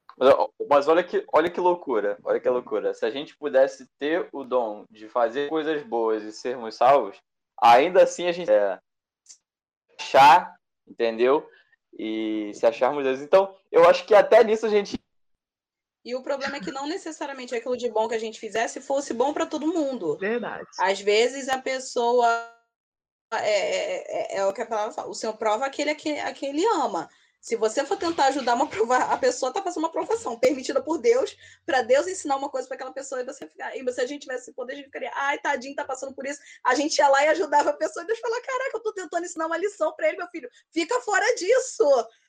Mas 0.68 0.86
olha 0.86 1.02
que, 1.02 1.24
olha 1.32 1.50
que 1.50 1.58
loucura, 1.58 2.18
olha 2.22 2.38
que 2.38 2.48
loucura. 2.48 2.92
Se 2.92 3.06
a 3.06 3.10
gente 3.10 3.34
pudesse 3.36 3.88
ter 3.98 4.28
o 4.30 4.44
dom 4.44 4.84
de 4.90 5.08
fazer 5.08 5.48
coisas 5.48 5.82
boas 5.82 6.22
e 6.22 6.32
sermos 6.32 6.74
salvos, 6.74 7.16
ainda 7.60 8.02
assim 8.02 8.26
a 8.26 8.32
gente 8.32 8.50
é, 8.50 8.78
achar, 9.98 10.54
entendeu? 10.86 11.48
E 11.98 12.52
se 12.54 12.66
acharmos 12.66 13.04
Deus. 13.04 13.20
Então, 13.20 13.56
eu 13.72 13.88
acho 13.88 14.04
que 14.04 14.14
até 14.14 14.44
nisso 14.44 14.66
a 14.66 14.68
gente. 14.68 14.98
E 16.04 16.14
o 16.14 16.22
problema 16.22 16.56
é 16.56 16.60
que 16.60 16.70
não 16.70 16.86
necessariamente 16.86 17.54
aquilo 17.54 17.76
de 17.76 17.90
bom 17.90 18.06
que 18.06 18.14
a 18.14 18.20
gente 18.20 18.38
fizesse 18.38 18.82
fosse 18.82 19.14
bom 19.14 19.32
para 19.32 19.46
todo 19.46 19.72
mundo. 19.72 20.16
Verdade. 20.18 20.66
Às 20.78 21.00
vezes 21.00 21.48
a 21.48 21.58
pessoa 21.58 22.28
é, 23.32 23.48
é, 23.50 24.36
é, 24.36 24.38
é 24.38 24.44
o 24.44 24.52
que 24.52 24.62
a 24.62 24.66
palavra 24.66 24.92
fala, 24.92 25.08
o 25.08 25.14
Senhor 25.14 25.36
prova 25.36 25.66
aquele 25.66 25.90
a 25.90 25.94
quem, 25.94 26.20
a 26.20 26.32
quem 26.32 26.50
ele 26.50 26.66
ama. 26.66 27.08
Se 27.46 27.54
você 27.54 27.86
for 27.86 27.96
tentar 27.96 28.26
ajudar 28.26 28.54
uma 28.54 28.66
prova, 28.66 28.96
a 28.96 29.16
pessoa 29.16 29.50
está 29.50 29.62
fazendo 29.62 29.84
uma 29.84 29.92
provação 29.92 30.36
permitida 30.36 30.82
por 30.82 30.98
Deus, 30.98 31.36
para 31.64 31.80
Deus 31.80 32.08
ensinar 32.08 32.34
uma 32.34 32.50
coisa 32.50 32.66
para 32.66 32.74
aquela 32.74 32.92
pessoa 32.92 33.20
e 33.20 33.24
você 33.24 33.46
ficar. 33.46 33.72
E 33.76 33.92
se 33.92 34.00
a 34.00 34.04
gente 34.04 34.22
tivesse 34.22 34.52
poder, 34.52 34.72
a 34.72 34.76
gente 34.76 34.86
ficaria, 34.86 35.12
ai, 35.14 35.38
tadinho, 35.38 35.76
tá 35.76 35.84
passando 35.84 36.12
por 36.12 36.26
isso. 36.26 36.40
A 36.64 36.74
gente 36.74 36.98
ia 36.98 37.06
lá 37.06 37.24
e 37.24 37.28
ajudava 37.28 37.70
a 37.70 37.72
pessoa 37.72 38.02
e 38.02 38.06
Deus 38.08 38.18
falou: 38.18 38.36
caraca, 38.42 38.70
eu 38.74 38.82
tô 38.82 38.92
tentando 38.92 39.24
ensinar 39.24 39.46
uma 39.46 39.56
lição 39.56 39.94
para 39.94 40.08
ele, 40.08 40.16
meu 40.16 40.26
filho. 40.26 40.50
Fica 40.72 41.00
fora 41.02 41.24
disso. 41.36 41.84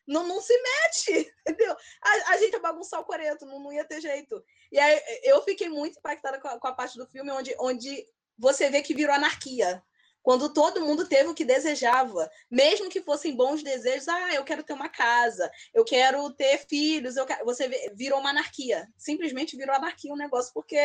Não, 0.05 0.23
não 0.27 0.39
se 0.39 0.53
mete, 0.53 1.33
entendeu? 1.41 1.75
A, 1.99 2.33
a 2.33 2.37
gente 2.37 2.53
ia 2.53 2.59
bagunçar 2.59 2.99
o 2.99 3.05
coreto, 3.05 3.43
não, 3.43 3.59
não 3.59 3.73
ia 3.73 3.85
ter 3.85 3.99
jeito. 3.99 4.39
E 4.71 4.77
aí 4.77 5.01
eu 5.23 5.41
fiquei 5.41 5.67
muito 5.67 5.97
impactada 5.97 6.39
com 6.39 6.47
a, 6.47 6.59
com 6.59 6.67
a 6.67 6.73
parte 6.73 6.95
do 6.95 7.07
filme 7.07 7.31
onde, 7.31 7.55
onde 7.59 8.07
você 8.37 8.69
vê 8.69 8.83
que 8.83 8.93
virou 8.93 9.15
anarquia 9.15 9.81
quando 10.27 10.49
todo 10.49 10.81
mundo 10.81 11.07
teve 11.07 11.29
o 11.29 11.33
que 11.33 11.45
desejava, 11.45 12.29
mesmo 12.51 12.89
que 12.89 12.99
fossem 12.99 13.33
bons 13.33 13.63
desejos, 13.63 14.09
ah, 14.09 14.33
eu 14.33 14.43
quero 14.43 14.61
ter 14.61 14.73
uma 14.73 14.89
casa, 14.89 15.49
eu 15.73 15.85
quero 15.85 16.29
ter 16.31 16.65
filhos, 16.67 17.15
eu 17.15 17.25
quero... 17.25 17.45
você 17.45 17.69
virou 17.95 18.19
uma 18.19 18.31
anarquia, 18.31 18.89
simplesmente 18.97 19.55
virou 19.55 19.73
anarquia 19.73 20.11
um 20.11 20.17
negócio, 20.17 20.51
porque 20.53 20.83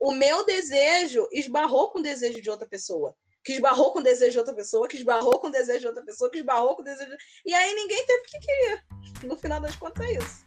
o 0.00 0.12
meu 0.12 0.46
desejo 0.46 1.28
esbarrou 1.30 1.90
com 1.90 1.98
o 1.98 2.02
desejo 2.02 2.40
de 2.40 2.48
outra 2.48 2.66
pessoa, 2.66 3.14
que 3.44 3.52
esbarrou 3.52 3.92
com 3.92 3.98
o 3.98 4.02
desejo 4.02 4.32
de 4.32 4.38
outra 4.38 4.54
pessoa, 4.54 4.88
que 4.88 4.96
esbarrou 4.96 5.38
com 5.38 5.48
o 5.48 5.52
desejo 5.52 5.80
de 5.80 5.86
outra 5.88 6.02
pessoa, 6.02 6.30
que 6.30 6.38
esbarrou 6.38 6.74
com 6.74 6.80
o 6.80 6.84
desejo, 6.86 7.14
e 7.44 7.52
aí 7.52 7.74
ninguém 7.74 8.06
teve 8.06 8.22
o 8.22 8.24
que 8.24 8.38
queria. 8.38 8.82
No 9.24 9.36
final 9.36 9.60
das 9.60 9.76
contas 9.76 10.06
é 10.06 10.12
isso. 10.12 10.42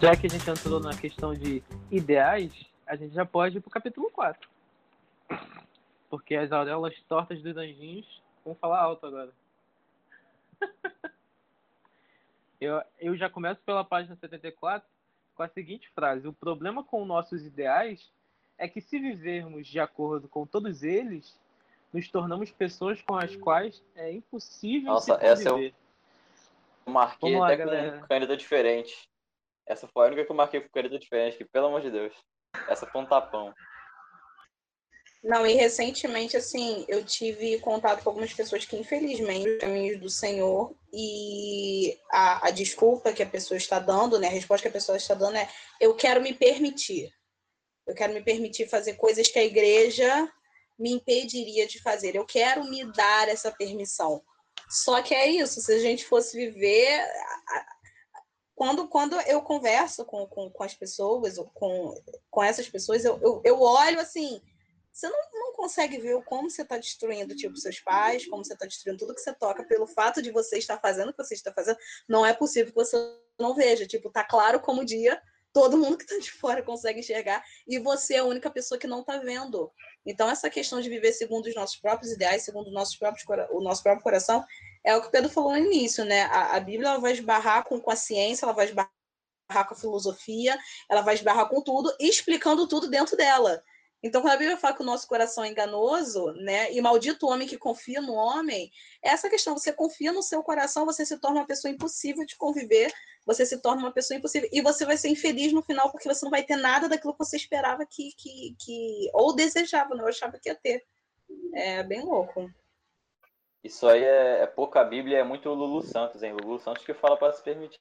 Já 0.00 0.16
que 0.16 0.26
a 0.26 0.30
gente 0.30 0.48
entrou 0.48 0.80
na 0.80 0.96
questão 0.96 1.34
de 1.34 1.62
ideais, 1.90 2.69
a 2.90 2.96
gente 2.96 3.14
já 3.14 3.24
pode 3.24 3.56
ir 3.56 3.60
pro 3.60 3.70
capítulo 3.70 4.10
4. 4.10 4.50
Porque 6.08 6.34
as 6.34 6.50
auréolas 6.50 7.00
tortas 7.02 7.40
dos 7.40 7.56
anjinhos 7.56 8.20
vão 8.44 8.52
falar 8.52 8.80
alto 8.80 9.06
agora. 9.06 9.32
eu, 12.60 12.82
eu 12.98 13.16
já 13.16 13.30
começo 13.30 13.60
pela 13.62 13.84
página 13.84 14.16
74 14.16 14.88
com 15.36 15.42
a 15.44 15.48
seguinte 15.48 15.88
frase: 15.90 16.26
O 16.26 16.32
problema 16.32 16.82
com 16.82 17.04
nossos 17.04 17.44
ideais 17.44 18.10
é 18.58 18.66
que, 18.66 18.80
se 18.80 18.98
vivermos 18.98 19.68
de 19.68 19.78
acordo 19.78 20.28
com 20.28 20.44
todos 20.44 20.82
eles, 20.82 21.38
nos 21.92 22.10
tornamos 22.10 22.50
pessoas 22.50 23.00
com 23.02 23.14
as 23.14 23.36
quais 23.36 23.80
é 23.94 24.12
impossível 24.12 24.94
Nossa, 24.94 25.16
se 25.16 25.24
essa 25.24 25.48
eu 25.48 25.72
marquei 26.84 27.38
lá, 27.38 27.46
até 27.46 27.56
galera. 27.56 28.00
com 28.00 28.08
caneta 28.08 28.36
diferente. 28.36 29.08
Essa 29.64 29.86
foi 29.86 30.04
a 30.04 30.06
única 30.08 30.24
que 30.24 30.32
eu 30.32 30.36
marquei 30.36 30.60
com 30.60 30.68
caneta 30.70 30.98
diferente, 30.98 31.36
que 31.36 31.44
pelo 31.44 31.68
amor 31.68 31.82
de 31.82 31.92
Deus. 31.92 32.12
Essa 32.68 32.86
foi 32.86 33.00
um 33.00 33.06
tapão. 33.06 33.54
Não, 35.22 35.46
e 35.46 35.52
recentemente, 35.52 36.36
assim, 36.36 36.86
eu 36.88 37.04
tive 37.04 37.58
contato 37.58 38.02
com 38.02 38.08
algumas 38.08 38.32
pessoas 38.32 38.64
que, 38.64 38.76
infelizmente, 38.76 39.58
caminhos 39.58 40.00
do 40.00 40.08
Senhor, 40.08 40.74
e 40.92 41.98
a, 42.10 42.48
a 42.48 42.50
desculpa 42.50 43.12
que 43.12 43.22
a 43.22 43.28
pessoa 43.28 43.58
está 43.58 43.78
dando, 43.78 44.18
né, 44.18 44.28
a 44.28 44.30
resposta 44.30 44.62
que 44.62 44.68
a 44.68 44.78
pessoa 44.80 44.96
está 44.96 45.14
dando 45.14 45.36
é: 45.36 45.48
eu 45.78 45.94
quero 45.94 46.22
me 46.22 46.32
permitir. 46.32 47.10
Eu 47.86 47.94
quero 47.94 48.14
me 48.14 48.22
permitir 48.22 48.68
fazer 48.68 48.94
coisas 48.94 49.28
que 49.28 49.38
a 49.38 49.44
igreja 49.44 50.30
me 50.78 50.92
impediria 50.92 51.66
de 51.66 51.82
fazer. 51.82 52.14
Eu 52.14 52.24
quero 52.24 52.64
me 52.64 52.90
dar 52.92 53.28
essa 53.28 53.50
permissão. 53.50 54.22
Só 54.70 55.02
que 55.02 55.14
é 55.14 55.26
isso, 55.26 55.60
se 55.60 55.72
a 55.72 55.78
gente 55.78 56.06
fosse 56.06 56.36
viver, 56.36 57.04
quando, 58.60 58.86
quando 58.88 59.18
eu 59.22 59.40
converso 59.40 60.04
com, 60.04 60.26
com, 60.26 60.50
com 60.50 60.62
as 60.62 60.74
pessoas, 60.74 61.38
com, 61.54 61.94
com 62.30 62.44
essas 62.44 62.68
pessoas, 62.68 63.06
eu, 63.06 63.18
eu, 63.22 63.40
eu 63.42 63.58
olho 63.58 63.98
assim, 63.98 64.38
você 64.92 65.08
não, 65.08 65.18
não 65.32 65.54
consegue 65.54 65.96
ver 65.96 66.22
como 66.24 66.50
você 66.50 66.60
está 66.60 66.76
destruindo 66.76 67.34
tipo 67.34 67.56
seus 67.56 67.80
pais, 67.80 68.26
como 68.26 68.44
você 68.44 68.52
está 68.52 68.66
destruindo 68.66 68.98
tudo 68.98 69.14
que 69.14 69.22
você 69.22 69.32
toca 69.32 69.64
pelo 69.64 69.86
fato 69.86 70.20
de 70.20 70.30
você 70.30 70.58
estar 70.58 70.78
fazendo 70.78 71.08
o 71.08 71.12
que 71.14 71.24
você 71.24 71.32
está 71.32 71.50
fazendo. 71.50 71.78
Não 72.06 72.26
é 72.26 72.34
possível 72.34 72.70
que 72.70 72.76
você 72.76 72.98
não 73.38 73.54
veja. 73.54 73.86
Tipo, 73.86 74.10
tá 74.10 74.22
claro 74.24 74.60
como 74.60 74.84
dia, 74.84 75.18
todo 75.54 75.78
mundo 75.78 75.96
que 75.96 76.04
está 76.04 76.18
de 76.18 76.30
fora 76.30 76.62
consegue 76.62 77.00
enxergar 77.00 77.42
e 77.66 77.78
você 77.78 78.16
é 78.16 78.18
a 78.18 78.24
única 78.24 78.50
pessoa 78.50 78.78
que 78.78 78.86
não 78.86 79.00
está 79.00 79.16
vendo. 79.16 79.72
Então 80.04 80.28
essa 80.28 80.50
questão 80.50 80.82
de 80.82 80.90
viver 80.90 81.12
segundo 81.12 81.46
os 81.46 81.54
nossos 81.54 81.76
próprios 81.76 82.12
ideais, 82.12 82.42
segundo 82.42 82.70
nossos 82.70 82.96
próprios, 82.96 83.24
o 83.52 83.62
nosso 83.62 83.82
próprio 83.82 84.04
coração, 84.04 84.44
é 84.84 84.96
o 84.96 85.00
que 85.00 85.08
o 85.08 85.10
Pedro 85.10 85.30
falou 85.30 85.52
no 85.52 85.58
início, 85.58 86.04
né? 86.04 86.22
A, 86.24 86.56
a 86.56 86.60
Bíblia 86.60 86.98
vai 86.98 87.12
esbarrar 87.12 87.64
com, 87.64 87.80
com 87.80 87.90
a 87.90 87.96
ciência, 87.96 88.44
ela 88.44 88.52
vai 88.52 88.66
esbarrar 88.66 88.90
com 89.66 89.74
a 89.74 89.76
filosofia, 89.76 90.58
ela 90.88 91.02
vai 91.02 91.14
esbarrar 91.14 91.48
com 91.48 91.60
tudo, 91.60 91.94
explicando 91.98 92.66
tudo 92.66 92.88
dentro 92.88 93.16
dela. 93.16 93.62
Então, 94.02 94.22
quando 94.22 94.32
a 94.32 94.36
Bíblia 94.38 94.56
fala 94.56 94.74
que 94.74 94.82
o 94.82 94.86
nosso 94.86 95.06
coração 95.06 95.44
é 95.44 95.48
enganoso, 95.48 96.32
né, 96.32 96.72
e 96.72 96.80
maldito 96.80 97.26
o 97.26 97.30
homem 97.30 97.46
que 97.46 97.58
confia 97.58 98.00
no 98.00 98.14
homem, 98.14 98.70
é 99.04 99.10
essa 99.10 99.28
questão, 99.28 99.56
você 99.56 99.72
confia 99.72 100.10
no 100.10 100.22
seu 100.22 100.42
coração, 100.42 100.86
você 100.86 101.04
se 101.04 101.18
torna 101.18 101.40
uma 101.40 101.46
pessoa 101.46 101.70
impossível 101.70 102.24
de 102.24 102.34
conviver, 102.36 102.90
você 103.26 103.44
se 103.44 103.58
torna 103.58 103.82
uma 103.82 103.92
pessoa 103.92 104.16
impossível, 104.16 104.48
e 104.50 104.62
você 104.62 104.86
vai 104.86 104.96
ser 104.96 105.08
infeliz 105.08 105.52
no 105.52 105.62
final, 105.62 105.90
porque 105.92 106.08
você 106.08 106.24
não 106.24 106.30
vai 106.30 106.42
ter 106.42 106.56
nada 106.56 106.88
daquilo 106.88 107.12
que 107.12 107.18
você 107.18 107.36
esperava 107.36 107.84
que, 107.84 108.12
que, 108.16 108.56
que 108.58 109.10
ou 109.12 109.34
desejava, 109.34 109.94
não, 109.94 110.04
eu 110.04 110.08
achava 110.08 110.38
que 110.38 110.48
ia 110.48 110.54
ter. 110.54 110.82
É 111.52 111.82
bem 111.82 112.02
louco. 112.02 112.50
Isso 113.62 113.86
aí 113.86 114.02
é, 114.02 114.42
é 114.42 114.46
pouca 114.46 114.82
Bíblia, 114.82 115.18
é 115.18 115.24
muito 115.24 115.48
Lulu 115.50 115.82
Santos, 115.82 116.22
hein? 116.22 116.32
Lulu 116.32 116.58
Santos 116.58 116.84
que 116.84 116.94
fala 116.94 117.16
para 117.16 117.32
se 117.32 117.42
permitir. 117.42 117.78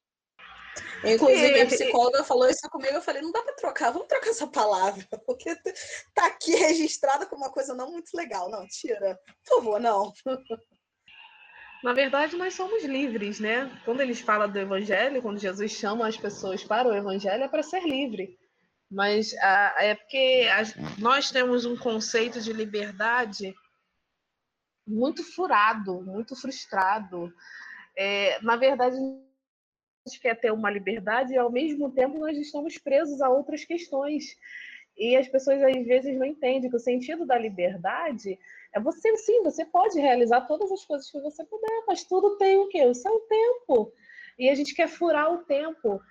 Inclusive, 1.04 1.62
a 1.62 1.66
psicóloga 1.66 2.24
falou 2.24 2.50
isso 2.50 2.70
comigo, 2.70 2.94
eu 2.94 3.02
falei, 3.02 3.22
não 3.22 3.32
dá 3.32 3.42
para 3.42 3.56
trocar, 3.56 3.92
vamos 3.92 4.08
trocar 4.08 4.30
essa 4.30 4.48
palavra, 4.48 5.06
porque 5.26 5.56
tá 6.14 6.28
aqui 6.28 6.56
registrada 6.56 7.26
como 7.26 7.44
uma 7.44 7.52
coisa 7.52 7.74
não 7.74 7.92
muito 7.92 8.16
legal. 8.16 8.50
Não, 8.50 8.68
tira. 8.68 9.18
Por 9.46 9.56
favor, 9.56 9.80
não. 9.80 10.12
Na 11.82 11.94
verdade, 11.94 12.36
nós 12.36 12.54
somos 12.54 12.84
livres, 12.84 13.40
né? 13.40 13.72
Quando 13.86 14.02
eles 14.02 14.20
falam 14.20 14.50
do 14.50 14.60
evangelho, 14.60 15.22
quando 15.22 15.40
Jesus 15.40 15.72
chama 15.72 16.08
as 16.08 16.18
pessoas 16.18 16.64
para 16.64 16.90
o 16.90 16.94
evangelho, 16.94 17.44
é 17.44 17.48
para 17.48 17.64
ser 17.64 17.84
livre. 17.84 18.38
Mas 18.92 19.34
ah, 19.40 19.76
é 19.78 19.96
porque 19.96 20.48
a, 20.52 20.64
nós 21.00 21.32
temos 21.32 21.64
um 21.64 21.78
conceito 21.78 22.42
de 22.42 22.52
liberdade 22.52 23.56
muito 24.90 25.24
furado, 25.24 26.02
muito 26.02 26.36
frustrado. 26.36 27.32
É, 27.96 28.42
na 28.42 28.56
verdade, 28.56 28.98
a 28.98 30.10
gente 30.10 30.20
quer 30.20 30.36
ter 30.36 30.52
uma 30.52 30.70
liberdade 30.70 31.34
e, 31.34 31.38
ao 31.38 31.52
mesmo 31.52 31.92
tempo, 31.92 32.18
nós 32.18 32.38
estamos 32.38 32.78
presos 32.78 33.22
a 33.22 33.30
outras 33.30 33.64
questões. 33.64 34.36
E 34.98 35.16
as 35.16 35.28
pessoas, 35.28 35.62
às 35.62 35.86
vezes, 35.86 36.18
não 36.18 36.26
entendem 36.26 36.70
que 36.70 36.76
o 36.76 36.80
sentido 36.80 37.26
da 37.26 37.38
liberdade 37.38 38.38
é 38.74 38.80
você, 38.80 39.16
sim, 39.18 39.44
você 39.44 39.66
pode 39.66 40.00
realizar 40.00 40.42
todas 40.42 40.72
as 40.72 40.84
coisas 40.84 41.10
que 41.10 41.20
você 41.22 41.44
puder, 41.46 41.84
mas 41.88 42.04
tudo 42.04 42.38
tem 42.38 42.58
o 42.58 42.68
quê? 42.68 42.86
O 42.86 42.94
seu 42.94 43.20
tempo. 43.22 43.94
E 44.38 44.50
a 44.50 44.56
gente 44.56 44.74
quer 44.74 44.88
furar 44.88 45.32
o 45.32 45.44
tempo 45.44 46.02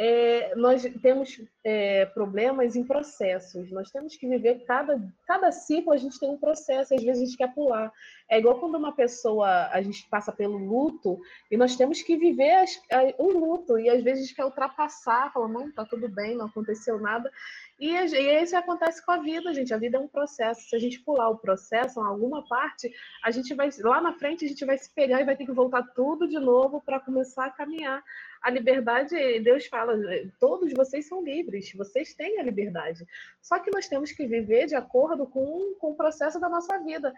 é, 0.00 0.54
nós 0.56 0.82
temos 1.02 1.38
é, 1.62 2.06
problemas 2.06 2.74
em 2.74 2.84
processos. 2.84 3.70
Nós 3.70 3.90
temos 3.90 4.16
que 4.16 4.26
viver 4.26 4.64
cada, 4.64 5.00
cada 5.26 5.52
ciclo, 5.52 5.92
a 5.92 5.96
gente 5.96 6.18
tem 6.18 6.30
um 6.30 6.38
processo, 6.38 6.94
às 6.94 7.02
vezes 7.02 7.22
a 7.22 7.24
gente 7.24 7.36
quer 7.36 7.54
pular. 7.54 7.92
É 8.28 8.38
igual 8.38 8.58
quando 8.58 8.76
uma 8.76 8.94
pessoa, 8.94 9.68
a 9.68 9.82
gente 9.82 10.08
passa 10.08 10.32
pelo 10.32 10.56
luto, 10.56 11.20
e 11.50 11.56
nós 11.56 11.76
temos 11.76 12.02
que 12.02 12.16
viver 12.16 12.52
as, 12.52 12.80
a, 12.90 13.22
o 13.22 13.30
luto, 13.32 13.78
e 13.78 13.90
às 13.90 14.02
vezes 14.02 14.22
a 14.22 14.26
gente 14.26 14.36
quer 14.36 14.44
ultrapassar, 14.44 15.32
fala, 15.32 15.48
não, 15.48 15.70
tá 15.70 15.84
tudo 15.84 16.08
bem, 16.08 16.36
não 16.36 16.46
aconteceu 16.46 16.98
nada. 16.98 17.30
E, 17.78 17.90
e 17.90 18.42
isso 18.42 18.56
acontece 18.56 19.04
com 19.04 19.12
a 19.12 19.18
vida, 19.18 19.52
gente. 19.52 19.74
A 19.74 19.78
vida 19.78 19.96
é 19.96 20.00
um 20.00 20.08
processo. 20.08 20.68
Se 20.68 20.76
a 20.76 20.78
gente 20.78 21.00
pular 21.00 21.30
o 21.30 21.38
processo 21.38 22.00
em 22.00 22.04
alguma 22.04 22.46
parte, 22.46 22.90
a 23.24 23.30
gente 23.30 23.54
vai 23.54 23.70
lá 23.80 24.00
na 24.00 24.12
frente 24.12 24.44
a 24.44 24.48
gente 24.48 24.64
vai 24.64 24.78
se 24.78 24.92
pegar 24.94 25.20
e 25.20 25.24
vai 25.24 25.36
ter 25.36 25.44
que 25.44 25.52
voltar 25.52 25.82
tudo 25.94 26.28
de 26.28 26.38
novo 26.38 26.80
para 26.80 27.00
começar 27.00 27.46
a 27.46 27.50
caminhar 27.50 28.02
a 28.42 28.50
liberdade, 28.50 29.40
Deus 29.40 29.66
fala, 29.66 29.94
todos 30.38 30.72
vocês 30.72 31.06
são 31.06 31.22
livres, 31.22 31.49
vocês 31.76 32.14
têm 32.14 32.38
a 32.38 32.42
liberdade. 32.42 33.06
Só 33.40 33.58
que 33.58 33.70
nós 33.70 33.88
temos 33.88 34.12
que 34.12 34.26
viver 34.26 34.66
de 34.66 34.74
acordo 34.74 35.26
com, 35.26 35.74
com 35.78 35.92
o 35.92 35.96
processo 35.96 36.38
da 36.38 36.48
nossa 36.48 36.78
vida. 36.78 37.12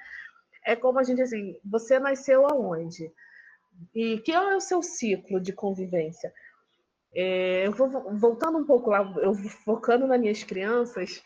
É 0.65 0.77
como 0.77 0.99
a 0.99 1.03
gente 1.03 1.23
assim, 1.23 1.59
você 1.65 1.99
nasceu 1.99 2.47
aonde? 2.47 3.13
E 3.95 4.19
que 4.19 4.33
é 4.33 4.57
o 4.57 4.61
seu 4.61 4.83
ciclo 4.83 5.41
de 5.41 5.53
convivência? 5.53 6.33
É, 7.15 7.67
eu 7.67 7.73
vou 7.73 7.91
voltando 8.17 8.59
um 8.59 8.65
pouco 8.65 8.91
lá, 8.91 9.01
eu 9.23 9.35
focando 9.65 10.07
nas 10.07 10.21
minhas 10.21 10.43
crianças, 10.43 11.23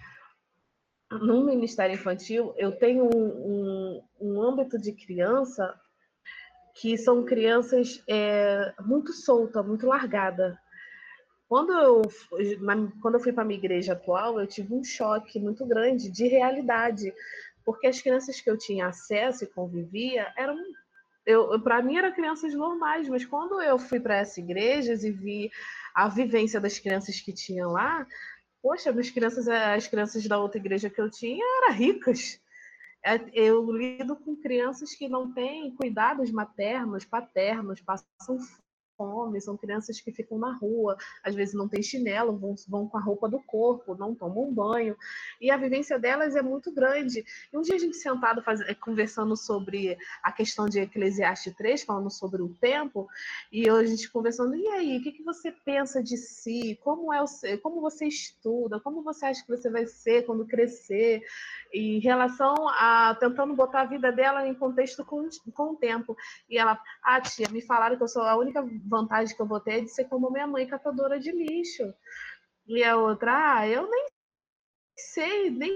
no 1.11 1.45
Ministério 1.45 1.95
Infantil, 1.95 2.53
eu 2.57 2.73
tenho 2.73 3.05
um, 3.05 3.27
um, 3.27 4.03
um 4.21 4.43
âmbito 4.43 4.79
de 4.79 4.93
criança 4.93 5.79
que 6.75 6.99
são 6.99 7.25
crianças 7.25 8.03
é, 8.09 8.75
muito 8.81 9.13
solta, 9.13 9.63
muito 9.63 9.87
largada. 9.87 10.59
Quando 11.49 11.73
eu, 11.73 12.03
quando 13.01 13.15
eu 13.15 13.21
fui 13.21 13.33
para 13.33 13.43
a 13.43 13.47
minha 13.47 13.59
igreja 13.59 13.93
atual, 13.93 14.41
eu 14.41 14.47
tive 14.47 14.75
um 14.75 14.83
choque 14.83 15.39
muito 15.39 15.65
grande 15.65 16.11
de 16.11 16.27
realidade, 16.27 17.15
porque 17.65 17.87
as 17.87 18.01
crianças 18.01 18.41
que 18.41 18.51
eu 18.51 18.59
tinha 18.59 18.89
acesso 18.89 19.45
e 19.45 19.49
convivia 19.49 20.33
eram 20.37 20.57
eu, 21.25 21.61
para 21.61 21.83
mim 21.83 21.97
eram 21.97 22.13
crianças 22.13 22.55
normais, 22.55 23.09
mas 23.09 23.25
quando 23.25 23.61
eu 23.61 23.79
fui 23.79 23.99
para 23.99 24.17
essa 24.17 24.39
igreja 24.39 24.93
e 24.93 25.11
vi 25.11 25.51
a 25.93 26.09
vivência 26.09 26.61
das 26.61 26.79
crianças 26.79 27.21
que 27.21 27.33
tinha 27.33 27.67
lá, 27.67 28.07
poxa, 28.63 28.91
as 28.91 29.11
crianças, 29.11 29.49
as 29.49 29.89
crianças 29.89 30.27
da 30.29 30.39
outra 30.39 30.59
igreja 30.59 30.89
que 30.89 31.01
eu 31.01 31.11
tinha 31.11 31.45
eram 31.63 31.75
ricas, 31.75 32.41
é, 33.05 33.21
eu 33.33 33.71
lido 33.73 34.15
com 34.17 34.37
crianças 34.37 34.95
que 34.95 35.09
não 35.09 35.33
têm 35.33 35.75
cuidados 35.75 36.31
maternos, 36.31 37.05
paternos, 37.05 37.81
passam 37.81 38.39
fome, 38.97 39.41
são 39.41 39.57
crianças 39.57 40.01
que 40.01 40.13
ficam 40.13 40.39
na 40.39 40.53
rua, 40.53 40.97
às 41.23 41.35
vezes 41.35 41.55
não 41.55 41.69
tem 41.69 41.83
chinelo, 41.83 42.37
vão, 42.37 42.55
vão 42.69 42.89
com 42.89 42.97
a 42.97 43.01
roupa 43.01 43.29
do 43.29 43.41
corpo, 43.41 43.95
não 43.95 44.15
tomam 44.15 44.53
banho, 44.53 44.97
e 45.41 45.51
a 45.51 45.57
vivência 45.57 45.99
delas 45.99 46.35
é 46.35 46.43
muito 46.43 46.73
grande. 46.73 47.25
E 47.53 47.57
um 47.57 47.63
dia 47.63 47.77
a 47.77 47.79
gente 47.79 47.97
sentado 47.97 48.43
faz, 48.43 48.61
eh, 48.61 48.75
conversando 48.75 49.37
sobre 49.37 49.97
a 50.23 50.33
questão 50.33 50.69
de 50.69 50.81
Eclesiastes 50.81 51.55
3, 51.55 51.83
falando 51.83 52.11
sobre 52.11 52.43
o 52.43 52.49
tempo, 52.49 53.09
e 53.53 53.69
a 53.69 53.85
gente 53.85 54.11
conversando, 54.11 54.57
e 54.57 54.67
aí, 54.69 54.99
o 54.99 55.03
que, 55.03 55.13
que 55.13 55.23
você 55.23 55.51
pensa 55.51 56.03
de 56.03 56.17
si? 56.17 56.79
Como, 56.83 57.13
é 57.13 57.23
o, 57.23 57.27
como 57.63 57.81
você 57.81 58.07
estuda? 58.07 58.81
Como 58.81 59.03
você 59.03 59.27
acha 59.27 59.45
que 59.45 59.57
você 59.57 59.71
vai 59.71 59.87
ser 59.87 60.25
quando 60.25 60.47
crescer? 60.47 61.23
em 61.73 61.99
relação 61.99 62.69
a 62.69 63.15
tentando 63.19 63.55
botar 63.55 63.83
a 63.83 63.87
vida 63.87 64.11
dela 64.11 64.47
em 64.47 64.55
contexto 64.55 65.05
com, 65.05 65.29
com 65.53 65.73
o 65.73 65.77
tempo. 65.77 66.17
E 66.49 66.59
ela, 66.59 66.81
ah, 67.03 67.21
tia, 67.21 67.49
me 67.51 67.61
falaram 67.61 67.97
que 67.97 68.03
eu 68.03 68.09
sou 68.09 68.23
a 68.23 68.37
única 68.37 68.63
vantagem 68.87 69.35
que 69.35 69.43
eu 69.43 69.47
vou 69.47 69.61
ter 69.61 69.79
é 69.79 69.81
de 69.81 69.89
ser 69.91 70.05
como 70.05 70.31
minha 70.31 70.47
mãe, 70.47 70.67
catadora 70.67 71.19
de 71.19 71.33
lixo. 71.33 71.93
E 72.67 72.83
a 72.83 72.97
outra, 72.97 73.59
ah, 73.59 73.69
eu 73.69 73.89
nem 73.89 74.07
sei, 74.99 75.51
nem, 75.51 75.71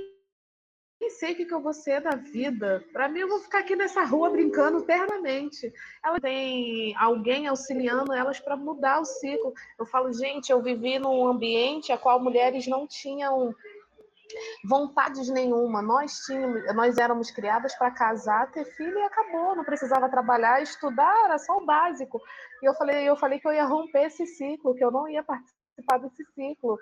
nem 1.01 1.11
sei 1.11 1.33
o 1.33 1.37
que, 1.37 1.45
que 1.45 1.55
eu 1.55 1.61
vou 1.61 1.73
ser 1.73 2.01
da 2.01 2.17
vida. 2.17 2.85
Para 2.93 3.09
mim, 3.09 3.21
eu 3.21 3.29
vou 3.29 3.39
ficar 3.41 3.61
aqui 3.61 3.77
nessa 3.77 4.05
rua 4.05 4.31
brincando 4.31 4.79
eternamente. 4.79 5.73
Ela 6.05 6.19
tem 6.19 6.97
alguém 6.97 7.47
auxiliando 7.47 8.13
elas 8.13 8.41
para 8.41 8.57
mudar 8.57 9.01
o 9.01 9.05
ciclo. 9.05 9.53
Eu 9.79 9.87
falo, 9.87 10.13
gente, 10.13 10.51
eu 10.51 10.63
vivi 10.63 10.99
num 10.99 11.27
ambiente 11.27 11.93
a 11.93 11.99
qual 11.99 12.21
mulheres 12.21 12.67
não 12.67 12.87
tinham 12.87 13.55
vontades 14.65 15.29
nenhuma. 15.29 15.83
Nós 15.83 16.21
tínhamos, 16.27 16.75
nós 16.75 16.99
éramos 16.99 17.31
criadas 17.31 17.75
para 17.77 17.91
casar, 17.91 18.51
ter 18.51 18.65
filho 18.77 18.99
e 18.99 19.03
acabou. 19.03 19.57
Não 19.57 19.65
precisava 19.65 20.09
trabalhar, 20.09 20.63
estudar, 20.63 21.15
era 21.25 21.39
só 21.39 21.59
o 21.59 21.67
básico. 21.67 22.21
E 22.63 22.67
eu 22.69 22.75
falei, 22.75 23.09
eu 23.09 23.17
falei 23.17 23.39
que 23.41 23.49
eu 23.49 23.53
ia 23.53 23.65
romper 23.65 24.07
esse 24.07 24.27
ciclo, 24.27 24.75
que 24.75 24.85
eu 24.85 24.91
não 24.91 25.09
ia 25.09 25.23
participar 25.23 25.99
desse 25.99 26.25
ciclo. 26.35 26.79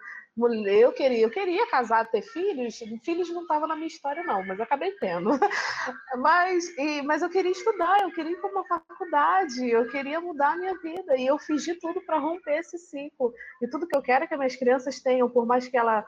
Eu 0.67 0.93
queria, 0.93 1.21
eu 1.21 1.31
queria 1.31 1.69
casar, 1.69 2.09
ter 2.09 2.23
filhos. 2.23 2.79
Filhos 3.05 3.29
não 3.31 3.43
estavam 3.43 3.67
na 3.67 3.75
minha 3.75 3.89
história 3.89 4.23
não, 4.23 4.45
mas 4.47 4.61
acabei 4.61 4.93
tendo. 4.93 5.31
Mas, 6.19 6.69
e, 6.77 7.03
mas 7.03 7.23
eu 7.23 7.31
queria 7.31 7.51
estudar, 7.51 8.03
eu 8.03 8.11
queria 8.11 8.33
ir 8.33 8.41
para 8.41 8.51
uma 8.51 8.65
faculdade, 8.65 9.69
eu 9.69 9.87
queria 9.89 10.21
mudar 10.21 10.53
a 10.53 10.57
minha 10.57 10.75
vida 10.79 11.17
e 11.17 11.27
eu 11.27 11.39
fiz 11.39 11.63
de 11.63 11.75
tudo 11.75 12.01
para 12.01 12.19
romper 12.19 12.59
esse 12.59 12.77
ciclo. 12.79 13.33
E 13.63 13.69
tudo 13.69 13.87
que 13.87 13.97
eu 13.97 14.03
quero 14.03 14.25
é 14.25 14.27
que 14.27 14.37
minhas 14.37 14.57
crianças 14.57 15.01
tenham, 15.01 15.31
por 15.31 15.47
mais 15.47 15.69
que 15.69 15.77
ela 15.77 16.05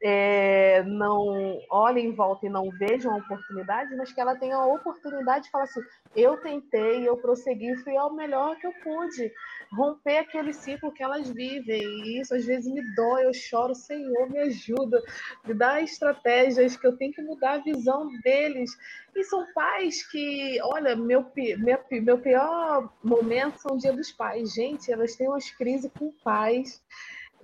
é, 0.00 0.82
não 0.84 1.60
olhem 1.70 2.06
em 2.06 2.14
volta 2.14 2.46
e 2.46 2.50
não 2.50 2.70
vejam 2.70 3.12
a 3.12 3.16
oportunidade, 3.16 3.94
mas 3.96 4.12
que 4.12 4.20
ela 4.20 4.36
tenha 4.36 4.56
a 4.56 4.66
oportunidade 4.66 5.46
de 5.46 5.50
falar 5.50 5.64
assim: 5.64 5.80
eu 6.14 6.36
tentei, 6.36 7.08
eu 7.08 7.16
prossegui, 7.16 7.74
fui 7.76 7.96
ao 7.96 8.14
melhor 8.14 8.56
que 8.56 8.66
eu 8.66 8.72
pude, 8.82 9.32
romper 9.72 10.18
aquele 10.18 10.52
ciclo 10.52 10.92
que 10.92 11.02
elas 11.02 11.28
vivem. 11.28 11.82
E 11.82 12.20
isso 12.20 12.34
às 12.34 12.44
vezes 12.44 12.72
me 12.72 12.82
dói, 12.94 13.26
eu 13.26 13.34
choro, 13.34 13.74
Senhor, 13.74 14.30
me 14.30 14.38
ajuda, 14.38 15.02
me 15.44 15.52
dá 15.52 15.80
estratégias 15.80 16.76
que 16.76 16.86
eu 16.86 16.96
tenho 16.96 17.12
que 17.12 17.22
mudar 17.22 17.54
a 17.54 17.62
visão 17.62 18.08
deles. 18.22 18.70
E 19.16 19.24
são 19.24 19.44
pais 19.52 20.08
que, 20.08 20.60
olha, 20.62 20.94
meu, 20.94 21.26
meu, 21.58 21.78
meu 21.90 22.18
pior 22.18 22.88
momento 23.02 23.58
são 23.58 23.74
o 23.74 23.78
dia 23.78 23.92
dos 23.92 24.12
pais. 24.12 24.54
Gente, 24.54 24.92
elas 24.92 25.16
têm 25.16 25.28
umas 25.28 25.50
crises 25.50 25.90
com 25.98 26.12
pais 26.22 26.80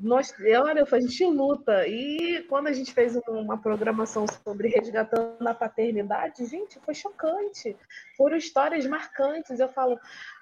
nós, 0.01 0.34
olha, 0.64 0.84
a 0.90 1.01
gente 1.01 1.24
luta. 1.24 1.86
E 1.86 2.42
quando 2.49 2.66
a 2.66 2.72
gente 2.72 2.92
fez 2.92 3.16
uma 3.28 3.59
programação 3.59 4.26
sobre 4.45 4.68
resgatando 4.68 5.47
a 5.47 5.55
paternidade, 5.55 6.45
gente, 6.47 6.78
foi 6.80 6.95
chocante. 6.95 7.76
Foram 8.16 8.36
histórias 8.36 8.86
marcantes. 8.86 9.61
Eu 9.61 9.68
falo, 9.68 9.99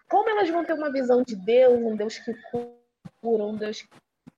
como 0.09 0.28
elas 0.30 0.48
vão 0.50 0.64
ter 0.64 0.74
uma 0.74 0.90
visão 0.90 1.22
de 1.22 1.36
Deus, 1.36 1.80
um 1.80 1.96
Deus 1.96 2.18
que 2.18 2.34
cura, 3.20 3.44
um 3.44 3.57
Deus 3.57 3.86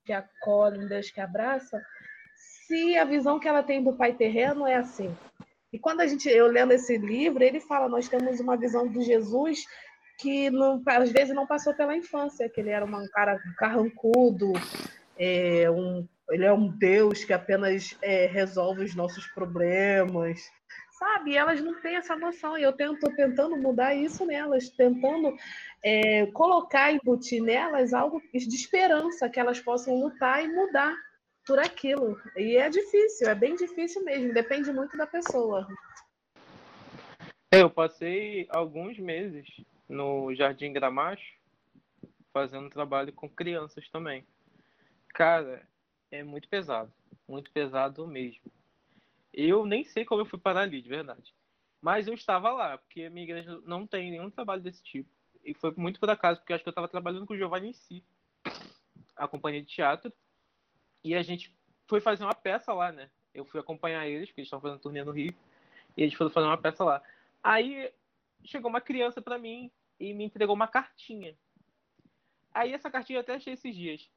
que 0.04 0.12
acolhe, 0.12 0.78
um 0.78 0.88
Deus 0.88 1.10
que 1.10 1.20
abraça, 1.20 1.82
se 2.36 2.96
a 2.96 3.04
visão 3.04 3.38
que 3.38 3.48
ela 3.48 3.62
tem 3.62 3.82
do 3.82 3.96
pai 3.96 4.12
terreno 4.12 4.66
é 4.66 4.76
assim. 4.76 5.14
E 5.72 5.78
quando 5.78 6.00
a 6.00 6.06
gente, 6.06 6.28
eu 6.28 6.46
lendo 6.46 6.72
esse 6.72 6.96
livro, 6.96 7.42
ele 7.42 7.60
fala, 7.60 7.88
nós 7.88 8.08
temos 8.08 8.38
uma 8.38 8.56
visão 8.56 8.86
de 8.88 9.02
Jesus 9.02 9.64
que 10.18 10.48
não, 10.50 10.80
às 10.86 11.10
vezes 11.10 11.34
não 11.34 11.46
passou 11.46 11.74
pela 11.74 11.96
infância, 11.96 12.48
que 12.48 12.60
ele 12.60 12.70
era 12.70 12.84
um 12.84 13.08
cara 13.08 13.40
carrancudo, 13.58 14.52
é 15.18 15.70
um, 15.70 16.06
ele 16.30 16.44
é 16.44 16.52
um 16.52 16.68
Deus 16.68 17.24
que 17.24 17.32
apenas 17.32 17.96
é, 18.02 18.26
resolve 18.26 18.84
os 18.84 18.94
nossos 18.94 19.26
problemas, 19.28 20.40
sabe? 20.98 21.36
Elas 21.36 21.60
não 21.60 21.80
têm 21.80 21.96
essa 21.96 22.16
noção. 22.16 22.56
E 22.56 22.62
eu 22.62 22.70
estou 22.70 23.14
tentando 23.14 23.56
mudar 23.56 23.94
isso 23.94 24.24
nelas, 24.26 24.68
tentando 24.70 25.36
é, 25.82 26.26
colocar, 26.26 26.92
embutir 26.92 27.42
nelas 27.42 27.92
algo 27.92 28.22
de 28.32 28.54
esperança, 28.54 29.28
que 29.28 29.38
elas 29.38 29.60
possam 29.60 30.00
lutar 30.00 30.42
e 30.44 30.48
mudar 30.48 30.94
por 31.46 31.58
aquilo. 31.58 32.18
E 32.36 32.56
é 32.56 32.68
difícil, 32.70 33.28
é 33.28 33.34
bem 33.34 33.54
difícil 33.54 34.02
mesmo, 34.04 34.32
depende 34.32 34.72
muito 34.72 34.96
da 34.96 35.06
pessoa. 35.06 35.66
Eu 37.52 37.70
passei 37.70 38.48
alguns 38.50 38.98
meses 38.98 39.46
no 39.88 40.34
Jardim 40.34 40.72
Gramacho 40.72 41.34
fazendo 42.32 42.68
trabalho 42.68 43.12
com 43.12 43.28
crianças 43.28 43.88
também. 43.90 44.26
Cara, 45.14 45.64
é 46.10 46.24
muito 46.24 46.48
pesado. 46.48 46.92
Muito 47.26 47.50
pesado 47.52 48.06
mesmo. 48.06 48.42
Eu 49.32 49.64
nem 49.64 49.84
sei 49.84 50.04
como 50.04 50.20
eu 50.20 50.26
fui 50.26 50.38
parar 50.38 50.62
ali, 50.62 50.82
de 50.82 50.88
verdade. 50.88 51.32
Mas 51.80 52.08
eu 52.08 52.14
estava 52.14 52.52
lá, 52.52 52.76
porque 52.78 53.04
a 53.04 53.10
minha 53.10 53.24
igreja 53.24 53.60
não 53.64 53.86
tem 53.86 54.10
nenhum 54.10 54.28
trabalho 54.28 54.60
desse 54.60 54.82
tipo. 54.82 55.08
E 55.44 55.54
foi 55.54 55.72
muito 55.76 56.00
por 56.00 56.10
acaso, 56.10 56.40
porque 56.40 56.52
acho 56.52 56.64
que 56.64 56.68
eu 56.68 56.72
estava 56.72 56.88
trabalhando 56.88 57.26
com 57.26 57.34
o 57.34 57.36
Giovanni 57.36 57.68
em 57.68 57.72
si, 57.72 58.04
a 59.14 59.28
companhia 59.28 59.62
de 59.62 59.68
teatro. 59.68 60.12
E 61.04 61.14
a 61.14 61.22
gente 61.22 61.54
foi 61.86 62.00
fazer 62.00 62.24
uma 62.24 62.34
peça 62.34 62.72
lá, 62.72 62.90
né? 62.90 63.08
Eu 63.32 63.44
fui 63.44 63.60
acompanhar 63.60 64.08
eles, 64.08 64.28
porque 64.28 64.40
eles 64.40 64.48
estavam 64.48 64.62
fazendo 64.62 64.80
turnê 64.80 65.04
no 65.04 65.12
Rio. 65.12 65.34
E 65.96 66.02
eles 66.02 66.14
foram 66.14 66.30
fazer 66.30 66.46
uma 66.46 66.58
peça 66.58 66.82
lá. 66.82 67.00
Aí 67.42 67.92
chegou 68.42 68.68
uma 68.68 68.80
criança 68.80 69.22
para 69.22 69.38
mim 69.38 69.70
e 70.00 70.12
me 70.12 70.24
entregou 70.24 70.56
uma 70.56 70.66
cartinha. 70.66 71.36
Aí 72.52 72.72
essa 72.72 72.90
cartinha 72.90 73.18
eu 73.18 73.20
até 73.20 73.34
achei 73.34 73.52
esses 73.52 73.76
dias 73.76 74.10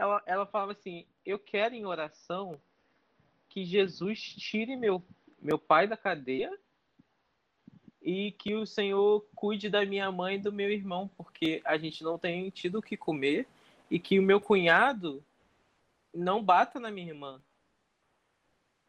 ela, 0.00 0.22
ela 0.24 0.46
falava 0.46 0.72
assim: 0.72 1.04
Eu 1.26 1.38
quero 1.38 1.74
em 1.74 1.84
oração 1.84 2.58
que 3.48 3.64
Jesus 3.64 4.18
tire 4.20 4.74
meu, 4.74 5.02
meu 5.40 5.58
pai 5.58 5.86
da 5.86 5.96
cadeia 5.96 6.50
e 8.00 8.32
que 8.32 8.54
o 8.54 8.64
Senhor 8.64 9.26
cuide 9.34 9.68
da 9.68 9.84
minha 9.84 10.10
mãe 10.10 10.36
e 10.36 10.38
do 10.38 10.52
meu 10.52 10.70
irmão, 10.70 11.10
porque 11.16 11.60
a 11.66 11.76
gente 11.76 12.02
não 12.02 12.18
tem 12.18 12.48
tido 12.48 12.78
o 12.78 12.82
que 12.82 12.96
comer 12.96 13.46
e 13.90 13.98
que 13.98 14.18
o 14.18 14.22
meu 14.22 14.40
cunhado 14.40 15.22
não 16.14 16.42
bata 16.42 16.80
na 16.80 16.90
minha 16.90 17.08
irmã. 17.08 17.42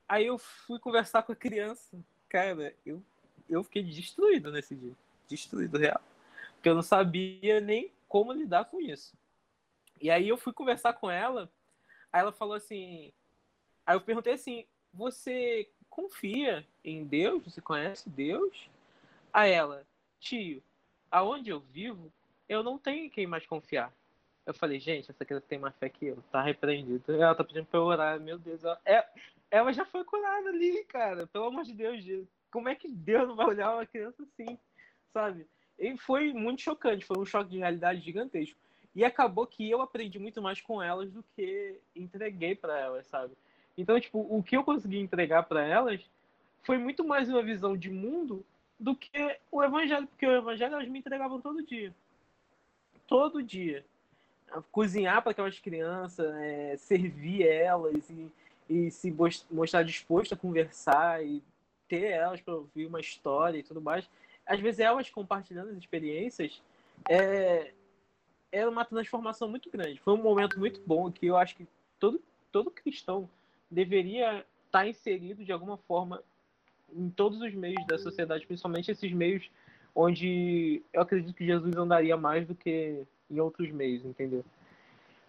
Aí 0.08 0.26
eu 0.26 0.38
fui 0.38 0.80
conversar 0.80 1.24
com 1.24 1.34
a 1.34 1.36
criança. 1.36 1.98
Cara, 2.30 2.74
eu, 2.86 3.04
eu 3.50 3.64
fiquei 3.64 3.84
destruído 3.84 4.50
nesse 4.52 4.76
dia. 4.76 4.94
Destruído, 5.28 5.78
real. 5.78 6.02
Porque 6.56 6.70
eu 6.70 6.76
não 6.76 6.82
sabia 6.82 7.60
nem 7.60 7.92
como 8.08 8.32
lidar 8.32 8.66
com 8.66 8.80
isso. 8.80 9.14
E 10.02 10.10
aí 10.10 10.28
eu 10.28 10.38
fui 10.38 10.52
conversar 10.52 10.94
com 10.94 11.10
ela, 11.10 11.50
aí 12.12 12.22
ela 12.22 12.32
falou 12.32 12.56
assim. 12.56 13.14
Aí 13.86 13.96
eu 13.96 14.02
perguntei 14.02 14.34
assim: 14.34 14.66
você 14.94 15.70
confia 15.90 16.66
em 16.84 17.04
Deus? 17.06 17.44
Você 17.46 17.62
conhece 17.62 18.10
Deus? 18.10 18.70
A 19.32 19.46
ela, 19.46 19.86
tio, 20.20 20.62
aonde 21.10 21.50
eu 21.50 21.60
vivo, 21.60 22.12
eu 22.50 22.64
não 22.64 22.78
tenho 22.78 23.06
em 23.06 23.10
quem 23.10 23.28
mais 23.28 23.46
confiar. 23.46 23.94
Eu 24.46 24.54
falei, 24.54 24.80
gente, 24.80 25.10
essa 25.12 25.24
criança 25.24 25.46
tem 25.48 25.60
mais 25.60 25.76
fé 25.76 25.88
que 25.88 26.08
eu, 26.08 26.18
tá 26.32 26.42
repreendido. 26.42 27.14
Ela 27.14 27.36
tá 27.36 27.44
pedindo 27.44 27.66
pra 27.68 27.80
eu 27.80 27.84
orar, 27.84 28.20
meu 28.20 28.40
Deus. 28.40 28.64
Ela, 28.64 28.82
é, 28.84 29.08
ela 29.52 29.72
já 29.72 29.86
foi 29.86 30.04
curada 30.04 30.50
ali, 30.50 30.84
cara. 30.86 31.28
Pelo 31.28 31.46
amor 31.46 31.64
de 31.64 31.74
Deus, 31.74 32.04
como 32.52 32.68
é 32.68 32.76
que 32.76 32.90
Deus 32.90 33.28
não 33.28 33.36
vai 33.36 33.46
olhar 33.46 33.74
uma 33.74 33.86
criança 33.86 34.24
assim, 34.24 34.58
sabe? 35.14 35.48
E 35.78 35.96
foi 35.98 36.34
muito 36.34 36.62
chocante, 36.62 37.06
foi 37.06 37.18
um 37.20 37.26
choque 37.26 37.52
de 37.52 37.60
realidade 37.60 38.02
gigantesco. 38.02 38.60
E 38.96 39.06
acabou 39.06 39.48
que 39.48 39.70
eu 39.70 39.82
aprendi 39.82 40.20
muito 40.20 40.42
mais 40.42 40.60
com 40.60 40.82
elas 40.82 41.12
do 41.12 41.24
que 41.36 41.78
entreguei 41.96 42.56
para 42.56 42.78
elas, 42.78 43.08
sabe? 43.08 43.34
Então, 43.78 44.00
tipo, 44.00 44.20
o 44.20 44.44
que 44.44 44.56
eu 44.56 44.64
consegui 44.64 45.00
entregar 45.00 45.44
para 45.44 45.66
elas 45.66 46.02
foi 46.64 46.78
muito 46.78 47.04
mais 47.04 47.30
uma 47.30 47.42
visão 47.42 47.76
de 47.76 47.90
mundo 47.90 48.46
do 48.80 48.96
que 48.96 49.40
o 49.52 49.64
evangelho, 49.64 50.08
porque 50.08 50.26
o 50.26 50.36
evangelho 50.36 50.74
elas 50.74 50.88
me 50.88 51.00
entregavam 51.00 51.40
todo 51.40 51.66
dia. 51.66 51.94
Todo 53.08 53.44
dia. 53.44 53.86
Cozinhar 54.72 55.22
para 55.22 55.32
aquelas 55.32 55.58
crianças, 55.60 56.34
é, 56.36 56.76
servir 56.78 57.48
elas 57.48 58.10
e, 58.10 58.32
e 58.70 58.92
se 58.92 59.16
mostrar 59.50 59.84
disposto 59.84 60.34
a 60.34 60.38
conversar 60.38 61.24
e 61.26 61.42
ter 61.88 62.12
elas 62.12 62.42
para 62.42 62.56
ouvir 62.56 62.86
uma 62.86 63.00
história 63.00 63.58
e 63.58 63.64
tudo 63.64 63.82
mais. 63.82 64.10
Às 64.46 64.60
vezes 64.60 64.80
elas 64.80 65.10
compartilhando 65.10 65.70
as 65.70 65.78
experiências 65.78 66.62
é, 67.10 67.72
era 68.52 68.70
uma 68.70 68.86
transformação 68.86 69.48
muito 69.48 69.70
grande. 69.70 70.00
Foi 70.00 70.14
um 70.14 70.22
momento 70.22 70.60
muito 70.60 70.82
bom 70.86 71.12
que 71.12 71.26
eu 71.26 71.38
acho 71.38 71.56
que 71.56 71.68
todo, 72.00 72.22
todo 72.52 72.70
cristão 72.70 73.30
deveria 73.70 74.46
estar 74.66 74.88
inserido 74.88 75.44
de 75.44 75.52
alguma 75.52 75.78
forma 75.78 76.22
em 76.94 77.10
todos 77.10 77.42
os 77.42 77.54
meios 77.54 77.86
da 77.88 77.98
sociedade, 77.98 78.46
principalmente 78.46 78.92
esses 78.92 79.12
meios 79.12 79.50
onde 79.96 80.82
eu 80.94 81.02
acredito 81.02 81.34
que 81.34 81.46
Jesus 81.46 81.76
andaria 81.76 82.18
mais 82.18 82.46
do 82.46 82.56
que 82.56 83.06
em 83.30 83.40
outros 83.40 83.72
meios, 83.72 84.06
entendeu? 84.06 84.44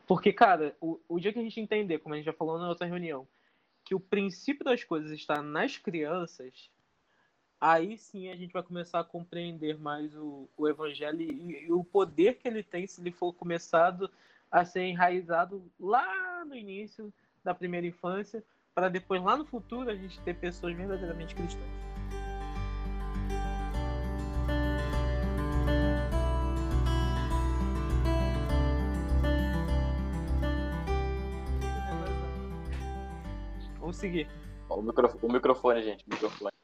Porque, 0.06 0.32
cara, 0.32 0.76
o, 0.80 1.00
o 1.08 1.20
dia 1.20 1.32
que 1.32 1.38
a 1.38 1.42
gente 1.42 1.60
entender, 1.60 1.98
como 1.98 2.14
a 2.14 2.16
gente 2.16 2.26
já 2.26 2.32
falou 2.32 2.58
na 2.58 2.68
outra 2.68 2.86
reunião, 2.86 3.26
que 3.84 3.94
o 3.94 4.00
princípio 4.00 4.64
das 4.64 4.82
coisas 4.84 5.10
está 5.12 5.42
nas 5.42 5.78
crianças, 5.78 6.70
aí 7.62 7.96
sim 7.96 8.28
a 8.28 8.34
gente 8.34 8.52
vai 8.52 8.62
começar 8.62 8.98
a 8.98 9.04
compreender 9.04 9.78
mais 9.78 10.12
o, 10.16 10.48
o 10.56 10.68
evangelho 10.68 11.22
e, 11.22 11.66
e, 11.66 11.72
o 11.72 11.84
poder 11.84 12.34
que 12.34 12.48
ele 12.48 12.60
tem 12.60 12.88
se 12.88 13.00
ele 13.00 13.12
for 13.12 13.32
começado 13.32 14.10
a 14.50 14.64
ser 14.64 14.82
enraizado 14.82 15.64
lá 15.78 16.44
no 16.44 16.56
início 16.56 17.14
da 17.44 17.54
primeira 17.54 17.86
infância, 17.86 18.42
para 18.74 18.88
depois 18.88 19.22
lá 19.22 19.36
no 19.36 19.46
futuro 19.46 19.88
a 19.88 19.94
gente 19.94 20.20
ter 20.22 20.34
pessoas 20.34 20.74
verdadeiramente 20.74 21.36
cristãs. 21.36 21.62
Vamos 33.78 33.96
seguir. 33.96 34.28
O 34.68 34.82
microfone, 34.82 35.20
o 35.22 35.32
microfone, 35.32 35.82
gente. 35.82 36.04
O 36.08 36.10
microfone. 36.10 36.61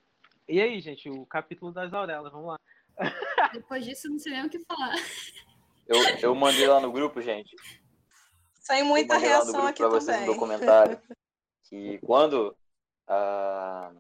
E 0.49 0.61
aí, 0.61 0.81
gente, 0.81 1.11
o 1.11 1.27
capítulo 1.27 1.71
das 1.71 1.93
aurelas, 1.93 2.33
vamos 2.33 2.49
lá. 2.49 2.59
Depois 3.53 3.85
disso, 3.85 4.09
não 4.09 4.19
sei 4.19 4.33
nem 4.33 4.47
o 4.47 4.51
que 4.51 4.59
falar. 4.61 4.95
Eu, 5.87 5.97
eu 6.23 6.35
mandei 6.35 6.67
lá 6.67 6.81
no 6.81 6.91
grupo, 6.91 7.21
gente. 7.21 7.55
Sem 8.55 8.83
muita 8.83 9.19
reação 9.19 9.67
aqui 9.67 9.79
pra 9.79 9.89
vocês 9.89 10.21
no 10.21 10.27
documentário. 10.27 11.01
Que 11.71 11.99
quando 11.99 12.57
a, 13.07 13.93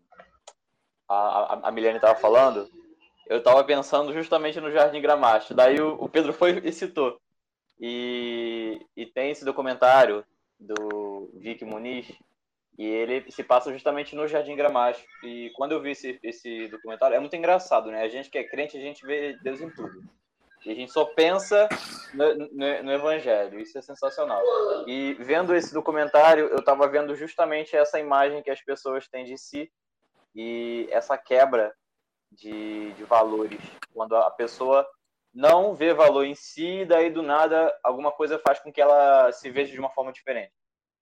a, 1.06 1.68
a 1.68 1.70
Milene 1.70 2.00
tava 2.00 2.18
falando, 2.18 2.66
eu 3.26 3.42
tava 3.42 3.62
pensando 3.62 4.10
justamente 4.10 4.58
no 4.58 4.70
Jardim 4.70 5.02
Gramacho. 5.02 5.52
Daí 5.52 5.78
o, 5.78 6.02
o 6.02 6.08
Pedro 6.08 6.32
foi 6.32 6.62
e 6.64 6.72
citou. 6.72 7.20
E, 7.78 8.80
e 8.96 9.04
tem 9.04 9.30
esse 9.30 9.44
documentário 9.44 10.24
do 10.58 11.30
Vic 11.34 11.62
Muniz, 11.62 12.10
e 12.78 12.86
ele 12.86 13.28
se 13.32 13.42
passa 13.42 13.72
justamente 13.72 14.14
no 14.14 14.28
Jardim 14.28 14.54
Gramacho. 14.54 15.04
E 15.24 15.50
quando 15.56 15.72
eu 15.72 15.82
vi 15.82 15.90
esse, 15.90 16.16
esse 16.22 16.68
documentário, 16.68 17.16
é 17.16 17.18
muito 17.18 17.34
engraçado, 17.34 17.90
né? 17.90 18.02
A 18.02 18.08
gente 18.08 18.30
que 18.30 18.38
é 18.38 18.44
crente, 18.44 18.78
a 18.78 18.80
gente 18.80 19.04
vê 19.04 19.36
Deus 19.42 19.60
em 19.60 19.68
tudo. 19.68 20.00
E 20.64 20.70
a 20.70 20.74
gente 20.74 20.92
só 20.92 21.04
pensa 21.04 21.68
no, 22.14 22.34
no, 22.36 22.82
no 22.84 22.92
Evangelho. 22.92 23.58
Isso 23.58 23.76
é 23.76 23.82
sensacional. 23.82 24.40
E 24.86 25.14
vendo 25.14 25.56
esse 25.56 25.74
documentário, 25.74 26.46
eu 26.46 26.58
estava 26.58 26.86
vendo 26.86 27.16
justamente 27.16 27.76
essa 27.76 27.98
imagem 27.98 28.42
que 28.44 28.50
as 28.50 28.62
pessoas 28.62 29.08
têm 29.08 29.24
de 29.24 29.36
si 29.36 29.68
e 30.32 30.88
essa 30.92 31.18
quebra 31.18 31.74
de, 32.30 32.92
de 32.92 33.02
valores. 33.02 33.60
Quando 33.92 34.14
a 34.14 34.30
pessoa 34.30 34.86
não 35.34 35.74
vê 35.74 35.92
valor 35.92 36.24
em 36.24 36.34
si, 36.36 36.84
daí 36.84 37.10
do 37.10 37.22
nada 37.22 37.76
alguma 37.82 38.12
coisa 38.12 38.38
faz 38.38 38.60
com 38.60 38.72
que 38.72 38.80
ela 38.80 39.32
se 39.32 39.50
veja 39.50 39.72
de 39.72 39.80
uma 39.80 39.90
forma 39.90 40.12
diferente. 40.12 40.52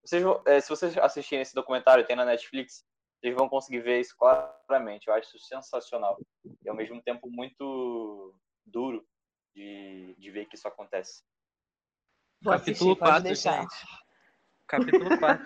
Vocês, 0.06 0.24
é, 0.46 0.60
se 0.60 0.68
vocês 0.68 0.96
assistirem 0.98 1.42
esse 1.42 1.52
documentário, 1.52 2.06
tem 2.06 2.14
na 2.14 2.24
Netflix, 2.24 2.86
vocês 3.18 3.34
vão 3.34 3.48
conseguir 3.48 3.80
ver 3.80 3.98
isso 3.98 4.16
claramente. 4.16 5.08
Eu 5.08 5.14
acho 5.14 5.36
isso 5.36 5.48
sensacional. 5.48 6.16
E 6.62 6.68
ao 6.68 6.76
mesmo 6.76 7.02
tempo 7.02 7.28
muito 7.28 8.32
duro 8.64 9.04
de, 9.52 10.14
de 10.16 10.30
ver 10.30 10.46
que 10.46 10.54
isso 10.54 10.68
acontece. 10.68 11.24
Vou 12.40 12.52
Capítulo 12.52 12.94
4, 12.94 13.22
deixar. 13.24 13.62
gente. 13.62 13.74
Capítulo 14.68 15.18
4. 15.18 15.44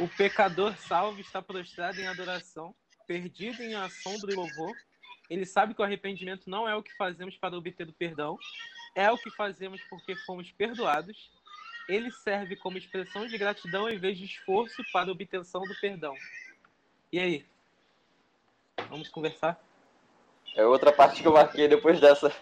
o 0.00 0.08
pecador 0.16 0.76
salvo 0.78 1.20
está 1.20 1.40
prostrado 1.40 2.00
em 2.00 2.08
adoração, 2.08 2.74
perdido 3.06 3.62
em 3.62 3.76
assombro 3.76 4.32
e 4.32 4.34
louvor. 4.34 4.74
Ele 5.30 5.46
sabe 5.46 5.74
que 5.74 5.80
o 5.80 5.84
arrependimento 5.84 6.50
não 6.50 6.68
é 6.68 6.74
o 6.74 6.82
que 6.82 6.92
fazemos 6.96 7.36
para 7.38 7.56
obter 7.56 7.88
o 7.88 7.92
perdão, 7.92 8.36
é 8.94 9.10
o 9.10 9.18
que 9.18 9.30
fazemos 9.30 9.80
porque 9.88 10.14
fomos 10.16 10.50
perdoados. 10.52 11.30
Ele 11.88 12.10
serve 12.10 12.56
como 12.56 12.78
expressão 12.78 13.26
de 13.26 13.36
gratidão 13.36 13.88
em 13.88 13.98
vez 13.98 14.16
de 14.16 14.24
esforço 14.24 14.82
para 14.92 15.08
a 15.08 15.12
obtenção 15.12 15.62
do 15.62 15.74
perdão. 15.80 16.14
E 17.12 17.18
aí? 17.18 17.46
Vamos 18.88 19.08
conversar? 19.08 19.60
É 20.54 20.64
outra 20.64 20.92
parte 20.92 21.22
que 21.22 21.28
eu 21.28 21.32
marquei 21.32 21.66
depois 21.68 22.00
dessa. 22.00 22.32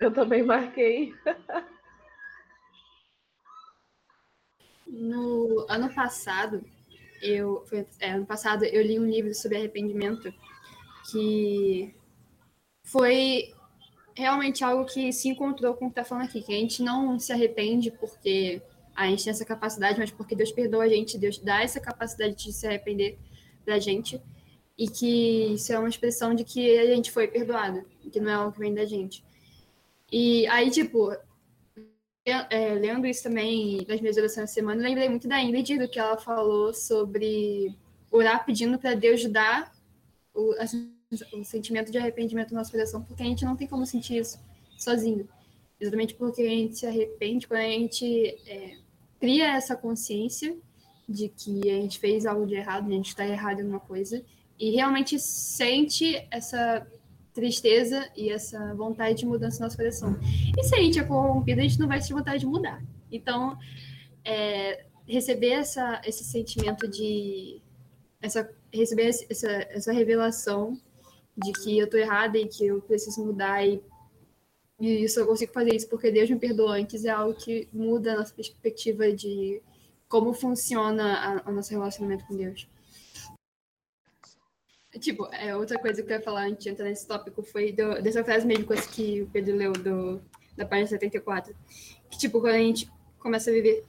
Eu 0.00 0.12
também 0.12 0.42
marquei. 0.42 1.14
No 4.86 5.64
ano 5.68 5.94
passado, 5.94 6.64
eu 7.22 7.64
foi, 7.66 7.86
é, 8.00 8.10
ano 8.10 8.26
passado 8.26 8.64
eu 8.64 8.82
li 8.82 8.98
um 8.98 9.08
livro 9.08 9.32
sobre 9.32 9.58
arrependimento 9.58 10.32
que 11.10 11.94
foi 12.84 13.54
realmente 14.16 14.62
algo 14.64 14.84
que 14.84 15.12
se 15.12 15.28
encontrou 15.28 15.74
com 15.74 15.86
o 15.86 15.88
que 15.88 15.98
está 15.98 16.04
falando 16.04 16.26
aqui, 16.26 16.42
que 16.42 16.52
a 16.52 16.58
gente 16.58 16.82
não 16.82 17.18
se 17.18 17.32
arrepende 17.32 17.90
porque 17.90 18.62
a 18.94 19.06
gente 19.06 19.24
tem 19.24 19.30
essa 19.30 19.44
capacidade, 19.44 19.98
mas 19.98 20.10
porque 20.10 20.34
Deus 20.34 20.52
perdoa 20.52 20.84
a 20.84 20.88
gente, 20.88 21.18
Deus 21.18 21.38
dá 21.38 21.62
essa 21.62 21.80
capacidade 21.80 22.34
de 22.34 22.52
se 22.52 22.66
arrepender 22.66 23.18
da 23.64 23.78
gente, 23.78 24.20
e 24.76 24.88
que 24.88 25.54
isso 25.54 25.72
é 25.72 25.78
uma 25.78 25.88
expressão 25.88 26.34
de 26.34 26.44
que 26.44 26.78
a 26.78 26.86
gente 26.86 27.10
foi 27.10 27.28
perdoado, 27.28 27.84
que 28.10 28.20
não 28.20 28.30
é 28.30 28.34
algo 28.34 28.52
que 28.52 28.58
vem 28.58 28.74
da 28.74 28.84
gente. 28.84 29.24
E 30.10 30.46
aí, 30.48 30.70
tipo, 30.70 31.10
é, 32.24 32.74
lendo 32.74 33.06
isso 33.06 33.22
também 33.22 33.84
nas 33.88 34.00
minhas 34.00 34.16
orações 34.16 34.48
da 34.48 34.52
semana, 34.52 34.82
lembrei 34.82 35.08
muito 35.08 35.28
da 35.28 35.40
Ingrid, 35.40 35.78
do 35.78 35.88
que 35.88 35.98
ela 35.98 36.18
falou 36.18 36.74
sobre 36.74 37.76
orar 38.10 38.44
pedindo 38.44 38.78
para 38.78 38.94
Deus 38.94 39.24
dar 39.26 39.72
o, 40.34 40.54
assim, 40.58 40.92
o 41.32 41.44
sentimento 41.44 41.90
de 41.90 41.98
arrependimento 41.98 42.50
no 42.50 42.58
nosso 42.58 42.70
coração, 42.70 43.02
porque 43.02 43.22
a 43.22 43.26
gente 43.26 43.44
não 43.44 43.56
tem 43.56 43.66
como 43.66 43.84
sentir 43.86 44.18
isso 44.18 44.38
sozinho. 44.76 45.28
Exatamente 45.80 46.14
porque 46.14 46.42
a 46.42 46.48
gente 46.48 46.78
se 46.78 46.86
arrepende, 46.86 47.46
quando 47.46 47.60
a 47.60 47.68
gente 47.68 48.36
é, 48.46 48.76
cria 49.20 49.56
essa 49.56 49.76
consciência 49.76 50.56
de 51.08 51.28
que 51.28 51.68
a 51.68 51.74
gente 51.74 51.98
fez 51.98 52.24
algo 52.24 52.46
de 52.46 52.54
errado, 52.54 52.86
a 52.86 52.92
gente 52.92 53.08
está 53.08 53.26
errado 53.26 53.60
em 53.60 53.66
uma 53.66 53.80
coisa, 53.80 54.24
e 54.58 54.70
realmente 54.70 55.18
sente 55.18 56.26
essa 56.30 56.86
tristeza 57.34 58.08
e 58.16 58.30
essa 58.30 58.74
vontade 58.74 59.18
de 59.18 59.26
mudança 59.26 59.58
no 59.58 59.64
nosso 59.64 59.76
coração. 59.76 60.18
E 60.56 60.62
se 60.62 60.74
a 60.74 60.78
gente 60.78 60.98
é 60.98 61.02
corrompido, 61.02 61.60
a 61.60 61.64
gente 61.64 61.78
não 61.78 61.88
vai 61.88 62.00
ter 62.00 62.12
vontade 62.12 62.40
de 62.40 62.46
mudar. 62.46 62.82
Então, 63.10 63.58
é, 64.24 64.84
receber 65.06 65.52
essa, 65.52 66.00
esse 66.04 66.24
sentimento 66.24 66.88
de. 66.88 67.60
Essa, 68.20 68.48
receber 68.72 69.08
essa, 69.08 69.50
essa 69.50 69.92
revelação 69.92 70.78
de 71.36 71.52
que 71.52 71.78
eu 71.78 71.88
tô 71.88 71.96
errada 71.96 72.38
e 72.38 72.46
que 72.46 72.66
eu 72.66 72.80
preciso 72.80 73.24
mudar 73.24 73.66
e, 73.66 73.82
e 74.78 75.04
isso 75.04 75.20
eu 75.20 75.26
consigo 75.26 75.52
fazer 75.52 75.74
isso 75.74 75.88
porque 75.88 76.10
Deus 76.10 76.28
me 76.28 76.38
perdoou 76.38 76.70
antes 76.70 77.04
é 77.04 77.10
algo 77.10 77.34
que 77.34 77.68
muda 77.72 78.12
a 78.12 78.18
nossa 78.18 78.34
perspectiva 78.34 79.12
de 79.12 79.62
como 80.08 80.34
funciona 80.34 81.42
o 81.46 81.52
nosso 81.52 81.70
relacionamento 81.70 82.26
com 82.26 82.36
Deus. 82.36 82.68
Tipo, 85.00 85.26
é, 85.32 85.56
outra 85.56 85.78
coisa 85.78 86.02
que 86.02 86.12
eu 86.12 86.16
ia 86.16 86.22
falar 86.22 86.48
antes 86.48 86.64
de 86.64 86.68
entrar 86.68 86.84
nesse 86.84 87.06
tópico 87.06 87.42
foi 87.42 87.72
do, 87.72 88.02
dessa 88.02 88.22
frase 88.22 88.46
mesmo 88.46 88.66
que 88.92 89.22
o 89.22 89.26
Pedro 89.30 89.56
leu 89.56 89.72
do, 89.72 90.20
da 90.54 90.66
página 90.66 90.86
74. 90.86 91.54
Que, 92.10 92.18
tipo, 92.18 92.40
quando 92.42 92.56
a 92.56 92.58
gente 92.58 92.90
começa 93.18 93.48
a 93.48 93.54
viver 93.54 93.84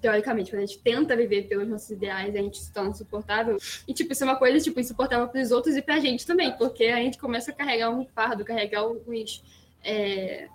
teoricamente, 0.00 0.50
quando 0.50 0.62
a 0.62 0.66
gente 0.66 0.78
tenta 0.80 1.16
viver 1.16 1.48
pelos 1.48 1.66
nossos 1.68 1.90
ideais, 1.90 2.34
a 2.34 2.38
gente 2.38 2.58
se 2.58 2.72
torna 2.72 2.90
insuportável. 2.90 3.56
E, 3.86 3.94
tipo, 3.94 4.12
isso 4.12 4.22
é 4.22 4.26
uma 4.26 4.36
coisa, 4.36 4.62
tipo, 4.62 4.78
insuportável 4.78 5.28
para 5.28 5.40
os 5.40 5.50
outros 5.50 5.76
e 5.76 5.82
para 5.82 5.94
a 5.94 6.00
gente 6.00 6.26
também, 6.26 6.52
porque 6.56 6.84
a 6.84 6.96
gente 6.96 7.18
começa 7.18 7.50
a 7.50 7.54
carregar 7.54 7.90
um 7.90 8.04
fardo, 8.04 8.44
carregar 8.44 8.80
alguns... 8.80 9.42
É... 9.82 10.48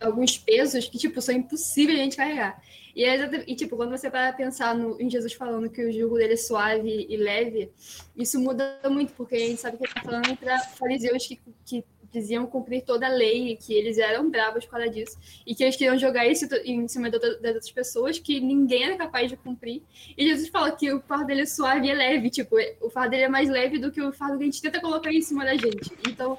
alguns 0.00 0.38
pesos 0.38 0.88
que, 0.88 0.98
tipo, 0.98 1.20
são 1.20 1.34
impossíveis 1.34 1.98
a 1.98 2.02
gente 2.02 2.16
carregar. 2.16 2.62
E, 2.94 3.04
é, 3.04 3.44
e 3.46 3.54
tipo, 3.54 3.76
quando 3.76 3.90
você 3.90 4.10
vai 4.10 4.34
pensar 4.34 4.74
no, 4.74 5.00
em 5.00 5.08
Jesus 5.08 5.32
falando 5.32 5.70
que 5.70 5.82
o 5.82 5.92
jugo 5.92 6.16
dele 6.16 6.34
é 6.34 6.36
suave 6.36 7.06
e 7.08 7.16
leve, 7.16 7.70
isso 8.16 8.38
muda 8.38 8.80
muito, 8.90 9.12
porque 9.14 9.36
a 9.36 9.38
gente 9.38 9.60
sabe 9.60 9.76
que 9.76 9.84
ele 9.84 9.90
está 9.90 10.02
falando 10.02 10.36
para 10.36 10.58
fariseus 10.60 11.26
que, 11.26 11.40
que 11.64 11.84
diziam 12.12 12.46
cumprir 12.46 12.82
toda 12.82 13.06
a 13.06 13.10
lei, 13.10 13.56
que 13.56 13.72
eles 13.72 13.98
eram 13.98 14.30
bravos 14.30 14.64
por 14.64 14.72
causa 14.72 14.88
disso, 14.88 15.16
e 15.46 15.54
que 15.54 15.62
eles 15.62 15.76
queriam 15.76 15.96
jogar 15.98 16.26
isso 16.26 16.46
em 16.64 16.86
cima 16.88 17.10
das 17.10 17.22
outras 17.22 17.70
pessoas 17.70 18.18
que 18.18 18.40
ninguém 18.40 18.84
era 18.84 18.96
capaz 18.96 19.30
de 19.30 19.36
cumprir. 19.36 19.82
E 20.16 20.26
Jesus 20.26 20.48
fala 20.48 20.72
que 20.72 20.92
o 20.92 21.00
fardo 21.00 21.26
dele 21.26 21.42
é 21.42 21.46
suave 21.46 21.86
e 21.86 21.90
é 21.90 21.94
leve, 21.94 22.30
tipo, 22.30 22.56
o 22.80 22.90
fardo 22.90 23.10
dele 23.10 23.24
é 23.24 23.28
mais 23.28 23.48
leve 23.48 23.78
do 23.78 23.90
que 23.90 24.02
o 24.02 24.12
fardo 24.12 24.38
que 24.38 24.44
a 24.44 24.46
gente 24.46 24.62
tenta 24.62 24.80
colocar 24.80 25.12
em 25.12 25.22
cima 25.22 25.44
da 25.44 25.54
gente. 25.54 25.92
Então, 26.08 26.38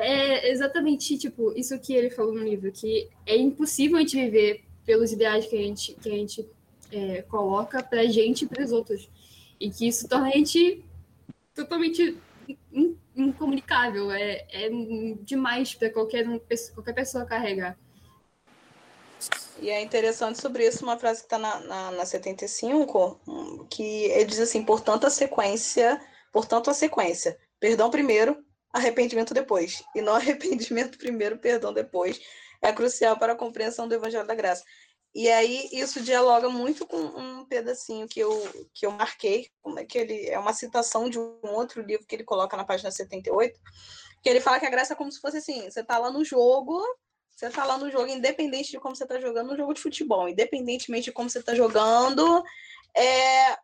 é 0.00 0.50
exatamente, 0.50 1.18
tipo, 1.18 1.52
isso 1.56 1.78
que 1.78 1.92
ele 1.92 2.10
falou 2.10 2.34
no 2.34 2.42
livro, 2.42 2.72
que 2.72 3.08
é 3.26 3.36
impossível 3.36 3.98
a 3.98 4.00
gente 4.00 4.16
viver 4.16 4.64
pelos 4.84 5.12
ideais 5.12 5.46
que 5.46 5.56
a 5.56 5.62
gente, 5.62 5.94
que 5.94 6.08
a 6.08 6.12
gente 6.12 6.46
é, 6.90 7.22
coloca 7.22 7.82
pra 7.82 8.04
gente 8.06 8.44
e 8.44 8.48
para 8.48 8.64
os 8.64 8.72
outros. 8.72 9.08
E 9.60 9.70
que 9.70 9.86
isso 9.86 10.08
torna 10.08 10.28
a 10.28 10.32
gente 10.32 10.82
totalmente 11.54 12.16
incomunicável, 13.14 14.10
é, 14.10 14.46
é 14.50 14.70
demais 15.20 15.74
para 15.74 15.90
qualquer, 15.90 16.28
um, 16.28 16.40
qualquer 16.74 16.94
pessoa 16.94 17.24
carregar. 17.24 17.76
E 19.60 19.70
é 19.70 19.80
interessante 19.80 20.40
sobre 20.40 20.66
isso 20.66 20.82
uma 20.82 20.98
frase 20.98 21.20
que 21.20 21.26
está 21.26 21.38
na, 21.38 21.60
na, 21.60 21.90
na 21.92 22.04
75, 22.04 23.20
que 23.70 24.06
ele 24.06 24.24
diz 24.24 24.40
assim, 24.40 24.64
portanto 24.64 25.06
a 25.06 25.10
sequência, 25.10 26.00
portanto 26.32 26.68
a 26.68 26.74
sequência, 26.74 27.38
perdão 27.60 27.88
primeiro, 27.90 28.44
arrependimento 28.72 29.32
depois, 29.32 29.84
e 29.94 30.00
não 30.00 30.14
arrependimento 30.16 30.98
primeiro, 30.98 31.38
perdão 31.38 31.72
depois, 31.72 32.20
é 32.60 32.72
crucial 32.72 33.16
para 33.16 33.34
a 33.34 33.36
compreensão 33.36 33.86
do 33.86 33.94
Evangelho 33.94 34.26
da 34.26 34.34
Graça. 34.34 34.64
E 35.14 35.28
aí 35.28 35.68
isso 35.72 36.00
dialoga 36.00 36.48
muito 36.48 36.86
com 36.86 36.96
um 36.96 37.44
pedacinho 37.44 38.08
que 38.08 38.20
eu, 38.20 38.30
que 38.72 38.86
eu 38.86 38.90
marquei, 38.90 39.50
é 39.76 39.84
que 39.84 39.98
ele 39.98 40.26
é 40.26 40.38
uma 40.38 40.54
citação 40.54 41.10
de 41.10 41.18
um 41.18 41.38
outro 41.42 41.82
livro 41.82 42.06
que 42.06 42.14
ele 42.14 42.24
coloca 42.24 42.56
na 42.56 42.64
página 42.64 42.90
78, 42.90 43.60
que 44.22 44.28
ele 44.28 44.40
fala 44.40 44.58
que 44.58 44.66
a 44.66 44.70
graça 44.70 44.94
é 44.94 44.96
como 44.96 45.12
se 45.12 45.20
fosse 45.20 45.36
assim, 45.36 45.70
você 45.70 45.80
está 45.80 45.98
lá 45.98 46.10
no 46.10 46.24
jogo, 46.24 46.82
você 47.28 47.46
está 47.46 47.64
lá 47.64 47.76
no 47.76 47.90
jogo, 47.90 48.06
independente 48.06 48.70
de 48.70 48.80
como 48.80 48.96
você 48.96 49.04
está 49.04 49.20
jogando, 49.20 49.52
um 49.52 49.56
jogo 49.56 49.74
de 49.74 49.82
futebol, 49.82 50.28
independentemente 50.28 51.04
de 51.04 51.12
como 51.12 51.28
você 51.28 51.40
está 51.40 51.54
jogando, 51.54 52.42
é, 52.96 53.58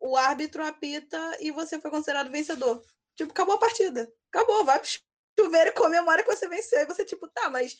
o 0.00 0.16
árbitro 0.16 0.64
apita 0.64 1.36
e 1.40 1.50
você 1.50 1.80
foi 1.80 1.90
considerado 1.90 2.30
vencedor. 2.30 2.82
Tipo, 3.14 3.32
acabou 3.32 3.54
a 3.54 3.58
partida. 3.58 4.10
Acabou, 4.32 4.64
vai 4.64 4.78
pro 4.78 4.88
chuveiro 5.38 5.70
e 5.70 5.72
comemora 5.72 6.22
que 6.22 6.34
você 6.34 6.48
venceu. 6.48 6.80
E 6.80 6.86
você, 6.86 7.04
tipo, 7.04 7.28
tá, 7.28 7.50
mas 7.50 7.76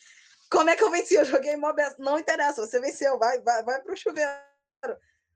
como 0.49 0.69
é 0.69 0.75
que 0.75 0.83
eu 0.83 0.91
venci? 0.91 1.15
Eu 1.15 1.25
joguei 1.25 1.55
mob. 1.55 1.81
Não 1.97 2.17
interessa, 2.17 2.65
você 2.65 2.79
venceu, 2.79 3.17
vai, 3.17 3.39
vai, 3.41 3.63
vai 3.63 3.81
pro 3.81 3.97
chuveiro. 3.97 4.31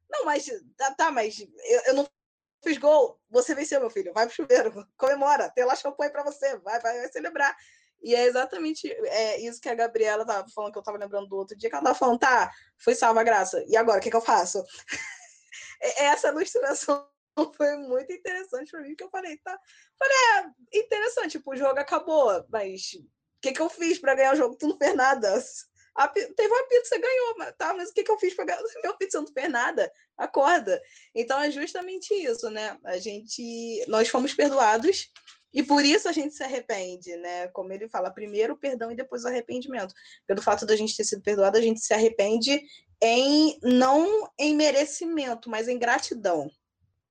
Não, 0.09 0.25
mas 0.25 0.45
tá, 0.77 0.93
tá 0.93 1.11
mas 1.11 1.39
eu, 1.39 1.81
eu 1.87 1.93
não 1.93 2.09
fiz 2.63 2.77
gol. 2.77 3.19
Você 3.29 3.55
venceu, 3.55 3.79
meu 3.79 3.89
filho. 3.89 4.13
Vai 4.13 4.25
pro 4.25 4.35
chuveiro, 4.35 4.71
comemora, 4.97 5.49
tem 5.49 5.65
lá 5.65 5.75
champanhe 5.75 6.11
para 6.11 6.23
você, 6.23 6.57
vai, 6.59 6.79
vai, 6.79 6.99
vai 6.99 7.11
celebrar. 7.11 7.55
E 8.03 8.15
é 8.15 8.25
exatamente 8.25 8.91
é, 8.91 9.39
isso 9.41 9.61
que 9.61 9.69
a 9.69 9.75
Gabriela 9.75 10.25
tava 10.25 10.47
falando, 10.49 10.73
que 10.73 10.79
eu 10.79 10.83
tava 10.83 10.97
lembrando 10.97 11.27
do 11.27 11.35
outro 11.35 11.55
dia, 11.55 11.69
que 11.69 11.75
ela 11.75 11.85
tava 11.85 11.97
falando, 11.97 12.19
tá, 12.19 12.51
foi 12.79 12.95
salva 12.95 13.21
a 13.21 13.23
graça. 13.23 13.63
E 13.67 13.77
agora, 13.77 13.99
o 13.99 14.01
que, 14.01 14.09
que 14.09 14.15
eu 14.15 14.21
faço? 14.21 14.63
Essa 15.97 16.29
ilustração 16.29 17.07
foi 17.55 17.77
muito 17.77 18.11
interessante 18.11 18.71
para 18.71 18.81
mim, 18.81 18.95
que 18.95 19.03
eu 19.03 19.09
falei, 19.09 19.37
tá. 19.37 19.57
Falei, 19.99 20.17
é 20.73 20.79
interessante, 20.79 21.37
tipo, 21.37 21.51
o 21.51 21.55
jogo 21.55 21.79
acabou, 21.79 22.43
mas 22.49 22.97
que, 23.41 23.51
que 23.51 23.61
eu 23.61 23.69
fiz 23.69 23.99
para 23.99 24.15
ganhar 24.15 24.33
o 24.33 24.37
jogo? 24.37 24.55
Tu 24.55 24.67
não 24.67 24.77
fez 24.77 24.95
nada. 24.95 25.43
A, 25.95 26.07
teve 26.07 26.47
uma 26.47 26.67
pizza, 26.67 26.95
você 26.95 26.99
ganhou, 26.99 27.35
mas, 27.37 27.55
tá, 27.57 27.73
mas 27.73 27.89
o 27.89 27.93
que, 27.93 28.03
que 28.03 28.11
eu 28.11 28.19
fiz 28.19 28.33
para 28.33 28.45
ganhar? 28.45 28.61
Meu 28.83 28.95
pizza 28.97 29.19
não 29.19 29.27
fez 29.27 29.49
nada. 29.49 29.91
Acorda. 30.17 30.81
Então 31.13 31.39
é 31.41 31.51
justamente 31.51 32.13
isso, 32.13 32.49
né? 32.49 32.77
A 32.83 32.97
gente. 32.97 33.83
Nós 33.87 34.07
fomos 34.07 34.33
perdoados 34.33 35.11
e 35.53 35.61
por 35.61 35.83
isso 35.83 36.07
a 36.07 36.11
gente 36.11 36.33
se 36.33 36.43
arrepende, 36.43 37.15
né? 37.17 37.47
Como 37.49 37.73
ele 37.73 37.89
fala, 37.89 38.09
primeiro 38.09 38.53
o 38.53 38.57
perdão 38.57 38.91
e 38.91 38.95
depois 38.95 39.23
o 39.23 39.27
arrependimento. 39.27 39.93
Pelo 40.25 40.41
fato 40.41 40.65
da 40.65 40.75
gente 40.75 40.95
ter 40.95 41.03
sido 41.03 41.21
perdoado, 41.21 41.57
a 41.57 41.61
gente 41.61 41.81
se 41.81 41.93
arrepende 41.93 42.61
em 43.01 43.59
não 43.61 44.31
em 44.39 44.55
merecimento, 44.55 45.49
mas 45.49 45.67
em 45.67 45.77
gratidão. 45.77 46.49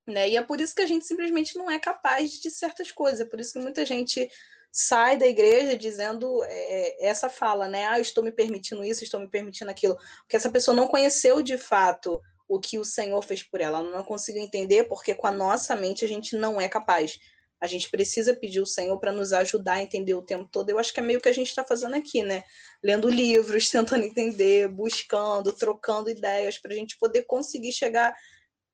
Né? 0.07 0.31
E 0.31 0.37
é 0.37 0.43
por 0.43 0.61
isso 0.61 0.75
que 0.75 0.83
a 0.83 0.87
gente 0.87 1.07
simplesmente 1.07 1.57
não 1.57 1.71
é 1.71 1.79
capaz 1.79 2.33
de 2.41 2.51
certas 2.51 2.91
coisas. 2.91 3.21
É 3.21 3.25
por 3.25 3.39
isso 3.39 3.53
que 3.53 3.59
muita 3.59 3.85
gente 3.85 4.31
sai 4.73 5.17
da 5.17 5.27
igreja 5.27 5.77
dizendo 5.77 6.43
é, 6.45 7.07
essa 7.07 7.29
fala, 7.29 7.69
né? 7.69 7.87
Ah, 7.87 7.99
estou 7.99 8.23
me 8.23 8.31
permitindo 8.31 8.85
isso, 8.85 9.03
estou 9.03 9.21
me 9.21 9.29
permitindo 9.29 9.71
aquilo. 9.71 9.97
Porque 10.21 10.37
essa 10.37 10.51
pessoa 10.51 10.77
não 10.77 10.87
conheceu 10.87 11.43
de 11.43 11.59
fato 11.59 12.21
o 12.49 12.59
que 12.59 12.79
o 12.79 12.85
Senhor 12.85 13.23
fez 13.23 13.43
por 13.43 13.61
ela. 13.61 13.79
Ela 13.79 13.91
não 13.91 14.05
conseguiu 14.05 14.43
entender 14.43 14.85
porque 14.85 15.15
com 15.15 15.27
a 15.27 15.33
nossa 15.33 15.75
mente 15.77 16.05
a 16.05 16.09
gente 16.09 16.37
não 16.37 16.61
é 16.61 16.69
capaz. 16.69 17.19
A 17.61 17.67
gente 17.67 17.91
precisa 17.91 18.35
pedir 18.35 18.61
o 18.61 18.67
Senhor 18.67 18.99
para 18.99 19.13
nos 19.13 19.33
ajudar 19.33 19.75
a 19.75 19.83
entender 19.83 20.15
o 20.15 20.23
tempo 20.23 20.49
todo. 20.51 20.71
Eu 20.71 20.79
acho 20.79 20.95
que 20.95 21.01
é 21.01 21.03
meio 21.03 21.21
que 21.21 21.29
a 21.29 21.33
gente 21.33 21.49
está 21.49 21.65
fazendo 21.65 21.95
aqui, 21.95 22.23
né? 22.23 22.43
Lendo 22.83 23.09
livros, 23.09 23.69
tentando 23.71 24.05
entender, 24.05 24.69
buscando, 24.69 25.53
trocando 25.53 26.09
ideias, 26.09 26.59
para 26.59 26.73
a 26.73 26.77
gente 26.77 26.97
poder 26.97 27.25
conseguir 27.25 27.73
chegar 27.73 28.15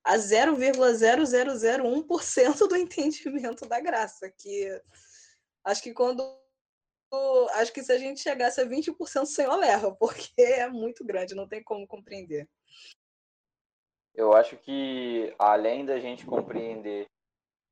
a 0.04 0.16
0,0001% 0.16 2.68
do 2.68 2.76
entendimento 2.76 3.66
da 3.66 3.80
graça, 3.80 4.30
que 4.38 4.70
Acho 5.66 5.82
que 5.82 5.92
quando. 5.92 6.22
Acho 7.54 7.72
que 7.72 7.82
se 7.82 7.92
a 7.92 7.98
gente 7.98 8.20
chegasse 8.20 8.60
a 8.60 8.64
20%, 8.64 9.22
o 9.22 9.26
Senhor 9.26 9.56
leva, 9.56 9.94
porque 9.98 10.30
é 10.40 10.68
muito 10.68 11.04
grande, 11.04 11.34
não 11.34 11.48
tem 11.48 11.62
como 11.62 11.86
compreender. 11.86 12.48
Eu 14.14 14.32
acho 14.32 14.56
que, 14.56 15.34
além 15.38 15.84
da 15.84 15.98
gente 15.98 16.24
compreender 16.24 17.06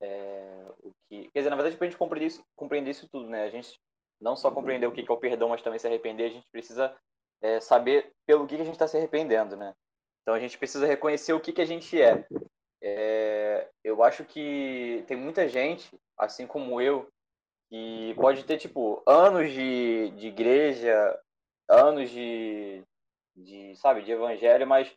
é, 0.01 0.65
o 0.83 0.91
que. 1.07 1.29
Quer 1.31 1.39
dizer, 1.39 1.49
na 1.49 1.55
verdade, 1.55 1.77
para 1.77 1.87
a 1.87 1.89
gente 1.89 1.97
compreender 1.97 2.27
isso, 2.27 2.43
compreender 2.55 2.91
isso 2.91 3.07
tudo, 3.09 3.29
né? 3.29 3.43
A 3.43 3.49
gente 3.49 3.79
não 4.19 4.35
só 4.35 4.51
compreender 4.51 4.87
o 4.87 4.91
que 4.91 5.01
é 5.01 5.11
o 5.11 5.17
perdão, 5.17 5.49
mas 5.49 5.61
também 5.61 5.79
se 5.79 5.87
arrepender, 5.87 6.25
a 6.25 6.33
gente 6.33 6.47
precisa 6.51 6.95
é, 7.41 7.59
saber 7.59 8.11
pelo 8.25 8.45
que 8.45 8.55
a 8.55 8.63
gente 8.63 8.73
está 8.73 8.87
se 8.87 8.97
arrependendo, 8.97 9.55
né? 9.55 9.73
Então 10.21 10.33
a 10.33 10.39
gente 10.39 10.57
precisa 10.57 10.85
reconhecer 10.85 11.33
o 11.33 11.39
que, 11.39 11.53
que 11.53 11.61
a 11.61 11.65
gente 11.65 12.01
é. 12.01 12.25
é. 12.81 13.69
Eu 13.83 14.03
acho 14.03 14.25
que 14.25 15.03
tem 15.07 15.15
muita 15.15 15.47
gente, 15.47 15.97
assim 16.17 16.45
como 16.45 16.81
eu, 16.81 17.09
que 17.69 18.13
pode 18.15 18.43
ter, 18.43 18.57
tipo, 18.57 19.01
anos 19.05 19.51
de, 19.51 20.11
de 20.11 20.27
igreja, 20.27 21.19
anos 21.69 22.09
de, 22.09 22.83
de, 23.35 23.75
sabe, 23.77 24.03
de 24.03 24.11
evangelho, 24.11 24.67
mas 24.67 24.87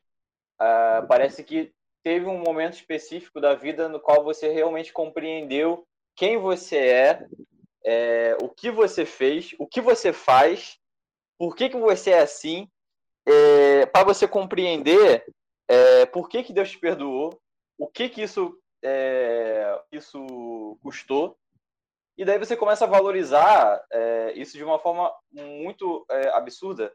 uh, 0.61 1.07
parece 1.09 1.43
que 1.43 1.73
teve 2.03 2.27
um 2.27 2.39
momento 2.39 2.75
específico 2.75 3.41
da 3.41 3.55
vida 3.55 3.89
no 3.89 4.01
qual 4.01 4.23
você 4.23 4.49
realmente 4.49 4.93
compreendeu 4.93 5.87
quem 6.17 6.37
você 6.37 6.79
é, 6.79 7.27
é 7.85 8.37
o 8.43 8.49
que 8.49 8.71
você 8.71 9.05
fez, 9.05 9.55
o 9.59 9.67
que 9.67 9.81
você 9.81 10.13
faz, 10.13 10.79
por 11.39 11.55
que, 11.55 11.69
que 11.69 11.77
você 11.77 12.11
é 12.11 12.21
assim, 12.21 12.69
é, 13.27 13.87
para 13.87 14.05
você 14.05 14.27
compreender 14.27 15.25
é, 15.69 16.07
por 16.07 16.29
que, 16.29 16.43
que 16.43 16.53
Deus 16.53 16.71
te 16.71 16.79
perdoou, 16.79 17.41
o 17.79 17.87
que, 17.87 18.09
que 18.09 18.23
isso, 18.23 18.59
é, 18.83 19.81
isso 19.93 20.77
custou, 20.83 21.37
e 22.19 22.25
daí 22.25 22.37
você 22.37 22.57
começa 22.57 22.85
a 22.85 22.89
valorizar 22.89 23.81
é, 23.93 24.33
isso 24.33 24.57
de 24.57 24.65
uma 24.65 24.77
forma 24.81 25.15
muito 25.31 26.05
é, 26.11 26.31
absurda, 26.31 26.93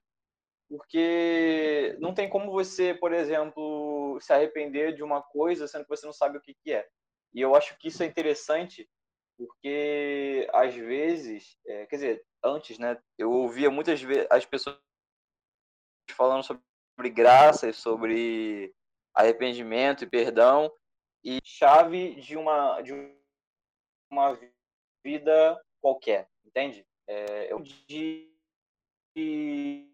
porque 0.69 1.95
não 1.97 2.13
tem 2.13 2.29
como 2.29 2.51
você, 2.51 2.93
por 2.93 3.13
exemplo, 3.13 4.19
se 4.19 4.33
arrepender 4.33 4.93
de 4.93 5.01
uma 5.01 5.21
coisa 5.23 5.65
sendo 5.65 5.85
que 5.85 5.89
você 5.89 6.05
não 6.05 6.11
sabe 6.11 6.37
o 6.37 6.41
que, 6.41 6.53
que 6.53 6.73
é. 6.73 6.85
E 7.33 7.39
eu 7.39 7.55
acho 7.55 7.77
que 7.77 7.87
isso 7.87 8.03
é 8.03 8.05
interessante, 8.05 8.89
porque 9.37 10.45
às 10.53 10.75
vezes, 10.75 11.57
é, 11.65 11.85
quer 11.85 11.95
dizer, 11.95 12.25
antes, 12.43 12.77
né, 12.77 13.01
eu 13.17 13.31
ouvia 13.31 13.71
muitas 13.71 14.01
vezes 14.01 14.27
as 14.29 14.45
pessoas 14.45 14.77
falando 16.11 16.43
sobre 16.43 17.09
graça 17.09 17.69
e 17.69 17.73
sobre 17.73 18.75
arrependimento 19.15 20.03
e 20.03 20.09
perdão, 20.09 20.69
e 21.23 21.39
chave 21.45 22.15
de 22.15 22.35
uma, 22.35 22.81
de 22.81 22.91
uma 24.11 24.33
vida 24.33 24.62
qualquer, 25.81 26.29
entende? 26.45 26.85
É, 27.07 27.49
de, 27.87 28.31
de, 29.15 29.89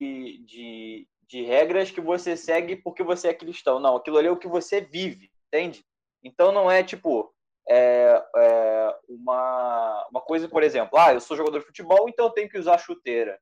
de, 0.00 1.08
de 1.26 1.42
regras 1.42 1.90
que 1.90 2.00
você 2.00 2.36
segue 2.36 2.76
porque 2.76 3.02
você 3.02 3.28
é 3.28 3.34
cristão. 3.34 3.80
Não, 3.80 3.96
aquilo 3.96 4.18
ali 4.18 4.28
é 4.28 4.30
o 4.30 4.38
que 4.38 4.48
você 4.48 4.80
vive, 4.80 5.30
entende? 5.48 5.84
Então 6.22 6.52
não 6.52 6.70
é 6.70 6.82
tipo 6.82 7.34
é, 7.68 8.22
é 8.36 8.96
uma, 9.08 10.06
uma 10.10 10.20
coisa, 10.20 10.48
por 10.48 10.62
exemplo, 10.62 10.98
ah, 10.98 11.12
eu 11.12 11.20
sou 11.20 11.36
jogador 11.36 11.58
de 11.58 11.66
futebol, 11.66 12.08
então 12.08 12.26
eu 12.26 12.30
tenho 12.30 12.48
que 12.48 12.58
usar 12.58 12.78
chuteira. 12.78 13.40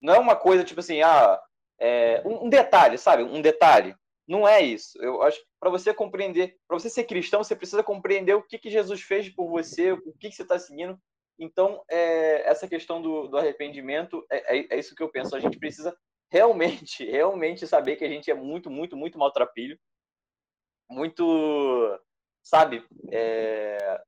Não 0.00 0.14
é 0.14 0.18
uma 0.18 0.36
coisa 0.36 0.64
tipo 0.64 0.80
assim, 0.80 1.00
ah, 1.00 1.40
é, 1.78 2.22
um, 2.24 2.46
um 2.46 2.48
detalhe, 2.48 2.98
sabe? 2.98 3.22
Um 3.22 3.40
detalhe. 3.40 3.96
Não 4.26 4.48
é 4.48 4.62
isso. 4.62 5.00
Eu 5.02 5.22
acho 5.22 5.38
que 5.38 5.46
para 5.60 5.70
você 5.70 5.92
compreender, 5.92 6.56
para 6.66 6.78
você 6.78 6.88
ser 6.88 7.04
cristão, 7.04 7.44
você 7.44 7.54
precisa 7.54 7.82
compreender 7.82 8.34
o 8.34 8.42
que, 8.42 8.58
que 8.58 8.70
Jesus 8.70 9.02
fez 9.02 9.28
por 9.28 9.48
você, 9.50 9.92
o 9.92 10.12
que, 10.14 10.30
que 10.30 10.34
você 10.34 10.42
está 10.42 10.58
seguindo. 10.58 10.98
Então, 11.38 11.82
é, 11.90 12.48
essa 12.48 12.66
questão 12.66 13.02
do, 13.02 13.28
do 13.28 13.36
arrependimento, 13.36 14.24
é, 14.30 14.56
é, 14.56 14.66
é, 14.70 14.78
isso 14.78 14.94
que 14.94 15.02
eu 15.02 15.10
penso. 15.10 15.36
A 15.36 15.40
gente 15.40 15.58
precisa 15.58 15.94
realmente, 16.30 17.04
realmente 17.10 17.66
saber 17.66 17.96
que 17.96 18.04
a 18.04 18.08
gente 18.08 18.30
é 18.30 18.34
muito, 18.34 18.70
muito, 18.70 18.96
muito 18.96 19.18
maltrapilho. 19.18 19.78
Muito, 20.88 21.98
sabe, 22.42 22.86
é, 23.10 24.00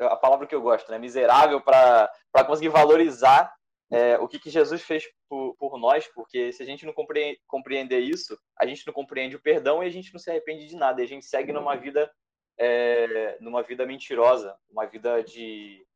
a 0.00 0.16
palavra 0.16 0.46
que 0.46 0.54
eu 0.54 0.60
gosto, 0.60 0.90
né? 0.90 0.98
Miserável 0.98 1.60
para 1.60 2.10
conseguir 2.46 2.68
valorizar 2.68 3.55
é, 3.90 4.18
o 4.18 4.26
que, 4.26 4.38
que 4.38 4.50
Jesus 4.50 4.82
fez 4.82 5.08
por, 5.28 5.54
por, 5.56 5.78
nós, 5.78 6.08
porque 6.08 6.52
se 6.52 6.62
a 6.62 6.66
gente 6.66 6.84
não 6.84 6.92
compreender, 6.92 8.00
isso, 8.00 8.38
a 8.58 8.66
gente 8.66 8.84
não 8.86 8.92
compreende 8.92 9.36
o 9.36 9.40
perdão 9.40 9.82
e 9.82 9.86
a 9.86 9.90
gente 9.90 10.12
não 10.12 10.18
se 10.18 10.28
arrepende 10.28 10.66
de 10.66 10.76
nada. 10.76 11.00
E 11.00 11.04
a 11.04 11.08
gente 11.08 11.24
segue 11.24 11.52
numa 11.52 11.76
vida, 11.76 12.10
é, 12.58 13.38
numa 13.40 13.62
vida 13.62 13.86
mentirosa, 13.86 14.58
uma 14.68 14.86
vida 14.86 15.22
de, 15.22 15.86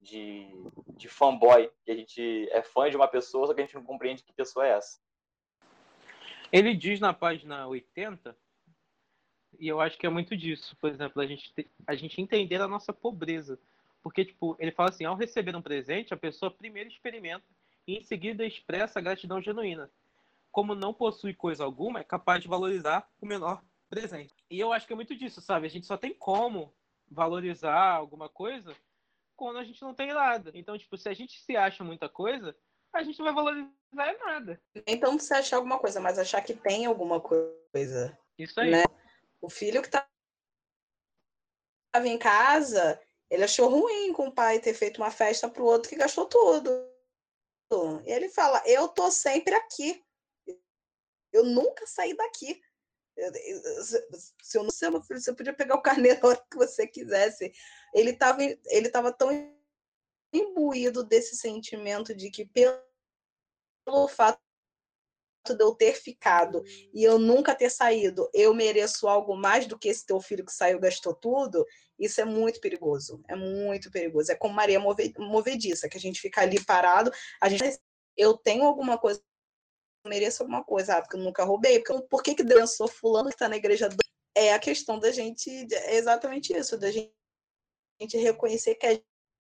de, 0.00 0.48
de 0.96 1.08
fanboy, 1.08 1.70
que 1.84 1.90
a 1.90 1.96
gente 1.96 2.48
é 2.52 2.62
fã 2.62 2.88
de 2.88 2.96
uma 2.96 3.08
pessoa, 3.08 3.48
só 3.48 3.54
que 3.54 3.60
a 3.60 3.64
gente 3.64 3.74
não 3.74 3.84
compreende 3.84 4.22
que 4.22 4.32
pessoa 4.32 4.66
é 4.66 4.70
essa. 4.72 5.00
Ele 6.52 6.74
diz 6.74 7.00
na 7.00 7.12
página 7.12 7.66
80, 7.66 8.36
e 9.58 9.66
eu 9.66 9.80
acho 9.80 9.98
que 9.98 10.06
é 10.06 10.10
muito 10.10 10.36
disso, 10.36 10.76
por 10.80 10.90
exemplo, 10.90 11.20
a 11.20 11.26
gente, 11.26 11.52
a 11.86 11.94
gente 11.94 12.20
entender 12.20 12.60
a 12.60 12.68
nossa 12.68 12.92
pobreza 12.92 13.58
porque, 14.02 14.24
tipo, 14.24 14.56
ele 14.58 14.72
fala 14.72 14.90
assim, 14.90 15.04
ao 15.04 15.16
receber 15.16 15.54
um 15.54 15.62
presente, 15.62 16.14
a 16.14 16.16
pessoa 16.16 16.50
primeiro 16.50 16.88
experimenta 16.88 17.44
e 17.86 17.96
em 17.96 18.02
seguida 18.02 18.44
expressa 18.46 18.98
a 18.98 19.02
gratidão 19.02 19.40
genuína. 19.40 19.90
como 20.50 20.74
não 20.74 20.92
possui 20.92 21.32
coisa 21.32 21.64
alguma, 21.64 22.00
é 22.00 22.04
capaz 22.04 22.42
de 22.42 22.48
valorizar 22.48 23.08
o 23.20 23.26
menor 23.26 23.62
presente. 23.88 24.34
E 24.50 24.58
eu 24.58 24.72
acho 24.72 24.86
que 24.86 24.92
é 24.92 24.96
muito 24.96 25.16
disso, 25.16 25.40
sabe? 25.40 25.66
A 25.66 25.70
gente 25.70 25.86
só 25.86 25.96
tem 25.96 26.12
como 26.12 26.74
valorizar 27.08 27.92
alguma 27.92 28.28
coisa 28.28 28.74
quando 29.36 29.58
a 29.58 29.64
gente 29.64 29.80
não 29.82 29.94
tem 29.94 30.12
nada. 30.12 30.50
Então, 30.54 30.76
tipo, 30.76 30.96
se 30.96 31.08
a 31.08 31.14
gente 31.14 31.40
se 31.40 31.56
acha 31.56 31.84
muita 31.84 32.08
coisa, 32.08 32.56
a 32.92 33.02
gente 33.02 33.18
não 33.18 33.26
vai 33.26 33.34
valorizar 33.34 33.72
nada. 34.24 34.60
Nem 34.86 34.98
tanto 34.98 35.22
se 35.22 35.32
achar 35.32 35.56
alguma 35.56 35.78
coisa, 35.78 36.00
mas 36.00 36.18
achar 36.18 36.42
que 36.42 36.54
tem 36.54 36.86
alguma 36.86 37.20
coisa. 37.20 38.18
Isso 38.38 38.60
aí. 38.60 38.70
Né? 38.70 38.84
O 39.40 39.48
filho 39.48 39.82
que 39.82 39.90
tá 39.90 40.06
estava 41.86 42.06
em 42.06 42.18
casa, 42.18 43.00
ele 43.30 43.44
achou 43.44 43.68
ruim 43.68 44.12
com 44.12 44.26
o 44.26 44.32
pai 44.32 44.58
ter 44.58 44.74
feito 44.74 44.98
uma 44.98 45.10
festa 45.10 45.48
para 45.48 45.62
o 45.62 45.66
outro 45.66 45.88
que 45.88 45.96
gastou 45.96 46.26
tudo. 46.26 46.90
Ele 48.04 48.28
fala: 48.28 48.60
Eu 48.66 48.88
tô 48.88 49.10
sempre 49.10 49.54
aqui. 49.54 50.04
Eu 51.32 51.44
nunca 51.44 51.86
saí 51.86 52.16
daqui. 52.16 52.60
Se 54.42 54.58
eu 54.58 54.64
não 54.64 54.70
sei, 54.70 54.90
meu 54.90 55.00
filho, 55.02 55.20
você 55.20 55.32
podia 55.32 55.52
pegar 55.52 55.76
o 55.76 55.82
carneiro 55.82 56.18
a 56.22 56.28
hora 56.28 56.46
que 56.50 56.56
você 56.56 56.86
quisesse. 56.86 57.52
Ele 57.94 58.10
estava 58.10 58.42
ele 58.42 58.88
tava 58.90 59.12
tão 59.12 59.30
imbuído 60.32 61.04
desse 61.04 61.36
sentimento 61.36 62.14
de 62.14 62.30
que, 62.30 62.44
pelo 63.84 64.08
fato 64.08 64.40
de 65.48 65.62
eu 65.62 65.74
ter 65.74 65.94
ficado 65.94 66.62
e 66.92 67.02
eu 67.02 67.18
nunca 67.18 67.54
ter 67.54 67.70
saído, 67.70 68.28
eu 68.34 68.54
mereço 68.54 69.08
algo 69.08 69.34
mais 69.34 69.66
do 69.66 69.78
que 69.78 69.88
esse 69.88 70.04
teu 70.04 70.20
filho 70.20 70.44
que 70.44 70.52
saiu 70.52 70.78
gastou 70.78 71.14
tudo, 71.14 71.64
isso 71.98 72.20
é 72.20 72.24
muito 72.24 72.60
perigoso. 72.60 73.22
É 73.28 73.34
muito 73.34 73.90
perigoso. 73.90 74.30
É 74.30 74.34
como 74.34 74.54
Maria 74.54 74.80
Movediça, 75.18 75.88
que 75.88 75.96
a 75.96 76.00
gente 76.00 76.20
fica 76.20 76.42
ali 76.42 76.62
parado, 76.64 77.10
a 77.40 77.48
gente 77.48 77.62
eu 78.16 78.36
tenho 78.36 78.64
alguma 78.64 78.98
coisa, 78.98 79.22
eu 80.04 80.10
mereço 80.10 80.42
alguma 80.42 80.62
coisa, 80.62 80.96
ah, 80.96 81.02
porque 81.02 81.16
eu 81.16 81.20
nunca 81.20 81.44
roubei, 81.44 81.82
porque, 81.82 82.06
por 82.08 82.22
que 82.22 82.34
que 82.34 82.66
sou 82.66 82.86
fulano 82.86 83.28
que 83.28 83.34
está 83.34 83.48
na 83.48 83.56
igreja? 83.56 83.88
É 84.34 84.52
a 84.52 84.58
questão 84.58 84.98
da 84.98 85.10
gente, 85.10 85.50
é 85.72 85.96
exatamente 85.96 86.54
isso, 86.54 86.76
da 86.76 86.90
gente 86.90 87.12
reconhecer 88.12 88.74
que 88.74 88.86
a 88.86 89.00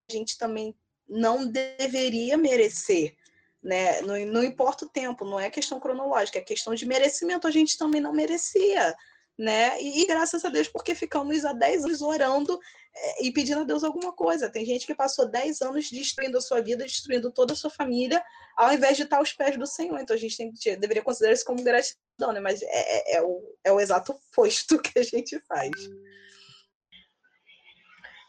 gente 0.09 0.37
também 0.37 0.75
não 1.07 1.45
deveria 1.45 2.37
merecer, 2.37 3.15
né? 3.61 4.01
Não, 4.01 4.17
não 4.25 4.43
importa 4.43 4.85
o 4.85 4.89
tempo, 4.89 5.25
não 5.25 5.39
é 5.39 5.49
questão 5.49 5.79
cronológica, 5.79 6.39
é 6.39 6.41
questão 6.41 6.73
de 6.73 6.85
merecimento. 6.85 7.47
A 7.47 7.51
gente 7.51 7.77
também 7.77 8.01
não 8.01 8.13
merecia, 8.13 8.95
né? 9.37 9.81
E, 9.81 10.01
e 10.01 10.07
graças 10.07 10.43
a 10.45 10.49
Deus, 10.49 10.67
porque 10.67 10.95
ficamos 10.95 11.45
há 11.45 11.53
10 11.53 11.85
anos 11.85 12.01
orando 12.01 12.59
é, 12.95 13.25
e 13.25 13.31
pedindo 13.31 13.61
a 13.61 13.63
Deus 13.63 13.83
alguma 13.83 14.13
coisa. 14.13 14.49
Tem 14.49 14.65
gente 14.65 14.85
que 14.85 14.95
passou 14.95 15.29
10 15.29 15.61
anos 15.61 15.89
destruindo 15.89 16.37
a 16.37 16.41
sua 16.41 16.61
vida, 16.61 16.83
destruindo 16.83 17.31
toda 17.31 17.53
a 17.53 17.55
sua 17.55 17.69
família, 17.69 18.23
ao 18.55 18.73
invés 18.73 18.97
de 18.97 19.03
estar 19.03 19.17
aos 19.17 19.33
pés 19.33 19.57
do 19.57 19.67
Senhor. 19.67 19.99
Então 19.99 20.15
a 20.15 20.19
gente 20.19 20.37
tem, 20.37 20.51
deveria 20.79 21.03
considerar 21.03 21.33
isso 21.33 21.45
como 21.45 21.63
gratidão, 21.63 22.31
né? 22.33 22.39
Mas 22.39 22.61
é, 22.61 22.67
é, 22.67 23.15
é 23.17 23.21
o, 23.21 23.41
é 23.65 23.71
o 23.71 23.79
exato 23.79 24.13
oposto 24.13 24.79
que 24.81 24.97
a 24.97 25.03
gente 25.03 25.39
faz. 25.47 25.71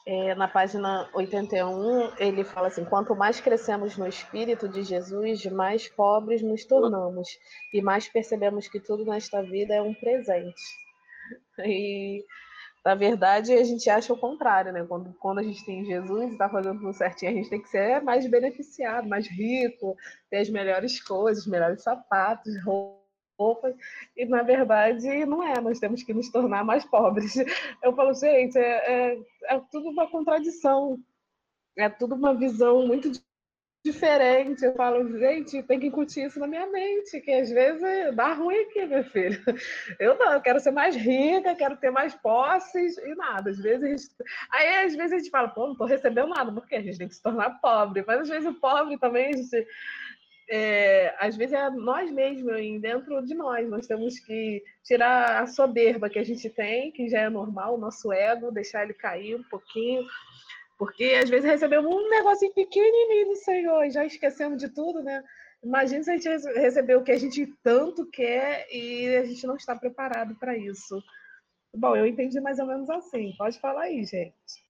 É, 0.07 0.35
na 0.35 0.49
página 0.49 1.09
81, 1.13 2.13
ele 2.19 2.43
fala 2.43 2.69
assim: 2.69 2.85
quanto 2.85 3.15
mais 3.15 3.41
crescemos 3.41 3.97
no 3.97 4.07
Espírito 4.07 4.69
de 4.69 4.83
Jesus, 4.83 5.45
mais 5.47 5.89
pobres 5.89 6.43
nos 6.43 6.65
tornamos 6.65 7.29
e 7.73 7.83
mais 7.83 8.09
percebemos 8.09 8.67
que 8.67 8.81
tudo 8.81 9.05
nesta 9.05 9.43
vida 9.43 9.75
é 9.75 9.83
um 9.83 9.95
presente. 9.95 10.61
E, 11.59 12.25
na 12.85 12.95
verdade, 12.95 13.53
a 13.53 13.63
gente 13.63 13.91
acha 13.91 14.13
o 14.13 14.19
contrário, 14.19 14.73
né? 14.73 14.85
Quando, 14.89 15.13
quando 15.21 15.41
a 15.41 15.43
gente 15.43 15.65
tem 15.67 15.85
Jesus 15.85 16.31
e 16.31 16.33
está 16.33 16.49
fazendo 16.49 16.81
tudo 16.81 16.95
certinho, 16.95 17.33
a 17.33 17.35
gente 17.35 17.51
tem 17.51 17.61
que 17.61 17.69
ser 17.69 18.01
mais 18.01 18.27
beneficiado, 18.27 19.07
mais 19.07 19.29
rico, 19.29 19.97
ter 20.31 20.39
as 20.39 20.49
melhores 20.49 21.01
coisas, 21.03 21.47
melhores 21.47 21.83
sapatos, 21.83 22.53
roupas 22.65 23.00
roupas, 23.41 23.75
e 24.15 24.27
na 24.27 24.43
verdade 24.43 25.25
não 25.25 25.43
é, 25.43 25.59
nós 25.61 25.79
temos 25.79 26.03
que 26.03 26.13
nos 26.13 26.29
tornar 26.29 26.63
mais 26.63 26.85
pobres. 26.85 27.35
Eu 27.83 27.95
falo, 27.95 28.13
gente, 28.13 28.59
é, 28.59 29.13
é, 29.13 29.19
é 29.45 29.61
tudo 29.73 29.89
uma 29.89 30.07
contradição, 30.11 30.99
é 31.77 31.89
tudo 31.89 32.15
uma 32.15 32.35
visão 32.35 32.87
muito 32.87 33.11
diferente. 33.83 34.63
Eu 34.63 34.75
falo, 34.75 35.19
gente, 35.19 35.63
tem 35.63 35.81
que 35.81 35.87
incutir 35.87 36.27
isso 36.27 36.39
na 36.39 36.47
minha 36.47 36.67
mente, 36.67 37.19
que 37.21 37.33
às 37.33 37.51
vezes 37.51 38.15
dá 38.15 38.35
ruim 38.35 38.57
aqui, 38.57 38.85
meu 38.85 39.05
filho. 39.05 39.41
Eu 39.99 40.19
não, 40.19 40.33
eu 40.33 40.41
quero 40.41 40.61
ser 40.61 40.71
mais 40.71 40.95
rica, 40.95 41.55
quero 41.55 41.77
ter 41.77 41.91
mais 41.91 42.15
posses 42.15 42.99
e 42.99 43.15
nada. 43.15 43.51
Às 43.51 43.59
vezes, 43.59 44.15
aí 44.51 44.85
às 44.85 44.95
vezes 44.95 45.13
a 45.13 45.19
gente 45.19 45.31
fala, 45.31 45.49
pô, 45.49 45.65
não 45.65 45.73
estou 45.73 45.87
recebendo 45.87 46.29
nada, 46.29 46.53
porque 46.53 46.75
a 46.75 46.83
gente 46.83 46.99
tem 46.99 47.09
que 47.09 47.15
se 47.15 47.23
tornar 47.23 47.61
pobre. 47.61 48.05
Mas 48.07 48.21
às 48.21 48.29
vezes 48.29 48.49
o 48.49 48.55
pobre 48.55 48.99
também 48.99 49.31
a 49.31 49.37
gente 49.37 49.67
é, 50.51 51.15
às 51.21 51.37
vezes 51.37 51.55
é 51.55 51.71
nós 51.71 52.11
mesmos, 52.11 52.81
dentro 52.81 53.25
de 53.25 53.35
nós. 53.35 53.69
Nós 53.71 53.87
temos 53.87 54.19
que 54.19 54.63
tirar 54.83 55.43
a 55.43 55.47
soberba 55.47 56.11
que 56.11 56.19
a 56.19 56.25
gente 56.25 56.51
tem, 56.51 56.91
que 56.91 57.09
já 57.09 57.21
é 57.21 57.29
normal, 57.29 57.77
o 57.77 57.79
nosso 57.79 58.13
ego, 58.13 58.51
deixar 58.51 58.83
ele 58.83 58.93
cair 58.93 59.37
um 59.37 59.45
pouquinho. 59.45 60.05
Porque 60.77 61.05
às 61.23 61.31
vezes 61.31 61.49
recebemos 61.49 61.95
um 61.95 62.11
negocinho 62.11 62.53
pequenininho 62.53 63.29
do 63.29 63.37
Senhor 63.37 63.85
e 63.85 63.91
já 63.91 64.05
esquecemos 64.05 64.59
de 64.59 64.69
tudo, 64.69 65.03
né? 65.03 65.23
Imagina 65.63 66.03
se 66.03 66.11
a 66.11 66.17
gente 66.17 66.29
receber 66.59 66.97
o 66.97 67.05
que 67.05 67.13
a 67.13 67.19
gente 67.19 67.47
tanto 67.63 68.07
quer 68.07 68.67
e 68.73 69.15
a 69.17 69.25
gente 69.25 69.47
não 69.47 69.55
está 69.55 69.77
preparado 69.77 70.35
para 70.35 70.57
isso. 70.57 71.01
Bom, 71.77 71.95
eu 71.95 72.07
entendi 72.07 72.41
mais 72.41 72.59
ou 72.59 72.67
menos 72.67 72.91
assim. 72.91 73.33
Pode 73.39 73.61
falar 73.61 73.83
aí, 73.83 74.05
gente. 74.05 74.65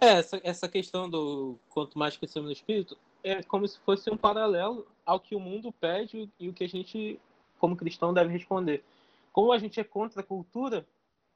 É, 0.00 0.18
essa, 0.18 0.40
essa 0.44 0.68
questão 0.68 1.08
do 1.08 1.58
quanto 1.70 1.98
mais 1.98 2.16
crescemos 2.16 2.48
no 2.48 2.52
espírito, 2.52 2.98
é 3.26 3.42
como 3.42 3.66
se 3.66 3.76
fosse 3.80 4.08
um 4.08 4.16
paralelo 4.16 4.86
ao 5.04 5.18
que 5.18 5.34
o 5.34 5.40
mundo 5.40 5.72
pede 5.72 6.30
e 6.38 6.48
o 6.48 6.52
que 6.52 6.62
a 6.62 6.68
gente, 6.68 7.20
como 7.58 7.76
cristão, 7.76 8.14
deve 8.14 8.32
responder. 8.32 8.84
Como 9.32 9.52
a 9.52 9.58
gente 9.58 9.80
é 9.80 9.84
contra 9.84 10.20
a 10.20 10.24
cultura 10.24 10.86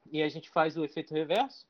e 0.09 0.23
a 0.23 0.29
gente 0.29 0.49
faz 0.49 0.77
o 0.77 0.85
efeito 0.85 1.13
reverso, 1.13 1.67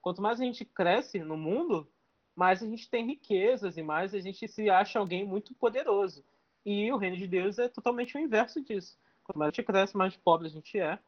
quanto 0.00 0.22
mais 0.22 0.40
a 0.40 0.44
gente 0.44 0.64
cresce 0.64 1.18
no 1.18 1.36
mundo, 1.36 1.86
mais 2.34 2.62
a 2.62 2.66
gente 2.66 2.88
tem 2.88 3.06
riquezas 3.06 3.76
e 3.76 3.82
mais 3.82 4.14
a 4.14 4.20
gente 4.20 4.48
se 4.48 4.70
acha 4.70 4.98
alguém 4.98 5.26
muito 5.26 5.52
poderoso. 5.54 6.24
E 6.64 6.90
o 6.90 6.96
reino 6.96 7.18
de 7.18 7.26
Deus 7.26 7.58
é 7.58 7.68
totalmente 7.68 8.16
o 8.16 8.20
inverso 8.20 8.62
disso. 8.62 8.96
Quanto 9.22 9.38
mais 9.38 9.48
a 9.48 9.50
gente 9.50 9.66
cresce, 9.66 9.96
mais 9.96 10.16
pobre 10.16 10.46
a 10.46 10.50
gente 10.50 10.80
é. 10.80 10.98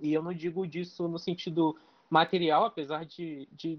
E 0.00 0.12
eu 0.12 0.22
não 0.22 0.32
digo 0.32 0.64
disso 0.68 1.08
no 1.08 1.18
sentido 1.18 1.76
material, 2.08 2.64
apesar 2.64 3.04
de, 3.04 3.48
de 3.50 3.76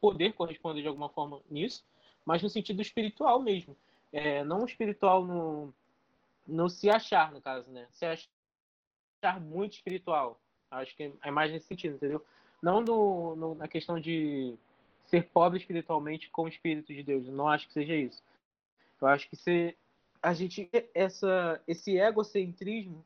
poder 0.00 0.32
corresponder 0.32 0.82
de 0.82 0.88
alguma 0.88 1.08
forma 1.08 1.40
nisso, 1.48 1.84
mas 2.24 2.42
no 2.42 2.48
sentido 2.48 2.82
espiritual 2.82 3.40
mesmo. 3.40 3.76
É, 4.12 4.42
não 4.44 4.64
espiritual 4.64 5.24
no, 5.24 5.72
no 6.46 6.68
se 6.68 6.90
achar, 6.90 7.32
no 7.32 7.40
caso, 7.40 7.70
né? 7.70 7.86
Se 7.90 8.04
achar 8.04 9.40
muito 9.40 9.74
espiritual. 9.74 10.40
Acho 10.70 10.94
que 10.96 11.12
é 11.22 11.30
mais 11.30 11.50
nesse 11.50 11.66
sentido, 11.66 11.96
entendeu? 11.96 12.24
Não 12.62 12.80
no, 12.80 13.36
no, 13.36 13.54
na 13.54 13.66
questão 13.66 13.98
de 13.98 14.56
ser 15.06 15.28
pobre 15.30 15.58
espiritualmente 15.58 16.30
com 16.30 16.44
o 16.44 16.48
Espírito 16.48 16.92
de 16.94 17.02
Deus. 17.02 17.26
Eu 17.26 17.32
não 17.32 17.48
acho 17.48 17.66
que 17.66 17.72
seja 17.72 17.94
isso. 17.94 18.22
Eu 19.00 19.08
acho 19.08 19.28
que 19.28 19.36
se 19.36 19.76
a 20.22 20.34
gente 20.34 20.68
essa 20.94 21.60
esse 21.66 21.96
egocentrismo 21.96 23.04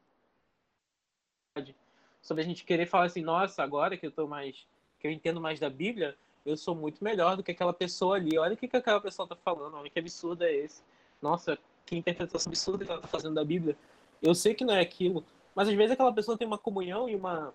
sobre 2.21 2.43
a 2.43 2.47
gente 2.47 2.65
querer 2.65 2.87
falar 2.87 3.05
assim, 3.05 3.23
nossa, 3.23 3.63
agora 3.63 3.97
que 3.97 4.07
eu 4.07 4.11
tô 4.11 4.27
mais 4.27 4.67
que 4.99 5.07
eu 5.07 5.13
entendo 5.13 5.41
mais 5.41 5.61
da 5.61 5.71
Bíblia, 5.71 6.17
eu 6.45 6.57
sou 6.57 6.75
muito 6.75 7.03
melhor 7.03 7.37
do 7.37 7.43
que 7.43 7.53
aquela 7.53 7.73
pessoa 7.73 8.17
ali. 8.17 8.39
Olha 8.39 8.55
o 8.55 8.57
que, 8.57 8.69
que 8.69 8.77
aquela 8.77 9.01
pessoa 9.01 9.27
tá 9.27 9.37
falando, 9.37 9.77
olha 9.77 9.91
que 9.91 9.99
absurdo 9.99 10.45
é 10.45 10.53
esse. 10.53 10.83
Nossa, 11.21 11.59
que 11.87 11.97
interpretação 11.97 12.51
absurda 12.51 12.85
que 12.85 12.91
ela 12.91 13.01
tá 13.01 13.09
fazendo 13.09 13.35
da 13.35 13.45
Bíblia. 13.45 13.77
Eu 14.23 14.35
sei 14.35 14.55
que 14.55 14.65
não 14.65 14.75
é 14.75 14.81
aquilo, 14.81 15.25
mas 15.55 15.69
às 15.69 15.75
vezes 15.75 15.93
aquela 15.93 16.13
pessoa 16.13 16.37
tem 16.37 16.47
uma 16.47 16.59
comunhão 16.59 17.09
e 17.09 17.17
uma, 17.17 17.55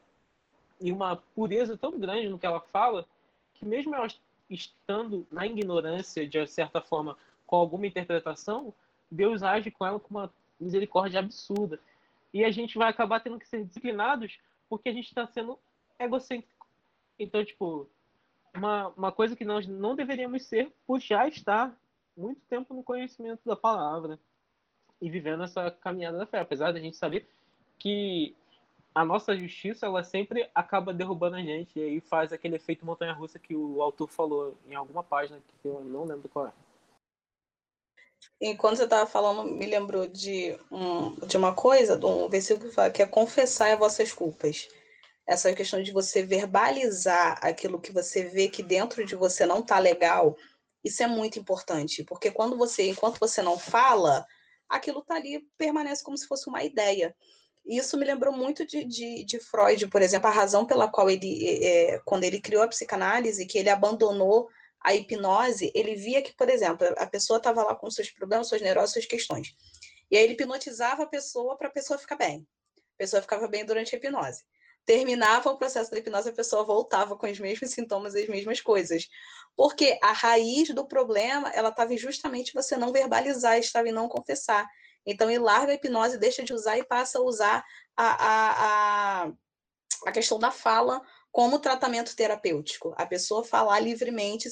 e 0.81 0.91
uma 0.91 1.15
pureza 1.35 1.77
tão 1.77 1.97
grande 1.99 2.29
no 2.29 2.39
que 2.39 2.45
ela 2.45 2.59
fala, 2.59 3.05
que 3.53 3.65
mesmo 3.65 3.93
ela 3.93 4.07
estando 4.49 5.27
na 5.31 5.45
ignorância, 5.45 6.27
de 6.27 6.47
certa 6.47 6.81
forma, 6.81 7.17
com 7.45 7.55
alguma 7.55 7.85
interpretação, 7.85 8.73
Deus 9.11 9.43
age 9.43 9.71
com 9.71 9.85
ela 9.85 9.99
com 9.99 10.09
uma 10.09 10.33
misericórdia 10.59 11.19
absurda. 11.19 11.79
E 12.33 12.43
a 12.43 12.51
gente 12.51 12.77
vai 12.77 12.89
acabar 12.89 13.19
tendo 13.19 13.39
que 13.39 13.47
ser 13.47 13.63
disciplinados 13.63 14.39
porque 14.67 14.89
a 14.89 14.93
gente 14.93 15.07
está 15.07 15.25
sendo 15.25 15.57
egocêntrico. 15.99 16.67
Então, 17.17 17.43
tipo, 17.43 17.87
uma, 18.56 18.89
uma 18.89 19.12
coisa 19.12 19.36
que 19.36 19.45
nós 19.45 19.68
não 19.68 19.95
deveríamos 19.95 20.45
ser 20.45 20.72
por 20.86 21.00
já 21.00 21.28
estar 21.28 21.76
muito 22.16 22.41
tempo 22.50 22.74
no 22.74 22.84
conhecimento 22.84 23.41
da 23.45 23.56
palavra 23.56 24.20
e 25.02 25.10
vivendo 25.10 25.43
essa 25.43 25.72
caminhada 25.72 26.18
da 26.18 26.26
fé, 26.26 26.39
apesar 26.39 26.72
da 26.72 26.80
gente 26.80 26.97
saber 26.97 27.28
que 27.78 28.36
a 28.93 29.06
nossa 29.06 29.36
justiça 29.38 29.86
ela 29.86 30.04
sempre 30.04 30.50
acaba 30.54 30.93
derrubando 30.93 31.38
a 31.38 31.41
gente 31.41 31.80
e 31.80 31.84
aí 31.84 32.02
faz 32.02 32.34
aquele 32.34 32.58
efeito 32.58 32.86
montanha-russa 32.86 33.39
que 33.39 33.56
o 33.56 33.82
autor 33.82 34.10
falou 34.10 34.58
em 34.68 34.76
alguma 34.76 35.04
página 35.04 35.39
que 35.62 35.68
eu 35.68 35.82
não 35.84 36.04
lembro 36.04 36.28
qual 36.28 36.47
é. 36.47 36.54
Enquanto 38.41 38.78
você 38.78 38.84
estava 38.84 39.06
falando, 39.06 39.50
me 39.50 39.66
lembrou 39.66 40.08
de, 40.08 40.58
um, 40.72 41.16
de 41.26 41.38
uma 41.38 41.54
coisa, 41.54 41.97
de 41.97 42.06
um 42.06 42.28
versículo 42.28 42.70
que 42.70 42.76
fala 42.76 42.91
que 42.91 43.02
é 43.02 43.08
confessar 43.08 43.72
as 43.72 43.80
vossas 43.80 44.12
culpas 44.12 44.68
essa 45.30 45.53
questão 45.53 45.84
de 45.84 45.91
você 45.91 46.23
verbalizar 46.23 47.38
aquilo 47.43 47.80
que 47.80 47.91
você 47.91 48.23
vê 48.23 48.49
que 48.49 48.63
dentro 48.63 49.05
de 49.05 49.15
você 49.15 49.45
não 49.45 49.59
está 49.59 49.77
legal, 49.77 50.36
isso 50.84 51.03
é 51.03 51.07
muito 51.07 51.38
importante, 51.38 52.03
porque 52.03 52.32
quando 52.32 52.57
você, 52.57 52.89
enquanto 52.89 53.19
você 53.19 53.39
não 53.43 53.59
fala, 53.59 54.25
aquilo 54.67 55.03
tá 55.03 55.13
ali, 55.13 55.47
permanece 55.55 56.03
como 56.03 56.17
se 56.17 56.27
fosse 56.27 56.49
uma 56.49 56.63
ideia. 56.63 57.15
E 57.63 57.77
isso 57.77 57.95
me 57.95 58.05
lembrou 58.05 58.34
muito 58.34 58.65
de, 58.65 58.84
de, 58.84 59.23
de, 59.23 59.39
Freud, 59.39 59.88
por 59.89 60.01
exemplo, 60.01 60.27
a 60.27 60.34
razão 60.34 60.65
pela 60.65 60.88
qual 60.88 61.07
ele, 61.11 61.63
é, 61.63 61.99
quando 62.05 62.23
ele 62.23 62.41
criou 62.41 62.63
a 62.63 62.67
psicanálise, 62.67 63.45
que 63.45 63.59
ele 63.59 63.69
abandonou 63.69 64.49
a 64.82 64.95
hipnose, 64.95 65.71
ele 65.75 65.93
via 65.93 66.23
que, 66.23 66.34
por 66.34 66.49
exemplo, 66.49 66.88
a 66.97 67.05
pessoa 67.05 67.38
estava 67.38 67.61
lá 67.61 67.75
com 67.75 67.91
seus 67.91 68.09
problemas, 68.09 68.47
suas 68.47 68.61
neuroses, 68.61 68.93
suas 68.93 69.05
questões. 69.05 69.55
E 70.09 70.17
aí 70.17 70.23
ele 70.23 70.34
hipnotizava 70.34 71.03
a 71.03 71.07
pessoa 71.07 71.55
para 71.55 71.67
a 71.67 71.71
pessoa 71.71 71.99
ficar 71.99 72.15
bem. 72.15 72.47
A 72.77 72.97
pessoa 72.97 73.21
ficava 73.21 73.47
bem 73.47 73.63
durante 73.63 73.93
a 73.93 73.97
hipnose. 73.99 74.43
Terminava 74.89 75.51
o 75.51 75.55
processo 75.55 75.91
da 75.91 75.99
hipnose, 75.99 76.29
a 76.29 76.33
pessoa 76.33 76.63
voltava 76.63 77.15
com 77.15 77.29
os 77.29 77.39
mesmos 77.39 77.69
sintomas 77.69 78.15
e 78.15 78.23
as 78.23 78.27
mesmas 78.27 78.59
coisas. 78.59 79.07
Porque 79.55 79.99
a 80.01 80.11
raiz 80.11 80.73
do 80.73 80.83
problema, 80.83 81.47
ela 81.49 81.69
estava 81.69 81.95
justamente 81.95 82.55
você 82.55 82.75
não 82.75 82.91
verbalizar, 82.91 83.59
estava 83.59 83.87
em 83.87 83.91
não 83.91 84.09
confessar. 84.09 84.67
Então, 85.05 85.29
ele 85.29 85.43
larga 85.43 85.73
a 85.73 85.75
hipnose, 85.75 86.17
deixa 86.17 86.41
de 86.41 86.55
usar 86.55 86.79
e 86.79 86.83
passa 86.83 87.19
a 87.19 87.21
usar 87.21 87.63
a, 87.95 88.07
a, 88.07 89.25
a, 89.25 89.31
a 90.07 90.11
questão 90.11 90.39
da 90.39 90.49
fala 90.49 90.99
como 91.31 91.59
tratamento 91.59 92.15
terapêutico. 92.15 92.91
A 92.97 93.05
pessoa 93.05 93.43
falar 93.43 93.79
livremente, 93.79 94.49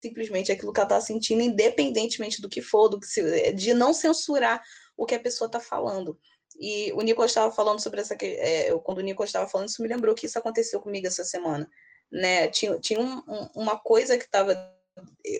simplesmente 0.00 0.52
aquilo 0.52 0.72
que 0.72 0.78
ela 0.78 0.86
está 0.86 1.00
sentindo, 1.00 1.42
independentemente 1.42 2.40
do 2.40 2.48
que 2.48 2.62
for, 2.62 2.88
do 2.88 3.00
que 3.00 3.08
se, 3.08 3.52
de 3.54 3.74
não 3.74 3.92
censurar 3.92 4.62
o 5.00 5.06
que 5.06 5.14
a 5.14 5.20
pessoa 5.20 5.46
está 5.46 5.58
falando. 5.58 6.20
E 6.60 6.92
o 6.92 7.00
Nico 7.00 7.24
estava 7.24 7.50
falando 7.50 7.80
sobre 7.80 8.02
essa. 8.02 8.14
É, 8.20 8.70
quando 8.84 8.98
o 8.98 9.00
Nico 9.00 9.24
estava 9.24 9.48
falando, 9.48 9.68
isso 9.68 9.80
me 9.80 9.88
lembrou 9.88 10.14
que 10.14 10.26
isso 10.26 10.38
aconteceu 10.38 10.78
comigo 10.78 11.06
essa 11.06 11.24
semana. 11.24 11.66
Né? 12.12 12.48
Tinha, 12.48 12.78
tinha 12.78 13.00
um, 13.00 13.22
um, 13.26 13.48
uma 13.54 13.78
coisa 13.78 14.18
que 14.18 14.24
estava. 14.24 14.54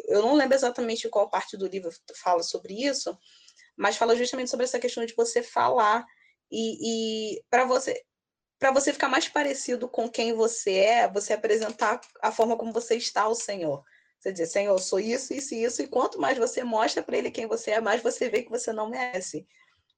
Eu 0.07 0.23
não 0.23 0.35
lembro 0.35 0.55
exatamente 0.55 1.11
qual 1.11 1.29
parte 1.29 1.59
do 1.59 1.67
livro 1.67 1.91
fala 2.17 2.43
sobre 2.43 2.73
isso, 2.73 3.15
mas 3.77 3.99
fala 3.99 4.17
justamente 4.17 4.49
sobre 4.49 4.65
essa 4.65 4.79
questão 4.79 5.05
de 5.05 5.15
você 5.15 5.43
falar 5.43 6.07
e, 6.51 7.35
e 7.35 7.43
para 7.51 7.67
você 7.67 8.03
para 8.59 8.73
você 8.73 8.93
ficar 8.93 9.09
mais 9.09 9.27
parecido 9.27 9.89
com 9.89 10.09
quem 10.09 10.35
você 10.35 10.77
é, 10.77 11.09
você 11.11 11.33
apresentar 11.33 11.99
a 12.23 12.31
forma 12.31 12.59
como 12.59 12.73
você 12.73 12.95
está 12.95 13.23
ao 13.23 13.35
Senhor. 13.35 13.83
Você 14.21 14.33
dizer, 14.33 14.47
Senhor, 14.47 14.75
eu 14.75 14.79
sou 14.79 15.01
isso, 15.01 15.33
isso 15.33 15.55
e 15.55 15.65
isso, 15.65 15.83
e 15.83 15.87
quanto 15.87 16.21
mais 16.21 16.37
você 16.37 16.63
mostra 16.63 17.03
para 17.03 17.17
ele 17.17 17.31
quem 17.31 17.47
você 17.47 17.71
é, 17.71 17.81
mais 17.81 18.03
você 18.03 18.29
vê 18.29 18.43
que 18.43 18.51
você 18.51 18.71
não 18.71 18.91
merece. 18.91 19.47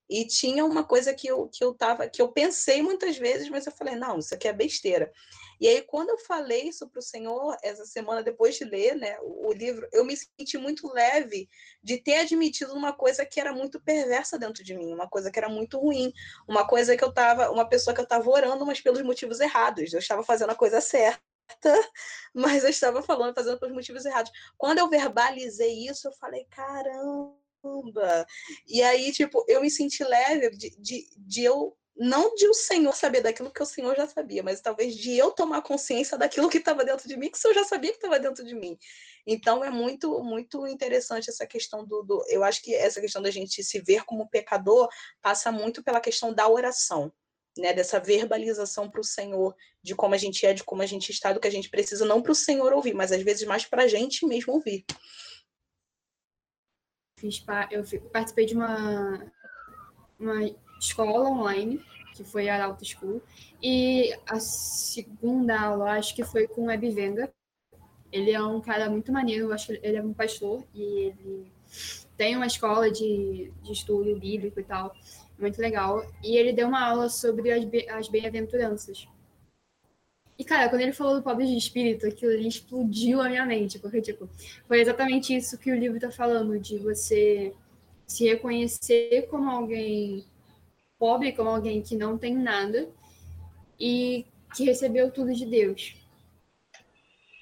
E 0.08 0.24
tinha 0.26 0.64
uma 0.64 0.84
coisa 0.84 1.12
que 1.12 1.26
eu, 1.26 1.48
que 1.48 1.64
eu 1.64 1.74
tava, 1.74 2.08
que 2.08 2.22
eu 2.22 2.28
pensei 2.28 2.82
muitas 2.82 3.16
vezes, 3.16 3.48
mas 3.48 3.66
eu 3.66 3.72
falei, 3.72 3.96
não, 3.96 4.18
isso 4.18 4.32
aqui 4.32 4.46
é 4.46 4.52
besteira. 4.52 5.12
E 5.60 5.66
aí, 5.66 5.82
quando 5.82 6.10
eu 6.10 6.18
falei 6.18 6.68
isso 6.68 6.88
para 6.88 7.00
o 7.00 7.02
Senhor, 7.02 7.56
essa 7.62 7.84
semana, 7.84 8.22
depois 8.22 8.56
de 8.56 8.64
ler 8.64 8.94
né, 8.94 9.16
o, 9.22 9.48
o, 9.48 9.52
livro, 9.52 9.88
eu 9.92 10.04
me 10.04 10.16
senti 10.16 10.56
muito 10.58 10.92
leve 10.92 11.48
de 11.82 11.98
ter 11.98 12.16
admitido 12.16 12.74
uma 12.74 12.92
coisa 12.92 13.24
que 13.24 13.40
era 13.40 13.52
muito 13.52 13.80
perversa 13.80 14.38
dentro 14.38 14.62
de 14.62 14.74
mim, 14.74 14.92
uma 14.92 15.08
coisa 15.08 15.32
que 15.32 15.38
era 15.38 15.48
muito 15.48 15.78
ruim, 15.78 16.12
uma 16.46 16.66
coisa 16.66 16.96
que 16.96 17.02
eu 17.02 17.10
estava, 17.10 17.50
uma 17.50 17.68
pessoa 17.68 17.94
que 17.94 18.00
eu 18.00 18.04
estava 18.04 18.28
orando, 18.30 18.66
mas 18.66 18.80
pelos 18.80 19.02
motivos 19.02 19.40
errados. 19.40 19.92
Eu 19.92 19.98
estava 19.98 20.22
fazendo 20.22 20.50
a 20.50 20.54
coisa 20.54 20.80
certa, 20.80 21.22
mas 22.34 22.64
eu 22.64 22.70
estava 22.70 23.02
falando, 23.02 23.34
fazendo 23.34 23.58
pelos 23.58 23.74
motivos 23.74 24.04
errados. 24.04 24.32
Quando 24.56 24.78
eu 24.78 24.88
verbalizei 24.88 25.86
isso, 25.86 26.08
eu 26.08 26.12
falei, 26.12 26.46
caramba! 26.50 28.26
E 28.66 28.82
aí, 28.82 29.12
tipo, 29.12 29.44
eu 29.48 29.60
me 29.60 29.70
senti 29.70 30.02
leve 30.02 30.50
de, 30.50 30.70
de, 30.78 31.06
de 31.16 31.44
eu 31.44 31.76
não 31.96 32.34
de 32.34 32.48
o 32.48 32.54
Senhor 32.54 32.94
saber 32.94 33.20
daquilo 33.20 33.52
que 33.52 33.62
o 33.62 33.66
Senhor 33.66 33.94
já 33.94 34.06
sabia, 34.06 34.42
mas 34.42 34.60
talvez 34.60 34.96
de 34.96 35.16
eu 35.16 35.30
tomar 35.30 35.62
consciência 35.62 36.16
daquilo 36.16 36.48
que 36.48 36.58
estava 36.58 36.84
dentro 36.84 37.06
de 37.06 37.16
mim, 37.16 37.30
que 37.30 37.36
o 37.36 37.40
Senhor 37.40 37.54
já 37.54 37.64
sabia 37.64 37.90
que 37.90 37.98
estava 37.98 38.18
dentro 38.18 38.44
de 38.44 38.54
mim. 38.54 38.78
Então 39.26 39.62
é 39.62 39.70
muito 39.70 40.22
muito 40.22 40.66
interessante 40.66 41.28
essa 41.28 41.46
questão 41.46 41.84
do, 41.84 42.02
do, 42.02 42.24
eu 42.28 42.42
acho 42.42 42.62
que 42.62 42.74
essa 42.74 43.00
questão 43.00 43.20
da 43.20 43.30
gente 43.30 43.62
se 43.62 43.80
ver 43.80 44.04
como 44.04 44.28
pecador 44.28 44.88
passa 45.20 45.52
muito 45.52 45.82
pela 45.82 46.00
questão 46.00 46.32
da 46.32 46.48
oração, 46.48 47.12
né, 47.56 47.72
dessa 47.72 48.00
verbalização 48.00 48.88
para 48.88 49.00
o 49.00 49.04
Senhor 49.04 49.54
de 49.82 49.94
como 49.94 50.14
a 50.14 50.18
gente 50.18 50.44
é, 50.46 50.54
de 50.54 50.64
como 50.64 50.82
a 50.82 50.86
gente 50.86 51.10
está, 51.10 51.32
do 51.32 51.40
que 51.40 51.48
a 51.48 51.52
gente 51.52 51.68
precisa 51.68 52.04
não 52.04 52.22
para 52.22 52.32
o 52.32 52.34
Senhor 52.34 52.72
ouvir, 52.72 52.94
mas 52.94 53.12
às 53.12 53.22
vezes 53.22 53.46
mais 53.46 53.64
para 53.64 53.84
a 53.84 53.88
gente 53.88 54.26
mesmo 54.26 54.52
ouvir 54.54 54.84
eu 57.70 57.84
participei 58.12 58.46
de 58.46 58.54
uma, 58.54 59.32
uma 60.18 60.40
escola 60.80 61.28
online, 61.28 61.80
que 62.14 62.24
foi 62.24 62.48
a 62.48 62.64
Alta 62.64 62.84
School, 62.84 63.22
e 63.62 64.12
a 64.26 64.40
segunda 64.40 65.60
aula, 65.60 65.92
acho 65.92 66.14
que 66.14 66.24
foi 66.24 66.48
com 66.48 66.62
o 66.62 66.66
Web 66.66 66.90
Venga. 66.90 67.32
Ele 68.10 68.30
é 68.30 68.42
um 68.42 68.60
cara 68.60 68.90
muito 68.90 69.12
maneiro, 69.12 69.52
acho 69.52 69.68
que 69.68 69.80
ele 69.82 69.96
é 69.96 70.02
um 70.02 70.12
pastor, 70.12 70.64
e 70.74 70.82
ele 70.82 71.52
tem 72.16 72.36
uma 72.36 72.46
escola 72.46 72.90
de, 72.90 73.50
de 73.62 73.72
estudo 73.72 74.18
bíblico 74.18 74.60
e 74.60 74.64
tal, 74.64 74.94
muito 75.42 75.60
legal. 75.60 76.06
E 76.22 76.36
ele 76.36 76.52
deu 76.52 76.68
uma 76.68 76.88
aula 76.88 77.08
sobre 77.08 77.52
as, 77.52 77.64
as 77.90 78.08
bem-aventuranças. 78.08 79.06
E, 80.38 80.44
cara, 80.44 80.68
quando 80.68 80.80
ele 80.80 80.92
falou 80.92 81.16
do 81.16 81.22
pobre 81.22 81.46
de 81.46 81.56
espírito, 81.56 82.06
aquilo 82.06 82.32
ali 82.32 82.48
explodiu 82.48 83.20
a 83.20 83.28
minha 83.28 83.44
mente, 83.44 83.78
porque, 83.78 84.00
tipo, 84.00 84.28
foi 84.66 84.80
exatamente 84.80 85.36
isso 85.36 85.58
que 85.58 85.70
o 85.70 85.76
livro 85.76 86.00
tá 86.00 86.10
falando, 86.10 86.58
de 86.58 86.78
você 86.78 87.54
se 88.06 88.24
reconhecer 88.24 89.28
como 89.30 89.48
alguém 89.48 90.24
pobre, 90.98 91.32
como 91.32 91.50
alguém 91.50 91.82
que 91.82 91.96
não 91.96 92.18
tem 92.18 92.34
nada 92.34 92.88
e 93.78 94.26
que 94.56 94.64
recebeu 94.64 95.10
tudo 95.10 95.32
de 95.32 95.46
Deus. 95.46 95.96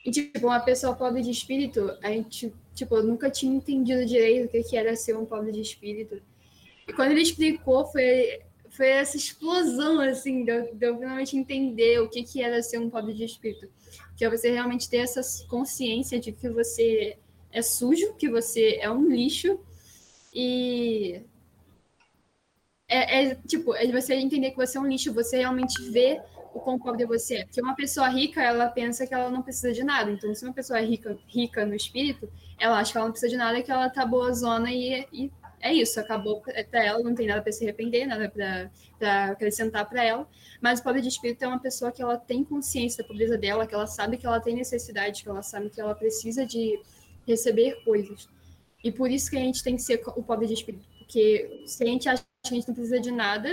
E, 0.05 0.11
tipo, 0.11 0.47
uma 0.47 0.61
pessoa 0.61 0.95
pobre 0.95 1.23
de 1.23 1.31
espírito, 1.31 1.97
a 2.03 2.09
gente, 2.09 2.53
tipo, 2.75 2.97
eu 2.97 3.03
nunca 3.03 3.31
tinha 3.31 3.55
entendido 3.55 4.05
direito 4.05 4.47
o 4.47 4.69
que 4.69 4.77
era 4.77 4.97
ser 4.97 5.17
um 5.17 5.27
pobre 5.27 5.53
de 5.53 5.61
espírito. 5.61 6.23
E 6.91 6.93
quando 6.93 7.13
ele 7.13 7.23
explicou, 7.23 7.87
foi 7.87 8.41
foi 8.71 8.89
essa 8.89 9.17
explosão, 9.17 10.01
assim, 10.01 10.45
de 10.45 10.51
eu, 10.51 10.75
de 10.75 10.87
eu 10.87 10.99
finalmente 10.99 11.37
entender 11.37 12.01
o 12.01 12.09
que, 12.09 12.23
que 12.23 12.43
era 12.43 12.63
ser 12.63 12.79
um 12.79 12.89
pobre 12.89 13.13
de 13.13 13.25
espírito. 13.25 13.69
Que 14.17 14.25
é 14.25 14.31
você 14.31 14.51
realmente 14.51 14.89
ter 14.89 14.99
essa 14.99 15.21
consciência 15.49 16.21
de 16.21 16.33
que 16.33 16.49
você 16.49 17.19
é 17.53 17.63
sujo, 17.63 18.15
que 18.15 18.29
você 18.29 18.79
é 18.81 18.91
um 18.91 19.09
lixo, 19.09 19.59
e 20.33 21.21
é, 22.89 23.25
é, 23.25 23.35
tipo, 23.35 23.75
é 23.75 23.87
você 23.91 24.15
entender 24.15 24.53
que 24.53 24.57
você 24.57 24.79
é 24.79 24.81
um 24.81 24.87
lixo, 24.87 25.13
você 25.13 25.39
realmente 25.39 25.83
vê 25.91 26.21
o 26.55 26.61
quão 26.61 26.79
pobre 26.79 27.05
você 27.07 27.39
é. 27.39 27.45
Porque 27.45 27.61
uma 27.61 27.75
pessoa 27.75 28.09
rica, 28.09 28.41
ela 28.41 28.69
pensa 28.69 29.07
que 29.07 29.15
ela 29.15 29.31
não 29.31 29.43
precisa 29.43 29.73
de 29.73 29.85
nada. 29.85 30.11
Então, 30.11 30.35
se 30.35 30.45
uma 30.45 30.55
pessoa 30.55 30.79
é 30.79 30.85
rica, 30.85 31.19
rica 31.29 31.67
no 31.67 31.75
espírito, 31.75 32.31
ela 32.59 32.79
acha 32.79 32.93
que 32.93 32.99
ela 32.99 33.07
não 33.07 33.13
precisa 33.13 33.31
de 33.31 33.37
nada, 33.37 33.63
que 33.63 33.71
ela 33.71 33.91
tá 33.91 34.07
boa 34.07 34.33
zona 34.33 34.73
e, 34.73 35.07
e 35.13 35.31
é 35.61 35.73
isso, 35.73 36.01
acabou 36.01 36.41
para 36.41 36.85
ela, 36.85 37.01
não 37.01 37.15
tem 37.15 37.27
nada 37.27 37.43
para 37.43 37.53
se 37.53 37.65
arrepender, 37.65 38.07
nada 38.07 38.31
para 38.99 39.25
acrescentar 39.27 39.89
para 39.89 40.03
ela. 40.03 40.29
Mas 40.61 40.81
o 40.81 40.83
pobre 40.83 41.01
de 41.01 41.09
espírito 41.09 41.45
é 41.45 41.49
uma 41.49 41.61
pessoa 41.61 41.93
que 41.93 42.03
ela 42.03 42.17
tem 42.17 42.43
consciência 42.43 43.03
da 43.03 43.09
pobreza 43.09 43.37
dela, 43.37 43.67
que 43.67 43.75
ela 43.75 43.87
sabe 43.87 44.17
que 44.17 44.27
ela 44.27 44.41
tem 44.41 44.55
necessidade, 44.55 45.23
que 45.23 45.29
ela 45.29 45.43
sabe 45.43 45.71
que 45.71 45.81
ela 45.81 45.95
precisa 45.95 46.47
de 46.47 46.81
receber 47.27 47.85
coisas. 47.85 48.29
E 48.83 48.91
por 48.91 49.11
isso 49.11 49.31
que 49.31 49.37
a 49.37 49.41
gente 49.41 49.63
tem 49.63 49.77
que 49.77 49.83
ser 49.83 50.03
o 50.17 50.23
pobre 50.23 50.47
de 50.47 50.55
espírito, 50.55 50.87
porque 50.99 51.63
se 51.67 51.85
a 51.85 51.87
gente 51.87 52.09
acha 52.09 52.23
que 52.23 52.53
a 52.53 52.55
gente 52.55 52.67
não 52.67 52.75
precisa 52.75 52.99
de 52.99 53.11
nada, 53.11 53.51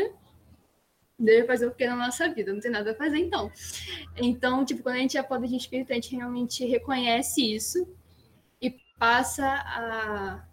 deve 1.19 1.45
fazer 1.45 1.67
o 1.67 1.75
que 1.75 1.85
na 1.85 1.95
nossa 1.95 2.29
vida, 2.29 2.53
não 2.53 2.61
tem 2.61 2.71
nada 2.71 2.91
a 2.91 2.95
fazer 2.95 3.17
então. 3.17 3.51
Então, 4.15 4.63
tipo, 4.63 4.81
quando 4.81 4.95
a 4.95 4.99
gente 4.99 5.17
é 5.17 5.23
pobre 5.23 5.49
de 5.49 5.57
espírito, 5.57 5.91
a 5.91 5.95
gente 5.95 6.15
realmente 6.15 6.65
reconhece 6.65 7.41
isso 7.41 7.85
e 8.61 8.73
passa 8.97 9.45
a 9.45 10.46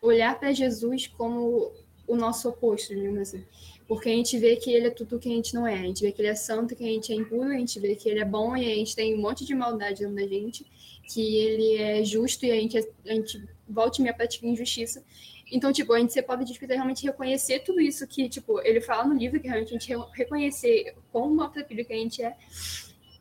olhar 0.00 0.38
para 0.38 0.52
Jesus 0.52 1.06
como 1.06 1.72
o 2.06 2.16
nosso 2.16 2.48
oposto, 2.48 2.94
digamos 2.94 3.20
assim. 3.20 3.44
Porque 3.86 4.08
a 4.08 4.12
gente 4.12 4.38
vê 4.38 4.56
que 4.56 4.72
ele 4.72 4.86
é 4.86 4.90
tudo 4.90 5.18
que 5.18 5.28
a 5.28 5.34
gente 5.34 5.54
não 5.54 5.66
é. 5.66 5.74
A 5.74 5.82
gente 5.82 6.02
vê 6.02 6.12
que 6.12 6.20
ele 6.20 6.28
é 6.28 6.34
santo, 6.34 6.74
que 6.74 6.84
a 6.84 6.86
gente 6.86 7.12
é 7.12 7.16
impuro, 7.16 7.50
a 7.50 7.58
gente 7.58 7.78
vê 7.78 7.94
que 7.94 8.08
ele 8.08 8.20
é 8.20 8.24
bom 8.24 8.56
e 8.56 8.64
a 8.70 8.74
gente 8.74 8.94
tem 8.94 9.14
um 9.14 9.20
monte 9.20 9.44
de 9.44 9.54
maldade 9.54 10.00
dentro 10.00 10.16
da 10.16 10.26
gente, 10.26 10.64
que 11.12 11.36
ele 11.36 11.76
é 11.76 12.04
justo 12.04 12.46
e 12.46 12.50
a 12.50 12.54
gente, 12.54 12.78
a 12.78 13.14
gente 13.14 13.44
volta 13.68 14.00
e 14.00 14.02
meia 14.02 14.14
pratica 14.14 14.46
injustiça. 14.46 15.04
Então, 15.52 15.72
tipo, 15.72 15.92
a 15.92 15.98
gente 15.98 16.12
ser 16.12 16.22
pobre 16.22 16.44
de 16.44 16.52
espírito 16.52 16.72
é 16.72 16.76
realmente 16.76 17.04
reconhecer 17.04 17.60
tudo 17.60 17.80
isso 17.80 18.06
que, 18.06 18.28
tipo, 18.28 18.60
ele 18.60 18.80
fala 18.80 19.04
no 19.04 19.14
livro, 19.14 19.40
que 19.40 19.48
realmente 19.48 19.74
a 19.74 19.78
gente 19.78 19.92
reconhecer 20.14 20.94
como 21.12 21.34
maltrapilho 21.34 21.84
que 21.84 21.92
a 21.92 21.96
gente 21.96 22.22
é. 22.22 22.36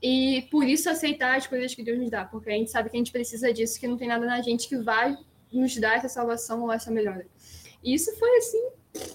E 0.01 0.47
por 0.51 0.63
isso 0.63 0.89
aceitar 0.89 1.35
as 1.35 1.47
coisas 1.47 1.73
que 1.73 1.83
Deus 1.83 1.99
nos 1.99 2.09
dá, 2.09 2.25
porque 2.25 2.49
a 2.49 2.53
gente 2.53 2.69
sabe 2.69 2.89
que 2.89 2.95
a 2.95 2.99
gente 2.99 3.11
precisa 3.11 3.51
disso, 3.51 3.79
que 3.79 3.87
não 3.87 3.97
tem 3.97 4.07
nada 4.07 4.25
na 4.25 4.39
gente 4.41 4.69
que 4.69 4.77
vai 4.77 5.17
nos 5.51 5.75
dá 5.77 5.95
essa 5.95 6.09
salvação 6.09 6.63
ou 6.63 6.71
essa 6.71 6.91
melhora. 6.91 7.27
E 7.83 7.93
isso 7.93 8.15
foi 8.17 8.37
assim, 8.37 8.69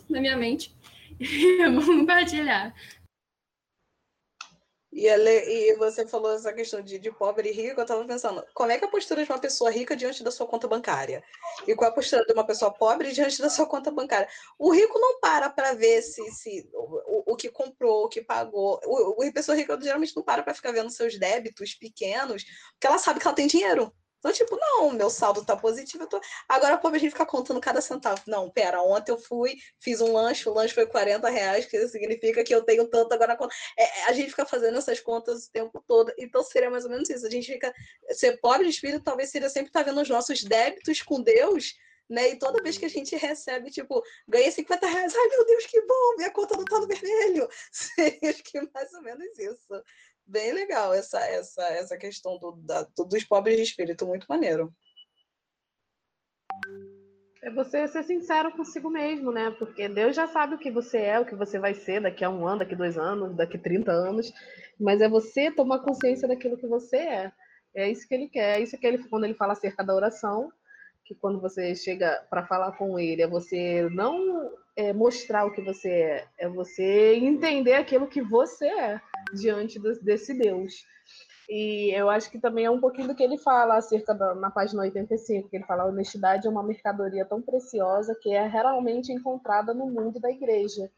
na 0.09 0.21
minha 0.21 0.37
mente. 0.37 0.75
Vamos 1.59 1.87
compartilhar. 1.87 2.75
E, 4.95 5.09
e 5.09 5.75
você 5.75 6.07
falou 6.07 6.33
essa 6.33 6.53
questão 6.53 6.81
de, 6.81 7.01
de 7.01 7.11
pobre 7.11 7.49
e 7.49 7.53
rico, 7.53 7.81
eu 7.81 7.83
estava 7.83 8.05
pensando, 8.05 8.47
como 8.55 8.71
é 8.71 8.79
que 8.79 8.85
é 8.85 8.87
a 8.87 8.91
postura 8.91 9.25
de 9.25 9.31
uma 9.31 9.41
pessoa 9.41 9.69
rica 9.69 9.97
diante 9.97 10.23
da 10.23 10.31
sua 10.31 10.47
conta 10.47 10.69
bancária? 10.69 11.21
E 11.67 11.75
qual 11.75 11.89
é 11.89 11.93
a 11.93 11.95
postura 11.95 12.25
de 12.25 12.33
uma 12.33 12.47
pessoa 12.47 12.73
pobre 12.73 13.11
diante 13.11 13.43
da 13.43 13.51
sua 13.51 13.67
conta 13.67 13.91
bancária? 13.91 14.29
O 14.57 14.73
rico 14.73 14.97
não 15.01 15.19
para 15.19 15.51
para 15.51 15.75
ver 15.75 16.01
se, 16.01 16.23
se 16.31 16.71
o, 16.73 17.33
o, 17.33 17.37
que 17.37 17.51
comprou, 17.51 18.05
o 18.05 18.09
que 18.09 18.23
pagou. 18.23 18.81
O, 18.85 19.21
o 19.21 19.33
pessoa 19.33 19.57
rica 19.57 19.77
geralmente 19.83 20.15
não 20.15 20.23
para 20.23 20.45
para 20.45 20.55
ficar 20.55 20.71
vendo 20.71 20.91
seus 20.91 21.19
débitos 21.19 21.75
pequenos, 21.75 22.45
porque 22.45 22.87
ela 22.87 22.99
sabe 22.99 23.19
que 23.19 23.27
ela 23.27 23.35
tem 23.35 23.49
dinheiro 23.49 23.93
Então, 24.25 24.33
tipo, 24.33 24.57
não, 24.59 24.91
meu 24.91 25.11
saldo 25.11 25.45
tá 25.45 25.55
positivo. 25.55 26.07
Tô... 26.07 26.19
Agora, 26.49 26.79
pô, 26.79 26.89
a 26.89 26.97
gente 26.97 27.11
fica 27.11 27.27
contando 27.27 27.61
cada 27.61 27.83
centavo. 27.83 28.23
Não, 28.27 28.49
pera, 28.49 28.81
ontem 28.81 29.13
eu 29.13 29.19
fui, 29.19 29.57
fiz 29.79 30.01
um 30.01 30.15
lanche, 30.15 30.49
o 30.49 30.55
lanche 30.55 30.73
foi 30.73 30.87
40 30.87 31.29
reais, 31.29 31.67
que 31.67 31.87
significa 31.89 32.43
que 32.43 32.55
eu 32.55 32.63
tenho 32.63 32.89
tanto 32.89 33.13
agora 33.13 33.35
na 33.35 33.37
conta. 33.37 33.55
É, 33.79 34.05
a 34.05 34.13
gente 34.15 34.31
fica 34.31 34.47
fazendo 34.47 34.79
essas 34.79 34.99
contas 34.99 35.45
o 35.45 35.53
tempo 35.53 35.85
todo. 35.87 36.11
Então, 36.19 36.43
seria 36.43 36.71
mais 36.71 36.87
ou 36.87 36.91
menos 36.91 37.11
isso. 37.11 37.27
A 37.27 37.31
gente 37.31 37.53
fica. 37.53 37.71
Ser 38.13 38.39
pobre 38.41 38.65
de 38.65 38.71
espírito 38.71 39.05
talvez 39.05 39.29
seria 39.29 39.51
sempre 39.51 39.69
estar 39.69 39.85
tá 39.85 39.91
vendo 39.91 40.01
os 40.01 40.09
nossos 40.09 40.43
débitos 40.43 41.03
com 41.03 41.21
Deus 41.21 41.75
né? 42.09 42.33
E 42.33 42.39
toda 42.39 42.63
vez 42.63 42.77
que 42.77 42.85
a 42.85 42.91
gente 42.91 43.17
recebe, 43.17 43.71
tipo, 43.71 44.03
ganha 44.29 44.51
50 44.53 44.87
reais, 44.87 45.15
ai 45.17 45.29
meu 45.29 45.47
Deus, 45.47 45.65
que 45.65 45.81
bom, 45.81 46.17
minha 46.19 46.31
conta 46.31 46.55
não 46.55 46.65
tá 46.65 46.79
no 46.79 46.87
vermelho. 46.87 47.49
Acho 48.29 48.43
que 48.43 48.59
é 48.59 48.63
mais 48.75 48.93
ou 48.93 49.03
menos 49.03 49.39
isso 49.39 49.83
bem 50.27 50.53
legal 50.53 50.93
essa, 50.93 51.21
essa, 51.21 51.63
essa 51.65 51.97
questão 51.97 52.39
do, 52.39 52.53
da, 52.63 52.87
dos 52.97 53.25
pobres 53.25 53.57
de 53.57 53.63
espírito, 53.63 54.07
muito 54.07 54.27
maneiro. 54.29 54.73
É 57.43 57.51
você 57.51 57.87
ser 57.87 58.03
sincero 58.05 58.53
consigo 58.53 58.89
mesmo, 58.89 59.31
né? 59.31 59.51
Porque 59.59 59.87
Deus 59.87 60.17
já 60.17 60.27
sabe 60.27 60.55
o 60.55 60.59
que 60.59 60.71
você 60.71 60.99
é, 60.99 61.21
o 61.21 61.27
que 61.27 61.35
você 61.35 61.59
vai 61.59 61.75
ser 61.75 62.01
daqui 62.01 62.25
a 62.25 62.31
um 62.31 62.47
ano, 62.47 62.61
daqui 62.61 62.75
a 62.75 62.79
dois 62.79 62.97
anos, 62.97 63.37
daqui 63.37 63.59
a 63.59 63.61
30 63.61 63.93
anos. 63.93 64.33
Mas 64.81 65.03
é 65.03 65.09
você 65.09 65.51
tomar 65.51 65.81
consciência 65.81 66.27
daquilo 66.27 66.57
que 66.57 66.67
você 66.67 66.97
é. 66.97 67.33
É 67.75 67.91
isso 67.91 68.09
que 68.09 68.15
ele 68.15 68.29
quer. 68.29 68.59
É 68.59 68.63
isso 68.63 68.79
que 68.79 68.87
ele, 68.87 68.99
quando 69.09 69.25
ele 69.25 69.35
fala 69.35 69.53
acerca 69.53 69.85
da 69.85 69.95
oração, 69.95 70.51
que 71.05 71.15
quando 71.15 71.39
você 71.39 71.75
chega 71.75 72.27
para 72.31 72.47
falar 72.47 72.73
com 72.79 72.99
ele, 72.99 73.21
é 73.21 73.27
você 73.27 73.87
não 73.91 74.51
é, 74.75 74.95
mostrar 74.95 75.45
o 75.45 75.53
que 75.53 75.61
você 75.61 75.91
é, 75.91 76.29
é 76.39 76.49
você 76.49 77.15
entender 77.17 77.75
aquilo 77.75 78.09
que 78.09 78.23
você 78.23 78.67
é 78.67 79.01
diante 79.33 79.79
desse 80.03 80.35
Deus. 80.35 80.75
E 81.49 81.91
eu 81.95 82.09
acho 82.09 82.31
que 82.31 82.39
também 82.39 82.65
é 82.65 82.71
um 82.71 82.81
pouquinho 82.81 83.09
do 83.09 83.15
que 83.15 83.23
ele 83.23 83.37
fala 83.37 83.77
acerca 83.77 84.15
da, 84.15 84.35
na 84.35 84.51
página 84.51 84.83
85, 84.83 85.49
que 85.49 85.57
ele 85.57 85.67
fala: 85.67 85.83
a 85.83 85.87
honestidade 85.87 86.47
é 86.47 86.51
uma 86.51 86.63
mercadoria 86.63 87.25
tão 87.25 87.43
preciosa 87.43 88.19
que 88.21 88.31
é 88.33 88.45
raramente 88.47 89.13
encontrada 89.13 89.75
no 89.75 89.87
mundo 89.87 90.19
da 90.19 90.31
igreja. 90.31 90.91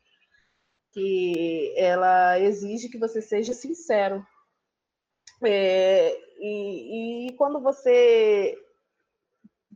Que 0.92 1.74
ela 1.76 2.38
exige 2.38 2.88
que 2.88 2.98
você 2.98 3.20
seja 3.20 3.52
sincero. 3.52 4.24
É, 5.42 6.16
e, 6.40 7.28
e 7.28 7.32
quando 7.36 7.60
você 7.60 8.56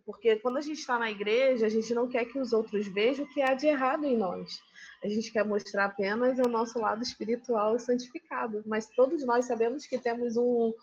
porque 0.06 0.36
quando 0.36 0.56
a 0.56 0.60
gente 0.60 0.78
está 0.78 0.98
na 0.98 1.10
igreja, 1.10 1.66
a 1.66 1.68
gente 1.68 1.94
não 1.94 2.08
quer 2.08 2.24
que 2.24 2.38
os 2.38 2.52
outros 2.52 2.88
vejam 2.88 3.24
o 3.24 3.28
que 3.28 3.40
há 3.42 3.54
de 3.54 3.66
errado 3.66 4.04
em 4.04 4.16
nós. 4.16 4.60
A 5.02 5.08
gente 5.08 5.32
quer 5.32 5.44
mostrar 5.44 5.86
apenas 5.86 6.38
o 6.38 6.48
nosso 6.48 6.78
lado 6.78 7.02
espiritual 7.02 7.76
e 7.76 7.80
santificado. 7.80 8.62
Mas 8.66 8.86
todos 8.86 9.24
nós 9.24 9.46
sabemos 9.46 9.86
que 9.86 9.98
temos 9.98 10.36
um, 10.36 10.74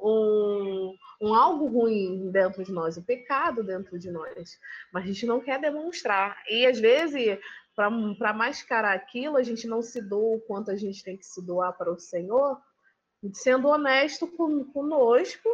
um, 0.00 0.94
um 1.20 1.34
algo 1.34 1.66
ruim 1.66 2.30
dentro 2.30 2.62
de 2.62 2.72
nós, 2.72 2.96
o 2.96 3.00
um 3.00 3.02
pecado 3.02 3.64
dentro 3.64 3.98
de 3.98 4.10
nós. 4.10 4.58
Mas 4.92 5.04
a 5.04 5.06
gente 5.06 5.26
não 5.26 5.40
quer 5.40 5.60
demonstrar. 5.60 6.40
E 6.48 6.64
às 6.64 6.78
vezes, 6.78 7.38
para 7.74 8.32
mascarar 8.32 8.94
aquilo, 8.94 9.36
a 9.36 9.42
gente 9.42 9.66
não 9.66 9.82
se 9.82 10.00
doa 10.00 10.36
o 10.36 10.40
quanto 10.40 10.70
a 10.70 10.76
gente 10.76 11.02
tem 11.02 11.16
que 11.16 11.26
se 11.26 11.44
doar 11.44 11.76
para 11.76 11.92
o 11.92 11.98
Senhor, 11.98 12.60
sendo 13.32 13.68
honesto 13.68 14.28
conosco 14.28 15.48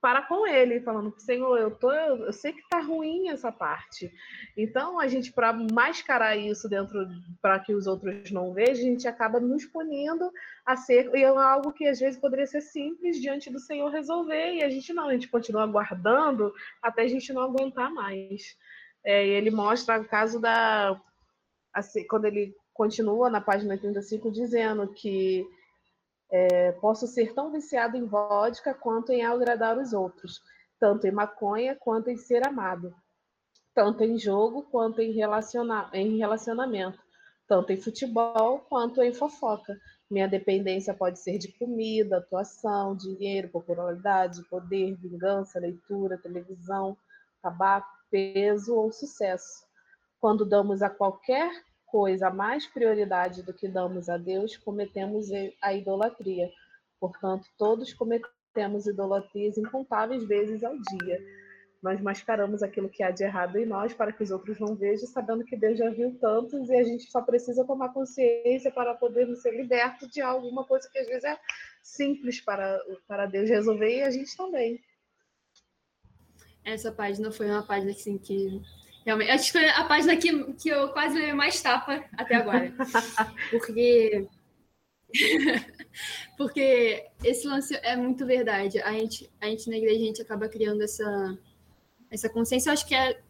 para 0.00 0.22
com 0.22 0.46
ele, 0.46 0.80
falando, 0.80 1.14
Senhor, 1.18 1.58
eu, 1.58 1.70
tô, 1.70 1.92
eu 1.92 2.32
sei 2.32 2.52
que 2.52 2.60
está 2.60 2.80
ruim 2.80 3.28
essa 3.28 3.52
parte. 3.52 4.10
Então, 4.56 4.98
a 4.98 5.06
gente, 5.06 5.30
para 5.32 5.52
mascarar 5.52 6.36
isso 6.36 6.68
dentro, 6.68 7.06
para 7.42 7.58
que 7.60 7.74
os 7.74 7.86
outros 7.86 8.30
não 8.30 8.54
vejam, 8.54 8.86
a 8.86 8.88
gente 8.88 9.06
acaba 9.06 9.38
nos 9.38 9.66
punindo 9.66 10.30
a 10.64 10.74
ser, 10.74 11.14
e 11.14 11.22
é 11.22 11.26
algo 11.26 11.72
que 11.72 11.86
às 11.86 12.00
vezes 12.00 12.18
poderia 12.18 12.46
ser 12.46 12.62
simples 12.62 13.20
diante 13.20 13.50
do 13.50 13.58
Senhor 13.58 13.90
resolver, 13.90 14.54
e 14.54 14.62
a 14.62 14.70
gente 14.70 14.92
não, 14.92 15.08
a 15.08 15.12
gente 15.12 15.28
continua 15.28 15.64
aguardando 15.64 16.52
até 16.82 17.02
a 17.02 17.08
gente 17.08 17.32
não 17.32 17.42
aguentar 17.42 17.92
mais. 17.92 18.56
É, 19.04 19.26
e 19.26 19.30
ele 19.30 19.50
mostra 19.50 20.00
o 20.00 20.08
caso 20.08 20.40
da. 20.40 20.98
Assim, 21.72 22.06
quando 22.06 22.24
ele 22.24 22.54
continua 22.72 23.30
na 23.30 23.40
página 23.40 23.74
85 23.74 24.30
dizendo 24.30 24.88
que 24.88 25.46
é, 26.30 26.72
posso 26.72 27.06
ser 27.06 27.34
tão 27.34 27.50
viciado 27.50 27.96
em 27.96 28.06
vodka 28.06 28.72
quanto 28.72 29.12
em 29.12 29.24
agradar 29.24 29.78
os 29.78 29.92
outros, 29.92 30.40
tanto 30.78 31.06
em 31.06 31.10
maconha 31.10 31.76
quanto 31.76 32.08
em 32.08 32.16
ser 32.16 32.46
amado, 32.46 32.94
tanto 33.74 34.04
em 34.04 34.18
jogo 34.18 34.62
quanto 34.70 35.00
em, 35.00 35.12
relaciona 35.12 35.90
em 35.92 36.16
relacionamento, 36.16 36.98
tanto 37.48 37.72
em 37.72 37.76
futebol 37.76 38.60
quanto 38.68 39.02
em 39.02 39.12
fofoca. 39.12 39.78
Minha 40.08 40.28
dependência 40.28 40.94
pode 40.94 41.18
ser 41.18 41.38
de 41.38 41.52
comida, 41.52 42.18
atuação, 42.18 42.96
dinheiro, 42.96 43.48
popularidade, 43.48 44.42
poder, 44.48 44.96
vingança, 44.96 45.60
leitura, 45.60 46.18
televisão, 46.18 46.96
tabaco, 47.42 47.88
peso 48.10 48.74
ou 48.74 48.92
sucesso. 48.92 49.64
Quando 50.20 50.44
damos 50.44 50.82
a 50.82 50.90
qualquer 50.90 51.50
coisa 51.90 52.30
mais 52.30 52.66
prioridade 52.66 53.42
do 53.42 53.52
que 53.52 53.68
damos 53.68 54.08
a 54.08 54.16
Deus, 54.16 54.56
cometemos 54.56 55.28
a 55.60 55.74
idolatria. 55.74 56.50
Portanto, 56.98 57.48
todos 57.58 57.92
cometemos 57.94 58.86
idolatrias 58.86 59.58
incontáveis 59.58 60.24
vezes 60.24 60.62
ao 60.62 60.76
dia. 60.78 61.18
Nós 61.82 62.00
mascaramos 62.00 62.62
aquilo 62.62 62.90
que 62.90 63.02
há 63.02 63.10
de 63.10 63.24
errado 63.24 63.56
em 63.56 63.64
nós 63.64 63.94
para 63.94 64.12
que 64.12 64.22
os 64.22 64.30
outros 64.30 64.58
não 64.60 64.74
vejam, 64.74 65.08
sabendo 65.08 65.44
que 65.44 65.56
Deus 65.56 65.78
já 65.78 65.88
viu 65.88 66.16
tantos 66.20 66.68
e 66.68 66.76
a 66.76 66.84
gente 66.84 67.10
só 67.10 67.22
precisa 67.22 67.64
tomar 67.64 67.88
consciência 67.94 68.70
para 68.70 68.94
podermos 68.94 69.40
ser 69.40 69.52
libertos 69.52 70.10
de 70.10 70.20
alguma 70.20 70.64
coisa 70.64 70.88
que 70.92 70.98
às 70.98 71.06
vezes 71.06 71.24
é 71.24 71.38
simples 71.82 72.40
para, 72.40 72.78
para 73.08 73.26
Deus 73.26 73.48
resolver 73.48 73.96
e 73.96 74.02
a 74.02 74.10
gente 74.10 74.36
também. 74.36 74.78
Essa 76.62 76.92
página 76.92 77.32
foi 77.32 77.46
uma 77.46 77.66
página 77.66 77.92
assim, 77.92 78.18
que 78.18 78.60
Realmente, 79.04 79.30
acho 79.30 79.46
que 79.46 79.58
foi 79.58 79.68
a 79.68 79.84
página 79.84 80.16
que, 80.16 80.52
que 80.54 80.68
eu 80.68 80.88
quase 80.90 81.14
levei 81.14 81.32
mais 81.32 81.60
tapa 81.60 82.04
até 82.16 82.34
agora. 82.36 82.72
Porque. 83.50 84.26
Porque 86.36 87.06
esse 87.24 87.46
lance 87.46 87.74
é 87.82 87.96
muito 87.96 88.24
verdade. 88.24 88.80
A 88.80 88.92
gente, 88.92 89.30
a 89.40 89.46
gente 89.46 89.68
na 89.68 89.76
igreja 89.76 90.02
a 90.02 90.06
gente 90.06 90.22
acaba 90.22 90.48
criando 90.48 90.82
essa, 90.82 91.38
essa 92.10 92.28
consciência, 92.28 92.70
eu 92.70 92.72
acho 92.72 92.86
que 92.86 92.94
é 92.94 93.20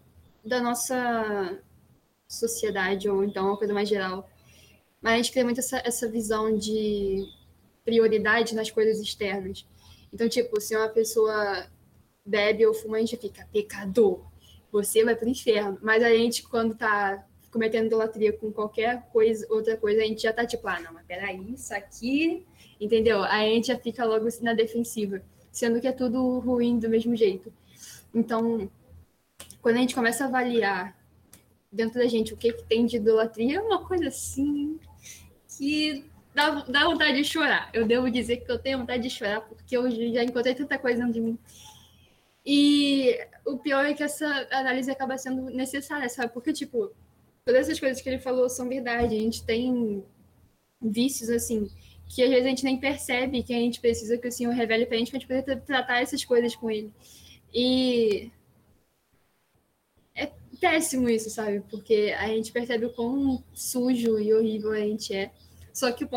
da 0.45 0.61
nossa 0.61 1.59
sociedade, 2.29 3.09
ou 3.09 3.25
então 3.25 3.47
uma 3.47 3.57
coisa 3.57 3.75
mais 3.75 3.89
geral. 3.89 4.29
Mas 5.01 5.15
a 5.15 5.17
gente 5.17 5.33
cria 5.33 5.45
muito 5.45 5.61
essa, 5.61 5.81
essa 5.85 6.09
visão 6.09 6.57
de 6.57 7.27
prioridade 7.85 8.55
nas 8.55 8.71
coisas 8.71 9.01
externas. 9.01 9.67
Então, 10.13 10.29
tipo, 10.29 10.61
se 10.61 10.77
uma 10.77 10.89
pessoa 10.89 11.67
bebe 12.25 12.67
ou 12.67 12.75
fuma, 12.75 12.99
a 12.99 13.01
gente 13.01 13.17
fica 13.17 13.49
pecador, 13.53 14.30
você 14.71 15.05
vai 15.05 15.15
para 15.15 15.27
o 15.27 15.31
inferno. 15.31 15.79
Mas 15.83 16.03
a 16.03 16.11
gente, 16.11 16.43
quando 16.43 16.75
tá 16.75 17.25
cometendo 17.51 17.87
idolatria 17.87 18.33
com 18.33 18.53
qualquer 18.53 19.03
coisa, 19.13 19.47
outra 19.51 19.77
coisa, 19.77 20.03
a 20.03 20.05
gente 20.05 20.23
já 20.23 20.33
tá 20.33 20.47
tipo, 20.47 20.67
ah, 20.69 20.81
não, 20.81 20.93
mas 20.93 21.05
peraí, 21.05 21.53
isso 21.53 21.75
aqui, 21.75 22.47
entendeu? 22.81 23.23
A 23.25 23.41
gente 23.41 23.69
já 23.69 23.79
fica 23.79 24.05
logo 24.05 24.27
na 24.41 24.55
defensiva, 24.55 25.21
sendo 25.51 25.81
que 25.81 25.89
é 25.89 25.93
tudo 25.93 26.39
ruim 26.39 26.79
do 26.79 26.89
mesmo 26.89 27.17
jeito. 27.17 27.53
Então, 28.15 28.71
quando 29.61 29.77
a 29.77 29.81
gente 29.81 29.95
começa 29.95 30.25
a 30.25 30.29
avaliar 30.29 30.97
dentro 31.73 31.99
da 31.99 32.07
gente 32.07 32.33
o 32.33 32.37
que, 32.37 32.53
que 32.53 32.65
tem 32.65 32.87
de 32.87 32.97
idolatria, 32.97 33.59
é 33.59 33.61
uma 33.61 33.85
coisa 33.85 34.09
assim 34.09 34.79
que 35.57 36.05
dá, 36.33 36.51
dá 36.69 36.85
vontade 36.85 37.17
de 37.17 37.25
chorar. 37.25 37.69
Eu 37.73 37.85
devo 37.85 38.11
dizer 38.11 38.39
que 38.39 38.51
eu 38.51 38.59
tenho 38.59 38.79
vontade 38.79 39.03
de 39.03 39.11
chorar, 39.11 39.41
porque 39.41 39.77
eu 39.77 39.91
já 39.91 40.23
encontrei 40.23 40.55
tanta 40.55 40.79
coisa 40.79 40.99
dentro 40.99 41.15
de 41.15 41.21
mim 41.21 41.39
e 42.45 43.19
o 43.45 43.59
pior 43.59 43.85
é 43.85 43.95
que 43.95 44.03
essa 44.03 44.27
análise 44.51 44.91
acaba 44.91 45.19
sendo 45.19 45.51
necessária, 45.51 46.09
sabe? 46.09 46.33
Porque, 46.33 46.53
tipo, 46.53 46.91
todas 47.45 47.63
essas 47.63 47.81
coisas 47.81 48.01
que 48.01 48.09
ele 48.09 48.19
falou 48.19 48.49
são 48.49 48.69
verdade. 48.69 49.15
A 49.15 49.19
gente 49.19 49.45
tem 49.45 50.05
vícios, 50.81 51.29
assim, 51.29 51.69
que 52.09 52.23
às 52.23 52.31
vezes 52.31 52.47
a 52.47 52.49
gente 52.49 52.65
nem 52.65 52.81
percebe 52.81 53.43
que 53.43 53.53
a 53.53 53.59
gente 53.59 53.81
precisa 53.81 54.19
que 54.19 54.29
o 54.29 54.33
Senhor 54.33 54.53
revele 54.53 54.87
pra 54.87 54.97
gente 54.97 55.11
pra 55.11 55.21
gente 55.21 55.29
poder 55.29 55.61
tratar 55.63 56.01
essas 56.03 56.25
coisas 56.25 56.57
com 56.57 56.71
ele. 56.71 56.93
E 57.53 58.31
é 60.15 60.31
péssimo 60.61 61.09
isso, 61.09 61.31
sabe? 61.31 61.61
Porque 61.71 62.15
a 62.19 62.29
gente 62.29 62.53
percebe 62.53 62.87
o 62.87 62.93
quão 62.93 63.45
sujo 63.53 64.19
e 64.19 64.33
horrível 64.33 64.73
a 64.73 64.81
gente 64.81 65.15
é. 65.15 65.31
Só 65.73 65.93
que 65.93 66.05
o, 66.05 66.09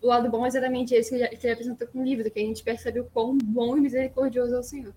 o, 0.00 0.06
lado 0.06 0.30
bom 0.30 0.44
é 0.44 0.48
exatamente 0.48 0.94
esse 0.94 1.10
que 1.10 1.46
ele 1.46 1.52
apresentou 1.52 1.88
com 1.88 2.00
o 2.00 2.04
livro, 2.04 2.30
que 2.30 2.38
a 2.38 2.42
gente 2.42 2.62
percebe 2.62 3.00
o 3.00 3.04
quão 3.06 3.36
bom 3.36 3.76
e 3.76 3.80
misericordioso 3.80 4.54
é 4.54 4.58
o 4.58 4.62
Senhor. 4.62 4.94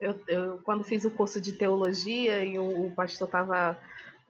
Eu, 0.00 0.18
eu, 0.28 0.58
quando 0.62 0.82
fiz 0.82 1.04
o 1.04 1.10
curso 1.10 1.40
de 1.40 1.52
teologia 1.52 2.42
e 2.44 2.58
o, 2.58 2.86
o 2.86 2.94
pastor 2.94 3.28
estava 3.28 3.78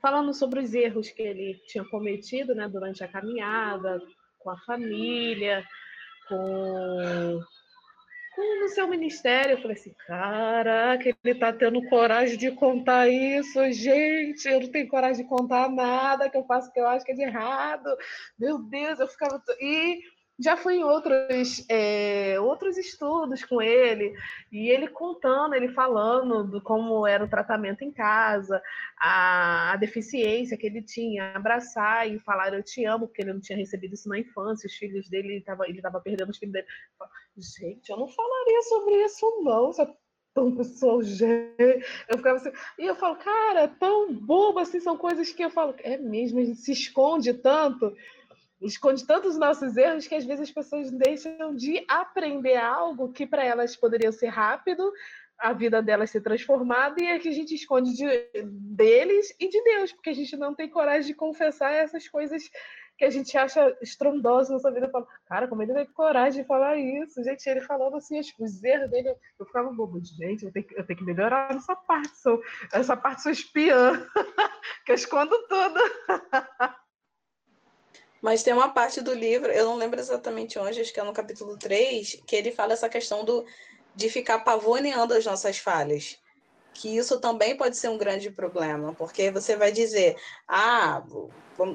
falando 0.02 0.34
sobre 0.34 0.60
os 0.60 0.74
erros 0.74 1.10
que 1.10 1.22
ele 1.22 1.54
tinha 1.66 1.84
cometido 1.84 2.54
né, 2.54 2.68
durante 2.68 3.04
a 3.04 3.08
caminhada, 3.08 4.00
com 4.40 4.50
a 4.50 4.58
família, 4.58 5.64
com, 6.28 7.40
com 8.34 8.60
no 8.62 8.68
seu 8.68 8.88
ministério. 8.88 9.52
Eu 9.52 9.62
falei 9.62 9.76
assim, 9.76 9.94
caraca, 10.06 11.08
ele 11.08 11.16
está 11.24 11.52
tendo 11.52 11.86
coragem 11.88 12.36
de 12.36 12.50
contar 12.50 13.08
isso, 13.08 13.70
gente, 13.72 14.48
eu 14.48 14.60
não 14.60 14.70
tenho 14.72 14.88
coragem 14.88 15.22
de 15.22 15.28
contar 15.28 15.68
nada 15.70 16.28
que 16.28 16.36
eu 16.36 16.44
faço 16.46 16.72
que 16.72 16.80
eu 16.80 16.88
acho 16.88 17.04
que 17.04 17.12
é 17.12 17.14
de 17.14 17.22
errado. 17.22 17.96
Meu 18.38 18.58
Deus, 18.58 18.98
eu 18.98 19.06
ficava. 19.06 19.40
E 19.60 20.00
já 20.40 20.56
fui 20.56 20.76
em 20.76 20.84
outros, 20.84 21.64
é, 21.68 22.40
outros 22.40 22.78
estudos 22.78 23.44
com 23.44 23.60
ele, 23.60 24.14
e 24.50 24.70
ele 24.70 24.88
contando, 24.88 25.54
ele 25.54 25.68
falando 25.68 26.44
do 26.44 26.62
como 26.62 27.06
era 27.06 27.22
o 27.22 27.28
tratamento 27.28 27.82
em 27.82 27.92
casa, 27.92 28.60
a, 28.98 29.72
a 29.72 29.76
deficiência 29.76 30.56
que 30.56 30.66
ele 30.66 30.82
tinha, 30.82 31.32
abraçar 31.36 32.10
e 32.10 32.18
falar 32.18 32.54
eu 32.54 32.62
te 32.62 32.84
amo, 32.86 33.06
porque 33.06 33.20
ele 33.22 33.34
não 33.34 33.40
tinha 33.40 33.58
recebido 33.58 33.94
isso 33.94 34.08
na 34.08 34.18
infância, 34.18 34.66
os 34.66 34.74
filhos 34.74 35.08
dele, 35.10 35.28
ele 35.28 35.38
estava 35.38 35.68
ele 35.68 35.82
tava 35.82 36.00
perdendo 36.00 36.30
os 36.30 36.38
filhos 36.38 36.54
dele. 36.54 36.66
Gente, 37.36 37.90
eu 37.90 37.98
não 37.98 38.08
falaria 38.08 38.62
sobre 38.62 39.04
isso, 39.04 39.42
não. 39.42 39.70
É 39.70 39.94
tão 40.34 40.54
pessoal, 40.54 41.00
Eu 42.08 42.16
ficava 42.16 42.36
assim, 42.36 42.52
e 42.78 42.86
eu 42.86 42.94
falo, 42.94 43.16
cara, 43.16 43.68
tão 43.68 44.14
bobo 44.14 44.58
assim, 44.60 44.80
são 44.80 44.96
coisas 44.96 45.32
que 45.32 45.42
eu 45.42 45.50
falo, 45.50 45.74
é 45.78 45.96
mesmo, 45.98 46.38
a 46.38 46.44
gente 46.44 46.60
se 46.60 46.72
esconde 46.72 47.34
tanto 47.34 47.92
esconde 48.60 49.06
tantos 49.06 49.38
nossos 49.38 49.76
erros 49.76 50.06
que 50.06 50.14
às 50.14 50.24
vezes 50.24 50.48
as 50.48 50.50
pessoas 50.50 50.90
deixam 50.90 51.54
de 51.54 51.84
aprender 51.88 52.56
algo 52.56 53.12
que 53.12 53.26
para 53.26 53.44
elas 53.44 53.76
poderia 53.76 54.12
ser 54.12 54.28
rápido, 54.28 54.92
a 55.38 55.52
vida 55.52 55.82
delas 55.82 56.10
ser 56.10 56.20
transformada 56.20 57.02
e 57.02 57.06
é 57.06 57.18
que 57.18 57.28
a 57.28 57.32
gente 57.32 57.54
esconde 57.54 57.94
de, 57.96 58.42
deles 58.44 59.34
e 59.40 59.48
de 59.48 59.62
Deus, 59.62 59.92
porque 59.92 60.10
a 60.10 60.14
gente 60.14 60.36
não 60.36 60.54
tem 60.54 60.68
coragem 60.68 61.06
de 61.06 61.14
confessar 61.14 61.72
essas 61.72 62.06
coisas 62.06 62.42
que 62.98 63.04
a 63.06 63.10
gente 63.10 63.36
acha 63.38 63.74
estrondosas 63.80 64.62
na 64.62 64.70
vida. 64.70 64.90
Fala, 64.90 65.06
cara, 65.24 65.48
como 65.48 65.62
ele 65.62 65.72
teve 65.72 65.90
coragem 65.92 66.42
de 66.42 66.46
falar 66.46 66.76
isso? 66.76 67.24
Gente, 67.24 67.46
ele 67.48 67.62
falando 67.62 67.96
assim, 67.96 68.20
os 68.20 68.62
erros 68.62 68.90
dele, 68.90 69.14
eu 69.38 69.46
ficava 69.46 69.72
bobo, 69.72 69.98
gente, 70.04 70.44
eu 70.44 70.52
tenho, 70.52 70.66
eu 70.72 70.84
tenho 70.84 70.98
que 70.98 71.04
melhorar 71.06 71.54
nessa 71.54 71.74
parte, 71.74 72.18
sou, 72.18 72.42
essa 72.70 72.94
parte 72.94 73.22
sou 73.22 73.32
espiã, 73.32 74.06
que 74.84 74.92
eu 74.92 74.96
escondo 74.96 75.34
tudo. 75.48 75.80
Mas 78.20 78.42
tem 78.42 78.52
uma 78.52 78.68
parte 78.68 79.00
do 79.00 79.14
livro, 79.14 79.50
eu 79.50 79.64
não 79.64 79.76
lembro 79.76 79.98
exatamente 79.98 80.58
onde, 80.58 80.80
acho 80.80 80.92
que 80.92 81.00
é 81.00 81.04
no 81.04 81.12
capítulo 81.12 81.56
3, 81.56 82.22
que 82.26 82.36
ele 82.36 82.52
fala 82.52 82.74
essa 82.74 82.88
questão 82.88 83.24
do, 83.24 83.44
de 83.94 84.10
ficar 84.10 84.40
pavoneando 84.40 85.14
as 85.14 85.24
nossas 85.24 85.58
falhas. 85.58 86.18
Que 86.74 86.96
isso 86.96 87.20
também 87.20 87.56
pode 87.56 87.76
ser 87.76 87.88
um 87.88 87.98
grande 87.98 88.30
problema, 88.30 88.94
porque 88.94 89.30
você 89.30 89.56
vai 89.56 89.72
dizer, 89.72 90.16
ah, 90.46 91.02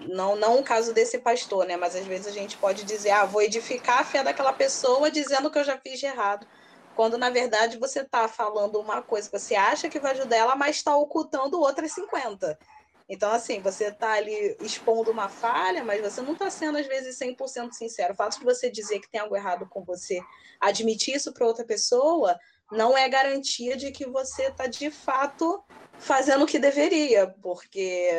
não, 0.10 0.36
não 0.36 0.60
o 0.60 0.64
caso 0.64 0.94
desse 0.94 1.20
pastor, 1.20 1.66
né? 1.66 1.78
Mas 1.78 1.96
às 1.96 2.06
vezes 2.06 2.28
a 2.28 2.32
gente 2.32 2.58
pode 2.58 2.84
dizer, 2.84 3.12
ah, 3.12 3.26
vou 3.26 3.42
edificar 3.42 4.00
a 4.00 4.06
fé 4.06 4.24
daquela 4.24 4.54
pessoa 4.54 5.12
dizendo 5.12 5.52
que 5.52 5.60
eu 5.60 5.64
já 5.64 5.78
fiz 5.78 6.00
de 6.00 6.06
errado. 6.06 6.48
Quando 6.96 7.18
na 7.18 7.30
verdade 7.30 7.78
você 7.78 8.02
está 8.02 8.28
falando 8.28 8.80
uma 8.80 9.02
coisa 9.02 9.30
que 9.30 9.38
você 9.38 9.56
acha 9.56 9.90
que 9.90 10.00
vai 10.00 10.14
ajudar 10.14 10.38
ela, 10.38 10.56
mas 10.56 10.78
está 10.78 10.96
ocultando 10.96 11.60
outras 11.60 11.92
50. 11.92 12.58
Então, 13.08 13.32
assim, 13.32 13.60
você 13.60 13.86
está 13.86 14.14
ali 14.14 14.58
expondo 14.62 15.12
uma 15.12 15.30
falha, 15.30 15.84
mas 15.84 16.02
você 16.02 16.22
não 16.22 16.34
está 16.34 16.50
sendo, 16.50 16.78
às 16.78 16.88
vezes, 16.88 17.20
100% 17.20 17.72
sincero. 17.72 18.14
O 18.14 18.16
fato 18.16 18.40
de 18.40 18.46
você 18.46 18.70
dizer 18.70 19.00
que 19.00 19.10
tem 19.10 19.22
algo 19.22 19.36
errado 19.36 19.68
com 19.70 19.84
você, 19.84 20.20
admitir 20.60 21.16
isso 21.16 21.32
para 21.32 21.46
outra 21.46 21.64
pessoa, 21.64 22.38
não 22.72 22.98
é 22.98 23.08
garantia 23.08 23.78
de 23.78 23.92
que 23.92 24.08
você 24.08 24.48
está, 24.48 24.66
de 24.66 24.90
fato, 24.90 25.64
fazendo 26.00 26.44
o 26.44 26.48
que 26.48 26.58
deveria, 26.58 27.28
porque 27.42 28.10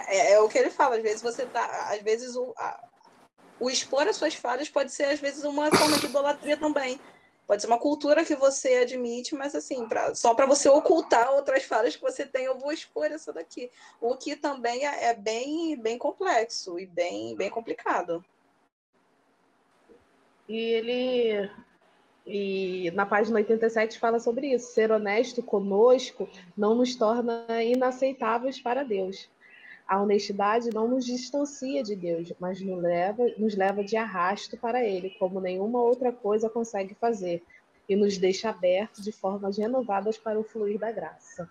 é, 0.00 0.32
é, 0.32 0.40
o 0.40 0.48
que 0.48 0.58
ele 0.58 0.70
fala, 0.70 0.96
às 0.96 1.02
vezes 1.02 1.22
você 1.22 1.44
está, 1.44 1.64
às 1.90 2.02
vezes 2.02 2.36
o, 2.36 2.52
a, 2.58 2.88
o 3.58 3.70
expor 3.70 4.06
as 4.06 4.16
suas 4.16 4.34
falhas 4.34 4.68
pode 4.68 4.92
ser, 4.92 5.04
às 5.04 5.20
vezes, 5.20 5.44
uma 5.44 5.74
forma 5.74 5.98
de 5.98 6.06
idolatria 6.06 6.56
também. 6.56 7.00
Pode 7.48 7.62
ser 7.62 7.68
uma 7.68 7.78
cultura 7.78 8.26
que 8.26 8.36
você 8.36 8.74
admite, 8.74 9.34
mas 9.34 9.54
assim, 9.54 9.88
pra, 9.88 10.14
só 10.14 10.34
para 10.34 10.44
você 10.44 10.68
ocultar 10.68 11.32
outras 11.32 11.64
falhas 11.64 11.96
que 11.96 12.02
você 12.02 12.26
tem, 12.26 12.44
eu 12.44 12.58
vou 12.58 12.70
expor 12.70 13.06
essa 13.06 13.32
daqui. 13.32 13.70
O 14.02 14.14
que 14.18 14.36
também 14.36 14.86
é, 14.86 15.06
é 15.06 15.14
bem, 15.14 15.74
bem 15.80 15.96
complexo 15.96 16.78
e 16.78 16.84
bem, 16.84 17.34
bem 17.34 17.48
complicado. 17.48 18.22
E 20.46 20.58
ele 20.58 21.50
e 22.26 22.90
na 22.90 23.06
página 23.06 23.36
87 23.36 23.98
fala 23.98 24.20
sobre 24.20 24.48
isso. 24.52 24.74
Ser 24.74 24.92
honesto 24.92 25.42
conosco 25.42 26.28
não 26.54 26.74
nos 26.74 26.94
torna 26.96 27.46
inaceitáveis 27.64 28.60
para 28.60 28.84
Deus. 28.84 29.26
A 29.88 30.02
honestidade 30.02 30.68
não 30.68 30.86
nos 30.86 31.06
distancia 31.06 31.82
de 31.82 31.96
Deus, 31.96 32.30
mas 32.38 32.60
nos 32.60 32.82
leva, 32.82 33.24
nos 33.38 33.56
leva 33.56 33.82
de 33.82 33.96
arrasto 33.96 34.54
para 34.58 34.84
Ele, 34.84 35.16
como 35.18 35.40
nenhuma 35.40 35.80
outra 35.80 36.12
coisa 36.12 36.50
consegue 36.50 36.94
fazer, 36.94 37.42
e 37.88 37.96
nos 37.96 38.18
deixa 38.18 38.50
abertos 38.50 39.02
de 39.02 39.10
formas 39.10 39.56
renovadas 39.56 40.18
para 40.18 40.38
o 40.38 40.44
fluir 40.44 40.78
da 40.78 40.92
graça. 40.92 41.50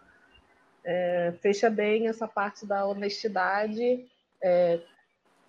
É, 0.85 1.34
fecha 1.41 1.68
bem 1.68 2.07
essa 2.07 2.27
parte 2.27 2.64
da 2.64 2.85
honestidade, 2.85 4.05
é, 4.39 4.81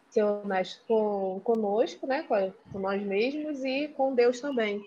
ser 0.08 0.22
honesto 0.22 0.82
com, 0.88 1.40
conosco, 1.44 2.06
né, 2.06 2.22
com, 2.22 2.52
com 2.72 2.78
nós 2.78 3.02
mesmos 3.02 3.62
e 3.64 3.88
com 3.88 4.14
Deus 4.14 4.40
também. 4.40 4.82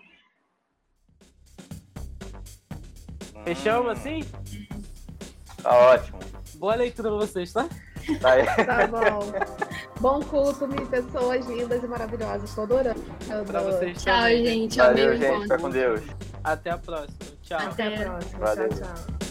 Fechamos 3.43 3.91
assim? 3.91 4.21
Tá 5.61 5.93
ótimo. 5.93 6.19
Boa 6.55 6.73
leitura 6.75 7.09
pra 7.09 7.17
vocês, 7.19 7.53
tá? 7.53 7.69
Tá, 8.19 8.65
tá 8.65 8.87
bom. 8.87 9.31
Bom 9.99 10.19
culto, 10.21 10.67
minhas 10.67 10.87
pessoas 10.89 11.45
lindas 11.45 11.83
e 11.83 11.87
maravilhosas. 11.87 12.49
Estou 12.49 12.63
adorando. 12.63 12.99
Pra 13.45 13.61
vocês 13.61 14.01
Tchau, 14.01 14.15
também. 14.15 14.45
gente. 14.45 14.77
Valeu, 14.77 15.17
gente. 15.17 15.41
Fica 15.43 15.57
com 15.57 15.69
Deus. 15.69 16.01
Até 16.43 16.71
a 16.71 16.77
próxima. 16.77 17.15
Tchau. 17.43 17.59
Até, 17.59 17.87
Até 17.87 18.03
a 18.03 18.09
próxima. 18.09 18.39
Valeu. 18.39 18.69
Tchau, 18.69 18.79
tchau. 18.79 19.30